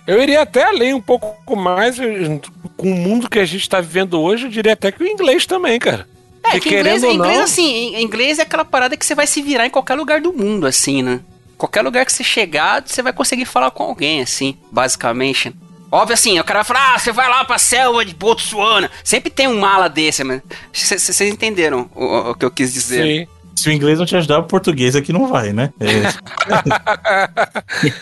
Eu 0.05 0.21
iria 0.21 0.41
até 0.41 0.65
além 0.65 0.93
um 0.93 1.01
pouco 1.01 1.55
mais 1.55 1.97
eh, 1.97 2.41
com 2.75 2.91
o 2.91 2.95
mundo 2.95 3.29
que 3.29 3.39
a 3.39 3.45
gente 3.45 3.69
tá 3.69 3.79
vivendo 3.79 4.19
hoje, 4.19 4.47
eu 4.47 4.49
diria 4.49 4.73
até 4.73 4.91
que 4.91 5.01
o 5.01 5.07
inglês 5.07 5.45
também, 5.45 5.79
cara. 5.79 6.05
É, 6.47 6.51
Porque 6.51 6.69
que 6.69 6.75
inglês, 6.77 7.03
ou 7.03 7.11
inglês 7.11 7.37
não- 7.37 7.43
assim, 7.43 8.01
inglês 8.01 8.39
é 8.39 8.43
aquela 8.43 8.65
parada 8.65 8.95
que 8.95 9.05
você 9.05 9.15
vai 9.15 9.27
se 9.27 9.41
virar 9.41 9.65
em 9.65 9.69
qualquer 9.69 9.95
lugar 9.95 10.21
do 10.21 10.31
mundo, 10.33 10.65
assim, 10.67 11.01
né? 11.01 11.19
Qualquer 11.57 11.81
lugar 11.81 12.05
que 12.05 12.11
você 12.13 12.23
chegar, 12.23 12.83
você 12.85 13.01
vai 13.01 13.13
conseguir 13.13 13.45
falar 13.45 13.71
com 13.71 13.83
alguém, 13.83 14.21
assim, 14.21 14.57
basicamente. 14.71 15.53
Óbvio 15.91 16.13
assim, 16.13 16.37
o 16.39 16.43
cara 16.43 16.59
vai 16.59 16.65
falar, 16.65 16.95
ah, 16.95 16.99
você 16.99 17.11
vai 17.11 17.29
lá 17.29 17.45
pra 17.45 17.57
selva 17.57 18.03
de 18.03 18.13
Botsuana. 18.13 18.91
Sempre 19.03 19.29
tem 19.29 19.47
um 19.47 19.59
mala 19.59 19.87
desse, 19.87 20.23
mas 20.23 20.41
vocês 20.73 21.21
entenderam 21.21 21.89
o, 21.95 22.31
o 22.31 22.35
que 22.35 22.43
eu 22.43 22.51
quis 22.51 22.73
dizer. 22.73 23.03
Sim. 23.03 23.27
Se 23.55 23.69
o 23.69 23.71
inglês 23.71 23.97
não 23.97 24.05
te 24.05 24.13
ajudar, 24.17 24.39
o 24.39 24.43
português 24.43 24.97
aqui 24.97 25.13
não 25.13 25.27
vai, 25.27 25.53
né? 25.53 25.71
É. 25.79 26.11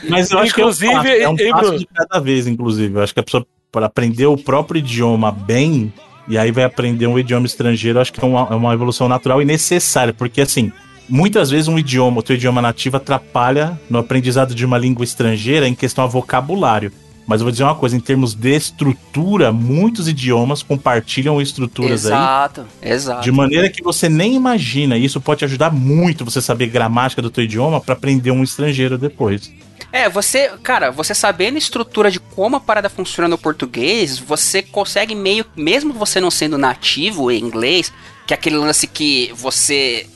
Mas 0.10 0.32
eu 0.32 0.40
acho 0.40 0.52
Inclusive, 0.52 1.02
que 1.02 1.08
é 1.10 1.30
um 1.30 1.36
passo, 1.36 1.48
é 1.48 1.50
um 1.50 1.52
passo 1.52 1.78
de 1.78 1.86
cada 1.86 2.20
vez, 2.20 2.48
inclusive. 2.48 2.96
Eu 2.98 3.04
acho 3.04 3.14
que 3.14 3.20
a 3.20 3.24
pessoa, 3.24 3.46
para 3.72 3.86
aprender 3.86 4.26
o 4.26 4.36
próprio 4.36 4.80
idioma 4.80 5.32
bem, 5.32 5.94
e 6.28 6.38
aí 6.38 6.52
vai 6.52 6.64
aprender 6.64 7.08
um 7.08 7.18
idioma 7.20 7.46
estrangeiro, 7.46 8.00
acho 8.00 8.14
que 8.14 8.24
é 8.24 8.28
uma, 8.28 8.48
é 8.50 8.56
uma 8.56 8.74
evolução 8.74 9.08
natural 9.08 9.42
e 9.42 9.46
necessária, 9.46 10.14
porque 10.14 10.42
assim, 10.42 10.72
muitas 11.10 11.50
vezes 11.50 11.68
um 11.68 11.78
idioma, 11.78 12.20
o 12.20 12.24
teu 12.24 12.36
idioma 12.36 12.62
nativo 12.62 12.98
atrapalha 12.98 13.80
no 13.90 14.00
aprendizado 14.00 14.56
de 14.56 14.66
uma 14.66 14.78
língua 14.78 15.04
estrangeira 15.04 15.68
em 15.68 15.76
questão 15.76 16.04
a 16.04 16.08
vocabulário. 16.08 16.92
Mas 17.26 17.40
eu 17.40 17.46
vou 17.46 17.52
dizer 17.52 17.64
uma 17.64 17.76
coisa, 17.76 17.96
em 17.96 18.02
termos 18.02 18.34
de 18.34 18.54
estrutura, 18.54 19.52
muitos 19.52 20.08
idiomas 20.08 20.62
compartilham 20.62 21.42
estruturas 21.42 22.06
aí 22.06 22.12
Exato, 22.12 22.66
exato. 22.82 23.22
de 23.22 23.32
maneira 23.32 23.70
que 23.70 23.82
você 23.82 24.10
nem 24.10 24.36
imagina. 24.36 24.98
E 24.98 25.06
Isso 25.06 25.22
pode 25.22 25.40
te 25.40 25.46
ajudar 25.46 25.72
muito 25.72 26.26
você 26.26 26.42
saber 26.42 26.68
gramática 26.68 27.22
do 27.22 27.30
teu 27.30 27.46
idioma 27.46 27.80
para 27.80 27.94
aprender 27.94 28.32
um 28.32 28.44
estrangeiro 28.44 28.98
depois. 28.98 29.52
É, 29.94 30.10
você, 30.10 30.50
cara, 30.64 30.90
você 30.90 31.14
sabendo 31.14 31.54
a 31.54 31.60
estrutura 31.60 32.10
de 32.10 32.20
como 32.20 32.56
a 32.56 32.60
parada 32.60 32.90
funciona 32.90 33.28
no 33.28 33.38
português, 33.38 34.18
você 34.18 34.64
consegue 34.64 35.14
meio, 35.14 35.46
mesmo 35.56 35.94
você 35.94 36.20
não 36.20 36.32
sendo 36.32 36.58
nativo 36.58 37.30
em 37.30 37.40
inglês, 37.40 37.94
que 38.26 38.34
é 38.34 38.36
aquele 38.36 38.58
lance 38.58 38.88
que 38.88 39.32
você, 39.36 40.10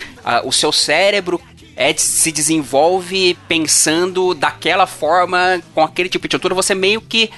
o 0.44 0.52
seu 0.52 0.72
cérebro 0.72 1.40
é, 1.76 1.94
se 1.96 2.32
desenvolve 2.32 3.38
pensando 3.48 4.34
daquela 4.34 4.88
forma, 4.88 5.62
com 5.76 5.84
aquele 5.84 6.10
tipo 6.10 6.24
de 6.24 6.30
estrutura, 6.30 6.56
você 6.56 6.74
meio 6.74 7.00
que, 7.00 7.30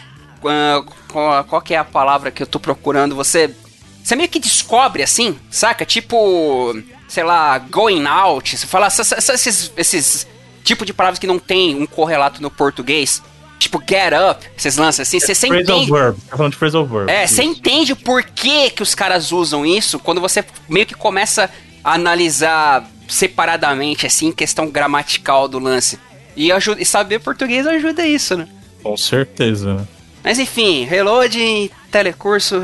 ah, 0.45 0.81
qual, 1.09 1.43
qual 1.43 1.61
que 1.61 1.73
é 1.73 1.77
a 1.77 1.83
palavra 1.83 2.31
que 2.31 2.41
eu 2.41 2.47
tô 2.47 2.57
procurando, 2.57 3.17
você, 3.17 3.53
você 4.01 4.15
meio 4.15 4.29
que 4.29 4.39
descobre 4.39 5.03
assim, 5.03 5.37
saca? 5.51 5.85
Tipo, 5.85 6.73
sei 7.05 7.25
lá, 7.25 7.59
going 7.59 8.05
out, 8.05 8.57
você 8.57 8.65
fala 8.65 8.87
esses, 8.87 9.73
esses 9.75 10.25
tipo 10.69 10.85
de 10.85 10.93
palavras 10.93 11.17
que 11.17 11.25
não 11.27 11.39
tem 11.39 11.75
um 11.75 11.85
correlato 11.87 12.41
no 12.41 12.51
português. 12.51 13.21
Tipo, 13.57 13.79
get 13.79 14.13
up, 14.13 14.47
esses 14.57 14.77
lances 14.77 15.01
assim, 15.01 15.19
você 15.19 15.33
você 15.35 15.47
Phrasal 15.47 15.77
entende. 15.77 15.91
verb. 15.91 16.17
Tá 16.29 16.37
falando 16.37 16.51
de 16.53 16.57
phrasal 16.57 16.85
verb. 16.85 17.09
É, 17.11 17.25
você 17.27 17.43
entende 17.43 17.91
o 17.91 17.95
porquê 17.95 18.69
que 18.69 18.81
os 18.83 18.93
caras 18.95 19.31
usam 19.31 19.65
isso 19.65 19.99
quando 19.99 20.21
você 20.21 20.45
meio 20.69 20.85
que 20.85 20.93
começa 20.93 21.49
a 21.83 21.93
analisar 21.95 22.89
separadamente, 23.07 24.05
assim, 24.05 24.31
questão 24.31 24.69
gramatical 24.69 25.47
do 25.47 25.59
lance. 25.59 25.99
E, 26.37 26.51
ajuda, 26.51 26.81
e 26.81 26.85
saber 26.85 27.19
português 27.19 27.65
ajuda 27.67 28.05
isso, 28.07 28.37
né? 28.37 28.47
Com 28.83 28.95
certeza. 28.95 29.73
né? 29.73 29.87
Mas 30.23 30.39
enfim, 30.39 30.85
reload, 30.85 31.69
telecurso. 31.91 32.63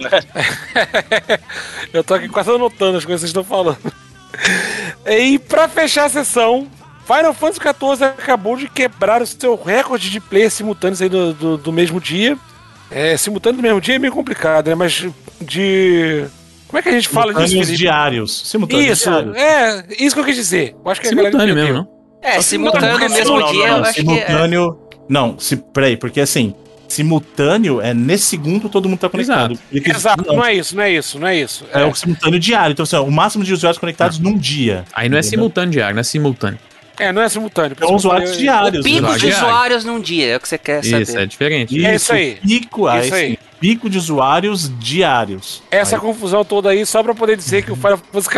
Eu 1.92 2.02
tô 2.04 2.14
aqui 2.14 2.28
quase 2.28 2.50
anotando 2.50 2.98
as 2.98 3.04
coisas 3.04 3.22
que 3.22 3.28
vocês 3.28 3.30
estão 3.30 3.44
falando. 3.44 3.78
E 5.06 5.38
pra 5.38 5.68
fechar 5.68 6.04
a 6.06 6.08
sessão, 6.10 6.66
Final 7.06 7.34
Fantasy 7.34 7.60
XIV 7.60 8.04
acabou 8.04 8.56
de 8.56 8.68
quebrar 8.68 9.20
o 9.20 9.26
seu 9.26 9.54
recorde 9.62 10.10
de 10.10 10.20
players 10.20 10.54
simultâneos 10.54 11.02
aí 11.02 11.08
do, 11.08 11.32
do, 11.34 11.56
do 11.58 11.72
mesmo 11.72 12.00
dia. 12.00 12.36
É, 12.90 13.16
simultâneo 13.16 13.58
do 13.58 13.62
mesmo 13.62 13.80
dia 13.80 13.96
é 13.96 13.98
meio 13.98 14.12
complicado, 14.12 14.68
né? 14.68 14.74
Mas 14.74 15.06
de. 15.40 16.24
Como 16.68 16.78
é 16.78 16.82
que 16.82 16.88
a 16.88 16.92
gente 16.92 17.08
fala 17.08 17.32
disso, 17.32 17.48
Simultâneos 17.48 17.78
diários. 17.78 18.48
Simultâneos 18.48 18.98
Isso, 18.98 19.10
diários. 19.10 19.36
é, 19.36 19.86
isso 20.00 20.14
que 20.16 20.20
eu 20.20 20.24
quis 20.24 20.34
dizer. 20.34 20.74
Eu 20.84 20.90
acho 20.90 21.00
que 21.00 21.08
Simultâneo 21.08 21.54
mesmo, 21.54 21.74
não? 21.74 21.88
É, 22.20 22.40
simultâneo 22.40 22.98
no 22.98 23.10
mesmo 23.10 23.38
não, 23.38 23.52
dia, 23.52 23.68
não, 23.68 23.76
eu 23.76 23.84
acho 23.84 23.94
que 23.94 24.00
é. 24.00 24.02
simultâneo. 24.02 24.78
Não, 25.08 25.38
se, 25.38 25.56
peraí, 25.56 25.96
porque 25.96 26.20
assim, 26.22 26.54
simultâneo 26.88 27.80
é 27.80 27.92
nesse 27.92 28.24
segundo 28.24 28.68
todo 28.68 28.88
mundo 28.88 28.98
tá 28.98 29.08
conectado. 29.10 29.58
Porque- 29.70 29.90
Exato, 29.90 30.24
não, 30.26 30.36
não 30.36 30.44
é 30.44 30.54
isso, 30.54 30.74
não 30.74 30.82
é 30.82 30.90
isso, 30.90 31.18
não 31.18 31.28
é 31.28 31.36
isso. 31.36 31.66
é 31.72 31.84
o 31.84 31.94
simultâneo 31.94 32.40
diário. 32.40 32.72
Então, 32.72 32.82
assim, 32.82 32.96
ó, 32.96 33.02
o 33.04 33.12
máximo 33.12 33.44
de 33.44 33.52
usuários 33.52 33.78
conectados 33.78 34.18
num 34.18 34.36
dia. 34.36 34.84
Aí 34.94 35.08
não 35.08 35.18
é 35.18 35.22
simultâneo 35.22 35.70
diário, 35.70 35.94
não 35.94 36.00
é 36.00 36.04
simultâneo. 36.04 36.58
É, 36.98 37.12
não 37.12 37.22
é 37.22 37.28
simultâneo. 37.28 37.76
São 37.78 37.94
usuários 37.94 38.30
Eu- 38.32 38.36
diários. 38.38 38.80
O 38.80 38.84
pico 38.84 39.00
né? 39.00 39.08
Usuário 39.08 39.20
de 39.20 39.26
diário. 39.26 39.46
usuários 39.48 39.84
num 39.84 40.00
dia, 40.00 40.26
é 40.32 40.36
o 40.36 40.40
que 40.40 40.48
você 40.48 40.58
quer 40.58 40.84
saber. 40.84 41.02
Isso, 41.02 41.18
é 41.18 41.26
diferente. 41.26 41.84
É 41.86 41.94
isso 41.96 42.12
aí. 42.12 42.34
Pico, 42.46 42.88
Isso 42.96 43.14
aí. 43.14 43.38
pico 43.60 43.90
de 43.90 43.98
usuários 43.98 44.70
diários. 44.78 45.62
Essa 45.70 45.96
Aí, 45.96 46.00
confusão 46.00 46.44
toda 46.44 46.70
aí, 46.70 46.86
só 46.86 47.02
pra 47.02 47.14
poder 47.14 47.36
dizer 47.36 47.64
que 47.64 47.72
o 47.72 47.76
Final 47.76 47.98
Fantasy 47.98 48.28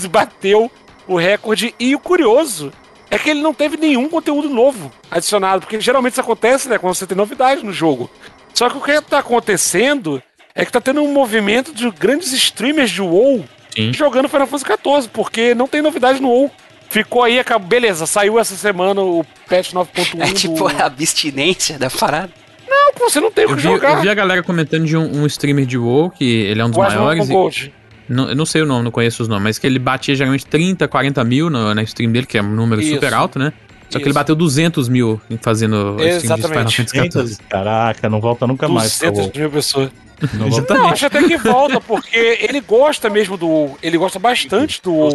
XIV 0.00 0.08
bateu 0.08 0.70
o 1.06 1.16
recorde. 1.16 1.74
E 1.78 1.94
o 1.94 1.98
curioso 1.98 2.72
é 3.10 3.18
que 3.18 3.28
ele 3.30 3.40
não 3.42 3.52
teve 3.52 3.76
nenhum 3.76 4.08
conteúdo 4.08 4.48
novo 4.48 4.90
adicionado, 5.10 5.60
porque 5.60 5.78
geralmente 5.80 6.12
isso 6.12 6.20
acontece, 6.20 6.68
né, 6.68 6.78
quando 6.78 6.94
você 6.94 7.06
tem 7.06 7.16
novidade 7.16 7.64
no 7.64 7.72
jogo. 7.72 8.10
Só 8.54 8.70
que 8.70 8.78
o 8.78 8.80
que 8.80 9.00
tá 9.02 9.18
acontecendo 9.18 10.22
é 10.54 10.64
que 10.64 10.72
tá 10.72 10.80
tendo 10.80 11.02
um 11.02 11.12
movimento 11.12 11.74
de 11.74 11.90
grandes 11.90 12.32
streamers 12.32 12.90
de 12.90 13.02
WoW 13.02 13.44
Sim. 13.74 13.92
jogando 13.92 14.26
Final 14.28 14.46
Fantasy 14.46 14.64
XIV, 14.82 15.10
porque 15.12 15.54
não 15.54 15.68
tem 15.68 15.82
novidade 15.82 16.20
no 16.20 16.28
WoW. 16.30 16.50
Ficou 16.88 17.22
aí, 17.24 17.38
acabou, 17.38 17.68
beleza, 17.68 18.06
saiu 18.06 18.38
essa 18.38 18.54
semana 18.56 19.00
o 19.00 19.24
patch 19.48 19.72
9.1 19.72 20.20
É 20.20 20.32
tipo 20.32 20.54
do... 20.54 20.66
a 20.68 20.86
abstinência 20.86 21.78
da 21.78 21.90
parada. 21.90 22.30
Não, 22.68 22.92
você 22.98 23.20
não 23.20 23.30
tem 23.30 23.44
o 23.44 23.48
que 23.48 23.54
vi, 23.56 23.60
jogar. 23.62 23.94
eu 23.96 24.00
vi 24.02 24.08
a 24.08 24.14
galera 24.14 24.42
comentando 24.42 24.84
de 24.84 24.96
um, 24.96 25.22
um 25.22 25.26
streamer 25.26 25.66
de 25.66 25.76
WoW, 25.78 26.10
que 26.10 26.24
ele 26.24 26.60
é 26.60 26.64
um 26.64 26.68
dos 26.70 26.78
Guardian 26.78 26.98
maiores. 27.00 27.28
e- 27.28 27.32
Gold. 27.32 27.74
não, 28.08 28.28
eu 28.28 28.36
não 28.36 28.46
sei 28.46 28.62
o 28.62 28.66
nome, 28.66 28.84
não 28.84 28.90
conheço 28.90 29.22
os 29.22 29.28
nomes, 29.28 29.44
mas 29.44 29.58
que 29.58 29.66
ele 29.66 29.78
batia 29.78 30.14
geralmente 30.14 30.46
30, 30.46 30.86
40 30.88 31.22
mil 31.24 31.50
na, 31.50 31.74
na 31.74 31.82
stream 31.82 32.10
dele, 32.12 32.26
que 32.26 32.38
é 32.38 32.42
um 32.42 32.50
número 32.50 32.80
Isso. 32.80 32.94
super 32.94 33.12
alto, 33.14 33.38
né? 33.38 33.52
Só 33.88 33.98
que 34.00 34.04
ele 34.04 34.12
bateu 34.14 34.34
200 34.34 34.88
mil 34.88 35.20
fazendo 35.40 35.96
esse 36.00 36.20
filme 36.26 36.36
de 36.36 36.42
Final 36.48 36.60
Exatamente. 36.68 36.76
Fantasy 36.92 37.34
XIV. 37.34 37.38
Caraca, 37.48 38.08
não 38.08 38.20
volta 38.20 38.44
nunca 38.46 38.66
mais. 38.68 38.98
por 38.98 39.10
200 39.12 39.26
favor. 39.26 39.38
mil 39.40 39.50
pessoas. 39.50 39.90
Não 40.32 40.48
Não, 40.48 40.88
acho 40.88 41.06
até 41.06 41.22
que 41.22 41.36
volta, 41.36 41.80
porque 41.80 42.38
ele 42.40 42.60
gosta 42.60 43.08
mesmo 43.08 43.36
do. 43.36 43.70
Ele 43.82 43.96
gosta 43.96 44.18
bastante 44.18 44.80
do. 44.82 45.10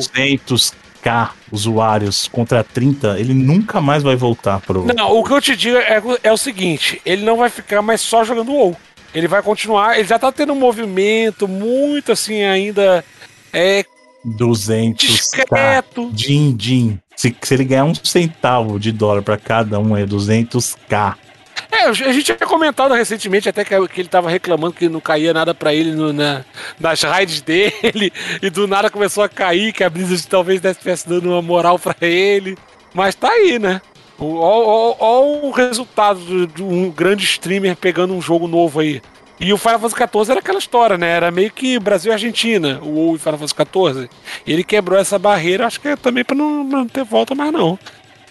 200k 1.02 1.32
usuários 1.52 2.28
contra 2.28 2.64
30, 2.64 3.20
ele 3.20 3.34
nunca 3.34 3.82
mais 3.82 4.04
vai 4.04 4.16
voltar 4.16 4.60
pro. 4.62 4.86
Não, 4.96 5.18
o 5.18 5.24
que 5.24 5.32
eu 5.32 5.42
te 5.42 5.56
digo 5.56 5.78
é, 5.78 6.02
é 6.24 6.32
o 6.32 6.38
seguinte: 6.38 7.02
ele 7.06 7.24
não 7.24 7.38
vai 7.38 7.50
ficar 7.50 7.82
mais 7.82 8.02
só 8.02 8.24
jogando 8.24 8.52
WoW. 8.52 8.76
Ele 9.14 9.28
vai 9.28 9.42
continuar, 9.42 9.98
ele 9.98 10.08
já 10.08 10.18
tá 10.18 10.32
tendo 10.32 10.54
um 10.54 10.60
movimento 10.60 11.48
muito 11.48 12.12
assim 12.12 12.44
ainda. 12.44 13.04
É 13.52 13.84
200k. 14.26 14.96
discreto. 14.96 16.10
Din, 16.14 16.56
din. 16.56 17.00
Se, 17.16 17.36
se 17.42 17.54
ele 17.54 17.66
ganhar 17.66 17.84
um 17.84 17.94
centavo 17.94 18.80
de 18.80 18.92
dólar 18.92 19.22
pra 19.22 19.38
cada 19.38 19.80
um, 19.80 19.98
é 19.98 20.06
200k. 20.06 21.16
É, 21.72 21.86
a 21.86 21.94
gente 21.94 22.24
tinha 22.24 22.38
comentado 22.38 22.94
recentemente 22.94 23.48
até 23.48 23.64
que, 23.64 23.74
ele 23.74 24.08
tava 24.10 24.30
reclamando 24.30 24.74
que 24.74 24.90
não 24.90 25.00
caía 25.00 25.34
nada 25.34 25.54
pra 25.54 25.74
ele 25.74 25.92
no- 25.94 26.12
na- 26.12 26.44
nas 26.80 27.02
raids 27.02 27.40
dele, 27.42 28.12
e 28.42 28.50
do 28.50 28.68
nada 28.68 28.90
começou 28.90 29.24
a 29.24 29.30
cair, 29.30 29.72
que 29.72 29.84
a 29.84 29.90
Blizzard 29.90 30.28
talvez 30.28 30.64
estivesse 30.64 31.08
dando 31.08 31.30
uma 31.30 31.42
moral 31.42 31.80
pra 31.80 31.96
ele. 32.02 32.58
Mas 32.94 33.16
tá 33.16 33.30
aí, 33.30 33.58
né? 33.58 33.82
O- 34.20 34.36
Ó 34.38 34.92
ó- 34.92 34.96
ó 35.00 35.48
o 35.48 35.52
resultado 35.52 36.46
de, 36.48 36.62
um 36.62 36.90
grande 36.92 37.24
streamer 37.24 37.76
pegando 37.78 38.14
um 38.14 38.22
jogo 38.22 38.48
novo 38.48 38.82
aí. 38.82 39.02
E 39.40 39.52
o 39.52 39.58
Final 39.58 39.80
Fantasy 39.80 39.96
XIV 40.14 40.30
era 40.32 40.40
aquela 40.40 40.60
história, 40.60 40.98
né? 41.00 41.10
Era 41.10 41.32
meio 41.32 41.50
que 41.52 41.80
Brasil 41.80 42.12
e 42.12 42.14
Argentina, 42.14 42.80
o 42.84 42.90
WoW 42.90 43.16
e 43.16 43.20
Final 43.20 43.40
Fantasy 43.40 43.56
XIV. 43.56 44.10
Ele 44.46 44.64
quebrou 44.64 45.00
essa 45.00 45.18
barreira, 45.18 45.66
acho 45.66 45.80
que 45.82 45.88
é 45.88 45.96
também 45.96 46.24
pra 46.24 46.36
não, 46.36 46.64
não 46.64 46.86
ter 46.88 47.04
volta 47.04 47.34
mais 47.34 47.52
não. 47.52 47.80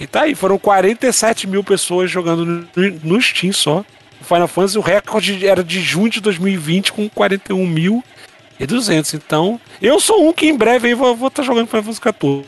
E 0.01 0.07
tá 0.07 0.23
aí, 0.23 0.35
foram 0.35 0.59
47 0.59 1.47
mil 1.47 1.63
pessoas 1.63 2.11
jogando 2.11 2.45
no, 2.45 2.91
no 3.05 3.21
Steam 3.21 3.53
só. 3.53 3.85
O 4.21 4.25
Final 4.25 4.49
Fantasy, 4.49 4.79
o 4.79 4.81
recorde 4.81 5.47
era 5.47 5.63
de 5.63 5.81
junho 5.81 6.11
de 6.11 6.21
2020 6.21 6.93
com 6.93 7.09
41 7.09 7.67
mil 7.67 8.03
e 8.59 8.67
200. 8.67 9.13
Então, 9.15 9.61
eu 9.81 10.01
sou 10.01 10.27
um 10.27 10.33
que 10.33 10.47
em 10.47 10.57
breve 10.57 10.89
aí 10.89 10.95
vou 10.95 11.29
estar 11.29 11.43
jogando 11.43 11.67
Final 11.67 11.83
Fantasy 11.85 12.01
14. 12.01 12.47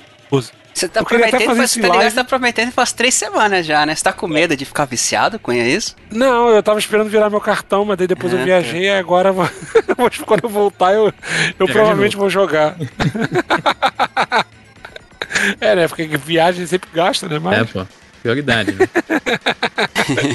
Você 0.75 0.89
tá 0.89 1.01
Eu 1.01 1.05
prometendo, 1.05 1.41
fazer 1.43 1.47
faz, 1.47 1.71
esse 1.71 1.81
tá 1.81 1.89
ligado? 1.89 2.11
Você 2.11 2.17
tá 2.17 2.25
prometendo 2.25 2.73
faz 2.73 2.93
três 2.93 3.15
semanas 3.15 3.67
já, 3.67 3.85
né? 3.85 3.95
Você 3.95 4.03
tá 4.03 4.13
com 4.13 4.27
medo 4.27 4.57
de 4.57 4.65
ficar 4.65 4.87
viciado 4.87 5.39
com 5.39 5.53
isso? 5.53 5.95
Não, 6.11 6.49
eu 6.49 6.63
tava 6.63 6.79
esperando 6.79 7.11
virar 7.11 7.29
meu 7.29 7.41
cartão, 7.41 7.85
mas 7.85 7.99
daí 7.99 8.07
depois 8.07 8.33
Ah, 8.33 8.39
eu 8.39 8.45
viajei 8.45 8.85
e 8.85 8.91
agora 8.91 9.29
eu 9.29 10.11
quando 10.25 10.45
eu 10.45 10.49
voltar 10.49 10.95
eu, 10.95 11.13
eu 11.59 11.67
provavelmente 11.67 12.17
vou 12.17 12.31
jogar. 12.31 12.75
é, 15.61 15.77
né? 15.77 15.89
Porque 15.89 16.07
viagem 16.17 16.67
sempre 16.67 16.89
gasta, 16.93 17.29
né? 17.29 17.39
Mas 17.39 17.61
É, 17.61 17.65
pô. 17.65 17.87
Prioridade, 18.23 18.73
né? 18.73 18.89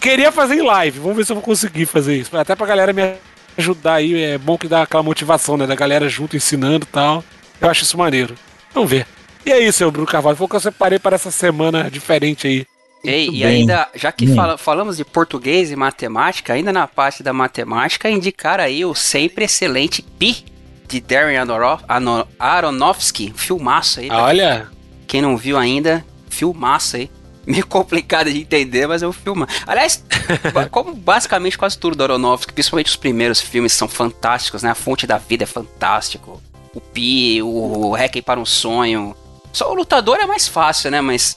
queria 0.00 0.32
fazer 0.32 0.54
em 0.56 0.62
live. 0.62 0.98
Vamos 0.98 1.16
ver 1.16 1.24
se 1.24 1.32
eu 1.32 1.36
vou 1.36 1.42
conseguir 1.42 1.86
fazer 1.86 2.16
isso. 2.16 2.36
Até 2.36 2.54
pra 2.54 2.66
galera 2.66 2.92
me 2.92 3.14
ajudar 3.56 3.94
aí. 3.94 4.22
É 4.22 4.38
bom 4.38 4.56
que 4.58 4.68
dá 4.68 4.82
aquela 4.82 5.02
motivação, 5.02 5.56
né? 5.56 5.66
Da 5.66 5.74
galera 5.74 6.08
junto 6.08 6.36
ensinando 6.36 6.86
e 6.88 6.92
tal. 6.92 7.24
Eu 7.60 7.68
acho 7.68 7.82
isso 7.84 7.98
maneiro. 7.98 8.34
Vamos 8.74 8.90
ver. 8.90 9.06
E 9.44 9.52
aí, 9.52 9.72
seu 9.72 9.90
Bruno 9.90 10.06
Carvalho? 10.06 10.36
Foi 10.36 10.46
o 10.46 10.48
que 10.48 10.56
eu 10.56 10.60
separei 10.60 10.98
para 10.98 11.16
essa 11.16 11.30
semana 11.30 11.90
diferente 11.90 12.46
aí. 12.46 12.66
Ei, 13.02 13.26
Muito 13.28 13.38
e 13.38 13.42
bem. 13.44 13.56
ainda, 13.60 13.88
já 13.94 14.12
que 14.12 14.26
fala- 14.34 14.58
falamos 14.58 14.98
de 14.98 15.04
português 15.06 15.70
e 15.70 15.76
matemática, 15.76 16.52
ainda 16.52 16.70
na 16.70 16.86
parte 16.86 17.22
da 17.22 17.32
matemática, 17.32 18.10
indicar 18.10 18.60
aí 18.60 18.84
o 18.84 18.94
sempre 18.94 19.46
excelente 19.46 20.02
Pi 20.02 20.44
de 20.90 21.00
Darren 21.00 21.36
Aronofsky, 21.36 21.86
Ano- 21.88 22.28
Aronofsky, 22.38 23.32
filmaço 23.36 24.00
aí. 24.00 24.08
pra 24.08 24.24
Olha, 24.24 24.68
Quem 25.06 25.22
não 25.22 25.36
viu 25.36 25.56
ainda, 25.56 26.04
filmaço 26.28 26.96
aí. 26.96 27.10
Meio 27.46 27.66
complicado 27.66 28.30
de 28.30 28.38
entender, 28.38 28.86
mas 28.86 29.02
é 29.02 29.08
um 29.08 29.12
filme. 29.12 29.46
Aliás, 29.66 30.04
como 30.70 30.94
basicamente 30.94 31.56
quase 31.56 31.78
tudo 31.78 31.96
do 31.96 32.02
Aronofsky, 32.02 32.52
principalmente 32.52 32.88
os 32.88 32.96
primeiros 32.96 33.40
filmes 33.40 33.72
são 33.72 33.88
fantásticos, 33.88 34.62
né? 34.62 34.70
A 34.70 34.74
Fonte 34.74 35.06
da 35.06 35.16
Vida 35.16 35.44
é 35.44 35.46
fantástico. 35.46 36.42
O 36.74 36.80
Pi, 36.80 37.40
o 37.42 37.92
Requiem 37.92 38.22
para 38.22 38.38
um 38.38 38.44
Sonho. 38.44 39.16
Só 39.52 39.70
o 39.70 39.74
Lutador 39.74 40.18
é 40.20 40.26
mais 40.26 40.46
fácil, 40.46 40.90
né? 40.90 41.00
Mas 41.00 41.36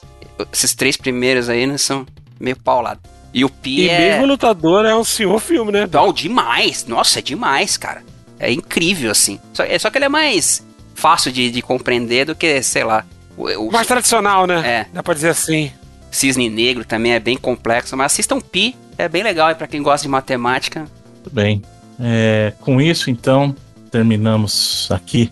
esses 0.52 0.74
três 0.74 0.96
primeiros 0.96 1.48
aí 1.48 1.66
né, 1.66 1.78
são 1.78 2.06
meio 2.38 2.56
paulado. 2.56 3.00
E 3.32 3.44
o 3.44 3.48
Pi 3.48 3.80
e 3.80 3.88
é... 3.88 3.98
mesmo 3.98 4.24
o 4.24 4.26
Lutador 4.28 4.84
é 4.84 4.94
um 4.94 5.02
senhor 5.02 5.40
filme, 5.40 5.72
né? 5.72 5.88
Não, 5.90 6.12
demais. 6.12 6.86
Nossa, 6.86 7.18
é 7.18 7.22
demais, 7.22 7.76
cara. 7.76 8.04
É 8.44 8.52
incrível, 8.52 9.10
assim. 9.10 9.38
Só, 9.52 9.62
é 9.64 9.78
só 9.78 9.90
que 9.90 9.98
ele 9.98 10.04
é 10.04 10.08
mais 10.08 10.64
fácil 10.94 11.32
de, 11.32 11.50
de 11.50 11.62
compreender 11.62 12.26
do 12.26 12.34
que, 12.34 12.62
sei 12.62 12.84
lá, 12.84 13.04
o, 13.36 13.48
o 13.68 13.72
Mais 13.72 13.86
tradicional, 13.86 14.46
né? 14.46 14.62
É. 14.64 14.86
Dá 14.92 15.02
pra 15.02 15.14
dizer 15.14 15.30
assim. 15.30 15.70
Cisne 16.10 16.48
Negro 16.48 16.84
também 16.84 17.12
é 17.12 17.18
bem 17.18 17.36
complexo, 17.36 17.96
mas 17.96 18.12
assistam 18.12 18.40
Pi, 18.40 18.76
é 18.96 19.08
bem 19.08 19.22
legal 19.24 19.50
e 19.50 19.54
pra 19.56 19.66
quem 19.66 19.82
gosta 19.82 20.04
de 20.06 20.08
matemática. 20.08 20.86
Muito 21.14 21.30
bem. 21.32 21.60
É, 21.98 22.52
com 22.60 22.80
isso, 22.80 23.10
então, 23.10 23.54
terminamos 23.90 24.88
aqui 24.90 25.30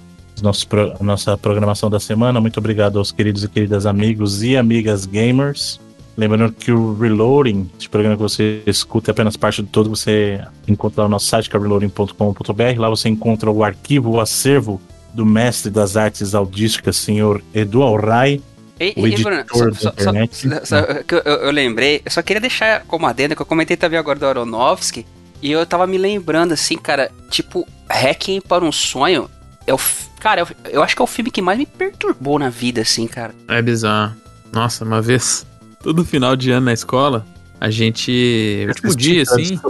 pro- 0.69 0.95
a 0.99 1.05
nossa 1.05 1.37
programação 1.37 1.89
da 1.89 2.01
semana. 2.01 2.41
Muito 2.41 2.59
obrigado 2.59 2.99
aos 2.99 3.13
queridos 3.13 3.45
e 3.45 3.49
queridas 3.49 3.87
amigos 3.87 4.43
e 4.43 4.57
amigas 4.57 5.07
gamers. 5.07 5.79
Lembrando 6.17 6.53
que 6.53 6.71
o 6.71 6.95
Reloading, 6.95 7.71
esse 7.79 7.89
programa 7.89 8.17
que 8.17 8.23
você 8.23 8.63
escuta, 8.67 9.11
é 9.11 9.13
apenas 9.13 9.37
parte 9.37 9.63
do 9.63 9.69
todo. 9.69 9.89
Você 9.91 10.41
encontra 10.69 11.03
lá 11.03 11.09
no 11.09 11.13
nosso 11.13 11.27
site, 11.27 11.49
que 11.49 11.57
é 11.57 11.61
reloading.com.br. 11.61 12.79
Lá 12.79 12.89
você 12.91 13.09
encontra 13.09 13.51
o 13.51 13.65
arquivo, 13.65 14.11
o 14.11 14.21
acervo 14.21 14.81
do 15.15 15.25
mestre 15.25 15.71
das 15.71 15.97
artes 15.97 16.35
audísticas, 16.35 16.97
senhor 16.97 17.43
Edu 17.55 17.83
Alray. 17.83 18.43
E, 18.81 18.95
O 18.97 19.07
e, 19.07 19.13
editor 19.15 19.45
Bruno, 19.45 19.45
só- 19.53 19.65
da 19.69 19.75
só- 19.75 19.89
internet. 19.91 20.49
só- 20.49 20.65
só- 20.65 21.03
que 21.03 21.15
eu, 21.15 21.19
eu- 21.21 21.51
lembrei, 21.53 22.03
eu 22.05 22.11
só 22.11 22.21
queria 22.23 22.41
deixar 22.41 22.83
como 22.87 23.07
adendo, 23.07 23.37
que 23.37 23.43
eu 23.43 23.47
comentei 23.47 23.77
também 23.77 23.99
agora 23.99 24.19
do 24.19 24.27
Aronofsky, 24.27 25.07
e 25.41 25.53
eu 25.53 25.65
tava 25.67 25.87
me 25.87 25.97
lembrando 25.99 26.53
assim, 26.53 26.77
cara, 26.77 27.11
tipo, 27.31 27.67
Hacking 27.89 28.41
para 28.41 28.65
um 28.65 28.73
Sonho, 28.73 29.31
é 29.67 29.73
o, 29.75 29.79
cara, 30.19 30.41
eu, 30.41 30.47
eu 30.71 30.83
acho 30.83 30.97
que 30.97 31.03
é 31.03 31.05
o 31.05 31.07
filme 31.09 31.31
que 31.31 31.41
mais 31.43 31.59
me 31.59 31.67
perturbou 31.67 32.39
na 32.39 32.49
vida, 32.49 32.81
assim, 32.81 33.07
cara. 33.07 33.35
É 33.49 33.63
bizarro. 33.63 34.15
Nossa, 34.53 34.85
uma 34.85 35.01
vez, 35.01 35.47
todo 35.83 36.05
final 36.05 36.37
de 36.37 36.51
ano 36.51 36.67
na 36.67 36.73
escola, 36.73 37.25
a 37.61 37.71
gente. 37.71 38.65
Último 38.69 38.97
dia, 38.97 39.23
assim. 39.23 39.61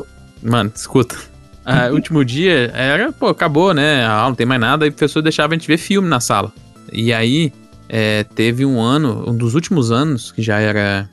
Mano, 0.43 0.73
escuta. 0.75 1.17
Ah, 1.65 1.89
último 1.93 2.25
dia 2.25 2.71
era, 2.75 3.13
pô, 3.13 3.29
acabou, 3.29 3.73
né? 3.73 4.05
A 4.05 4.13
aula 4.13 4.29
não 4.31 4.35
tem 4.37 4.47
mais 4.47 4.61
nada, 4.61 4.87
e 4.87 4.89
o 4.89 4.93
professor 4.93 5.23
deixava 5.23 5.55
a 5.55 5.57
gente 5.57 5.67
ver 5.69 5.79
filme 5.79 6.09
na 6.09 6.21
sala. 6.21 6.53
E 6.93 7.13
aí, 7.13 7.53
é, 7.89 8.25
teve 8.25 8.65
um 8.65 8.81
ano, 8.81 9.25
um 9.29 9.37
dos 9.37 9.55
últimos 9.55 9.91
anos, 9.91 10.33
que 10.33 10.43
já 10.43 10.59
era. 10.59 11.09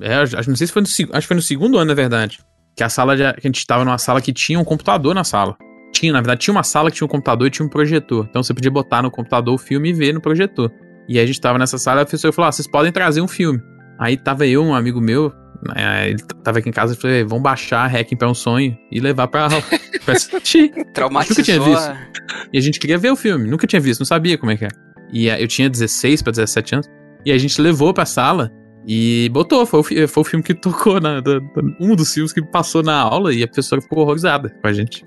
É, 0.00 0.14
acho- 0.16 0.48
não 0.48 0.56
sei 0.56 0.66
se 0.66 0.72
foi 0.72 0.82
no, 0.82 0.86
acho 0.88 1.06
que 1.08 1.26
foi 1.26 1.36
no 1.36 1.42
segundo 1.42 1.76
ano, 1.78 1.86
na 1.86 1.94
verdade. 1.94 2.38
Que 2.76 2.82
a 2.84 2.88
sala 2.88 3.16
já, 3.16 3.32
que 3.34 3.46
a 3.46 3.48
gente 3.48 3.66
tava 3.66 3.84
numa 3.84 3.98
sala 3.98 4.20
que 4.20 4.32
tinha 4.32 4.58
um 4.58 4.64
computador 4.64 5.14
na 5.14 5.24
sala. 5.24 5.56
Tinha, 5.92 6.12
na 6.12 6.20
verdade, 6.20 6.40
tinha 6.40 6.52
uma 6.54 6.62
sala 6.62 6.90
que 6.90 6.96
tinha 6.96 7.04
um 7.06 7.08
computador 7.08 7.46
e 7.48 7.50
tinha 7.50 7.66
um 7.66 7.68
projetor. 7.68 8.26
Então 8.30 8.42
você 8.42 8.54
podia 8.54 8.70
botar 8.70 9.02
no 9.02 9.10
computador 9.10 9.54
o 9.54 9.58
filme 9.58 9.90
e 9.90 9.92
ver 9.92 10.14
no 10.14 10.20
projetor. 10.20 10.70
E 11.08 11.18
aí 11.18 11.24
a 11.24 11.26
gente 11.26 11.40
tava 11.40 11.58
nessa 11.58 11.76
sala 11.78 12.00
e 12.00 12.02
o 12.04 12.06
professor 12.06 12.32
falou: 12.32 12.48
ah, 12.48 12.52
vocês 12.52 12.66
podem 12.68 12.90
trazer 12.92 13.20
um 13.20 13.28
filme. 13.28 13.60
Aí 14.00 14.16
tava 14.16 14.46
eu, 14.46 14.62
um 14.64 14.74
amigo 14.74 15.00
meu, 15.00 15.30
né, 15.76 16.08
ele 16.10 16.18
tava 16.42 16.58
aqui 16.58 16.68
em 16.68 16.72
casa 16.72 16.94
e 16.94 16.96
falei: 16.96 17.22
vamos 17.22 17.42
baixar 17.42 17.86
Hacking 17.86 18.16
pra 18.16 18.28
um 18.30 18.34
sonho 18.34 18.76
e 18.90 18.98
levar 18.98 19.28
pra 19.28 19.48
pra 20.04 20.14
assistir. 20.14 20.72
Traumatizou. 20.94 21.36
Nunca 21.36 21.42
tinha 21.44 21.60
visto. 21.60 21.90
a- 21.90 22.48
E 22.52 22.58
a 22.58 22.60
gente 22.60 22.80
queria 22.80 22.96
ver 22.98 23.10
o 23.10 23.16
filme, 23.16 23.48
nunca 23.48 23.66
tinha 23.66 23.80
visto, 23.80 24.00
não 24.00 24.06
sabia 24.06 24.38
como 24.38 24.50
é 24.52 24.56
que 24.56 24.64
era. 24.64 24.74
E 25.12 25.28
eh, 25.28 25.42
eu 25.42 25.46
tinha 25.48 25.68
16 25.68 26.22
pra 26.22 26.30
17 26.30 26.74
anos. 26.76 26.86
E 27.26 27.30
a 27.32 27.36
gente 27.36 27.60
levou 27.60 27.92
pra 27.92 28.06
sala 28.06 28.50
e 28.86 29.28
botou. 29.32 29.66
Foi 29.66 29.80
o, 29.80 30.08
foi 30.08 30.20
o 30.22 30.24
filme 30.24 30.42
que 30.42 30.54
tocou, 30.54 30.98
na, 31.00 31.20
da- 31.20 31.40
um 31.78 31.94
dos 31.94 32.14
filmes 32.14 32.32
que 32.32 32.40
passou 32.40 32.82
na 32.82 32.94
aula 32.96 33.34
e 33.34 33.42
a 33.42 33.46
professora 33.46 33.82
ficou 33.82 33.98
horrorizada 33.98 34.48
com 34.62 34.66
a 34.68 34.72
gente. 34.72 35.04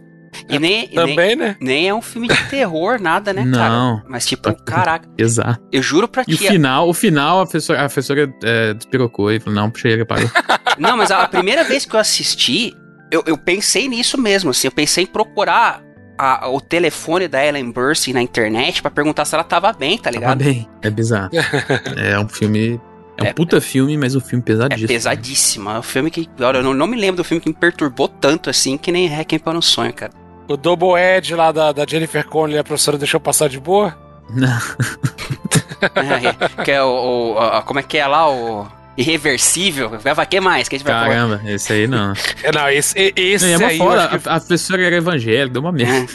E 0.50 0.60
nem, 0.60 0.86
e 0.86 0.88
nem, 0.88 0.96
Também, 0.96 1.36
né? 1.36 1.56
nem 1.62 1.88
é 1.90 1.94
um 1.94 2.02
filme 2.02 2.28
de 2.28 2.36
terror, 2.50 3.00
nada, 3.02 3.32
né, 3.34 3.44
cara? 3.52 3.70
Não. 3.70 4.02
Mas 4.08 4.26
tipo, 4.26 4.54
caraca, 4.64 5.08
Exato. 5.18 5.62
eu 5.72 5.82
juro 5.82 6.08
pra 6.08 6.24
E 6.28 6.34
o 6.34 6.38
ti. 6.38 6.48
final, 6.48 6.90
o 6.90 6.94
final, 6.94 7.40
a 7.42 7.44
professora, 7.44 7.80
a 7.80 7.84
professora 7.84 8.34
é, 8.44 8.74
despirocou 8.74 9.32
e 9.32 9.40
falou: 9.40 9.56
não, 9.60 9.72
chega, 9.76 10.06
parou. 10.06 10.30
Não, 10.80 10.98
mas 10.98 11.12
a, 11.12 11.22
a 11.24 11.28
primeira 11.28 11.64
vez 11.64 11.86
que 11.86 11.96
eu 11.96 12.00
assisti, 12.00 12.74
eu, 13.12 13.24
eu 13.28 13.38
pensei 13.38 13.88
nisso 13.88 14.20
mesmo, 14.20 14.50
assim. 14.50 14.68
Eu 14.68 14.72
pensei 14.72 15.04
em 15.04 15.08
procurar 15.08 15.84
a- 16.18 16.50
o 16.50 16.60
telefone 16.60 17.28
da 17.28 17.46
Ellen 17.46 17.70
Burstyn 17.72 18.14
na 18.14 18.22
internet 18.24 18.82
pra 18.82 18.90
perguntar 18.90 19.24
se 19.26 19.36
ela 19.36 19.44
tava 19.44 19.72
bem, 19.72 19.98
tá 19.98 20.06
Tava 20.06 20.16
ligado? 20.16 20.38
bem. 20.44 20.68
É 20.82 20.90
bizarro. 20.90 21.30
é 21.96 22.18
um 22.18 22.28
filme. 22.28 22.82
É 23.20 23.24
um 23.24 23.26
É- 23.28 23.34
puta 23.34 23.62
filme, 23.62 23.96
mas 23.96 24.16
um 24.16 24.20
filme 24.20 24.42
É 24.42 24.46
pesadíssimo. 24.48 24.88
pesadíssimo. 24.88 25.70
É 25.70 25.78
um 25.80 25.84
filme 25.84 26.10
que. 26.10 26.28
Olha, 26.40 26.58
eu 26.58 26.64
não, 26.64 26.74
não 26.74 26.88
me 26.88 26.98
lembro 26.98 27.18
do 27.18 27.24
filme 27.24 27.40
que 27.40 27.50
me 27.50 27.56
perturbou 27.56 28.08
tanto 28.08 28.50
assim 28.50 28.76
que 28.78 28.92
nem 28.92 29.08
Requiem 29.08 29.38
para 29.40 29.56
um 29.56 29.62
Sonho, 29.62 29.94
cara. 29.94 30.12
O 30.48 30.58
Double 30.58 31.00
Edge 31.00 31.34
lá 31.36 31.52
da, 31.52 31.72
da 31.72 31.86
Jennifer 31.88 32.26
Connelly, 32.26 32.60
a 32.60 32.64
professora 32.64 32.98
deixou 32.98 33.20
passar 33.20 33.48
de 33.50 33.60
boa. 33.60 33.96
Não. 34.30 34.58
É, 35.84 36.64
que 36.64 36.72
é 36.72 36.82
o, 36.82 37.34
o- 37.36 37.38
a- 37.40 37.62
Como 37.62 37.78
é 37.78 37.84
que 37.84 37.98
é 37.98 38.08
lá? 38.08 38.32
O. 38.32 38.66
Irreversível. 38.96 39.90
Vai, 40.00 40.26
que 40.26 40.40
mais? 40.40 40.70
Que 40.70 40.76
a 40.76 40.78
gente 40.80 40.88
vai 40.88 40.94
falar? 40.94 41.10
Caramba, 41.10 41.42
esse 41.46 41.74
aí 41.74 41.88
não. 41.88 42.14
É, 42.42 42.52
não, 42.54 42.70
esse, 42.70 43.14
esse 43.18 43.46
Não, 43.46 43.54
é 43.54 43.58
uma 43.58 43.68
aí 43.68 43.82
acho 43.82 44.10
que- 44.22 44.30
A, 44.30 44.36
a 44.36 44.40
professora 44.40 44.82
era 44.82 44.96
evangélica, 44.96 45.50
deu 45.52 45.62
uma 45.62 45.74
merda. 45.74 46.08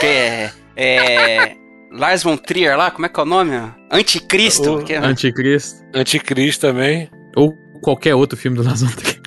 Que 0.00 0.04
é. 0.06 0.50
é 0.76 1.56
Lars 1.92 2.24
von 2.24 2.36
Trier 2.36 2.76
lá, 2.76 2.90
como 2.90 3.06
é 3.06 3.08
que 3.08 3.20
é 3.20 3.22
o 3.22 3.26
nome? 3.26 3.52
Anticristo. 3.92 4.78
O- 4.78 4.82
que 4.84 4.94
é- 4.94 4.98
Anticristo. 4.98 5.76
Anticristo 5.94 6.66
também. 6.66 7.08
Ou 7.36 7.52
qualquer 7.82 8.16
outro 8.16 8.36
filme 8.36 8.56
do 8.56 8.64
Lars 8.64 8.82
von 8.82 8.90
Trier. 8.96 9.20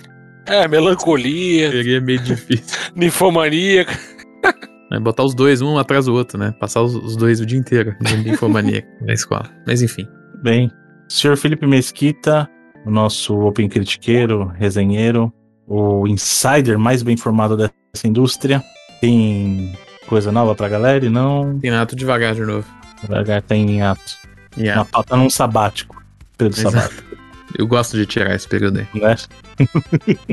É, 0.48 0.68
melancolia, 0.68 1.72
Seria 1.72 2.02
meio 2.02 2.20
difícil. 2.20 2.78
ninfomania. 2.94 3.86
Né? 4.92 5.00
Botar 5.00 5.24
os 5.24 5.34
dois 5.34 5.62
um 5.62 5.78
atrás 5.78 6.06
do 6.06 6.14
outro, 6.14 6.38
né? 6.38 6.54
Passar 6.60 6.82
os, 6.82 6.94
os 6.94 7.16
dois 7.16 7.40
o 7.40 7.46
dia 7.46 7.58
inteiro 7.58 7.96
de 8.02 8.14
infomaníaco 8.30 8.88
na 9.06 9.14
escola. 9.14 9.50
Mas 9.66 9.82
enfim. 9.82 10.06
Bem, 10.44 10.70
senhor 11.08 11.38
Felipe 11.38 11.66
Mesquita, 11.66 12.50
o 12.86 12.92
nosso 12.92 13.40
Open 13.40 13.70
Critiqueiro, 13.70 14.48
resenheiro, 14.48 15.34
o 15.66 16.06
insider 16.08 16.78
mais 16.78 17.02
bem 17.02 17.14
informado 17.14 17.56
dessa 17.56 18.06
indústria. 18.06 18.62
Tem 19.00 19.72
coisa 20.08 20.32
nova 20.32 20.54
pra 20.54 20.68
galera 20.68 21.06
e 21.06 21.10
não. 21.10 21.58
Tem 21.60 21.72
tudo 21.86 22.00
devagar 22.00 22.36
de 22.36 22.42
novo. 22.42 22.68
Devagar 23.02 23.42
tá 23.42 23.56
em 23.56 23.82
ato. 23.82 24.18
Yeah. 24.58 24.82
Uma 24.82 24.86
pauta 24.86 25.16
num 25.16 25.30
sabático. 25.30 26.04
Período 26.38 26.58
Exato. 26.58 26.76
sabático, 26.76 27.18
Eu 27.58 27.66
gosto 27.66 27.96
de 27.96 28.06
tirar 28.06 28.36
esse 28.36 28.48
período 28.48 28.80
aí. 28.80 28.88
né? 29.02 29.16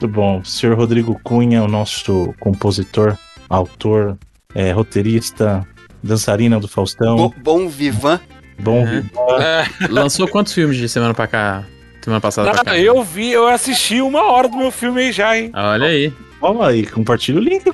Muito 0.00 0.08
bom. 0.08 0.42
Senhor 0.42 0.76
Rodrigo 0.76 1.20
Cunha, 1.22 1.62
o 1.62 1.68
nosso 1.68 2.34
compositor, 2.40 3.16
autor, 3.56 4.16
é, 4.54 4.72
roteirista, 4.72 5.66
dançarina 6.02 6.58
do 6.58 6.66
Faustão. 6.68 7.16
Bo- 7.16 7.34
Bom 7.42 7.68
Vivan. 7.68 8.20
Bom, 8.58 8.86
É. 8.86 9.02
É. 9.42 9.66
Lançou 9.88 10.26
quantos 10.28 10.52
filmes 10.52 10.76
de 10.76 10.88
semana 10.88 11.14
pra 11.14 11.26
cá? 11.26 11.64
Semana 12.02 12.20
passada 12.20 12.50
pra 12.50 12.64
cá? 12.64 12.78
Eu 12.78 13.02
vi, 13.04 13.30
eu 13.30 13.46
assisti 13.48 14.00
uma 14.00 14.24
hora 14.32 14.48
do 14.48 14.56
meu 14.56 14.70
filme 14.70 15.02
aí 15.02 15.12
já, 15.12 15.36
hein? 15.38 15.50
Olha 15.54 15.86
aí. 15.86 16.12
Fala 16.40 16.68
aí, 16.68 16.84
compartilha 16.86 17.38
o 17.38 17.42
link. 17.42 17.70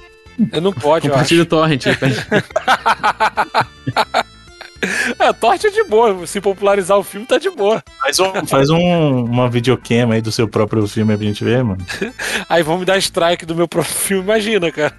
Eu 0.53 0.61
não 0.61 0.73
pode, 0.73 1.07
eu 1.09 1.15
acho. 1.15 1.15
Compartilha 1.15 1.43
o 1.43 1.47
torrent 1.47 1.85
gente. 4.83 5.19
É, 5.19 5.33
torte 5.33 5.67
é 5.67 5.71
de 5.71 5.83
boa. 5.85 6.27
Se 6.27 6.41
popularizar 6.41 6.97
o 6.99 7.03
filme, 7.03 7.27
tá 7.27 7.39
de 7.39 7.51
boa. 7.51 7.83
Faz, 8.01 8.19
um, 8.21 8.33
faz 8.47 8.71
um, 8.71 9.25
uma 9.25 9.49
videocam 9.51 10.11
aí 10.13 10.21
do 10.21 10.31
seu 10.31 10.47
próprio 10.49 10.87
filme 10.87 11.17
pra 11.17 11.27
gente 11.27 11.43
ver, 11.45 11.63
mano. 11.65 11.85
Aí 12.49 12.63
vão 12.63 12.79
me 12.79 12.85
dar 12.85 12.97
strike 12.99 13.45
do 13.45 13.55
meu 13.55 13.67
próprio 13.69 13.93
filme, 13.95 14.23
imagina, 14.25 14.71
cara. 14.71 14.95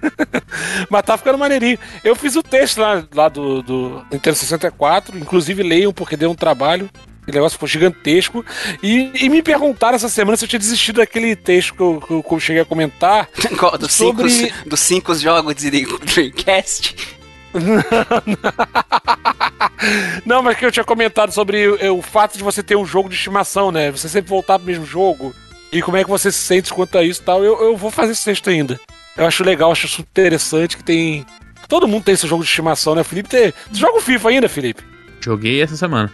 Mas 0.88 1.02
tá 1.02 1.16
ficando 1.16 1.38
maneirinho. 1.38 1.78
Eu 2.04 2.14
fiz 2.14 2.36
o 2.36 2.42
texto 2.42 2.78
lá, 2.78 3.02
lá 3.14 3.28
do, 3.28 3.62
do 3.62 4.02
Nintendo 4.12 4.36
64, 4.36 5.18
inclusive 5.18 5.62
leiam 5.62 5.92
porque 5.92 6.16
deu 6.16 6.30
um 6.30 6.34
trabalho. 6.34 6.88
O 7.26 7.32
negócio 7.32 7.56
ficou 7.56 7.68
gigantesco. 7.68 8.44
E, 8.82 9.10
e 9.14 9.28
me 9.28 9.42
perguntaram 9.42 9.94
essa 9.96 10.08
semana 10.08 10.36
se 10.36 10.44
eu 10.44 10.48
tinha 10.48 10.58
desistido 10.60 10.96
daquele 10.96 11.34
texto 11.36 11.74
que 11.74 11.80
eu, 11.82 12.22
que 12.26 12.34
eu- 12.34 12.40
cheguei 12.40 12.62
a 12.62 12.64
comentar. 12.64 13.28
Qual- 13.58 13.76
Dos, 13.78 13.92
Sobre- 13.92 14.30
cinco, 14.30 14.68
dos 14.68 14.80
cinco 14.80 15.14
jogos 15.14 15.54
de 15.54 15.70
Dreamcast. 15.70 17.19
Não, 20.24 20.42
mas 20.42 20.56
que 20.56 20.64
eu 20.64 20.72
tinha 20.72 20.84
comentado 20.84 21.32
sobre 21.32 21.68
o, 21.68 21.98
o 21.98 22.02
fato 22.02 22.36
de 22.36 22.44
você 22.44 22.62
ter 22.62 22.76
um 22.76 22.86
jogo 22.86 23.08
de 23.08 23.14
estimação, 23.14 23.70
né? 23.72 23.90
Você 23.90 24.08
sempre 24.08 24.30
voltar 24.30 24.58
pro 24.58 24.66
mesmo 24.66 24.86
jogo. 24.86 25.34
E 25.72 25.80
como 25.80 25.96
é 25.96 26.04
que 26.04 26.10
você 26.10 26.32
se 26.32 26.38
sente 26.38 26.72
quanto 26.72 26.96
a 26.98 27.02
isso 27.02 27.22
e 27.22 27.24
tal. 27.24 27.44
Eu, 27.44 27.60
eu 27.62 27.76
vou 27.76 27.90
fazer 27.90 28.12
esse 28.12 28.24
texto 28.24 28.50
ainda. 28.50 28.78
Eu 29.16 29.26
acho 29.26 29.44
legal, 29.44 29.72
acho 29.72 29.86
isso 29.86 30.00
interessante 30.00 30.76
que 30.76 30.84
tem. 30.84 31.24
Todo 31.68 31.88
mundo 31.88 32.04
tem 32.04 32.14
esse 32.14 32.26
jogo 32.26 32.42
de 32.42 32.48
estimação, 32.48 32.94
né? 32.94 33.02
O 33.02 33.04
Felipe 33.04 33.28
tem. 33.28 33.52
Tu 33.72 33.78
joga 33.78 33.98
o 33.98 34.00
FIFA 34.00 34.28
ainda, 34.30 34.48
Felipe? 34.48 34.82
Joguei 35.20 35.62
essa 35.62 35.76
semana. 35.76 36.12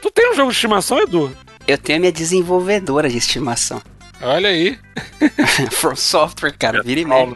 Tu 0.00 0.10
tem 0.10 0.30
um 0.30 0.34
jogo 0.34 0.50
de 0.50 0.56
estimação, 0.56 1.00
Edu? 1.00 1.34
Eu 1.66 1.76
tenho 1.76 1.98
a 1.98 2.00
minha 2.00 2.12
desenvolvedora 2.12 3.08
de 3.08 3.18
estimação. 3.18 3.82
Olha 4.20 4.48
aí. 4.48 4.78
From 5.72 5.96
Software, 5.96 6.52
cara. 6.56 6.82
Vira 6.82 7.00
e 7.00 7.04
mexe. 7.04 7.34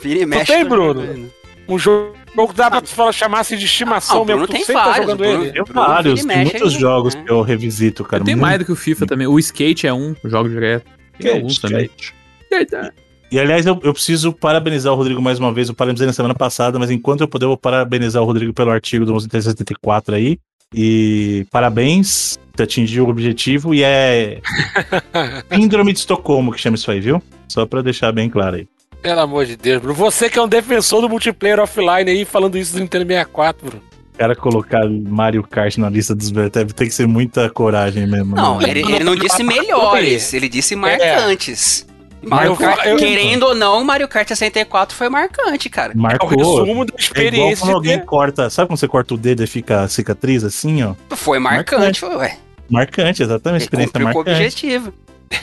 Vira 0.00 0.20
e 0.20 0.26
mexe. 0.26 0.52
tem, 0.52 0.62
tô 0.62 0.68
Bruno? 0.68 1.00
jogando. 1.00 1.32
Um 1.68 1.78
jogo 1.78 2.12
que 2.48 2.54
dá 2.54 2.70
pra 2.70 2.80
tu 2.80 2.88
falar, 2.88 3.12
chamar 3.12 3.40
assim 3.40 3.56
de 3.56 3.64
estimação 3.64 4.18
Ah, 4.18 4.22
o 4.22 4.24
mesmo. 4.24 4.40
Bruno 4.42 4.46
Tu 4.48 4.52
tem 4.52 4.64
sempre 4.64 4.82
tá 4.82 4.88
vários, 4.90 5.06
jogando 5.10 5.20
o 5.20 5.22
Bruno- 5.28 5.44
ele. 5.44 5.52
Tem 5.52 5.64
vários, 5.74 6.20
e 6.24 6.26
tem 6.26 6.36
muitos 6.42 6.74
aí, 6.74 6.80
jogos 6.80 7.14
né? 7.14 7.22
que 7.24 7.32
eu 7.32 7.40
revisito, 7.42 8.04
cara. 8.04 8.22
Tem 8.24 8.36
mais 8.36 8.58
do 8.58 8.64
que 8.64 8.72
o 8.72 8.76
FIFA 8.76 9.06
também. 9.06 9.26
O 9.26 9.38
Skate 9.38 9.86
é 9.86 9.92
um, 9.92 10.14
eu 10.22 10.30
jogo 10.30 10.48
direto. 10.48 10.84
Tem 10.84 10.94
skate, 11.26 11.36
alguns 11.36 11.58
também. 11.58 11.84
skate. 11.86 12.14
Skate, 12.52 12.74
é. 12.74 12.90
E 13.32 13.40
aliás, 13.40 13.66
eu, 13.66 13.80
eu 13.82 13.92
preciso 13.92 14.32
parabenizar 14.32 14.92
o 14.92 14.96
Rodrigo 14.96 15.20
mais 15.20 15.40
uma 15.40 15.52
vez. 15.52 15.68
Eu 15.68 15.74
parabenizei 15.74 16.06
na 16.06 16.12
semana 16.12 16.34
passada, 16.34 16.78
mas 16.78 16.90
enquanto 16.92 17.22
eu 17.22 17.28
puder, 17.28 17.46
eu 17.46 17.50
vou 17.50 17.56
parabenizar 17.58 18.22
o 18.22 18.26
Rodrigo 18.26 18.52
pelo 18.52 18.70
artigo 18.70 19.04
do 19.04 19.10
1174 19.12 20.14
aí. 20.14 20.38
E 20.74 21.44
parabéns, 21.50 22.38
você 22.54 22.62
atingiu 22.62 23.06
o 23.06 23.08
objetivo 23.10 23.74
e 23.74 23.82
é 23.82 24.40
Síndrome 25.52 25.92
de 25.92 25.98
Estocolmo 26.00 26.52
que 26.52 26.60
chama 26.60 26.76
isso 26.76 26.90
aí, 26.90 27.00
viu? 27.00 27.22
Só 27.48 27.64
pra 27.66 27.82
deixar 27.82 28.12
bem 28.12 28.28
claro 28.28 28.56
aí. 28.56 28.68
Pelo 29.02 29.20
amor 29.20 29.46
de 29.46 29.56
Deus, 29.56 29.80
Bruno. 29.80 29.94
Você 29.94 30.28
que 30.28 30.38
é 30.38 30.42
um 30.42 30.48
defensor 30.48 31.00
do 31.00 31.08
multiplayer 31.08 31.60
offline 31.60 32.10
aí, 32.10 32.24
falando 32.24 32.58
isso 32.58 32.72
do 32.74 32.80
Nintendo 32.80 33.06
64, 33.06 33.66
Bruno. 33.66 33.82
O 34.14 34.18
cara 34.18 34.34
colocar 34.34 34.80
Mario 34.88 35.42
Kart 35.42 35.76
na 35.76 35.90
lista 35.90 36.14
dos 36.14 36.30
deve 36.30 36.72
ter 36.72 36.86
que 36.86 36.90
ser 36.90 37.06
muita 37.06 37.50
coragem 37.50 38.06
mesmo. 38.06 38.34
Não, 38.34 38.58
né? 38.58 38.70
ele, 38.70 38.80
ele 38.80 39.04
não 39.04 39.14
disse 39.14 39.42
melhores, 39.44 40.32
ele 40.32 40.48
disse 40.48 40.74
marcantes. 40.74 41.86
Mario 42.22 42.52
Eu- 42.52 42.56
Kart, 42.56 42.86
eu- 42.86 42.96
querendo 42.96 43.42
ou 43.44 43.54
não, 43.54 43.84
Mario 43.84 44.08
Kart 44.08 44.26
64 44.26 44.96
foi 44.96 45.08
marcante, 45.10 45.68
cara. 45.68 45.92
É 45.92 45.96
o 45.96 46.00
Marcou. 46.00 46.30
resumo 46.30 46.84
da 46.86 46.94
É 46.94 46.96
igual 46.96 46.98
experiência 46.98 47.64
quando 47.66 47.74
alguém 47.74 47.98
ter- 47.98 48.04
corta. 48.06 48.50
Sabe 48.50 48.68
quando 48.68 48.78
você 48.80 48.88
corta 48.88 49.14
o 49.14 49.18
dedo 49.18 49.44
e 49.44 49.46
fica 49.46 49.82
a 49.82 49.88
cicatriz 49.88 50.42
assim, 50.42 50.82
ó? 50.82 50.94
Foi 51.14 51.38
marcante, 51.38 52.04
ué. 52.06 52.38
Marcante, 52.70 53.22
exatamente. 53.22 53.60
Ele 53.62 53.64
Experiência 53.64 53.92
cumpriu 53.92 54.06
com 54.12 54.18
o 54.20 54.24
marcante. 54.24 54.36
objetivo. 54.42 54.92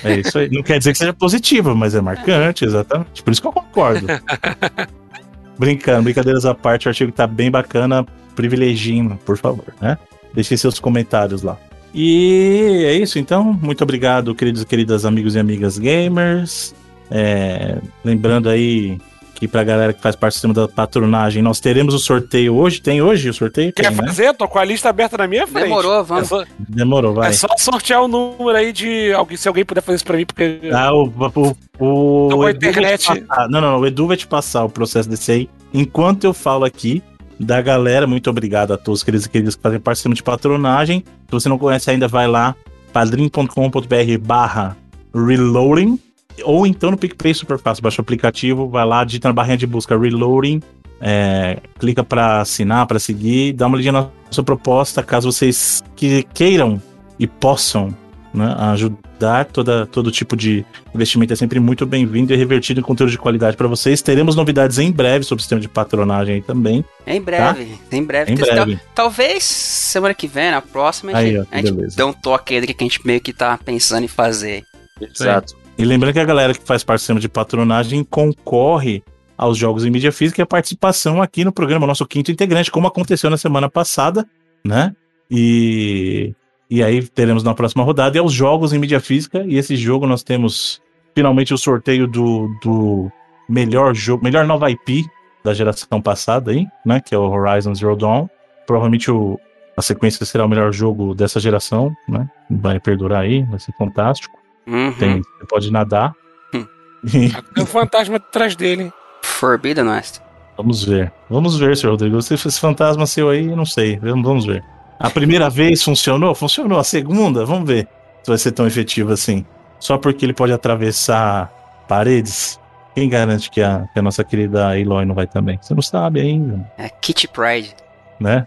É 0.03 0.19
isso 0.19 0.37
aí. 0.37 0.49
Não 0.49 0.63
quer 0.63 0.77
dizer 0.77 0.91
que 0.91 0.97
seja 0.97 1.13
positivo, 1.13 1.75
mas 1.75 1.95
é 1.95 2.01
marcante, 2.01 2.65
exatamente. 2.65 3.23
Por 3.23 3.31
isso 3.31 3.41
que 3.41 3.47
eu 3.47 3.51
concordo. 3.51 4.07
Brincando, 5.57 6.03
brincadeiras 6.03 6.45
à 6.45 6.55
parte, 6.55 6.87
o 6.87 6.89
artigo 6.89 7.11
tá 7.11 7.27
bem 7.27 7.51
bacana. 7.51 8.05
Privilegiem, 8.35 9.09
por 9.23 9.37
favor, 9.37 9.73
né? 9.79 9.97
Deixem 10.33 10.57
seus 10.57 10.79
comentários 10.79 11.43
lá. 11.43 11.57
E 11.93 12.83
é 12.87 12.93
isso, 12.93 13.19
então. 13.19 13.53
Muito 13.53 13.83
obrigado, 13.83 14.33
queridos 14.33 14.63
e 14.63 14.65
queridas 14.65 15.05
amigos 15.05 15.35
e 15.35 15.39
amigas 15.39 15.77
gamers. 15.77 16.73
É, 17.11 17.77
lembrando 18.03 18.49
aí 18.49 18.97
que 19.43 19.47
pra 19.51 19.63
galera 19.63 19.91
que 19.93 20.01
faz 20.01 20.15
parte 20.15 20.31
do 20.31 20.35
sistema 20.35 20.53
da 20.53 20.67
patronagem, 20.67 21.41
nós 21.43 21.59
teremos 21.59 21.93
o 21.93 21.99
sorteio 21.99 22.55
hoje. 22.55 22.81
Tem 22.81 23.01
hoje 23.01 23.29
o 23.29 23.33
sorteio? 23.33 23.73
Quer 23.73 23.89
Tem, 23.89 23.97
né? 23.97 24.07
fazer? 24.07 24.33
Tô 24.35 24.47
com 24.47 24.57
a 24.59 24.63
lista 24.63 24.89
aberta 24.89 25.17
na 25.17 25.27
minha 25.27 25.45
frente. 25.45 25.65
Demorou, 25.65 25.99
É 25.99 26.03
vamos. 26.03 26.27
só, 26.29 26.43
Demorou, 26.57 27.13
vai. 27.13 27.29
é 27.29 27.33
só 27.33 27.47
sortear 27.57 28.01
o 28.03 28.07
número 28.07 28.57
aí 28.57 28.71
de 28.71 29.11
alguém, 29.13 29.35
se 29.37 29.47
alguém 29.47 29.65
puder 29.65 29.81
fazer 29.81 29.97
isso 29.97 30.05
pra 30.05 30.15
mim, 30.17 30.25
porque. 30.25 30.59
Ah, 30.73 30.93
o, 30.93 31.03
o, 31.07 31.55
o, 31.79 32.29
Tô 32.29 32.37
com 32.37 32.43
a 32.43 32.51
internet. 32.51 33.07
não, 33.49 33.59
não, 33.61 33.79
o 33.79 33.85
Edu 33.85 34.07
vai 34.07 34.15
te 34.17 34.25
passar 34.27 34.63
o 34.63 34.69
processo 34.69 35.09
desse 35.09 35.31
aí. 35.31 35.49
Enquanto 35.73 36.23
eu 36.23 36.33
falo 36.33 36.63
aqui 36.65 37.03
da 37.39 37.61
galera, 37.61 38.07
muito 38.07 38.29
obrigado 38.29 38.71
a 38.73 38.77
todos 38.77 39.01
aqueles 39.01 39.25
e 39.25 39.29
queridos 39.29 39.55
que 39.55 39.61
fazem 39.61 39.79
parte 39.79 39.95
do 39.95 39.99
sistema 39.99 40.15
de 40.15 40.23
patronagem. 40.23 41.03
Se 41.25 41.31
você 41.31 41.49
não 41.49 41.57
conhece 41.57 41.89
ainda, 41.91 42.07
vai 42.07 42.27
lá, 42.27 42.55
padrim.com.br 42.93 44.17
barra 44.21 44.77
reloading. 45.13 45.99
Ou 46.43 46.65
então 46.65 46.91
no 46.91 46.97
PicPay 46.97 47.33
super 47.33 47.59
fácil, 47.59 47.83
baixa 47.83 48.01
o 48.01 48.03
aplicativo, 48.03 48.69
vai 48.69 48.85
lá, 48.85 49.03
digita 49.03 49.27
na 49.27 49.33
barrinha 49.33 49.57
de 49.57 49.67
busca 49.67 49.97
reloading, 49.97 50.61
é, 50.99 51.57
clica 51.79 52.03
para 52.03 52.41
assinar, 52.41 52.87
para 52.87 52.99
seguir, 52.99 53.53
dá 53.53 53.67
uma 53.67 53.75
olhadinha 53.75 53.91
na 53.91 54.09
nossa 54.25 54.43
proposta, 54.43 55.03
caso 55.03 55.31
vocês 55.31 55.83
que 55.95 56.23
queiram 56.33 56.81
e 57.19 57.27
possam 57.27 57.95
né, 58.33 58.55
ajudar 58.71 59.45
toda, 59.45 59.85
todo 59.85 60.11
tipo 60.11 60.35
de 60.35 60.65
investimento 60.93 61.33
é 61.33 61.35
sempre 61.35 61.59
muito 61.59 61.85
bem-vindo 61.85 62.33
e 62.33 62.35
revertido 62.35 62.79
em 62.79 62.83
conteúdo 62.83 63.11
de 63.11 63.17
qualidade 63.17 63.55
para 63.55 63.67
vocês. 63.67 64.01
Teremos 64.01 64.35
novidades 64.35 64.79
em 64.79 64.91
breve 64.91 65.23
sobre 65.23 65.39
o 65.39 65.43
sistema 65.43 65.61
de 65.61 65.69
patronagem 65.69 66.35
aí 66.35 66.41
também. 66.41 66.83
Em 67.05 67.21
breve, 67.21 67.79
em 67.91 68.03
breve. 68.03 68.31
Em 68.31 68.35
breve. 68.35 68.79
Talvez 68.95 69.43
semana 69.43 70.13
que 70.13 70.27
vem, 70.27 70.51
na 70.51 70.61
próxima, 70.61 71.11
a 71.11 71.17
Aí, 71.17 71.33
gente, 71.33 71.39
ó, 71.39 71.45
que 71.45 71.55
a 71.55 71.61
gente 71.61 72.03
um 72.03 72.13
toque 72.13 72.55
aí 72.55 72.61
do 72.61 72.67
que 72.67 72.75
a 72.77 72.83
gente 72.83 73.05
meio 73.05 73.21
que 73.21 73.31
tá 73.31 73.57
pensando 73.57 74.03
em 74.03 74.07
fazer. 74.07 74.65
Exato. 74.99 75.62
E 75.77 75.85
lembrando 75.85 76.13
que 76.13 76.19
a 76.19 76.25
galera 76.25 76.53
que 76.53 76.63
faz 76.63 76.83
parte 76.83 77.11
do 77.11 77.19
de 77.19 77.27
patronagem 77.27 78.03
concorre 78.03 79.03
aos 79.37 79.57
jogos 79.57 79.83
em 79.83 79.89
mídia 79.89 80.11
física 80.11 80.41
e 80.41 80.43
a 80.43 80.45
participação 80.45 81.21
aqui 81.21 81.43
no 81.43 81.51
programa, 81.51 81.87
nosso 81.87 82.05
quinto 82.05 82.31
integrante, 82.31 82.71
como 82.71 82.87
aconteceu 82.87 83.29
na 83.29 83.37
semana 83.37 83.69
passada, 83.69 84.25
né? 84.63 84.95
E, 85.29 86.33
e 86.69 86.83
aí 86.83 87.01
teremos 87.01 87.43
na 87.43 87.53
próxima 87.53 87.83
rodada 87.83 88.15
e 88.15 88.19
aos 88.19 88.31
jogos 88.31 88.71
em 88.71 88.79
mídia 88.79 88.99
física. 88.99 89.43
E 89.47 89.57
esse 89.57 89.75
jogo 89.75 90.05
nós 90.05 90.23
temos 90.23 90.81
finalmente 91.15 91.53
o 91.53 91.57
sorteio 91.57 92.07
do, 92.07 92.47
do 92.63 93.11
melhor 93.49 93.95
jogo, 93.95 94.23
melhor 94.23 94.45
nova 94.45 94.69
IP 94.69 95.03
da 95.43 95.53
geração 95.53 96.01
passada 96.01 96.51
aí, 96.51 96.67
né? 96.85 97.01
Que 97.01 97.15
é 97.15 97.17
o 97.17 97.29
Horizon 97.29 97.73
Zero 97.73 97.95
Dawn. 97.95 98.27
Provavelmente 98.65 99.09
o, 99.11 99.39
a 99.75 99.81
sequência 99.81 100.25
será 100.25 100.45
o 100.45 100.49
melhor 100.49 100.71
jogo 100.71 101.15
dessa 101.15 101.39
geração, 101.39 101.93
né? 102.07 102.29
Vai 102.49 102.79
perdurar 102.79 103.21
aí, 103.21 103.43
vai 103.43 103.59
ser 103.59 103.73
fantástico. 103.73 104.42
Uhum. 104.67 104.93
Tem, 104.93 105.21
você 105.21 105.45
pode 105.47 105.71
nadar. 105.71 106.13
Hum. 106.53 106.65
Tem 107.53 107.63
um 107.63 107.65
fantasma 107.67 108.17
atrás 108.17 108.55
dele. 108.55 108.91
Forbidden 109.21 109.87
West. 109.89 110.19
vamos 110.57 110.83
ver. 110.83 111.11
Vamos 111.29 111.57
ver, 111.59 111.75
senhor 111.77 111.91
Rodrigo. 111.93 112.21
Se 112.21 112.33
esse 112.33 112.59
fantasma 112.59 113.05
seu 113.05 113.29
aí, 113.29 113.47
eu 113.47 113.55
não 113.55 113.65
sei. 113.65 113.97
Vamos 113.99 114.23
vamos 114.25 114.45
ver. 114.45 114.63
A 114.99 115.09
primeira 115.09 115.49
vez 115.51 115.83
funcionou? 115.83 116.33
Funcionou. 116.35 116.79
A 116.79 116.83
segunda? 116.83 117.45
Vamos 117.45 117.67
ver 117.67 117.87
se 118.23 118.29
vai 118.29 118.37
ser 118.37 118.51
tão 118.51 118.65
efetivo 118.67 119.11
assim. 119.11 119.45
Só 119.79 119.97
porque 119.97 120.25
ele 120.25 120.33
pode 120.33 120.53
atravessar 120.53 121.51
paredes. 121.87 122.59
Quem 122.95 123.09
garante 123.09 123.49
que 123.49 123.61
a, 123.61 123.85
que 123.91 123.99
a 123.99 124.01
nossa 124.01 124.23
querida 124.23 124.79
Eloy 124.79 125.03
não 125.03 125.15
vai 125.15 125.25
também? 125.27 125.57
Você 125.61 125.73
não 125.73 125.81
sabe 125.81 126.21
ainda, 126.21 126.71
É 126.77 126.87
Kitty 126.89 127.27
Pride. 127.27 127.75
né? 128.19 128.45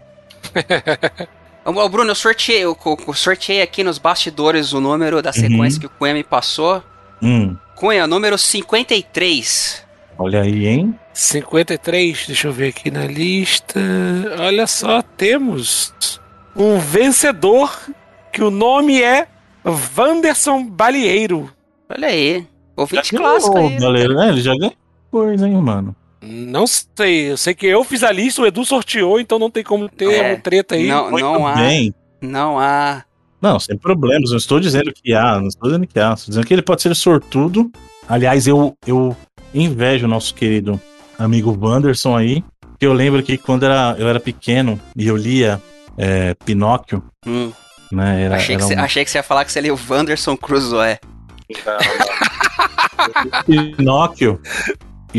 Ô, 1.67 1.89
Bruno, 1.89 2.11
eu 2.11 2.15
sorteei, 2.15 2.63
eu, 2.63 2.73
co- 2.73 2.97
sorteei 3.13 3.61
aqui 3.61 3.83
nos 3.83 3.97
bastidores 3.97 4.71
o 4.73 4.79
número 4.79 5.21
da 5.21 5.29
Uhum. 5.31 5.33
sequência 5.33 5.79
que 5.79 5.85
o 5.85 5.89
Cunha 5.89 6.13
me 6.13 6.23
passou. 6.23 6.81
Hum, 7.21 7.55
Cunha, 7.75 8.07
número 8.07 8.37
53. 8.37 9.83
olha 10.17 10.41
aí, 10.41 10.65
hein? 10.67 10.97
53, 11.13 12.25
deixa 12.27 12.47
eu 12.47 12.53
ver 12.53 12.69
aqui 12.69 12.89
na 12.89 13.05
lista. 13.05 13.79
Olha 14.39 14.65
só, 14.65 15.01
temos 15.01 15.93
um 16.55 16.79
vencedor 16.79 17.77
que 18.31 18.41
o 18.41 18.49
nome 18.49 19.01
é 19.01 19.27
Wanderson 19.97 20.63
Balieiro. 20.65 21.51
Olha 21.89 22.07
aí. 22.07 22.45
Ouvinte 22.75 23.11
Já 23.11 23.17
clássico 23.17 23.53
ganhou, 23.55 23.69
aí. 23.71 23.77
galera, 23.79 24.13
né? 24.13 24.29
Ele 24.29 24.41
já 24.41 24.53
ganhou 24.55 24.73
coisa, 25.11 25.47
hein, 25.47 25.55
mano? 25.61 25.95
Não 26.21 26.65
sei, 26.67 27.31
eu 27.31 27.37
sei 27.37 27.53
que 27.53 27.65
eu 27.67 27.83
fiz 27.83 28.03
a 28.03 28.11
lista, 28.11 28.41
o 28.41 28.45
Edu 28.47 28.65
sorteou, 28.65 29.19
então 29.19 29.37
não 29.37 29.49
tem 29.51 29.63
como 29.63 29.87
ter 29.87 30.11
É, 30.11 30.31
uma 30.33 30.39
treta 30.41 30.75
aí. 30.75 30.87
Não, 30.87 31.11
não 31.11 31.45
há. 31.47 31.53
bem. 31.55 31.93
Não 32.21 32.59
há. 32.59 33.03
Não, 33.41 33.59
sem 33.59 33.77
problemas. 33.77 34.31
Não 34.31 34.37
estou 34.37 34.59
dizendo 34.59 34.91
que 34.91 35.13
há, 35.13 35.39
não 35.39 35.47
estou 35.47 35.69
dizendo 35.69 35.85
que 35.87 35.99
há. 35.99 36.13
Estou 36.13 36.29
dizendo 36.31 36.47
que 36.47 36.53
ele 36.53 36.63
pode 36.63 36.81
ser 36.81 36.95
sortudo. 36.95 37.71
Aliás, 38.09 38.47
eu, 38.47 38.75
eu 38.85 39.15
invejo 39.53 40.05
o 40.05 40.09
nosso 40.09 40.33
querido 40.33 40.81
amigo 41.19 41.55
Wanderson 41.59 42.17
aí. 42.17 42.43
Que 42.79 42.85
eu 42.87 42.93
lembro 42.93 43.21
que 43.21 43.37
quando 43.37 43.63
era, 43.63 43.95
eu 43.99 44.07
era 44.07 44.19
pequeno 44.19 44.79
e 44.95 45.07
eu 45.07 45.15
lia 45.15 45.61
é, 45.97 46.33
Pinóquio, 46.45 47.03
Hum, 47.25 47.51
né? 47.91 48.23
Era, 48.23 48.35
achei, 48.37 48.55
que 48.57 48.63
era 48.63 48.81
um- 48.81 48.83
achei 48.83 49.03
que 49.05 49.11
você 49.11 49.17
ia 49.19 49.23
falar 49.23 49.45
que 49.45 49.51
você 49.51 49.61
lia 49.61 49.73
o 49.73 49.79
Wanderson 49.89 50.35
Crusoe. 50.37 50.97
Pinóquio. 53.45 54.39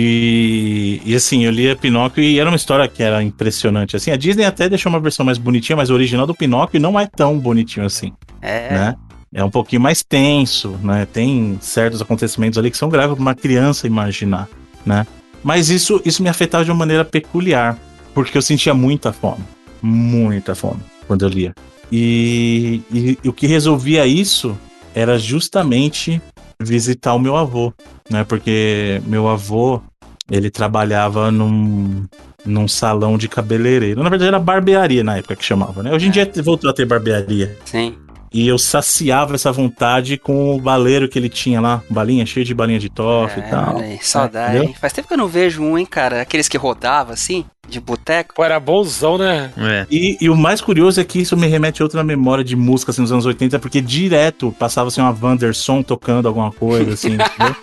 E, 0.01 1.03
e 1.05 1.12
assim, 1.16 1.45
eu 1.45 1.51
lia 1.51 1.75
Pinóquio 1.75 2.23
e 2.23 2.39
era 2.39 2.49
uma 2.49 2.55
história 2.55 2.87
que 2.87 3.03
era 3.03 3.20
impressionante. 3.20 3.97
Assim, 3.97 4.12
a 4.12 4.16
Disney 4.16 4.45
até 4.45 4.69
deixou 4.69 4.91
uma 4.93 5.01
versão 5.01 5.27
mais 5.27 5.39
bonitinha, 5.39 5.75
mas 5.77 5.91
o 5.91 5.95
original 5.95 6.25
do 6.25 6.33
Pinóquio 6.37 6.79
não 6.81 6.99
é 7.01 7.05
tão 7.05 7.37
bonitinho 7.37 7.85
assim. 7.85 8.12
É. 8.41 8.70
né? 8.70 8.97
É 9.35 9.43
um 9.43 9.51
pouquinho 9.51 9.83
mais 9.83 10.01
tenso, 10.05 10.79
né? 10.85 11.05
Tem 11.12 11.59
certos 11.61 12.01
acontecimentos 12.01 12.57
ali 12.59 12.70
que 12.70 12.77
são 12.77 12.89
graves 12.89 13.15
para 13.16 13.20
uma 13.23 13.35
criança 13.35 13.89
imaginar, 13.89 14.49
né? 14.87 15.05
Mas 15.43 15.69
isso, 15.69 16.01
isso 16.05 16.23
me 16.23 16.29
afetava 16.29 16.65
de 16.65 16.70
uma 16.70 16.77
maneira 16.79 17.05
peculiar, 17.05 17.77
porque 18.15 18.39
eu 18.39 18.43
sentia 18.43 18.73
muita 18.75 19.12
fome, 19.12 19.43
muita 19.83 20.55
fome 20.55 20.81
quando 21.09 21.25
eu 21.25 21.29
lia. 21.29 21.53
E, 21.91 22.83
e- 22.93 23.19
e 23.25 23.29
o 23.29 23.33
que 23.33 23.49
resolvia 23.49 24.07
isso 24.07 24.57
era 24.95 25.19
justamente 25.19 26.23
visitar 26.61 27.15
o 27.15 27.19
meu 27.19 27.37
avô, 27.37 27.73
né? 28.11 28.25
Porque 28.25 29.01
meu 29.07 29.29
avô, 29.29 29.81
ele 30.30 30.50
trabalhava 30.50 31.30
num, 31.30 32.05
num 32.44 32.68
salão 32.68 33.16
de 33.16 33.28
cabeleireiro. 33.28 34.02
Na 34.02 34.10
verdade 34.10 34.28
era 34.28 34.38
barbearia 34.38 35.02
na 35.02 35.16
época 35.18 35.36
que 35.36 35.44
chamava, 35.44 35.82
né? 35.82 35.92
Hoje 35.92 36.09
em 36.09 36.10
dia 36.10 36.30
voltou 36.42 36.68
a 36.70 36.72
ter 36.72 36.84
barbearia. 36.84 37.56
Sim. 37.64 37.96
E 38.30 38.46
eu 38.46 38.59
saciava 38.59 39.34
essa 39.36 39.50
vontade 39.50 40.18
com 40.18 40.55
o 40.55 40.60
baleiro 40.60 41.09
que 41.09 41.18
ele 41.18 41.30
tinha 41.30 41.62
lá, 41.62 41.82
balinha 41.88 42.26
cheia 42.26 42.44
de 42.44 42.52
balinha 42.52 42.78
de 42.78 42.90
tofu 42.90 43.40
É, 43.40 43.46
e 43.46 43.50
tal. 43.50 43.76
saudade. 44.02 44.74
Faz 44.78 44.92
tempo 44.92 45.09
que 45.09 45.14
eu 45.14 45.18
não 45.18 45.26
vejo 45.28 45.62
um, 45.62 45.78
hein, 45.78 45.86
cara? 45.86 46.20
Aqueles 46.20 46.46
que 46.46 46.59
rodavam 46.59 47.14
assim, 47.14 47.46
de 47.69 47.81
boteco. 47.81 48.35
Pô, 48.35 48.45
era 48.45 48.59
bonzão, 48.59 49.19
né? 49.19 49.51
É. 49.57 49.86
E, 49.90 50.16
e 50.20 50.28
o 50.31 50.36
mais 50.36 50.61
curioso 50.61 51.01
é 51.01 51.05
que 51.05 51.20
isso 51.20 51.36
me 51.36 51.47
remete 51.47 51.82
a 51.82 51.85
outra 51.85 52.03
memória 52.03 52.43
de 52.43 52.57
música 52.57 52.90
assim, 52.93 53.01
nos 53.03 53.12
anos 53.12 53.27
80, 53.27 53.59
porque 53.59 53.81
direto 53.81 54.55
passava 54.59 54.89
assim, 54.89 55.01
uma 55.01 55.16
Wanderson 55.20 55.82
tocando 55.82 56.27
alguma 56.28 56.51
coisa, 56.51 56.95
assim. 56.95 57.16
entendeu? 57.19 57.55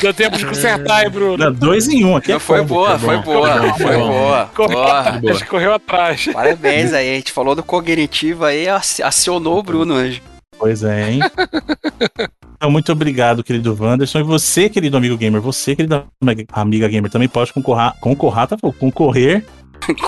Deu 0.00 0.14
tempo 0.14 0.36
de 0.36 0.46
consertar 0.46 1.02
aí, 1.04 1.08
Bruno. 1.08 1.36
Não, 1.36 1.52
dois 1.52 1.88
em 1.88 2.04
um 2.04 2.16
aqui. 2.16 2.32
É 2.32 2.38
foi 2.38 2.58
combo, 2.60 2.74
boa, 2.74 2.94
é 2.94 2.98
foi 2.98 3.18
boa, 3.18 3.74
foi 3.74 3.96
bom. 3.96 4.08
boa. 4.08 4.50
Correu, 4.54 4.78
Porra. 4.78 5.12
boa. 5.20 5.32
Acho 5.32 5.44
que 5.44 5.50
correu 5.50 5.72
atrás. 5.74 6.26
Parabéns 6.32 6.92
aí, 6.92 7.10
a 7.12 7.14
gente 7.16 7.32
falou 7.32 7.54
do 7.54 7.62
cognitivo 7.62 8.44
aí, 8.44 8.68
aci- 8.68 9.02
acionou 9.02 9.58
o 9.58 9.62
Bruno 9.62 9.94
hoje. 9.94 10.22
Pois 10.62 10.84
é, 10.84 11.10
hein? 11.10 11.20
Então, 12.56 12.70
muito 12.70 12.92
obrigado, 12.92 13.42
querido 13.42 13.76
Wanderson. 13.76 14.20
E 14.20 14.22
você, 14.22 14.68
querido 14.68 14.96
amigo 14.96 15.16
gamer, 15.16 15.40
você, 15.40 15.74
querida 15.74 16.04
amiga 16.52 16.86
gamer, 16.86 17.10
também 17.10 17.28
pode 17.28 17.52
concorrer, 17.52 17.92
concorrer, 18.00 18.46
tá, 18.46 18.56
bom? 18.62 18.70
concorrer 18.70 19.44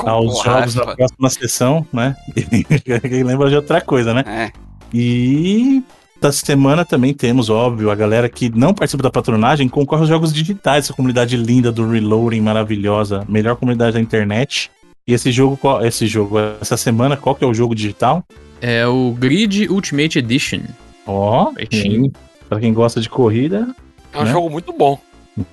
aos 0.06 0.40
jogos 0.40 0.74
da 0.74 0.94
próxima 0.94 1.30
sessão, 1.30 1.84
né? 1.92 2.14
E 3.10 3.24
lembra 3.24 3.50
de 3.50 3.56
outra 3.56 3.80
coisa, 3.80 4.14
né? 4.14 4.22
É. 4.24 4.52
E 4.94 5.82
da 6.20 6.30
semana 6.30 6.84
também 6.84 7.12
temos, 7.12 7.50
óbvio, 7.50 7.90
a 7.90 7.94
galera 7.96 8.28
que 8.28 8.48
não 8.56 8.72
participa 8.72 9.02
da 9.02 9.10
patronagem 9.10 9.68
concorre 9.68 10.02
aos 10.02 10.08
jogos 10.08 10.32
digitais, 10.32 10.84
essa 10.84 10.94
comunidade 10.94 11.36
linda 11.36 11.72
do 11.72 11.90
Reloading, 11.90 12.40
maravilhosa, 12.40 13.24
melhor 13.28 13.56
comunidade 13.56 13.94
da 13.94 14.00
internet. 14.00 14.70
E 15.08 15.12
esse 15.12 15.32
jogo, 15.32 15.56
qual- 15.56 15.84
esse 15.84 16.06
jogo, 16.06 16.36
essa 16.60 16.76
semana, 16.76 17.16
qual 17.16 17.34
que 17.34 17.42
é 17.42 17.48
o 17.48 17.52
jogo 17.52 17.74
digital? 17.74 18.24
É 18.66 18.86
o 18.86 19.14
Grid 19.18 19.68
Ultimate 19.68 20.20
Edition. 20.20 20.60
Ó, 21.06 21.52
Pretinho. 21.52 22.10
pra 22.48 22.58
quem 22.58 22.72
gosta 22.72 22.98
de 22.98 23.10
corrida, 23.10 23.68
É 24.10 24.18
um 24.20 24.24
Né? 24.24 24.32
jogo 24.32 24.48
muito 24.48 24.72
bom. 24.72 24.98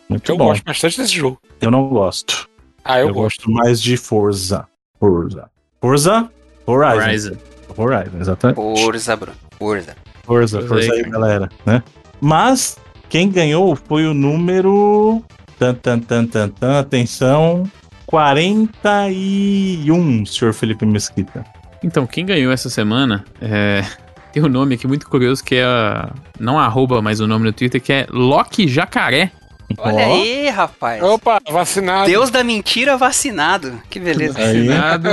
muito 0.08 0.32
Eu 0.32 0.38
bom. 0.38 0.46
gosto 0.46 0.64
bastante 0.64 0.98
desse 0.98 1.12
jogo. 1.14 1.38
Eu 1.60 1.70
não 1.70 1.90
gosto. 1.90 2.48
Ah, 2.86 3.02
eu, 3.02 3.10
Eu, 3.10 3.14
gosto. 3.14 3.48
gosto 3.48 3.52
mais 3.52 3.82
de 3.82 3.98
Forza. 3.98 4.66
Forza. 4.98 5.50
Forza? 5.82 6.32
Horizon. 6.66 7.02
Horizon. 7.04 7.36
Horizon, 7.76 8.18
exatamente. 8.22 8.56
Forza, 8.56 9.16
Bruno. 9.18 9.38
Forza. 9.60 9.96
Forza, 10.24 10.60
Forza 10.62 10.74
força 10.74 10.94
aí, 10.94 11.04
galera, 11.04 11.50
né? 11.66 11.84
Mas 12.22 12.78
quem 13.10 13.30
ganhou 13.30 13.76
foi 13.76 14.06
o 14.08 14.14
número. 14.14 15.22
Tan, 15.60 15.74
tan, 15.74 16.00
tan, 16.00 16.26
tan, 16.28 16.48
tan, 16.48 16.80
atenção. 16.80 17.70
41, 18.06 20.26
senhor 20.26 20.54
Felipe 20.54 20.86
Mesquita. 20.86 21.44
Então, 21.84 22.06
quem 22.06 22.26
ganhou 22.26 22.52
essa 22.52 22.70
semana 22.70 23.24
é, 23.42 23.84
tem 24.32 24.44
um 24.44 24.48
nome 24.48 24.76
aqui 24.76 24.88
muito 24.88 25.08
curioso 25.10 25.44
que 25.44 25.56
é. 25.56 25.64
a- 25.64 26.10
Não 26.40 26.60
arroba, 26.60 27.02
mas 27.02 27.20
o 27.20 27.28
nome 27.28 27.46
no 27.46 27.54
Twitter, 27.54 27.82
que 27.82 27.92
é 27.92 28.08
Loki 28.10 28.68
Jacaré. 28.68 29.32
Olha 29.78 30.08
Ó, 30.08 30.14
aí, 30.14 30.50
rapaz. 30.50 31.02
Opa, 31.02 31.40
vacinado. 31.50 32.06
Deus 32.06 32.30
da 32.30 32.44
mentira 32.44 32.98
vacinado. 32.98 33.80
Que 33.90 34.00
beleza. 34.02 34.34
Vacinado. 34.34 35.10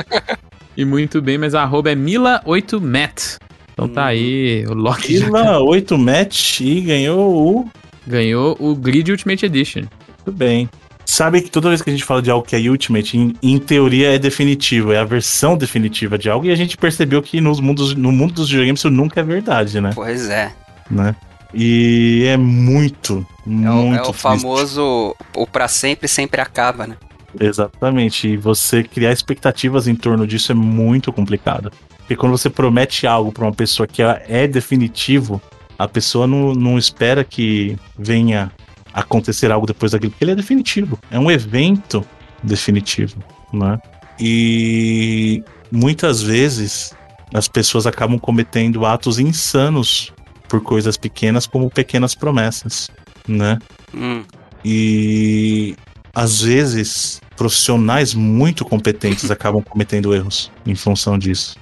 e 0.76 0.84
muito 0.84 1.22
bem, 1.22 1.38
mas 1.38 1.54
a 1.54 1.62
arroba 1.62 1.90
é 1.92 1.94
Mila8Met. 1.94 3.38
Então 3.72 3.88
tá 3.88 4.02
Hum. 4.02 4.06
aí, 4.06 4.66
o 4.66 4.74
Loki 4.74 5.16
Jacaré 5.18 5.44
Pila 5.44 5.60
8 5.60 5.96
match 5.98 6.60
e 6.60 6.80
ganhou 6.80 7.58
o. 7.60 7.70
ganhou 8.06 8.56
o 8.58 8.74
Grid 8.74 9.10
Ultimate 9.12 9.46
Edition. 9.46 9.82
Muito 10.26 10.36
bem. 10.36 10.68
Sabe 11.10 11.40
que 11.40 11.50
toda 11.50 11.70
vez 11.70 11.80
que 11.80 11.88
a 11.88 11.92
gente 11.92 12.04
fala 12.04 12.20
de 12.20 12.30
algo 12.30 12.46
que 12.46 12.54
é 12.54 12.58
Ultimate, 12.68 13.16
em, 13.16 13.34
em 13.42 13.58
teoria 13.58 14.14
é 14.14 14.18
definitivo, 14.18 14.92
é 14.92 14.98
a 14.98 15.04
versão 15.04 15.56
definitiva 15.56 16.18
de 16.18 16.28
algo, 16.28 16.44
e 16.44 16.50
a 16.50 16.54
gente 16.54 16.76
percebeu 16.76 17.22
que 17.22 17.40
nos 17.40 17.60
mundos, 17.60 17.94
no 17.94 18.12
mundo 18.12 18.34
dos 18.34 18.50
videogames 18.50 18.80
isso 18.80 18.90
nunca 18.90 19.20
é 19.20 19.22
verdade, 19.22 19.80
né? 19.80 19.92
Pois 19.94 20.28
é. 20.28 20.52
né? 20.90 21.16
E 21.54 22.24
é 22.28 22.36
muito, 22.36 23.26
É 23.46 23.50
o, 23.50 23.54
muito 23.54 23.96
é 23.96 24.00
o 24.02 24.04
triste. 24.04 24.20
famoso 24.20 25.16
o 25.34 25.46
pra 25.46 25.66
sempre 25.66 26.06
sempre 26.06 26.42
acaba, 26.42 26.86
né? 26.86 26.94
Exatamente. 27.40 28.28
E 28.28 28.36
você 28.36 28.82
criar 28.82 29.10
expectativas 29.10 29.88
em 29.88 29.94
torno 29.94 30.26
disso 30.26 30.52
é 30.52 30.54
muito 30.54 31.10
complicado. 31.10 31.72
Porque 32.00 32.16
quando 32.16 32.32
você 32.32 32.50
promete 32.50 33.06
algo 33.06 33.32
pra 33.32 33.46
uma 33.46 33.52
pessoa 33.52 33.86
que 33.86 34.02
é 34.02 34.24
é 34.28 34.46
definitivo, 34.46 35.40
a 35.78 35.88
pessoa 35.88 36.26
não, 36.26 36.52
não 36.52 36.76
espera 36.76 37.24
que 37.24 37.78
venha 37.98 38.52
acontecer 39.00 39.50
algo 39.50 39.66
depois 39.66 39.92
daquilo, 39.92 40.14
ele 40.20 40.32
é 40.32 40.34
definitivo. 40.34 40.98
É 41.10 41.18
um 41.18 41.30
evento 41.30 42.04
definitivo, 42.42 43.22
né? 43.52 43.78
E 44.18 45.42
muitas 45.70 46.22
vezes 46.22 46.94
as 47.32 47.46
pessoas 47.46 47.86
acabam 47.86 48.18
cometendo 48.18 48.86
atos 48.86 49.18
insanos 49.18 50.12
por 50.48 50.62
coisas 50.62 50.96
pequenas, 50.96 51.46
como 51.46 51.70
pequenas 51.70 52.14
promessas, 52.14 52.90
né? 53.26 53.58
Hum. 53.94 54.24
E 54.64 55.76
às 56.14 56.42
vezes 56.42 57.20
profissionais 57.36 58.14
muito 58.14 58.64
competentes 58.64 59.30
acabam 59.30 59.62
cometendo 59.62 60.14
erros 60.14 60.50
em 60.66 60.74
função 60.74 61.18
disso. 61.18 61.56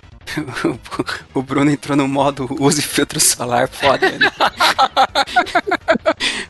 o 1.33 1.43
Bruno 1.43 1.71
entrou 1.71 1.97
no 1.97 2.09
modo 2.09 2.49
use 2.59 2.83
filtro 2.83 3.21
solar, 3.21 3.69
foda, 3.69 4.11
né? 4.11 4.29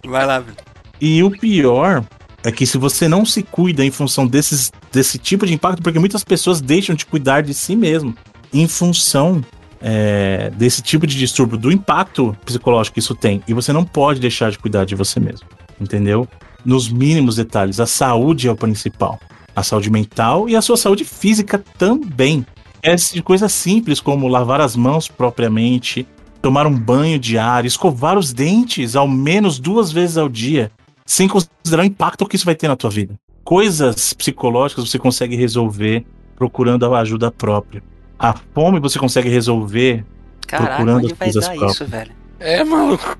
Vai 0.06 0.24
lá, 0.24 0.40
Bruno. 0.40 0.56
E 1.00 1.22
o 1.22 1.30
pior 1.30 2.04
é 2.42 2.52
que 2.52 2.66
se 2.66 2.78
você 2.78 3.08
não 3.08 3.26
se 3.26 3.42
cuida 3.42 3.84
em 3.84 3.90
função 3.90 4.26
desses, 4.26 4.72
desse 4.92 5.18
tipo 5.18 5.46
de 5.46 5.54
impacto, 5.54 5.82
porque 5.82 5.98
muitas 5.98 6.22
pessoas 6.22 6.60
deixam 6.60 6.94
de 6.94 7.04
cuidar 7.04 7.42
de 7.42 7.52
si 7.52 7.74
mesmo 7.74 8.14
em 8.52 8.68
função 8.68 9.42
é, 9.80 10.50
desse 10.56 10.80
tipo 10.80 11.06
de 11.06 11.16
distúrbio, 11.16 11.58
do 11.58 11.72
impacto 11.72 12.36
psicológico 12.44 12.94
que 12.94 13.00
isso 13.00 13.14
tem. 13.14 13.42
E 13.46 13.52
você 13.52 13.72
não 13.72 13.84
pode 13.84 14.20
deixar 14.20 14.50
de 14.50 14.58
cuidar 14.58 14.84
de 14.84 14.94
você 14.94 15.20
mesmo, 15.20 15.46
entendeu? 15.80 16.28
Nos 16.64 16.88
mínimos 16.88 17.36
detalhes, 17.36 17.80
a 17.80 17.86
saúde 17.86 18.48
é 18.48 18.52
o 18.52 18.56
principal. 18.56 19.20
A 19.54 19.62
saúde 19.62 19.90
mental 19.90 20.48
e 20.48 20.56
a 20.56 20.62
sua 20.62 20.76
saúde 20.76 21.04
física 21.04 21.62
também. 21.78 22.44
Essa 22.82 23.14
de 23.14 23.22
coisa 23.22 23.48
simples 23.48 24.00
como 24.00 24.28
lavar 24.28 24.60
as 24.60 24.76
mãos 24.76 25.08
propriamente, 25.08 26.06
tomar 26.42 26.66
um 26.66 26.78
banho 26.78 27.18
diário, 27.18 27.66
escovar 27.66 28.18
os 28.18 28.32
dentes 28.32 28.94
ao 28.94 29.08
menos 29.08 29.58
duas 29.58 29.90
vezes 29.90 30.16
ao 30.16 30.28
dia, 30.28 30.70
sem 31.06 31.28
considerar 31.28 31.82
o 31.82 31.86
impacto 31.86 32.26
que 32.26 32.36
isso 32.36 32.44
vai 32.44 32.54
ter 32.54 32.68
na 32.68 32.76
tua 32.76 32.90
vida. 32.90 33.14
Coisas 33.44 34.12
psicológicas 34.12 34.90
você 34.90 34.98
consegue 34.98 35.36
resolver 35.36 36.04
procurando 36.34 36.92
a 36.92 36.98
ajuda 37.00 37.30
própria. 37.30 37.82
A 38.18 38.34
fome 38.52 38.80
você 38.80 38.98
consegue 38.98 39.28
resolver 39.28 40.04
Caralho, 40.46 40.68
procurando 40.68 41.04
onde 41.04 41.12
as 41.12 41.18
vai 41.18 41.26
coisas 41.28 41.44
dar 41.44 41.50
próprias. 41.54 41.74
isso, 41.74 41.86
velho? 41.86 42.12
É, 42.40 42.64
maluco. 42.64 43.18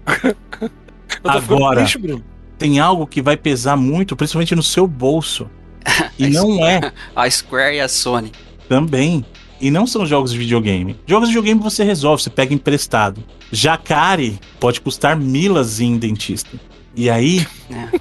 Agora. 1.24 1.86
Bruno. 1.98 2.24
Tem 2.58 2.80
algo 2.80 3.06
que 3.06 3.20
vai 3.22 3.36
pesar 3.36 3.76
muito, 3.76 4.16
principalmente 4.16 4.54
no 4.54 4.62
seu 4.62 4.86
bolso. 4.86 5.48
E 6.18 6.28
não 6.28 6.66
é 6.66 6.80
A 7.14 7.30
Square 7.30 7.76
e 7.76 7.80
a 7.80 7.88
Sony. 7.88 8.32
também. 8.68 9.24
E 9.60 9.70
não 9.70 9.86
são 9.86 10.04
jogos 10.04 10.32
de 10.32 10.38
videogame. 10.38 10.98
Jogos 11.06 11.28
de 11.28 11.34
videogame 11.34 11.60
você 11.62 11.84
resolve, 11.84 12.22
você 12.22 12.30
pega 12.30 12.52
emprestado. 12.52 13.22
Jacare 13.52 14.38
pode 14.58 14.80
custar 14.80 15.16
milas 15.16 15.80
em 15.80 15.96
dentista. 15.96 16.58
E 16.96 17.08
aí, 17.10 17.46
É. 17.70 17.98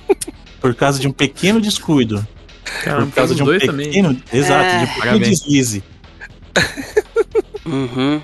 por 0.62 0.74
causa 0.74 1.00
de 1.00 1.08
um 1.08 1.12
pequeno 1.12 1.60
descuido, 1.62 2.26
Caramba, 2.84 3.08
por 3.08 3.14
causa 3.16 3.36
de 3.36 3.44
um 3.44 3.46
dois 3.46 3.60
pequeno, 3.62 4.14
também. 4.16 4.24
exato, 4.34 4.64
É. 4.66 4.80
de 4.80 4.86
um 4.86 4.94
pequeno 4.96 5.20
deslize, 5.20 5.84
Uhum. 7.66 8.22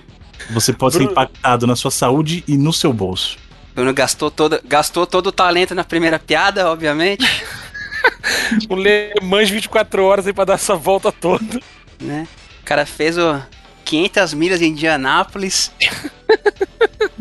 você 0.52 0.72
pode 0.74 0.94
ser 0.94 1.00
Bruno- 1.00 1.12
impactado 1.12 1.68
na 1.68 1.76
sua 1.76 1.92
saúde 1.92 2.44
e 2.48 2.58
no 2.58 2.72
seu 2.72 2.94
bolso. 2.94 3.38
Bruno 3.76 3.94
gastou 3.94 4.30
todo, 4.32 4.60
gastou 4.66 5.06
todo 5.06 5.28
o 5.28 5.32
talento 5.32 5.74
na 5.76 5.84
primeira 5.84 6.18
piada, 6.20 6.70
obviamente, 6.70 7.26
Um 8.70 8.76
Le 8.76 9.14
Mans 9.22 9.50
24 9.50 10.04
horas 10.04 10.26
aí 10.26 10.34
pra 10.34 10.44
dar 10.46 10.54
essa 10.56 10.76
volta 10.76 11.12
toda. 11.12 11.60
né? 12.00 12.28
O 12.62 12.66
cara 12.66 12.86
fez 12.86 13.18
o 13.18 13.40
500 13.86 14.34
milhas 14.34 14.62
em 14.62 14.68
Indianápolis. 14.72 15.72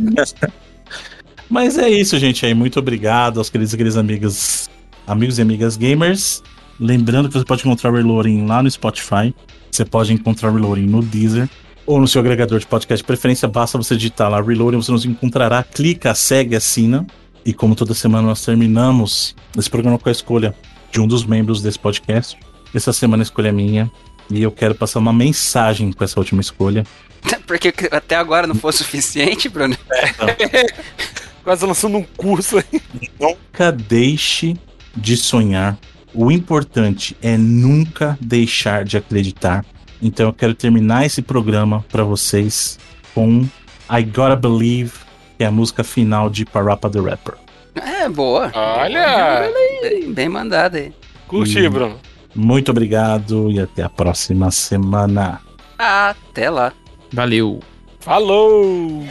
Mas 1.51 1.77
é 1.77 1.90
isso, 1.90 2.16
gente. 2.16 2.47
Aí, 2.47 2.55
muito 2.55 2.78
obrigado 2.78 3.39
aos 3.39 3.51
queridos 3.51 3.74
e 3.74 3.77
queridas 3.77 3.97
amigas, 3.97 4.70
amigos 5.05 5.36
e 5.36 5.43
amigas 5.43 5.77
gamers. 5.77 6.44
Lembrando 6.78 7.28
que 7.28 7.36
você 7.36 7.44
pode 7.44 7.62
encontrar 7.62 7.90
o 7.90 7.97
Reloading 7.97 8.47
lá 8.47 8.62
no 8.62 8.70
Spotify. 8.70 9.35
Você 9.68 9.85
pode 9.85 10.12
encontrar 10.12 10.51
o 10.51 10.55
Reloading 10.55 10.86
no 10.86 11.02
Deezer 11.02 11.48
ou 11.85 12.01
no 12.01 12.06
seu 12.06 12.20
agregador 12.20 12.60
de 12.60 12.66
podcast 12.66 13.02
de 13.02 13.06
preferência. 13.06 13.48
Basta 13.48 13.77
você 13.77 13.97
digitar 13.97 14.31
lá 14.31 14.40
Reloading, 14.40 14.77
você 14.77 14.93
nos 14.93 15.05
encontrará. 15.05 15.64
Clica, 15.64 16.14
segue, 16.14 16.55
assina. 16.55 17.05
E 17.44 17.52
como 17.52 17.74
toda 17.74 17.94
semana 17.94 18.28
nós 18.28 18.44
terminamos 18.44 19.35
esse 19.59 19.68
programa 19.68 19.98
com 19.98 20.09
a 20.09 20.12
escolha 20.12 20.55
de 20.93 21.01
um 21.01 21.06
dos 21.06 21.27
membros 21.27 21.60
desse 21.60 21.81
podcast. 21.81 22.39
Essa 22.72 22.93
semana 22.93 23.22
a 23.22 23.24
escolha 23.24 23.48
é 23.48 23.52
minha. 23.52 23.90
E 24.31 24.40
eu 24.40 24.52
quero 24.52 24.77
passar 24.77 25.01
uma 25.01 25.12
mensagem 25.12 25.90
com 25.93 26.05
essa 26.05 26.20
última 26.20 26.40
escolha. 26.40 26.86
Porque 27.44 27.74
até 27.90 28.14
agora 28.14 28.47
não 28.47 28.55
foi 28.55 28.72
suficiente, 28.72 29.48
Bruno. 29.48 29.77
Quase 31.43 31.65
lançando 31.65 31.99
um 31.99 32.03
curso 32.03 32.59
aí. 32.59 32.83
Nunca 33.19 33.73
deixe 33.73 34.57
de 34.97 35.17
sonhar. 35.17 35.79
O 36.12 36.31
importante 36.31 37.17
é 37.23 37.37
nunca 37.37 38.19
deixar 38.21 38.85
de 38.85 38.97
acreditar. 38.97 39.65
Então 40.03 40.27
eu 40.27 40.33
quero 40.33 40.55
terminar 40.55 41.07
esse 41.07 41.23
programa 41.23 41.85
para 41.91 42.03
vocês 42.03 42.79
com 43.15 43.47
I 43.91 44.03
Gotta 44.03 44.37
Believe, 44.37 44.93
que 45.37 45.45
é 45.45 45.47
a 45.47 45.51
música 45.51 45.85
final 45.85 46.29
de 46.29 46.45
Parappa 46.45 46.91
the 46.91 47.01
Rapper. 47.01 47.35
É, 47.75 48.09
boa. 48.09 48.51
Olha! 48.55 49.51
Bem, 49.83 50.12
bem 50.12 50.29
mandada 50.29 50.79
aí. 50.79 50.93
Curti. 51.29 51.69
Bruno. 51.69 51.99
Muito 52.35 52.71
obrigado 52.71 53.51
e 53.51 53.61
até 53.61 53.83
a 53.83 53.89
próxima 53.89 54.51
semana. 54.51 55.41
Até 55.79 56.51
lá. 56.51 56.73
Valeu. 57.12 57.61
Falou! 58.01 59.05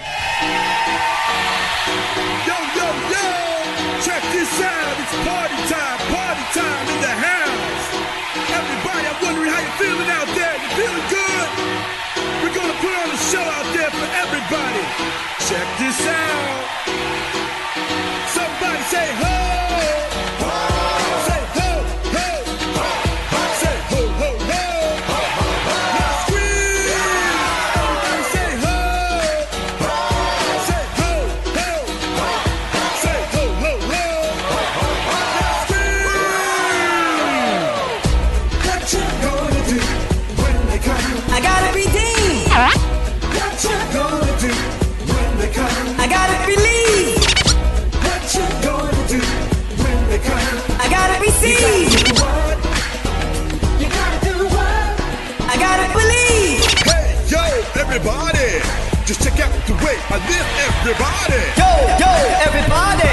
Everybody! 58.00 58.62
Just 59.04 59.24
check 59.24 59.40
out 59.42 59.52
the 59.68 59.74
way 59.84 59.98
I 60.14 60.22
live, 60.30 60.48
everybody! 60.70 61.42
Yo, 61.58 61.72
yo, 62.00 62.12
everybody. 62.48 63.12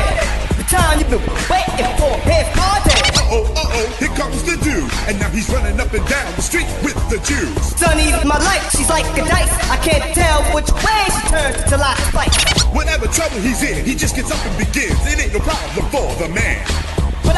The 0.54 0.64
time 0.68 1.00
you've 1.00 1.10
been 1.10 1.26
waiting 1.50 1.92
for. 1.96 2.12
Here's 2.28 2.46
party. 2.54 2.94
Uh-oh, 3.18 3.50
uh-oh, 3.56 3.86
here 3.98 4.14
comes 4.14 4.42
the 4.44 4.56
dude. 4.62 4.86
And 5.08 5.18
now 5.18 5.30
he's 5.30 5.48
running 5.48 5.80
up 5.80 5.92
and 5.92 6.06
down 6.06 6.28
the 6.36 6.42
street 6.42 6.68
with 6.84 6.94
the 7.08 7.18
Jews. 7.24 7.56
Sunny's 7.74 8.22
my 8.24 8.38
life. 8.38 8.70
She's 8.70 8.88
like 8.88 9.06
a 9.16 9.24
dice. 9.26 9.54
I 9.70 9.76
can't 9.82 10.14
tell 10.14 10.44
which 10.54 10.70
way 10.84 11.02
she 11.08 11.22
turns 11.32 11.58
till 11.66 11.80
I 11.80 11.96
fight. 12.12 12.30
Whatever 12.74 13.06
trouble 13.08 13.40
he's 13.40 13.62
in, 13.62 13.84
he 13.84 13.94
just 13.94 14.14
gets 14.14 14.30
up 14.30 14.44
and 14.44 14.56
begins. 14.58 15.00
It 15.08 15.18
ain't 15.18 15.32
no 15.32 15.40
problem 15.40 15.88
for 15.90 16.14
the 16.22 16.28
man. 16.28 16.95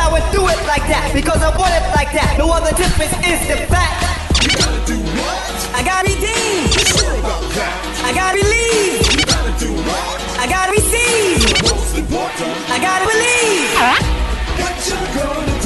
I 0.09 0.11
went 0.11 0.25
through 0.33 0.49
it 0.49 0.57
like 0.65 0.89
that 0.89 1.13
because 1.13 1.45
I 1.45 1.53
want 1.53 1.69
it 1.69 1.85
like 1.93 2.09
that. 2.17 2.41
No 2.41 2.49
other 2.49 2.73
difference 2.73 3.13
is 3.29 3.37
the 3.45 3.61
fact. 3.69 4.41
You 4.41 4.57
gotta 4.57 4.81
do 4.89 4.97
what? 5.21 5.53
I 5.77 5.85
gotta 5.85 6.09
redeem. 6.09 6.65
You 6.65 6.81
sure 6.97 7.13
about 7.21 7.45
that? 7.53 7.77
I 8.09 8.17
gotta 8.17 8.41
believe. 8.41 9.05
You 9.05 9.25
gotta 9.29 9.53
do 9.61 9.69
what? 9.85 10.17
I 10.41 10.49
gotta 10.49 10.73
receive. 10.73 11.45
Most 11.61 11.93
important, 11.93 12.57
I 12.73 12.81
gotta 12.81 13.05
believe. 13.05 13.69
what 14.57 14.81
you 14.89 14.97
gonna 15.13 15.58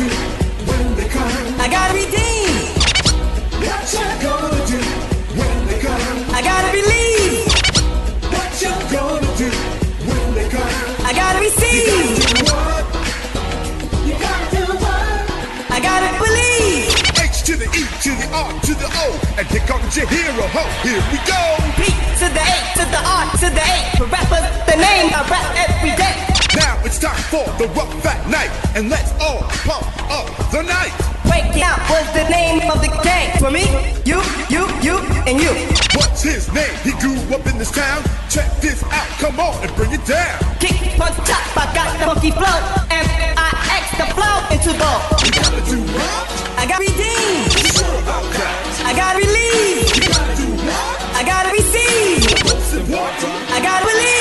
to 18.02 18.10
the 18.18 18.26
R 18.34 18.50
to 18.66 18.74
the 18.74 18.90
O, 18.98 19.14
and 19.38 19.46
here 19.46 19.62
comes 19.62 19.94
your 19.96 20.08
hero. 20.10 20.42
Ho, 20.50 20.66
here 20.82 20.98
we 21.14 21.22
go. 21.22 21.38
P 21.78 21.86
to 22.18 22.26
the 22.34 22.42
A 22.42 22.58
to 22.74 22.84
the 22.90 22.98
R 22.98 23.30
to 23.38 23.46
the 23.46 23.62
A. 23.62 23.78
For 23.94 24.10
rappers, 24.10 24.42
the 24.66 24.74
name 24.74 25.14
I 25.14 25.22
rap 25.30 25.46
every 25.54 25.94
day. 25.94 26.18
Now 26.58 26.82
it's 26.82 26.98
time 26.98 27.22
for 27.30 27.46
the 27.62 27.70
rough 27.78 27.94
fat 28.02 28.18
night, 28.26 28.50
and 28.74 28.90
let's 28.90 29.14
all 29.22 29.46
pump 29.62 29.86
up 30.10 30.26
the 30.50 30.66
night. 30.66 30.90
Break 31.30 31.62
out 31.62 31.78
was 31.86 32.02
the 32.10 32.26
name 32.26 32.66
of 32.66 32.82
the 32.82 32.90
gang. 33.06 33.38
For 33.38 33.54
me, 33.54 33.70
you, 34.02 34.18
you, 34.50 34.66
you, 34.82 34.98
and 35.30 35.38
you. 35.38 35.54
What's 35.94 36.26
his 36.26 36.50
name? 36.50 36.74
He 36.82 36.90
grew 36.98 37.14
up 37.30 37.46
in 37.46 37.54
this 37.54 37.70
town. 37.70 38.02
Check 38.26 38.50
this 38.58 38.82
out, 38.90 39.06
come 39.22 39.38
on 39.38 39.54
and 39.62 39.70
bring 39.78 39.94
it 39.94 40.02
down. 40.10 40.42
Kick, 40.58 40.74
punch, 40.98 41.14
chop, 41.22 41.38
I 41.54 41.70
got 41.70 41.86
the 41.94 42.10
funky 42.10 42.34
flow. 42.34 42.58
And 42.90 43.06
I 43.38 43.46
X 43.78 43.94
the 43.94 44.10
flow 44.10 44.42
into 44.50 44.74
the. 44.74 44.90
You 45.22 45.30
gotta 45.38 45.62
do 45.70 45.78
what? 45.94 46.26
I 46.58 46.66
got 46.66 46.82
redeem. 46.82 47.71
You 47.82 47.88
sure 47.88 47.98
about 47.98 48.22
that? 48.38 48.86
I 48.86 48.92
gotta 48.94 49.18
believe. 49.18 49.90
You 49.96 50.06
gotta 50.06 50.36
do 50.38 50.46
what? 50.62 51.02
I 51.18 51.22
gotta 51.26 51.50
receive. 51.50 52.22
Most 52.46 52.74
important, 52.74 53.32
I 53.50 53.60
gotta 53.60 53.86
believe. 53.86 54.11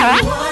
huh? 0.00 0.47